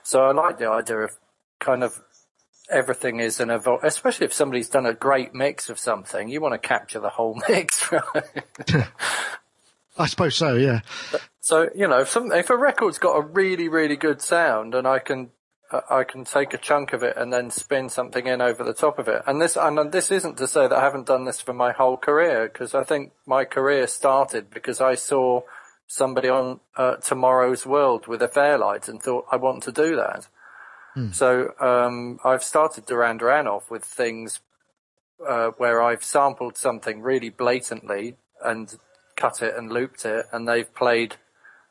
So 0.03 0.25
I 0.25 0.31
like 0.33 0.59
the 0.59 0.69
idea 0.69 0.97
of 0.97 1.11
kind 1.59 1.83
of 1.83 2.01
everything 2.69 3.21
is 3.21 3.39
an 3.39 3.47
evol 3.47 3.81
especially 3.81 4.25
if 4.25 4.33
somebody's 4.33 4.67
done 4.67 4.85
a 4.85 4.93
great 4.93 5.33
mix 5.33 5.69
of 5.69 5.79
something, 5.79 6.27
you 6.27 6.41
want 6.41 6.53
to 6.53 6.67
capture 6.67 6.99
the 6.99 7.09
whole 7.09 7.41
mix, 7.49 7.91
right? 7.91 8.43
I 9.97 10.05
suppose 10.05 10.35
so. 10.35 10.55
Yeah. 10.55 10.81
So 11.39 11.69
you 11.75 11.87
know, 11.87 12.01
if, 12.01 12.09
some, 12.09 12.31
if 12.31 12.49
a 12.49 12.57
record's 12.57 12.99
got 12.99 13.15
a 13.15 13.21
really, 13.21 13.67
really 13.69 13.95
good 13.95 14.21
sound, 14.21 14.75
and 14.75 14.87
I 14.87 14.99
can, 14.99 15.29
I 15.89 16.03
can 16.03 16.23
take 16.23 16.53
a 16.53 16.57
chunk 16.57 16.93
of 16.93 17.03
it 17.03 17.17
and 17.17 17.31
then 17.31 17.49
spin 17.51 17.89
something 17.89 18.25
in 18.27 18.41
over 18.41 18.63
the 18.63 18.73
top 18.73 18.99
of 18.99 19.07
it. 19.07 19.21
And 19.27 19.41
this, 19.41 19.57
and 19.57 19.91
this 19.91 20.11
isn't 20.11 20.37
to 20.37 20.47
say 20.47 20.67
that 20.67 20.77
I 20.77 20.81
haven't 20.81 21.07
done 21.07 21.25
this 21.25 21.41
for 21.41 21.53
my 21.53 21.71
whole 21.71 21.97
career, 21.97 22.49
because 22.51 22.73
I 22.73 22.83
think 22.83 23.11
my 23.25 23.45
career 23.45 23.87
started 23.87 24.49
because 24.49 24.79
I 24.79 24.95
saw 24.95 25.41
somebody 25.87 26.29
on 26.29 26.59
uh, 26.75 26.95
Tomorrow's 26.97 27.65
World 27.65 28.07
with 28.07 28.21
a 28.21 28.27
Fairlight 28.27 28.87
and 28.87 29.01
thought 29.01 29.25
I 29.31 29.35
want 29.35 29.63
to 29.63 29.71
do 29.71 29.95
that. 29.95 30.27
So 31.11 31.53
um, 31.59 32.19
I've 32.25 32.43
started 32.43 32.87
Duran 32.87 33.17
Duran 33.17 33.47
off 33.47 33.69
with 33.69 33.83
things 33.83 34.39
uh, 35.27 35.49
where 35.57 35.79
I've 35.81 36.03
sampled 36.03 36.57
something 36.57 37.01
really 37.01 37.29
blatantly 37.29 38.17
and 38.43 38.75
cut 39.15 39.43
it 39.43 39.55
and 39.55 39.71
looped 39.71 40.05
it, 40.05 40.25
and 40.31 40.47
they've 40.47 40.73
played 40.73 41.17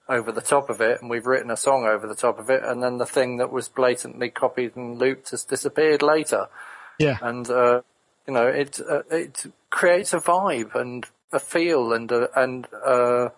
over 0.08 0.30
the 0.32 0.40
top 0.40 0.70
of 0.70 0.80
it, 0.80 1.00
and 1.00 1.10
we've 1.10 1.26
written 1.26 1.50
a 1.50 1.56
song 1.56 1.84
over 1.84 2.06
the 2.06 2.14
top 2.14 2.38
of 2.38 2.48
it, 2.50 2.62
and 2.62 2.82
then 2.82 2.98
the 2.98 3.06
thing 3.06 3.38
that 3.38 3.50
was 3.52 3.68
blatantly 3.68 4.30
copied 4.30 4.76
and 4.76 4.98
looped 4.98 5.30
has 5.30 5.44
disappeared 5.44 6.02
later, 6.02 6.46
Yeah. 6.98 7.18
and 7.20 7.48
uh, 7.50 7.80
you 8.26 8.32
know 8.34 8.46
it 8.46 8.78
uh, 8.88 9.02
it 9.10 9.46
creates 9.70 10.12
a 10.12 10.18
vibe 10.18 10.74
and 10.74 11.06
a 11.32 11.40
feel 11.40 11.92
and 11.92 12.10
a, 12.12 12.28
and 12.40 12.66
uh, 12.86 13.28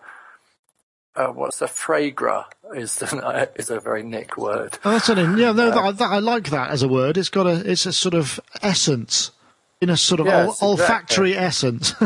uh, 1.15 1.27
what's 1.29 1.57
the 1.59 1.65
fragra 1.65 2.45
is 2.75 3.01
is 3.55 3.69
a 3.71 3.79
very 3.79 4.03
Nick 4.03 4.37
word. 4.37 4.77
Oh, 4.85 4.91
that's 4.91 5.09
an 5.09 5.17
yeah. 5.37 5.51
No, 5.51 5.71
that, 5.71 5.97
that, 5.97 6.11
I 6.11 6.19
like 6.19 6.49
that 6.51 6.69
as 6.69 6.83
a 6.83 6.87
word. 6.87 7.17
It's 7.17 7.29
got 7.29 7.47
a 7.47 7.69
it's 7.69 7.85
a 7.87 7.93
sort 7.93 8.13
of 8.13 8.39
essence 8.61 9.31
in 9.81 9.89
a 9.89 9.97
sort 9.97 10.19
of 10.19 10.27
Yes, 10.27 10.61
ol- 10.61 10.73
exactly. 10.73 11.33
olfactory 11.33 11.35
essence. 11.37 11.95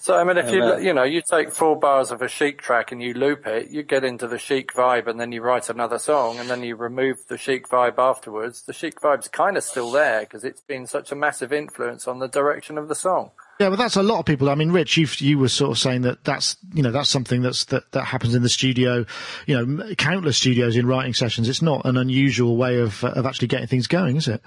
So 0.00 0.16
I 0.16 0.24
mean, 0.24 0.38
if 0.38 0.50
you 0.50 0.78
you 0.78 0.94
know 0.94 1.02
you 1.02 1.20
take 1.20 1.52
four 1.52 1.78
bars 1.78 2.10
of 2.10 2.22
a 2.22 2.28
chic 2.28 2.62
track 2.62 2.90
and 2.90 3.02
you 3.02 3.12
loop 3.12 3.46
it, 3.46 3.68
you 3.68 3.82
get 3.82 4.02
into 4.02 4.26
the 4.26 4.38
chic 4.38 4.72
vibe, 4.72 5.06
and 5.06 5.20
then 5.20 5.30
you 5.30 5.42
write 5.42 5.68
another 5.68 5.98
song, 5.98 6.38
and 6.38 6.48
then 6.48 6.62
you 6.62 6.74
remove 6.74 7.18
the 7.28 7.36
chic 7.36 7.68
vibe 7.68 7.98
afterwards. 7.98 8.62
The 8.62 8.72
chic 8.72 8.98
vibe's 8.98 9.28
kind 9.28 9.58
of 9.58 9.62
still 9.62 9.90
there 9.90 10.20
because 10.20 10.42
it's 10.42 10.62
been 10.62 10.86
such 10.86 11.12
a 11.12 11.14
massive 11.14 11.52
influence 11.52 12.08
on 12.08 12.18
the 12.18 12.28
direction 12.28 12.78
of 12.78 12.88
the 12.88 12.94
song. 12.94 13.32
yeah, 13.60 13.68
but 13.68 13.76
that's 13.76 13.96
a 13.96 14.02
lot 14.02 14.20
of 14.20 14.24
people. 14.24 14.48
I 14.48 14.54
mean, 14.54 14.72
Rich, 14.72 14.96
you 14.96 15.06
you 15.18 15.38
were 15.38 15.50
sort 15.50 15.72
of 15.72 15.78
saying 15.78 16.00
that 16.02 16.24
that's 16.24 16.56
you 16.72 16.82
know 16.82 16.92
that's 16.92 17.10
something 17.10 17.42
that's 17.42 17.66
that 17.66 17.92
that 17.92 18.04
happens 18.04 18.34
in 18.34 18.42
the 18.42 18.48
studio. 18.48 19.04
You 19.46 19.66
know, 19.66 19.94
countless 19.96 20.38
studios 20.38 20.78
in 20.78 20.86
writing 20.86 21.12
sessions. 21.12 21.46
It's 21.46 21.60
not 21.60 21.84
an 21.84 21.98
unusual 21.98 22.56
way 22.56 22.78
of 22.78 23.04
uh, 23.04 23.08
of 23.08 23.26
actually 23.26 23.48
getting 23.48 23.66
things 23.66 23.86
going, 23.86 24.16
is 24.16 24.28
it? 24.28 24.40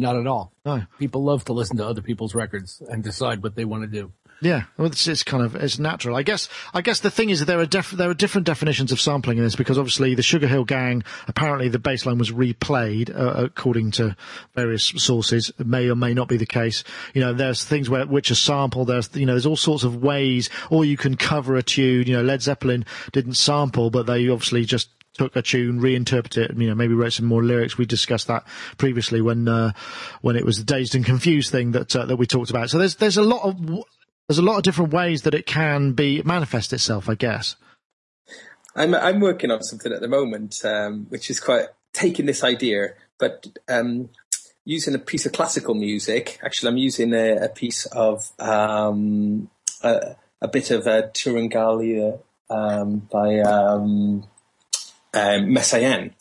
Not 0.00 0.16
at 0.16 0.28
all. 0.28 0.52
No. 0.64 0.84
People 1.00 1.24
love 1.24 1.44
to 1.46 1.52
listen 1.52 1.76
to 1.78 1.86
other 1.86 2.02
people's 2.02 2.32
records 2.32 2.80
and 2.88 3.02
decide 3.02 3.42
what 3.42 3.56
they 3.56 3.64
want 3.64 3.82
to 3.82 3.88
do. 3.88 4.12
Yeah, 4.40 4.64
well, 4.76 4.86
it's, 4.86 5.06
it's 5.08 5.24
kind 5.24 5.42
of 5.42 5.56
it's 5.56 5.78
natural. 5.78 6.14
I 6.16 6.22
guess. 6.22 6.48
I 6.72 6.80
guess 6.80 7.00
the 7.00 7.10
thing 7.10 7.30
is 7.30 7.40
that 7.40 7.46
there 7.46 7.58
are 7.58 7.66
def- 7.66 7.90
there 7.90 8.08
are 8.08 8.14
different 8.14 8.46
definitions 8.46 8.92
of 8.92 9.00
sampling 9.00 9.38
in 9.38 9.44
this 9.44 9.56
because 9.56 9.78
obviously 9.78 10.14
the 10.14 10.22
Sugar 10.22 10.46
Hill 10.46 10.64
Gang 10.64 11.02
apparently 11.26 11.68
the 11.68 11.80
bass 11.80 12.06
line 12.06 12.18
was 12.18 12.30
replayed 12.30 13.10
uh, 13.10 13.44
according 13.44 13.90
to 13.92 14.16
various 14.54 14.84
sources. 14.84 15.50
It 15.58 15.66
may 15.66 15.90
or 15.90 15.96
may 15.96 16.14
not 16.14 16.28
be 16.28 16.36
the 16.36 16.46
case. 16.46 16.84
You 17.14 17.20
know, 17.20 17.32
there's 17.32 17.64
things 17.64 17.90
where 17.90 18.06
which 18.06 18.30
are 18.30 18.36
sampled. 18.36 18.88
There's 18.88 19.14
you 19.16 19.26
know 19.26 19.32
there's 19.32 19.46
all 19.46 19.56
sorts 19.56 19.82
of 19.82 19.96
ways, 19.96 20.50
or 20.70 20.84
you 20.84 20.96
can 20.96 21.16
cover 21.16 21.56
a 21.56 21.62
tune. 21.62 22.06
You 22.06 22.16
know, 22.18 22.22
Led 22.22 22.42
Zeppelin 22.42 22.84
didn't 23.12 23.34
sample, 23.34 23.90
but 23.90 24.06
they 24.06 24.28
obviously 24.28 24.64
just 24.64 24.90
took 25.14 25.34
a 25.34 25.42
tune, 25.42 25.80
reinterpreted 25.80 26.52
it, 26.52 26.56
you 26.56 26.68
know, 26.68 26.76
maybe 26.76 26.94
wrote 26.94 27.12
some 27.12 27.26
more 27.26 27.42
lyrics. 27.42 27.76
We 27.76 27.86
discussed 27.86 28.28
that 28.28 28.46
previously 28.76 29.20
when 29.20 29.48
uh, 29.48 29.72
when 30.22 30.36
it 30.36 30.44
was 30.44 30.58
the 30.58 30.64
dazed 30.64 30.94
and 30.94 31.04
confused 31.04 31.50
thing 31.50 31.72
that 31.72 31.94
uh, 31.96 32.06
that 32.06 32.16
we 32.16 32.26
talked 32.26 32.50
about. 32.50 32.70
So 32.70 32.78
there's 32.78 32.94
there's 32.96 33.16
a 33.16 33.22
lot 33.22 33.42
of 33.42 33.84
there's 34.28 34.38
a 34.38 34.42
lot 34.42 34.58
of 34.58 34.62
different 34.62 34.92
ways 34.92 35.22
that 35.22 35.34
it 35.34 35.46
can 35.46 35.92
be 35.92 36.22
manifest 36.22 36.72
itself, 36.72 37.08
I 37.08 37.14
guess. 37.14 37.56
I'm 38.76 38.94
I'm 38.94 39.20
working 39.20 39.50
on 39.50 39.62
something 39.62 39.92
at 39.92 40.00
the 40.00 40.08
moment, 40.08 40.64
um, 40.64 41.06
which 41.08 41.30
is 41.30 41.40
quite 41.40 41.66
taking 41.92 42.26
this 42.26 42.44
idea, 42.44 42.90
but 43.18 43.46
um, 43.68 44.10
using 44.64 44.94
a 44.94 44.98
piece 44.98 45.24
of 45.24 45.32
classical 45.32 45.74
music. 45.74 46.38
Actually, 46.42 46.68
I'm 46.68 46.76
using 46.76 47.12
a, 47.14 47.36
a 47.36 47.48
piece 47.48 47.86
of 47.86 48.30
um, 48.38 49.50
a, 49.82 50.16
a 50.42 50.48
bit 50.48 50.70
of 50.70 50.86
a 50.86 51.10
Turangalîla 51.14 52.20
um, 52.50 53.08
by 53.10 53.40
um, 53.40 54.24
um, 55.14 55.46
Messiaen, 55.46 56.12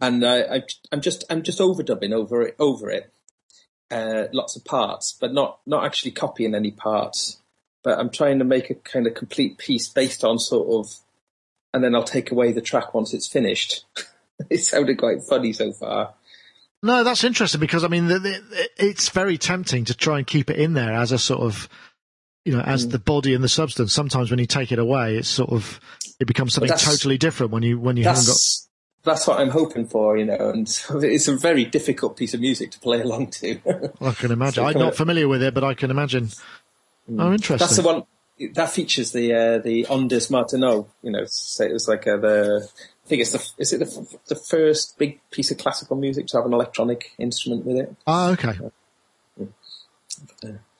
and 0.00 0.26
I, 0.26 0.40
I, 0.40 0.62
I'm 0.90 1.00
just 1.00 1.24
I'm 1.30 1.42
just 1.42 1.60
overdubbing 1.60 2.12
over 2.12 2.42
it 2.42 2.56
over 2.58 2.90
it, 2.90 3.12
uh, 3.90 4.24
lots 4.32 4.56
of 4.56 4.64
parts, 4.64 5.16
but 5.20 5.32
not 5.32 5.58
not 5.66 5.84
actually 5.84 6.12
copying 6.12 6.54
any 6.54 6.70
parts. 6.70 7.38
But 7.82 7.98
I'm 7.98 8.10
trying 8.10 8.40
to 8.40 8.44
make 8.44 8.68
a 8.70 8.74
kind 8.74 9.06
of 9.06 9.14
complete 9.14 9.58
piece 9.58 9.88
based 9.88 10.24
on 10.24 10.38
sort 10.38 10.68
of 10.68 10.96
and 11.76 11.84
then 11.84 11.94
I'll 11.94 12.04
take 12.04 12.30
away 12.30 12.52
the 12.52 12.62
track 12.62 12.94
once 12.94 13.12
it's 13.12 13.26
finished. 13.28 13.84
it 14.50 14.64
sounded 14.64 14.98
quite 14.98 15.22
funny 15.22 15.52
so 15.52 15.72
far. 15.72 16.14
No, 16.82 17.04
that's 17.04 17.22
interesting 17.22 17.60
because 17.60 17.84
I 17.84 17.88
mean, 17.88 18.06
the, 18.06 18.18
the, 18.18 18.68
it's 18.78 19.10
very 19.10 19.38
tempting 19.38 19.84
to 19.86 19.94
try 19.94 20.18
and 20.18 20.26
keep 20.26 20.50
it 20.50 20.56
in 20.56 20.72
there 20.72 20.92
as 20.94 21.12
a 21.12 21.18
sort 21.18 21.42
of, 21.42 21.68
you 22.44 22.52
know, 22.56 22.62
Mm. 22.62 22.68
as 22.68 22.88
the 22.88 22.98
body 22.98 23.34
and 23.34 23.44
the 23.44 23.48
substance. 23.48 23.92
Sometimes 23.92 24.30
when 24.30 24.38
you 24.38 24.46
take 24.46 24.72
it 24.72 24.78
away, 24.78 25.16
it's 25.16 25.28
sort 25.28 25.50
of 25.50 25.80
it 26.18 26.26
becomes 26.26 26.54
something 26.54 26.76
totally 26.78 27.18
different 27.18 27.52
when 27.52 27.62
you 27.62 27.78
when 27.78 27.96
you 27.96 28.04
haven't 28.04 28.26
got. 28.26 28.36
That's 29.06 29.26
what 29.26 29.38
I'm 29.38 29.50
hoping 29.50 29.86
for, 29.86 30.18
you 30.18 30.24
know. 30.24 30.50
And 30.50 30.66
it's 30.90 31.28
a 31.28 31.36
very 31.36 31.64
difficult 31.64 32.16
piece 32.16 32.34
of 32.34 32.40
music 32.40 32.72
to 32.72 32.80
play 32.80 33.00
along 33.00 33.28
to. 33.28 33.60
I 34.00 34.12
can 34.12 34.32
imagine. 34.32 34.64
So 34.64 34.66
I'm 34.66 34.78
not 34.78 34.96
familiar 34.96 35.28
with 35.28 35.42
it, 35.42 35.54
but 35.54 35.64
I 35.64 35.74
can 35.74 35.90
imagine. 35.90 36.26
Mm. 37.10 37.22
Oh, 37.22 37.32
interesting. 37.32 37.58
that's 37.58 37.76
the 37.76 37.82
one 37.82 38.02
that 38.54 38.68
features 38.70 39.12
the 39.12 39.32
uh, 39.32 39.58
the 39.58 39.84
Ondes 39.84 40.28
Martenot. 40.28 40.88
You 41.02 41.12
know, 41.12 41.24
so 41.26 41.64
it 41.64 41.72
was 41.72 41.88
like 41.88 42.06
uh 42.06 42.16
the. 42.16 42.68
I 43.04 43.08
think 43.08 43.22
it's 43.22 43.30
the 43.30 43.48
is 43.58 43.72
it 43.72 43.78
the, 43.78 44.18
the 44.26 44.34
first 44.34 44.98
big 44.98 45.20
piece 45.30 45.52
of 45.52 45.58
classical 45.58 45.96
music 45.96 46.26
to 46.26 46.38
have 46.38 46.46
an 46.46 46.52
electronic 46.52 47.12
instrument 47.18 47.64
with 47.64 47.76
it. 47.76 47.94
Oh, 48.08 48.32
okay. 48.32 48.58
Mm. 49.40 49.52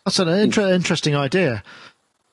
That's 0.05 0.18
an 0.18 0.29
mm. 0.29 0.43
inter- 0.43 0.74
interesting 0.74 1.14
idea. 1.14 1.62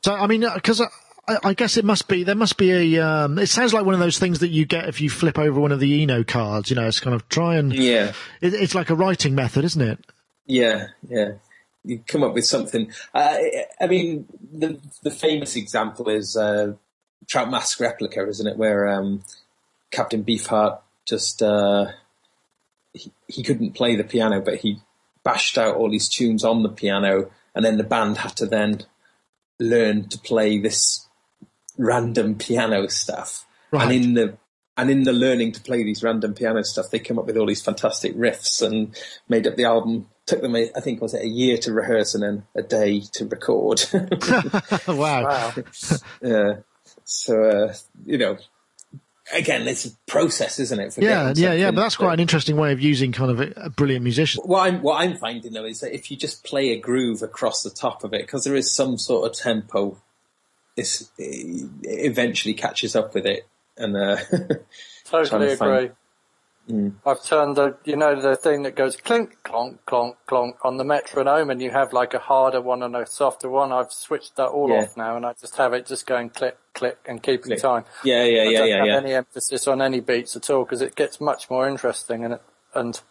So, 0.04 0.14
I 0.14 0.28
mean, 0.28 0.44
uh, 0.44 0.56
because 0.56 0.82
uh, 0.82 0.88
I, 1.28 1.53
guess 1.53 1.78
it 1.78 1.86
must 1.86 2.07
be 2.09 2.24
there 2.24 2.36
must 2.36 2.57
be 2.57 2.95
a. 2.97 3.05
Um, 3.05 3.39
it 3.39 3.47
sounds 3.47 3.74
like 3.74 3.86
one 3.86 3.93
of 3.93 4.01
those 4.01 4.19
things 4.19 4.39
that 4.39 4.49
you 4.49 4.65
get 4.65 4.89
if 4.89 4.99
you 4.99 5.09
flip 5.09 5.39
over 5.39 5.59
one 5.59 5.71
of 5.71 5.80
the 5.80 6.03
Eno 6.03 6.24
cards. 6.24 6.69
You 6.69 6.76
know, 6.76 6.86
it's 6.86 6.99
kind 6.99 7.15
of 7.15 7.28
try 7.30 7.55
and. 7.55 7.74
Yeah. 7.74 8.11
It, 8.41 8.53
it's 8.53 8.76
like 8.76 8.89
a 8.89 8.95
writing 8.95 9.34
method, 9.34 9.63
isn't 9.63 9.82
it? 9.82 9.99
Yeah, 10.45 10.88
yeah. 11.07 11.34
You 11.86 12.03
come 12.05 12.24
up 12.24 12.34
with 12.34 12.45
something. 12.45 12.91
Uh, 13.13 13.38
I 13.80 13.88
mean, 13.88 14.26
the 14.51 14.80
the 15.01 15.11
famous 15.11 15.55
example 15.55 16.09
is 16.09 16.36
uh, 16.36 16.74
Trout 17.28 17.49
Mask 17.49 17.80
replica, 17.80 18.28
isn't 18.28 18.47
it? 18.47 18.57
Where 18.57 18.89
um, 18.89 19.24
Captain 19.91 20.26
Beefheart 20.26 20.80
just 21.05 21.41
uh, 21.41 21.88
he, 22.93 23.13
he 23.28 23.43
couldn't 23.43 23.76
play 23.76 23.95
the 23.95 24.03
piano, 24.03 24.41
but 24.41 24.55
he 24.55 24.80
bashed 25.24 25.57
out 25.57 25.78
all 25.78 25.91
his 25.91 26.09
tunes 26.09 26.43
on 26.43 26.63
the 26.63 26.69
piano, 26.69 27.32
and 27.55 27.63
then 27.63 27.78
the 27.78 27.84
band 27.84 28.17
had 28.17 28.36
to 28.38 28.45
then 28.45 28.82
learn 29.59 30.09
to 30.09 30.17
play 30.17 30.59
this 30.59 31.03
random 31.78 32.36
piano 32.36 32.88
stuff. 32.89 33.45
Right. 33.71 33.84
And 33.84 33.91
in 33.91 34.13
the 34.13 34.38
and 34.76 34.89
in 34.89 35.03
the 35.03 35.13
learning 35.13 35.51
to 35.53 35.61
play 35.61 35.84
these 35.84 36.03
random 36.03 36.34
piano 36.34 36.63
stuff, 36.63 36.89
they 36.89 36.99
come 36.99 37.19
up 37.19 37.26
with 37.26 37.38
all 37.38 37.45
these 37.45 37.61
fantastic 37.61 38.15
riffs 38.15 38.65
and 38.65 38.95
made 39.30 39.45
up 39.45 39.55
the 39.55 39.65
album. 39.65 40.07
Took 40.26 40.41
them, 40.41 40.55
I 40.55 40.80
think, 40.80 41.01
was 41.01 41.13
it 41.13 41.21
a 41.21 41.28
year 41.28 41.57
to 41.59 41.74
rehearse 41.74 42.15
and 42.15 42.24
then 42.24 42.43
a 42.55 42.61
day 42.61 43.01
to 43.13 43.26
record. 43.26 43.84
wow. 44.88 45.24
Wow. 45.24 45.53
yeah. 46.21 46.53
So 47.03 47.43
uh, 47.43 47.74
you 48.05 48.17
know, 48.17 48.38
again, 49.34 49.67
it's 49.67 49.86
a 49.86 49.91
process, 50.07 50.59
isn't 50.59 50.80
it? 50.80 50.93
for 50.93 51.01
Yeah, 51.01 51.30
getting 51.30 51.43
yeah, 51.43 51.53
yeah. 51.53 51.71
But 51.71 51.82
that's 51.82 51.95
quite 51.95 52.13
an 52.13 52.19
interesting 52.19 52.55
way 52.55 52.71
of 52.71 52.82
using 52.82 53.11
kind 53.11 53.32
of 53.32 53.39
a, 53.39 53.53
a 53.57 53.69
brilliant 53.69 54.03
musician. 54.03 54.41
What 54.45 54.67
I'm 54.67 54.82
what 54.82 55.01
I'm 55.01 55.17
finding 55.17 55.53
though 55.53 55.65
is 55.65 55.80
that 55.82 55.93
if 55.93 56.09
you 56.11 56.17
just 56.17 56.43
play 56.43 56.71
a 56.71 56.80
groove 56.80 57.21
across 57.21 57.63
the 57.63 57.69
top 57.69 58.03
of 58.03 58.13
it, 58.13 58.21
because 58.21 58.43
there 58.43 58.55
is 58.55 58.71
some 58.71 58.97
sort 58.97 59.30
of 59.30 59.38
tempo, 59.38 60.01
it's, 60.76 61.11
it 61.17 61.69
eventually 61.84 62.53
catches 62.53 62.95
up 62.95 63.13
with 63.13 63.26
it. 63.26 63.47
And 63.78 63.95
uh, 63.97 64.17
Totally 65.05 65.55
to 65.57 65.63
agree. 65.63 65.91
I've 67.05 67.21
turned 67.26 67.57
the, 67.57 67.76
you 67.84 67.97
know, 67.97 68.19
the 68.21 68.38
thing 68.38 68.63
that 68.63 68.76
goes 68.76 68.95
clink, 68.95 69.36
clonk, 69.43 69.80
clonk, 69.86 70.15
clonk 70.30 70.53
on 70.63 70.78
the 70.78 70.86
metronome 70.86 71.49
and 71.49 71.61
you 71.61 71.71
have 71.71 71.91
like 71.91 72.13
a 72.13 72.19
harder 72.19 72.61
one 72.61 72.82
and 72.84 72.95
a 72.95 73.05
softer 73.05 73.49
one. 73.49 73.74
I've 73.74 73.91
switched 73.91 74.38
that 74.38 74.47
all 74.47 74.69
Yeah. 74.69 74.84
off 74.84 74.95
now 74.95 75.17
and 75.17 75.26
I 75.26 75.34
just 75.34 75.57
have 75.57 75.74
it 75.74 75.86
just 75.86 76.05
going 76.05 76.30
click, 76.30 76.57
click 76.74 76.99
and 77.05 77.21
keeping 77.21 77.47
Click. 77.51 77.59
time. 77.61 77.84
yeah, 78.05 78.24
yeah, 78.24 78.43
yeah. 78.43 78.47
I 78.49 78.51
yeah, 78.51 78.57
don't 78.59 78.67
yeah, 78.69 78.78
have 78.78 78.86
yeah. 78.88 78.97
any 78.97 79.13
emphasis 79.13 79.67
on 79.67 79.82
any 79.82 79.99
beats 79.99 80.38
at 80.38 80.49
all 80.49 80.63
because 80.63 80.82
it 80.82 80.95
gets 80.95 81.19
much 81.19 81.49
more 81.49 81.67
interesting 81.67 82.24
and 82.24 82.36
it, 82.36 82.41
and 82.74 83.01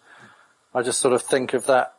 I 0.74 0.80
just 0.80 0.98
sort 1.00 1.12
of 1.12 1.20
think 1.22 1.52
of 1.52 1.66
that, 1.66 1.92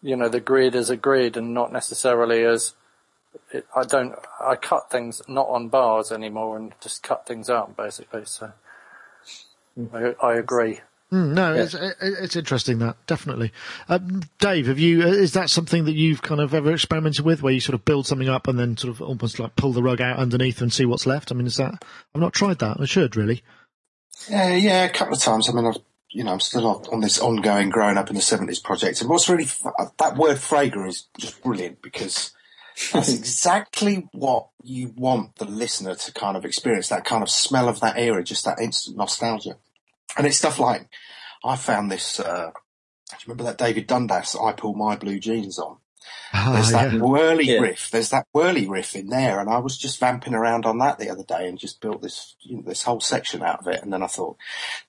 you 0.00 0.16
know, 0.16 0.30
the 0.30 0.40
grid 0.40 0.74
as 0.74 0.88
a 0.88 0.96
grid 0.96 1.36
and 1.36 1.52
not 1.52 1.72
necessarily 1.72 2.42
as, 2.44 2.72
it, 3.52 3.66
I 3.74 3.84
don't, 3.84 4.14
I 4.40 4.56
cut 4.56 4.90
things 4.90 5.22
not 5.28 5.48
on 5.48 5.68
bars 5.68 6.12
anymore 6.12 6.56
and 6.56 6.72
just 6.80 7.02
cut 7.02 7.26
things 7.26 7.48
out 7.50 7.76
basically. 7.76 8.24
So 8.24 8.52
I, 9.92 10.14
I 10.22 10.34
agree. 10.34 10.80
Mm, 11.12 11.32
no, 11.32 11.54
it's 11.54 11.72
it, 11.72 11.96
it's 12.02 12.36
interesting 12.36 12.80
that 12.80 12.96
definitely. 13.06 13.50
Um, 13.88 14.22
Dave, 14.40 14.66
have 14.66 14.78
you? 14.78 15.02
uh, 15.02 15.06
Is 15.06 15.32
that 15.32 15.48
something 15.48 15.86
that 15.86 15.94
you've 15.94 16.20
kind 16.20 16.38
of 16.38 16.52
ever 16.52 16.70
experimented 16.72 17.24
with, 17.24 17.42
where 17.42 17.52
you 17.52 17.60
sort 17.60 17.74
of 17.74 17.86
build 17.86 18.06
something 18.06 18.28
up 18.28 18.46
and 18.46 18.58
then 18.58 18.76
sort 18.76 18.94
of 18.94 19.00
almost 19.00 19.38
like 19.38 19.56
pull 19.56 19.72
the 19.72 19.82
rug 19.82 20.02
out 20.02 20.18
underneath 20.18 20.60
and 20.60 20.70
see 20.70 20.84
what's 20.84 21.06
left? 21.06 21.32
I 21.32 21.34
mean, 21.34 21.46
is 21.46 21.56
that? 21.56 21.82
I've 22.14 22.20
not 22.20 22.34
tried 22.34 22.58
that. 22.58 22.76
I 22.78 22.84
should 22.84 23.16
really. 23.16 23.42
Yeah, 24.28 24.54
yeah, 24.54 24.84
a 24.84 24.90
couple 24.90 25.14
of 25.14 25.20
times. 25.20 25.48
I 25.48 25.52
mean, 25.52 25.64
I've, 25.64 25.78
you 26.10 26.24
know, 26.24 26.32
I'm 26.32 26.40
still 26.40 26.66
on, 26.66 26.84
on 26.92 27.00
this 27.00 27.18
ongoing 27.20 27.70
growing 27.70 27.96
up 27.96 28.10
in 28.10 28.16
the 28.16 28.20
70s 28.20 28.62
project. 28.62 29.00
And 29.00 29.08
what's 29.08 29.30
really, 29.30 29.46
that 29.98 30.16
word 30.18 30.36
Frager 30.36 30.86
is 30.86 31.06
just 31.16 31.42
brilliant 31.42 31.80
because 31.80 32.32
that's 32.92 33.12
exactly 33.12 34.08
what 34.12 34.48
you 34.62 34.92
want 34.96 35.36
the 35.36 35.44
listener 35.44 35.94
to 35.94 36.12
kind 36.12 36.36
of 36.36 36.44
experience, 36.44 36.88
that 36.88 37.04
kind 37.04 37.22
of 37.22 37.30
smell 37.30 37.68
of 37.68 37.80
that 37.80 37.98
era, 37.98 38.22
just 38.22 38.44
that 38.44 38.60
instant 38.60 38.96
nostalgia. 38.96 39.56
And 40.16 40.26
it's 40.26 40.38
stuff 40.38 40.58
like, 40.58 40.88
I 41.44 41.56
found 41.56 41.90
this, 41.90 42.18
uh, 42.20 42.50
do 43.10 43.14
you 43.14 43.18
remember 43.26 43.44
that 43.44 43.58
David 43.58 43.86
Dundas, 43.86 44.36
I 44.40 44.52
Pull 44.52 44.74
My 44.74 44.96
Blue 44.96 45.18
Jeans 45.18 45.58
on? 45.58 45.78
There's 46.32 46.68
Ah, 46.74 46.82
that 46.82 46.92
yeah. 46.94 46.98
whirly 47.00 47.44
Yeah. 47.44 47.60
riff. 47.60 47.90
There's 47.90 48.10
that 48.10 48.26
whirly 48.32 48.66
riff 48.68 48.94
in 48.94 49.08
there, 49.08 49.40
and 49.40 49.48
I 49.50 49.58
was 49.58 49.76
just 49.76 49.98
vamping 49.98 50.34
around 50.34 50.66
on 50.66 50.78
that 50.78 50.98
the 50.98 51.10
other 51.10 51.22
day 51.24 51.46
and 51.48 51.58
just 51.58 51.80
built 51.80 52.02
this 52.02 52.36
you 52.40 52.56
know, 52.56 52.62
this 52.62 52.82
whole 52.82 53.00
section 53.00 53.42
out 53.42 53.60
of 53.60 53.66
it. 53.68 53.82
And 53.82 53.92
then 53.92 54.02
I 54.02 54.06
thought, 54.06 54.36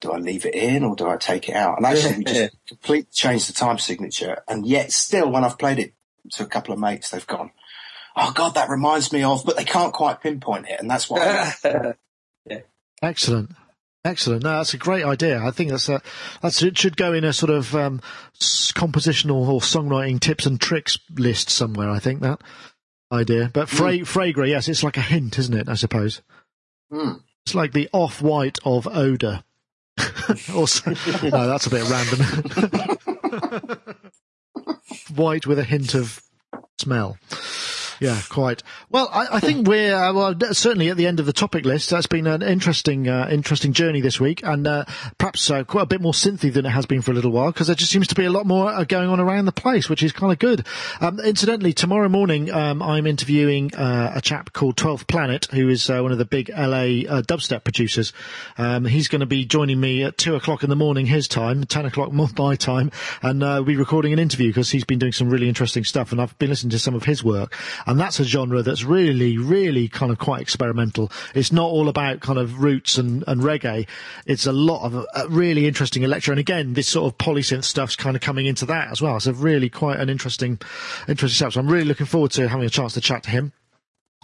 do 0.02 0.12
I 0.12 0.18
leave 0.18 0.46
it 0.46 0.54
in 0.54 0.84
or 0.84 0.96
do 0.96 1.08
I 1.10 1.18
take 1.18 1.50
it 1.50 1.56
out? 1.56 1.78
And 1.78 1.86
actually, 1.86 2.18
we 2.20 2.24
just 2.26 2.52
completely 2.68 3.10
changed 3.12 3.50
the 3.50 3.54
time 3.54 3.80
signature. 3.80 4.44
And 4.48 4.66
yet, 4.66 4.92
still, 4.92 5.30
when 5.32 5.44
I've 5.44 5.58
played 5.58 5.80
it 5.80 5.94
to 6.34 6.44
a 6.44 6.48
couple 6.48 6.74
of 6.74 6.80
mates, 6.80 7.10
they've 7.10 7.26
gone, 7.28 7.52
"Oh 8.20 8.32
God, 8.34 8.55
that 8.55 8.70
reminds 8.70 9.11
me 9.11 9.24
of," 9.24 9.43
but 9.45 9.57
they 9.57 9.65
can't 9.65 9.93
quite 9.93 10.22
pinpoint 10.22 10.67
it, 10.70 10.80
and 10.80 10.89
that's 10.89 11.09
why. 11.09 11.53
I 11.63 11.70
love. 12.49 12.63
Excellent. 13.01 13.51
Excellent. 14.05 14.43
No, 14.43 14.51
that's 14.57 14.74
a 14.74 14.78
great 14.78 15.03
idea. 15.03 15.41
I 15.43 15.51
think 15.51 15.72
that's 15.72 15.89
a, 15.89 16.01
that's, 16.41 16.61
it 16.63 16.78
should 16.78 16.95
go 16.95 17.13
in 17.13 17.26
a 17.26 17.34
sort 17.34 17.49
of, 17.49 17.76
um, 17.76 18.01
compositional 18.39 19.47
or 19.47 19.59
songwriting 19.59 20.20
tips 20.22 20.45
and 20.45 20.59
tricks 20.59 20.97
list 21.17 21.49
somewhere. 21.49 21.89
I 21.89 21.99
think 21.99 22.22
that 22.22 22.41
idea. 23.11 23.49
But 23.53 23.67
fra- 23.70 24.05
Fragrant, 24.05 24.49
yes, 24.49 24.70
it's 24.70 24.84
like 24.84 24.95
a 24.97 25.01
hint, 25.01 25.38
isn't 25.38 25.53
it? 25.53 25.67
I 25.67 25.74
suppose. 25.76 26.22
Hmm. 26.91 27.13
It's 27.45 27.55
like 27.55 27.74
the 27.74 27.89
off-white 27.91 28.57
of 28.63 28.88
odor. 28.88 29.43
also, 30.53 30.91
no, 31.24 31.47
that's 31.47 31.67
a 31.67 31.70
bit 31.70 31.89
random. 31.89 33.78
White 35.15 35.45
with 35.45 35.59
a 35.59 35.63
hint 35.63 35.93
of 35.93 36.22
smell. 36.80 37.17
Yeah, 38.00 38.18
quite. 38.30 38.64
Well, 38.89 39.10
I, 39.12 39.28
I 39.34 39.39
think 39.41 39.68
we're 39.68 39.93
uh, 39.93 40.14
well 40.14 40.36
certainly 40.54 40.89
at 40.89 40.95
the 40.95 41.06
end 41.06 41.20
of 41.20 41.26
the 41.26 41.34
topic 41.34 41.66
list. 41.66 41.89
That's 41.89 42.08
been 42.08 42.28
an 42.28 42.41
interesting, 42.41 43.10
uh, 43.10 43.28
interesting 43.30 43.74
journey 43.74 44.00
this 44.00 44.22
week, 44.22 44.41
and 44.43 44.66
uh, 44.66 44.86
perhaps 45.18 45.52
uh, 45.52 45.66
quite 45.66 45.84
a 45.84 45.88
bit 45.88 46.00
more 46.00 46.14
synthy 46.14 46.52
than 46.52 46.66
it 46.66 46.70
has 46.70 46.86
been 46.86 47.02
for 47.02 47.12
a 47.12 47.14
little 47.14 47.32
while 47.32 47.52
because 47.52 47.68
there 47.68 47.76
just 47.76 47.91
seems 47.91 48.08
to 48.08 48.16
be 48.16 48.24
a 48.24 48.32
lot 48.32 48.45
more 48.45 48.70
uh, 48.70 48.86
going 48.86 49.10
on 49.10 49.20
around 49.20 49.45
the 49.45 49.52
place, 49.52 49.89
which 49.89 50.02
is 50.02 50.14
kind 50.14 50.32
of 50.32 50.39
good. 50.39 50.66
Um, 51.02 51.20
incidentally, 51.20 51.74
tomorrow 51.74 52.08
morning 52.08 52.50
um, 52.52 52.82
I'm 52.82 53.06
interviewing 53.06 53.76
uh, 53.76 54.14
a 54.16 54.22
chap 54.22 54.54
called 54.54 54.78
Twelfth 54.78 55.08
Planet, 55.08 55.47
who 55.52 55.68
is 55.68 55.89
one 55.89 56.14
of 56.14 56.18
the 56.18 56.26
big 56.26 56.50
LA 56.50 57.04
dubstep 57.24 57.66
producers. 57.66 58.14
Um, 58.58 58.86
he's 58.86 59.10
going 59.10 59.20
to 59.20 59.26
be 59.26 59.43
joining 59.43 59.80
me 59.80 60.04
at 60.06 60.18
two 60.18 60.36
o'clock 60.36 60.64
in 60.64 60.70
the 60.70 60.76
morning 60.78 61.06
his 61.06 61.28
time, 61.28 61.66
ten 61.66 61.86
o'clock 61.86 62.14
my 62.39 62.56
time, 62.56 62.91
and 63.22 63.41
we'll 63.41 63.64
be 63.66 63.76
recording 63.76 64.14
an 64.14 64.20
interview 64.20 64.47
because 64.50 64.72
he's 64.72 64.86
been 64.86 65.00
doing 65.00 65.12
some 65.12 65.30
really 65.30 65.50
interesting 65.50 65.84
stuff, 65.84 66.14
and 66.14 66.22
I've 66.22 66.38
been 66.39 66.50
listening 66.50 66.72
to 66.72 66.80
some 66.80 66.95
of 66.95 67.04
his 67.04 67.24
work, 67.24 67.58
and 67.90 68.00
that's 68.00 68.20
a 68.20 68.24
genre 68.24 68.62
that's 68.62 68.84
really, 68.84 69.40
really 69.40 69.88
kind 69.88 70.12
of 70.12 70.20
quite 70.20 70.42
experimental. 70.42 71.12
It's 71.34 71.52
not 71.52 71.66
all 71.66 71.90
about 71.90 72.20
kind 72.20 72.38
of 72.38 72.62
roots 72.62 73.00
and, 73.00 73.24
and 73.26 73.42
reggae. 73.42 73.88
It's 74.28 74.46
a 74.46 74.52
lot 74.52 74.86
of 74.86 74.96
uh, 74.96 75.28
really 75.28 75.66
interesting 75.66 76.04
electro, 76.04 76.34
and 76.34 76.40
again, 76.40 76.74
this 76.74 76.88
sort 76.88 77.12
of 77.12 77.18
polysynth 77.18 77.64
stuff's 77.64 77.96
kind 77.96 78.16
of 78.16 78.22
coming 78.22 78.46
into 78.46 78.68
that 78.68 78.92
as 78.92 79.02
well. 79.02 79.20
So 79.20 79.32
really 79.32 79.72
quite 79.72 80.00
an 80.00 80.08
interesting, 80.08 80.60
interesting 81.08 81.36
stuff. 81.36 81.54
So 81.54 81.62
I'm 81.62 81.68
really 81.68 81.86
looking 81.86 82.06
forward 82.06 82.30
to 82.32 82.48
having 82.48 82.68
a 82.68 82.70
chance 82.70 82.94
to 82.94 83.02
chat 83.02 83.24
to 83.24 83.32
him. 83.32 83.54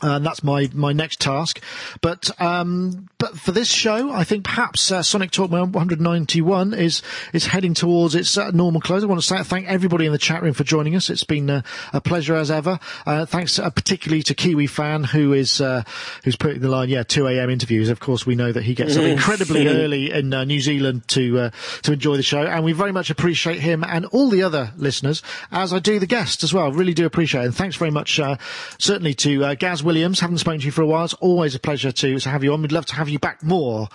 And 0.02 0.26
that's 0.26 0.44
my, 0.44 0.70
my 0.74 0.92
next 0.92 1.22
task. 1.22 1.62
But, 2.02 2.30
um, 2.42 3.08
but 3.18 3.40
for 3.40 3.54
this 3.54 3.70
show, 3.70 4.12
I 4.12 4.26
think 4.26 4.44
perhaps, 4.44 4.92
uh, 4.92 5.02
Sonic 5.02 5.32
Talk 5.32 5.52
191 5.52 6.74
is, 6.74 7.02
is 7.32 7.46
heading 7.46 7.74
towards 7.74 8.14
its 8.14 8.38
uh, 8.38 8.52
normal 8.52 8.82
close. 8.82 9.04
I 9.04 9.08
want 9.08 9.22
to 9.22 9.26
say, 9.26 9.42
thank 9.44 9.68
everybody 9.68 10.06
in 10.06 10.12
the 10.12 10.18
chat 10.18 10.44
room 10.44 10.54
for 10.54 10.66
joining 10.66 10.98
us. 10.98 11.10
It's 11.10 11.24
been 11.24 11.50
uh, 11.50 11.62
a 11.94 12.02
pleasure 12.02 12.36
as 12.36 12.52
ever. 12.52 12.78
Uh, 13.06 13.26
thanks 13.26 13.58
uh, 13.58 13.70
particularly 13.70 14.22
to 14.24 14.36
Kiwi 14.36 14.68
Fan, 14.68 15.06
who 15.06 15.32
is, 15.32 15.62
uh, 15.62 15.84
who's 16.26 16.36
putting 16.36 16.60
the 16.60 16.68
line, 16.68 16.90
yeah, 16.90 17.04
2 17.04 17.28
a.m. 17.28 17.50
interviews. 17.50 17.88
Of 17.88 18.02
course, 18.02 18.26
we 18.26 18.36
know 18.36 18.52
that 18.52 18.64
he 18.64 18.76
gets 18.76 18.98
up 18.98 19.04
incredibly 19.04 19.66
early 19.70 20.12
in 20.12 20.34
uh, 20.34 20.44
New 20.44 20.60
Zealand 20.60 21.08
to, 21.10 21.40
uh, 21.40 21.50
to 21.84 21.94
enjoy 21.94 22.18
the 22.18 22.24
show. 22.24 22.42
And 22.42 22.66
we 22.66 22.74
very 22.74 22.92
much 22.92 23.10
appreciate 23.10 23.62
him 23.62 23.86
and 23.86 24.06
all 24.08 24.30
the 24.30 24.44
other 24.44 24.74
listeners, 24.76 25.24
as 25.54 25.72
I 25.72 25.80
do 25.80 26.00
the 26.00 26.06
guests 26.06 26.44
as 26.44 26.54
well. 26.54 26.70
Really 26.74 26.94
do 26.94 27.06
appreciate 27.06 27.44
it. 27.44 27.46
And 27.46 27.56
thanks 27.56 27.78
very 27.78 27.92
much, 27.92 28.20
uh, 28.20 28.36
certainly 28.78 29.14
to 29.14 29.46
uh, 29.46 29.56
Gaz 29.56 29.85
Williams. 29.86 30.20
Haven't 30.20 30.40
spoken 30.40 30.60
to 30.60 30.66
you 30.66 30.72
for 30.72 30.82
a 30.82 30.86
while. 30.88 31.06
It's 31.06 31.14
always 31.16 31.56
a 31.56 31.60
pleasure 31.60 31.92
to, 31.92 32.20
to 32.20 32.30
have 32.30 32.44
you 32.44 32.54
on. 32.54 32.62
We'd 32.62 32.72
love 32.72 32.86
to 32.88 32.96
have 32.96 33.08
you 33.10 33.20
back 33.20 33.44
more. 33.44 33.88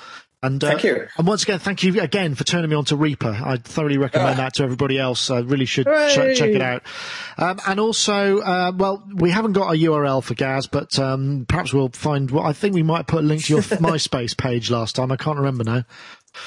And, 0.43 0.64
uh, 0.64 0.68
Thank 0.70 0.84
you. 0.84 1.07
And 1.18 1.26
once 1.26 1.43
again, 1.43 1.59
thank 1.59 1.82
you 1.82 2.01
again 2.01 2.34
for 2.34 2.45
turning 2.45 2.70
me 2.70 2.76
on 2.76 2.86
to 2.86 2.97
Reaper. 2.97 3.28
I 3.45 3.59
thoroughly 3.59 3.99
recommend 3.99 4.38
that 4.38 4.55
to 4.55 4.62
everybody 4.62 4.99
else. 4.99 5.30
I 5.30 5.41
really 5.41 5.66
should 5.66 5.84
ch- 5.86 6.14
check 6.38 6.49
it 6.51 6.62
out. 6.62 6.82
Um, 7.36 7.61
and 7.66 7.78
also, 7.78 8.38
uh, 8.38 8.72
well, 8.74 9.07
we 9.14 9.30
haven't 9.32 9.53
got 9.53 9.74
a 9.74 9.76
URL 9.76 10.24
for 10.24 10.32
Gaz, 10.32 10.66
but 10.66 10.99
um, 10.99 11.45
perhaps 11.47 11.74
we'll 11.74 11.91
find. 11.91 12.30
What 12.30 12.47
I 12.47 12.55
think 12.55 12.74
we 12.74 12.82
might 12.82 13.07
put 13.07 13.18
a 13.22 13.26
link 13.26 13.45
to 13.45 13.53
your 13.53 13.62
MySpace 13.62 14.34
page 14.34 14.70
last 14.70 14.97
time. 14.97 15.12
I 15.12 15.16
can't 15.16 15.36
remember 15.36 15.62
now. 15.64 15.84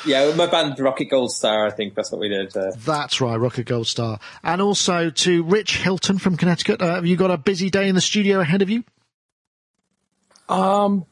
Yeah, 0.05 0.33
my 0.35 0.47
band 0.47 0.79
Rocket 0.79 1.05
Gold 1.11 1.31
Star, 1.31 1.67
I 1.67 1.69
think 1.69 1.93
that's 1.93 2.11
what 2.11 2.19
we 2.21 2.29
did. 2.29 2.55
Uh, 2.55 2.71
That's 2.85 3.19
right, 3.19 3.35
Rocket 3.35 3.65
Gold 3.65 3.85
Star. 3.85 4.17
And 4.41 4.61
also 4.61 5.09
to 5.09 5.43
Rich 5.43 5.79
Hilton 5.79 6.17
from 6.19 6.37
Connecticut. 6.37 6.81
Uh, 6.81 6.95
have 6.95 7.05
you 7.05 7.17
got 7.17 7.31
a 7.31 7.37
busy 7.37 7.69
day 7.69 7.89
in 7.89 7.95
the 7.95 8.01
studio 8.01 8.39
ahead 8.39 8.61
of 8.61 8.69
you? 8.69 8.85
Um, 10.49 11.05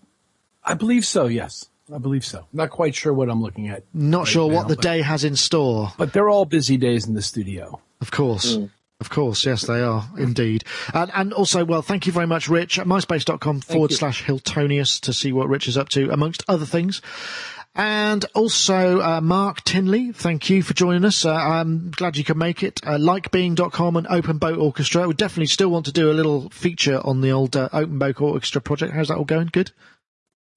I 0.63 0.73
believe 0.73 1.05
so. 1.05 1.25
Yes, 1.27 1.69
I 1.93 1.97
believe 1.97 2.25
so. 2.25 2.45
Not 2.53 2.69
quite 2.69 2.95
sure 2.95 3.13
what 3.13 3.29
I'm 3.29 3.41
looking 3.41 3.67
at, 3.69 3.83
Not 3.93 4.19
Right 4.19 4.27
sure 4.27 4.49
what 4.51 4.67
the 4.67 4.75
but- 4.75 4.83
day 4.83 5.01
has 5.01 5.23
in 5.23 5.35
store. 5.35 5.93
but 5.97 6.13
they're 6.13 6.29
all 6.29 6.45
busy 6.45 6.77
days 6.77 7.07
in 7.07 7.13
the 7.13 7.21
studio. 7.21 7.79
Of 8.01 8.11
course. 8.11 8.57
Of 8.99 9.09
course, 9.09 9.43
yes, 9.47 9.63
they 9.63 9.81
are 9.81 10.07
indeed. 10.15 10.63
And, 10.93 11.09
and 11.15 11.33
also, 11.33 11.65
well, 11.65 11.81
thank 11.81 12.05
you 12.05 12.11
very 12.13 12.27
much, 12.27 12.47
Rich. 12.47 12.77
At 12.77 12.85
myspace.com 12.85 13.61
forward 13.61 13.91
slash 13.93 14.23
Hiltonius 14.23 14.99
to 15.01 15.11
see 15.13 15.31
what 15.33 15.49
Rich 15.49 15.67
is 15.67 15.75
up 15.75 15.89
to, 15.89 16.11
amongst 16.11 16.43
other 16.47 16.67
things. 16.67 17.01
And 17.73 18.25
also, 18.33 18.99
uh, 18.99 19.21
Mark 19.21 19.63
Tinley, 19.63 20.11
thank 20.11 20.49
you 20.49 20.61
for 20.61 20.73
joining 20.73 21.05
us. 21.05 21.25
Uh, 21.25 21.33
I'm 21.33 21.89
glad 21.91 22.17
you 22.17 22.23
could 22.25 22.35
make 22.35 22.63
it. 22.63 22.81
Uh, 22.85 22.97
likebeing.com 22.97 23.95
and 23.95 24.07
Open 24.07 24.37
Boat 24.39 24.57
Orchestra. 24.57 25.07
We 25.07 25.13
definitely 25.13 25.47
still 25.47 25.69
want 25.69 25.85
to 25.85 25.93
do 25.93 26.11
a 26.11 26.13
little 26.13 26.49
feature 26.49 26.99
on 27.05 27.21
the 27.21 27.31
old 27.31 27.55
uh, 27.55 27.69
Open 27.71 27.97
Boat 27.97 28.19
Orchestra 28.19 28.61
project. 28.61 28.93
How's 28.93 29.07
that 29.07 29.17
all 29.17 29.23
going? 29.23 29.47
Good? 29.47 29.71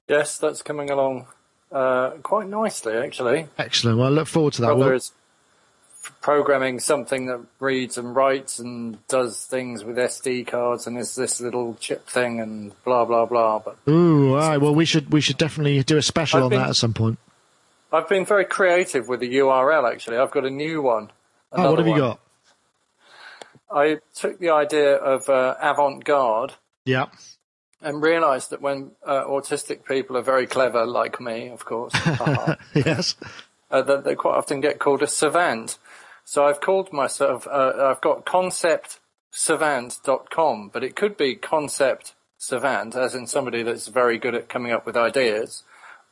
Yes, 0.08 0.38
that's 0.38 0.62
coming 0.62 0.90
along 0.90 1.26
uh, 1.70 2.10
quite 2.22 2.48
nicely, 2.48 2.94
actually. 2.94 3.46
Excellent. 3.58 3.98
Well, 3.98 4.08
I 4.08 4.10
look 4.10 4.26
forward 4.28 4.54
to 4.54 4.62
that. 4.62 4.76
Well, 4.76 4.90
is 4.90 5.12
f- 5.12 5.23
programming 6.20 6.80
something 6.80 7.26
that 7.26 7.40
reads 7.60 7.98
and 7.98 8.14
writes 8.14 8.58
and 8.58 8.98
does 9.08 9.44
things 9.44 9.84
with 9.84 9.96
SD 9.96 10.46
cards 10.46 10.86
and 10.86 10.98
is 10.98 11.14
this 11.14 11.40
little 11.40 11.74
chip 11.80 12.08
thing 12.08 12.40
and 12.40 12.72
blah 12.84 13.04
blah 13.04 13.26
blah. 13.26 13.58
But 13.60 13.76
ooh, 13.88 14.30
all 14.30 14.36
right. 14.36 14.58
Well, 14.60 14.74
we 14.74 14.84
should, 14.84 15.12
we 15.12 15.20
should 15.20 15.38
definitely 15.38 15.82
do 15.82 15.96
a 15.96 16.02
special 16.02 16.38
I've 16.38 16.44
on 16.44 16.50
been- 16.50 16.60
that 16.60 16.68
at 16.70 16.76
some 16.76 16.94
point. 16.94 17.18
I've 17.92 18.08
been 18.08 18.24
very 18.26 18.44
creative 18.44 19.06
with 19.08 19.20
the 19.20 19.36
URL. 19.36 19.88
Actually, 19.90 20.16
I've 20.18 20.32
got 20.32 20.44
a 20.44 20.50
new 20.50 20.82
one. 20.82 21.10
Oh, 21.52 21.70
what 21.70 21.78
have 21.78 21.86
you 21.86 21.96
got? 21.96 22.18
I 23.70 23.98
took 24.14 24.38
the 24.40 24.50
idea 24.50 24.94
of 24.96 25.28
uh, 25.28 25.54
avant-garde 25.60 26.54
Yeah. 26.84 27.06
and 27.80 28.02
realised 28.02 28.50
that 28.50 28.60
when 28.60 28.92
uh, 29.06 29.24
autistic 29.24 29.84
people 29.84 30.16
are 30.16 30.22
very 30.22 30.46
clever, 30.46 30.84
like 30.86 31.20
me, 31.20 31.48
of 31.48 31.64
course, 31.64 31.92
yes. 32.74 33.16
uh, 33.70 33.82
that 33.82 34.04
they 34.04 34.14
quite 34.14 34.36
often 34.36 34.60
get 34.60 34.78
called 34.78 35.02
a 35.02 35.06
savant. 35.06 35.78
So 36.24 36.46
I've 36.46 36.60
called 36.60 36.92
myself, 36.92 37.46
uh, 37.46 37.72
I've 37.94 38.00
got 38.00 38.24
conceptsavant.com, 38.24 40.70
but 40.72 40.82
it 40.84 40.96
could 40.96 41.16
be 41.16 41.34
concept 41.36 42.14
savant, 42.38 42.94
as 42.96 43.14
in 43.14 43.26
somebody 43.26 43.62
that's 43.62 43.88
very 43.88 44.18
good 44.18 44.34
at 44.34 44.48
coming 44.48 44.72
up 44.72 44.86
with 44.86 44.96
ideas, 44.96 45.62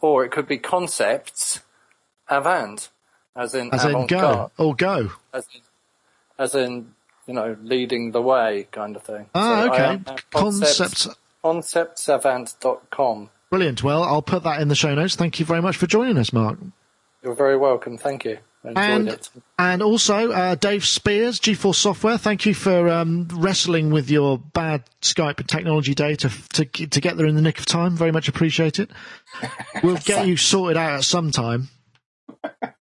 or 0.01 0.25
it 0.25 0.31
could 0.31 0.47
be 0.47 0.59
concepts 0.59 1.61
avant, 2.29 2.91
as 3.37 3.55
in 3.55 3.73
As 3.73 3.85
in 3.85 4.07
go. 4.07 4.51
Or 4.59 4.75
go. 4.75 5.11
as 5.33 5.47
in, 5.55 5.61
as 6.39 6.55
in, 6.55 6.95
you 7.27 7.35
know, 7.35 7.57
leading 7.63 8.13
the 8.13 8.23
way 8.23 8.69
kind 8.73 8.97
of 8.97 9.03
thing. 9.03 9.27
Ah, 9.35 9.65
So 9.65 9.73
okay. 9.73 9.85
am 9.85 10.05
at 10.07 10.31
concepts- 10.31 10.79
Concepts. 10.79 11.09
conceptsavant.com. 11.45 13.31
Brilliant. 13.51 13.83
Well, 13.83 14.03
I'll 14.03 14.23
put 14.23 14.43
that 14.45 14.61
in 14.61 14.69
the 14.69 14.75
show 14.75 14.95
notes. 14.95 15.15
Thank 15.17 15.39
you 15.41 15.47
very 15.47 15.61
much 15.61 15.77
for 15.77 15.87
joining 15.87 16.17
us, 16.19 16.33
Mark. 16.33 16.59
You're 17.23 17.35
very 17.35 17.57
welcome. 17.57 17.99
Thank 17.99 18.25
you. 18.25 18.39
And 18.65 19.09
it. 19.09 19.29
and 19.59 19.83
also 19.83 20.31
uh, 20.31 20.55
Dave 20.55 20.85
Spiers, 20.85 21.41
GForce 21.41 21.75
Software. 21.75 22.17
Thank 22.17 22.47
you 22.47 22.55
for 22.55 22.89
um, 22.89 23.27
wrestling 23.33 23.91
with 23.91 24.09
your 24.09 24.39
bad 24.39 24.85
Skype 25.01 25.41
and 25.41 25.49
technology 25.49 25.95
day 25.95 26.15
to, 26.15 26.31
to 26.53 26.65
to 26.65 27.01
get 27.01 27.17
there 27.17 27.27
in 27.27 27.35
the 27.35 27.43
nick 27.43 27.59
of 27.59 27.67
time. 27.67 27.97
Very 27.97 28.13
much 28.13 28.29
appreciate 28.29 28.79
it. 28.79 28.91
We'll 29.83 29.97
get 29.97 30.29
you 30.29 30.37
sorted 30.37 30.77
out 30.77 30.93
at 30.93 31.05
some 31.05 31.31
time. 31.33 31.69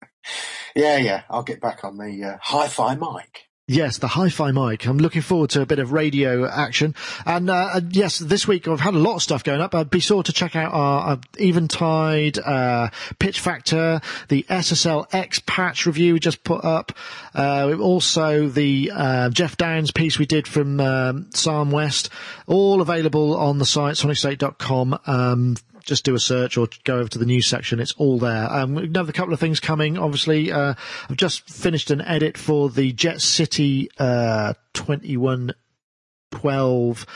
Yeah, 0.74 0.98
yeah. 0.98 1.22
I'll 1.28 1.42
get 1.42 1.60
back 1.60 1.84
on 1.84 1.98
the 1.98 2.24
uh, 2.24 2.38
hi-fi 2.40 2.94
mic. 2.94 3.49
Yes, 3.72 3.98
the 3.98 4.08
hi-fi 4.08 4.50
mic. 4.50 4.84
I'm 4.84 4.98
looking 4.98 5.22
forward 5.22 5.50
to 5.50 5.62
a 5.62 5.66
bit 5.66 5.78
of 5.78 5.92
radio 5.92 6.44
action. 6.44 6.96
And 7.24 7.48
uh, 7.48 7.70
uh, 7.74 7.80
yes, 7.88 8.18
this 8.18 8.48
week 8.48 8.66
I've 8.66 8.80
had 8.80 8.94
a 8.94 8.98
lot 8.98 9.14
of 9.14 9.22
stuff 9.22 9.44
going 9.44 9.60
up. 9.60 9.76
Uh, 9.76 9.84
be 9.84 10.00
sure 10.00 10.24
to 10.24 10.32
check 10.32 10.56
out 10.56 10.74
our 10.74 11.12
uh, 11.12 11.16
Eventide, 11.38 12.40
uh, 12.40 12.90
Pitch 13.20 13.38
Factor, 13.38 14.00
the 14.26 14.44
SSL 14.50 15.06
X 15.14 15.40
patch 15.46 15.86
review 15.86 16.14
we 16.14 16.18
just 16.18 16.42
put 16.42 16.64
up. 16.64 16.90
Uh, 17.32 17.76
also 17.78 18.48
the 18.48 18.90
uh, 18.92 19.30
Geoff 19.30 19.56
Downes 19.56 19.92
piece 19.92 20.18
we 20.18 20.26
did 20.26 20.48
from 20.48 20.80
um, 20.80 21.30
Sarm 21.32 21.70
West. 21.70 22.10
All 22.48 22.80
available 22.80 23.36
on 23.36 23.58
the 23.58 23.66
site, 23.66 23.94
sonicstate.com. 23.94 24.98
Um, 25.06 25.56
just 25.84 26.04
do 26.04 26.14
a 26.14 26.20
search 26.20 26.56
or 26.56 26.68
go 26.84 26.98
over 26.98 27.08
to 27.08 27.18
the 27.18 27.26
news 27.26 27.46
section. 27.46 27.80
It's 27.80 27.92
all 27.92 28.18
there. 28.18 28.50
Um, 28.50 28.74
we 28.74 28.90
have 28.94 29.08
a 29.08 29.12
couple 29.12 29.34
of 29.34 29.40
things 29.40 29.60
coming. 29.60 29.98
Obviously, 29.98 30.52
uh, 30.52 30.74
I've 31.08 31.16
just 31.16 31.48
finished 31.48 31.90
an 31.90 32.00
edit 32.00 32.38
for 32.38 32.70
the 32.70 32.92
Jet 32.92 33.20
City 33.20 33.90
uh, 33.98 34.54
2112 34.74 37.06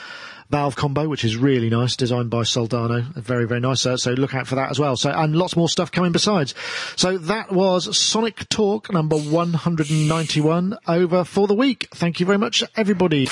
valve 0.51 0.77
combo, 0.77 1.09
which 1.09 1.25
is 1.25 1.37
really 1.37 1.71
nice, 1.71 1.97
designed 1.97 2.31
by 2.31 2.43
Soldano. 2.43 3.03
Very, 3.15 3.47
very 3.47 3.61
nice. 3.61 3.87
Uh, 3.87 3.97
so 3.97 4.13
look 4.13 4.35
out 4.35 4.47
for 4.47 4.55
that 4.55 4.71
as 4.71 4.79
well. 4.79 4.97
So, 4.97 5.11
and 5.11 5.35
lots 5.35 5.57
more 5.57 5.69
stuff 5.69 5.91
coming 5.91 6.13
besides. 6.13 6.55
So 6.97 7.19
that 7.19 7.51
was 7.51 7.99
Sonic 7.99 8.49
Talk 8.49 8.93
number 8.93 9.17
191 9.17 10.79
over 10.87 11.25
for 11.25 11.47
the 11.47 11.55
week. 11.55 11.89
Thank 11.93 12.21
you 12.21 12.27
very 12.27 12.39
much, 12.39 12.63
everybody. 12.77 13.29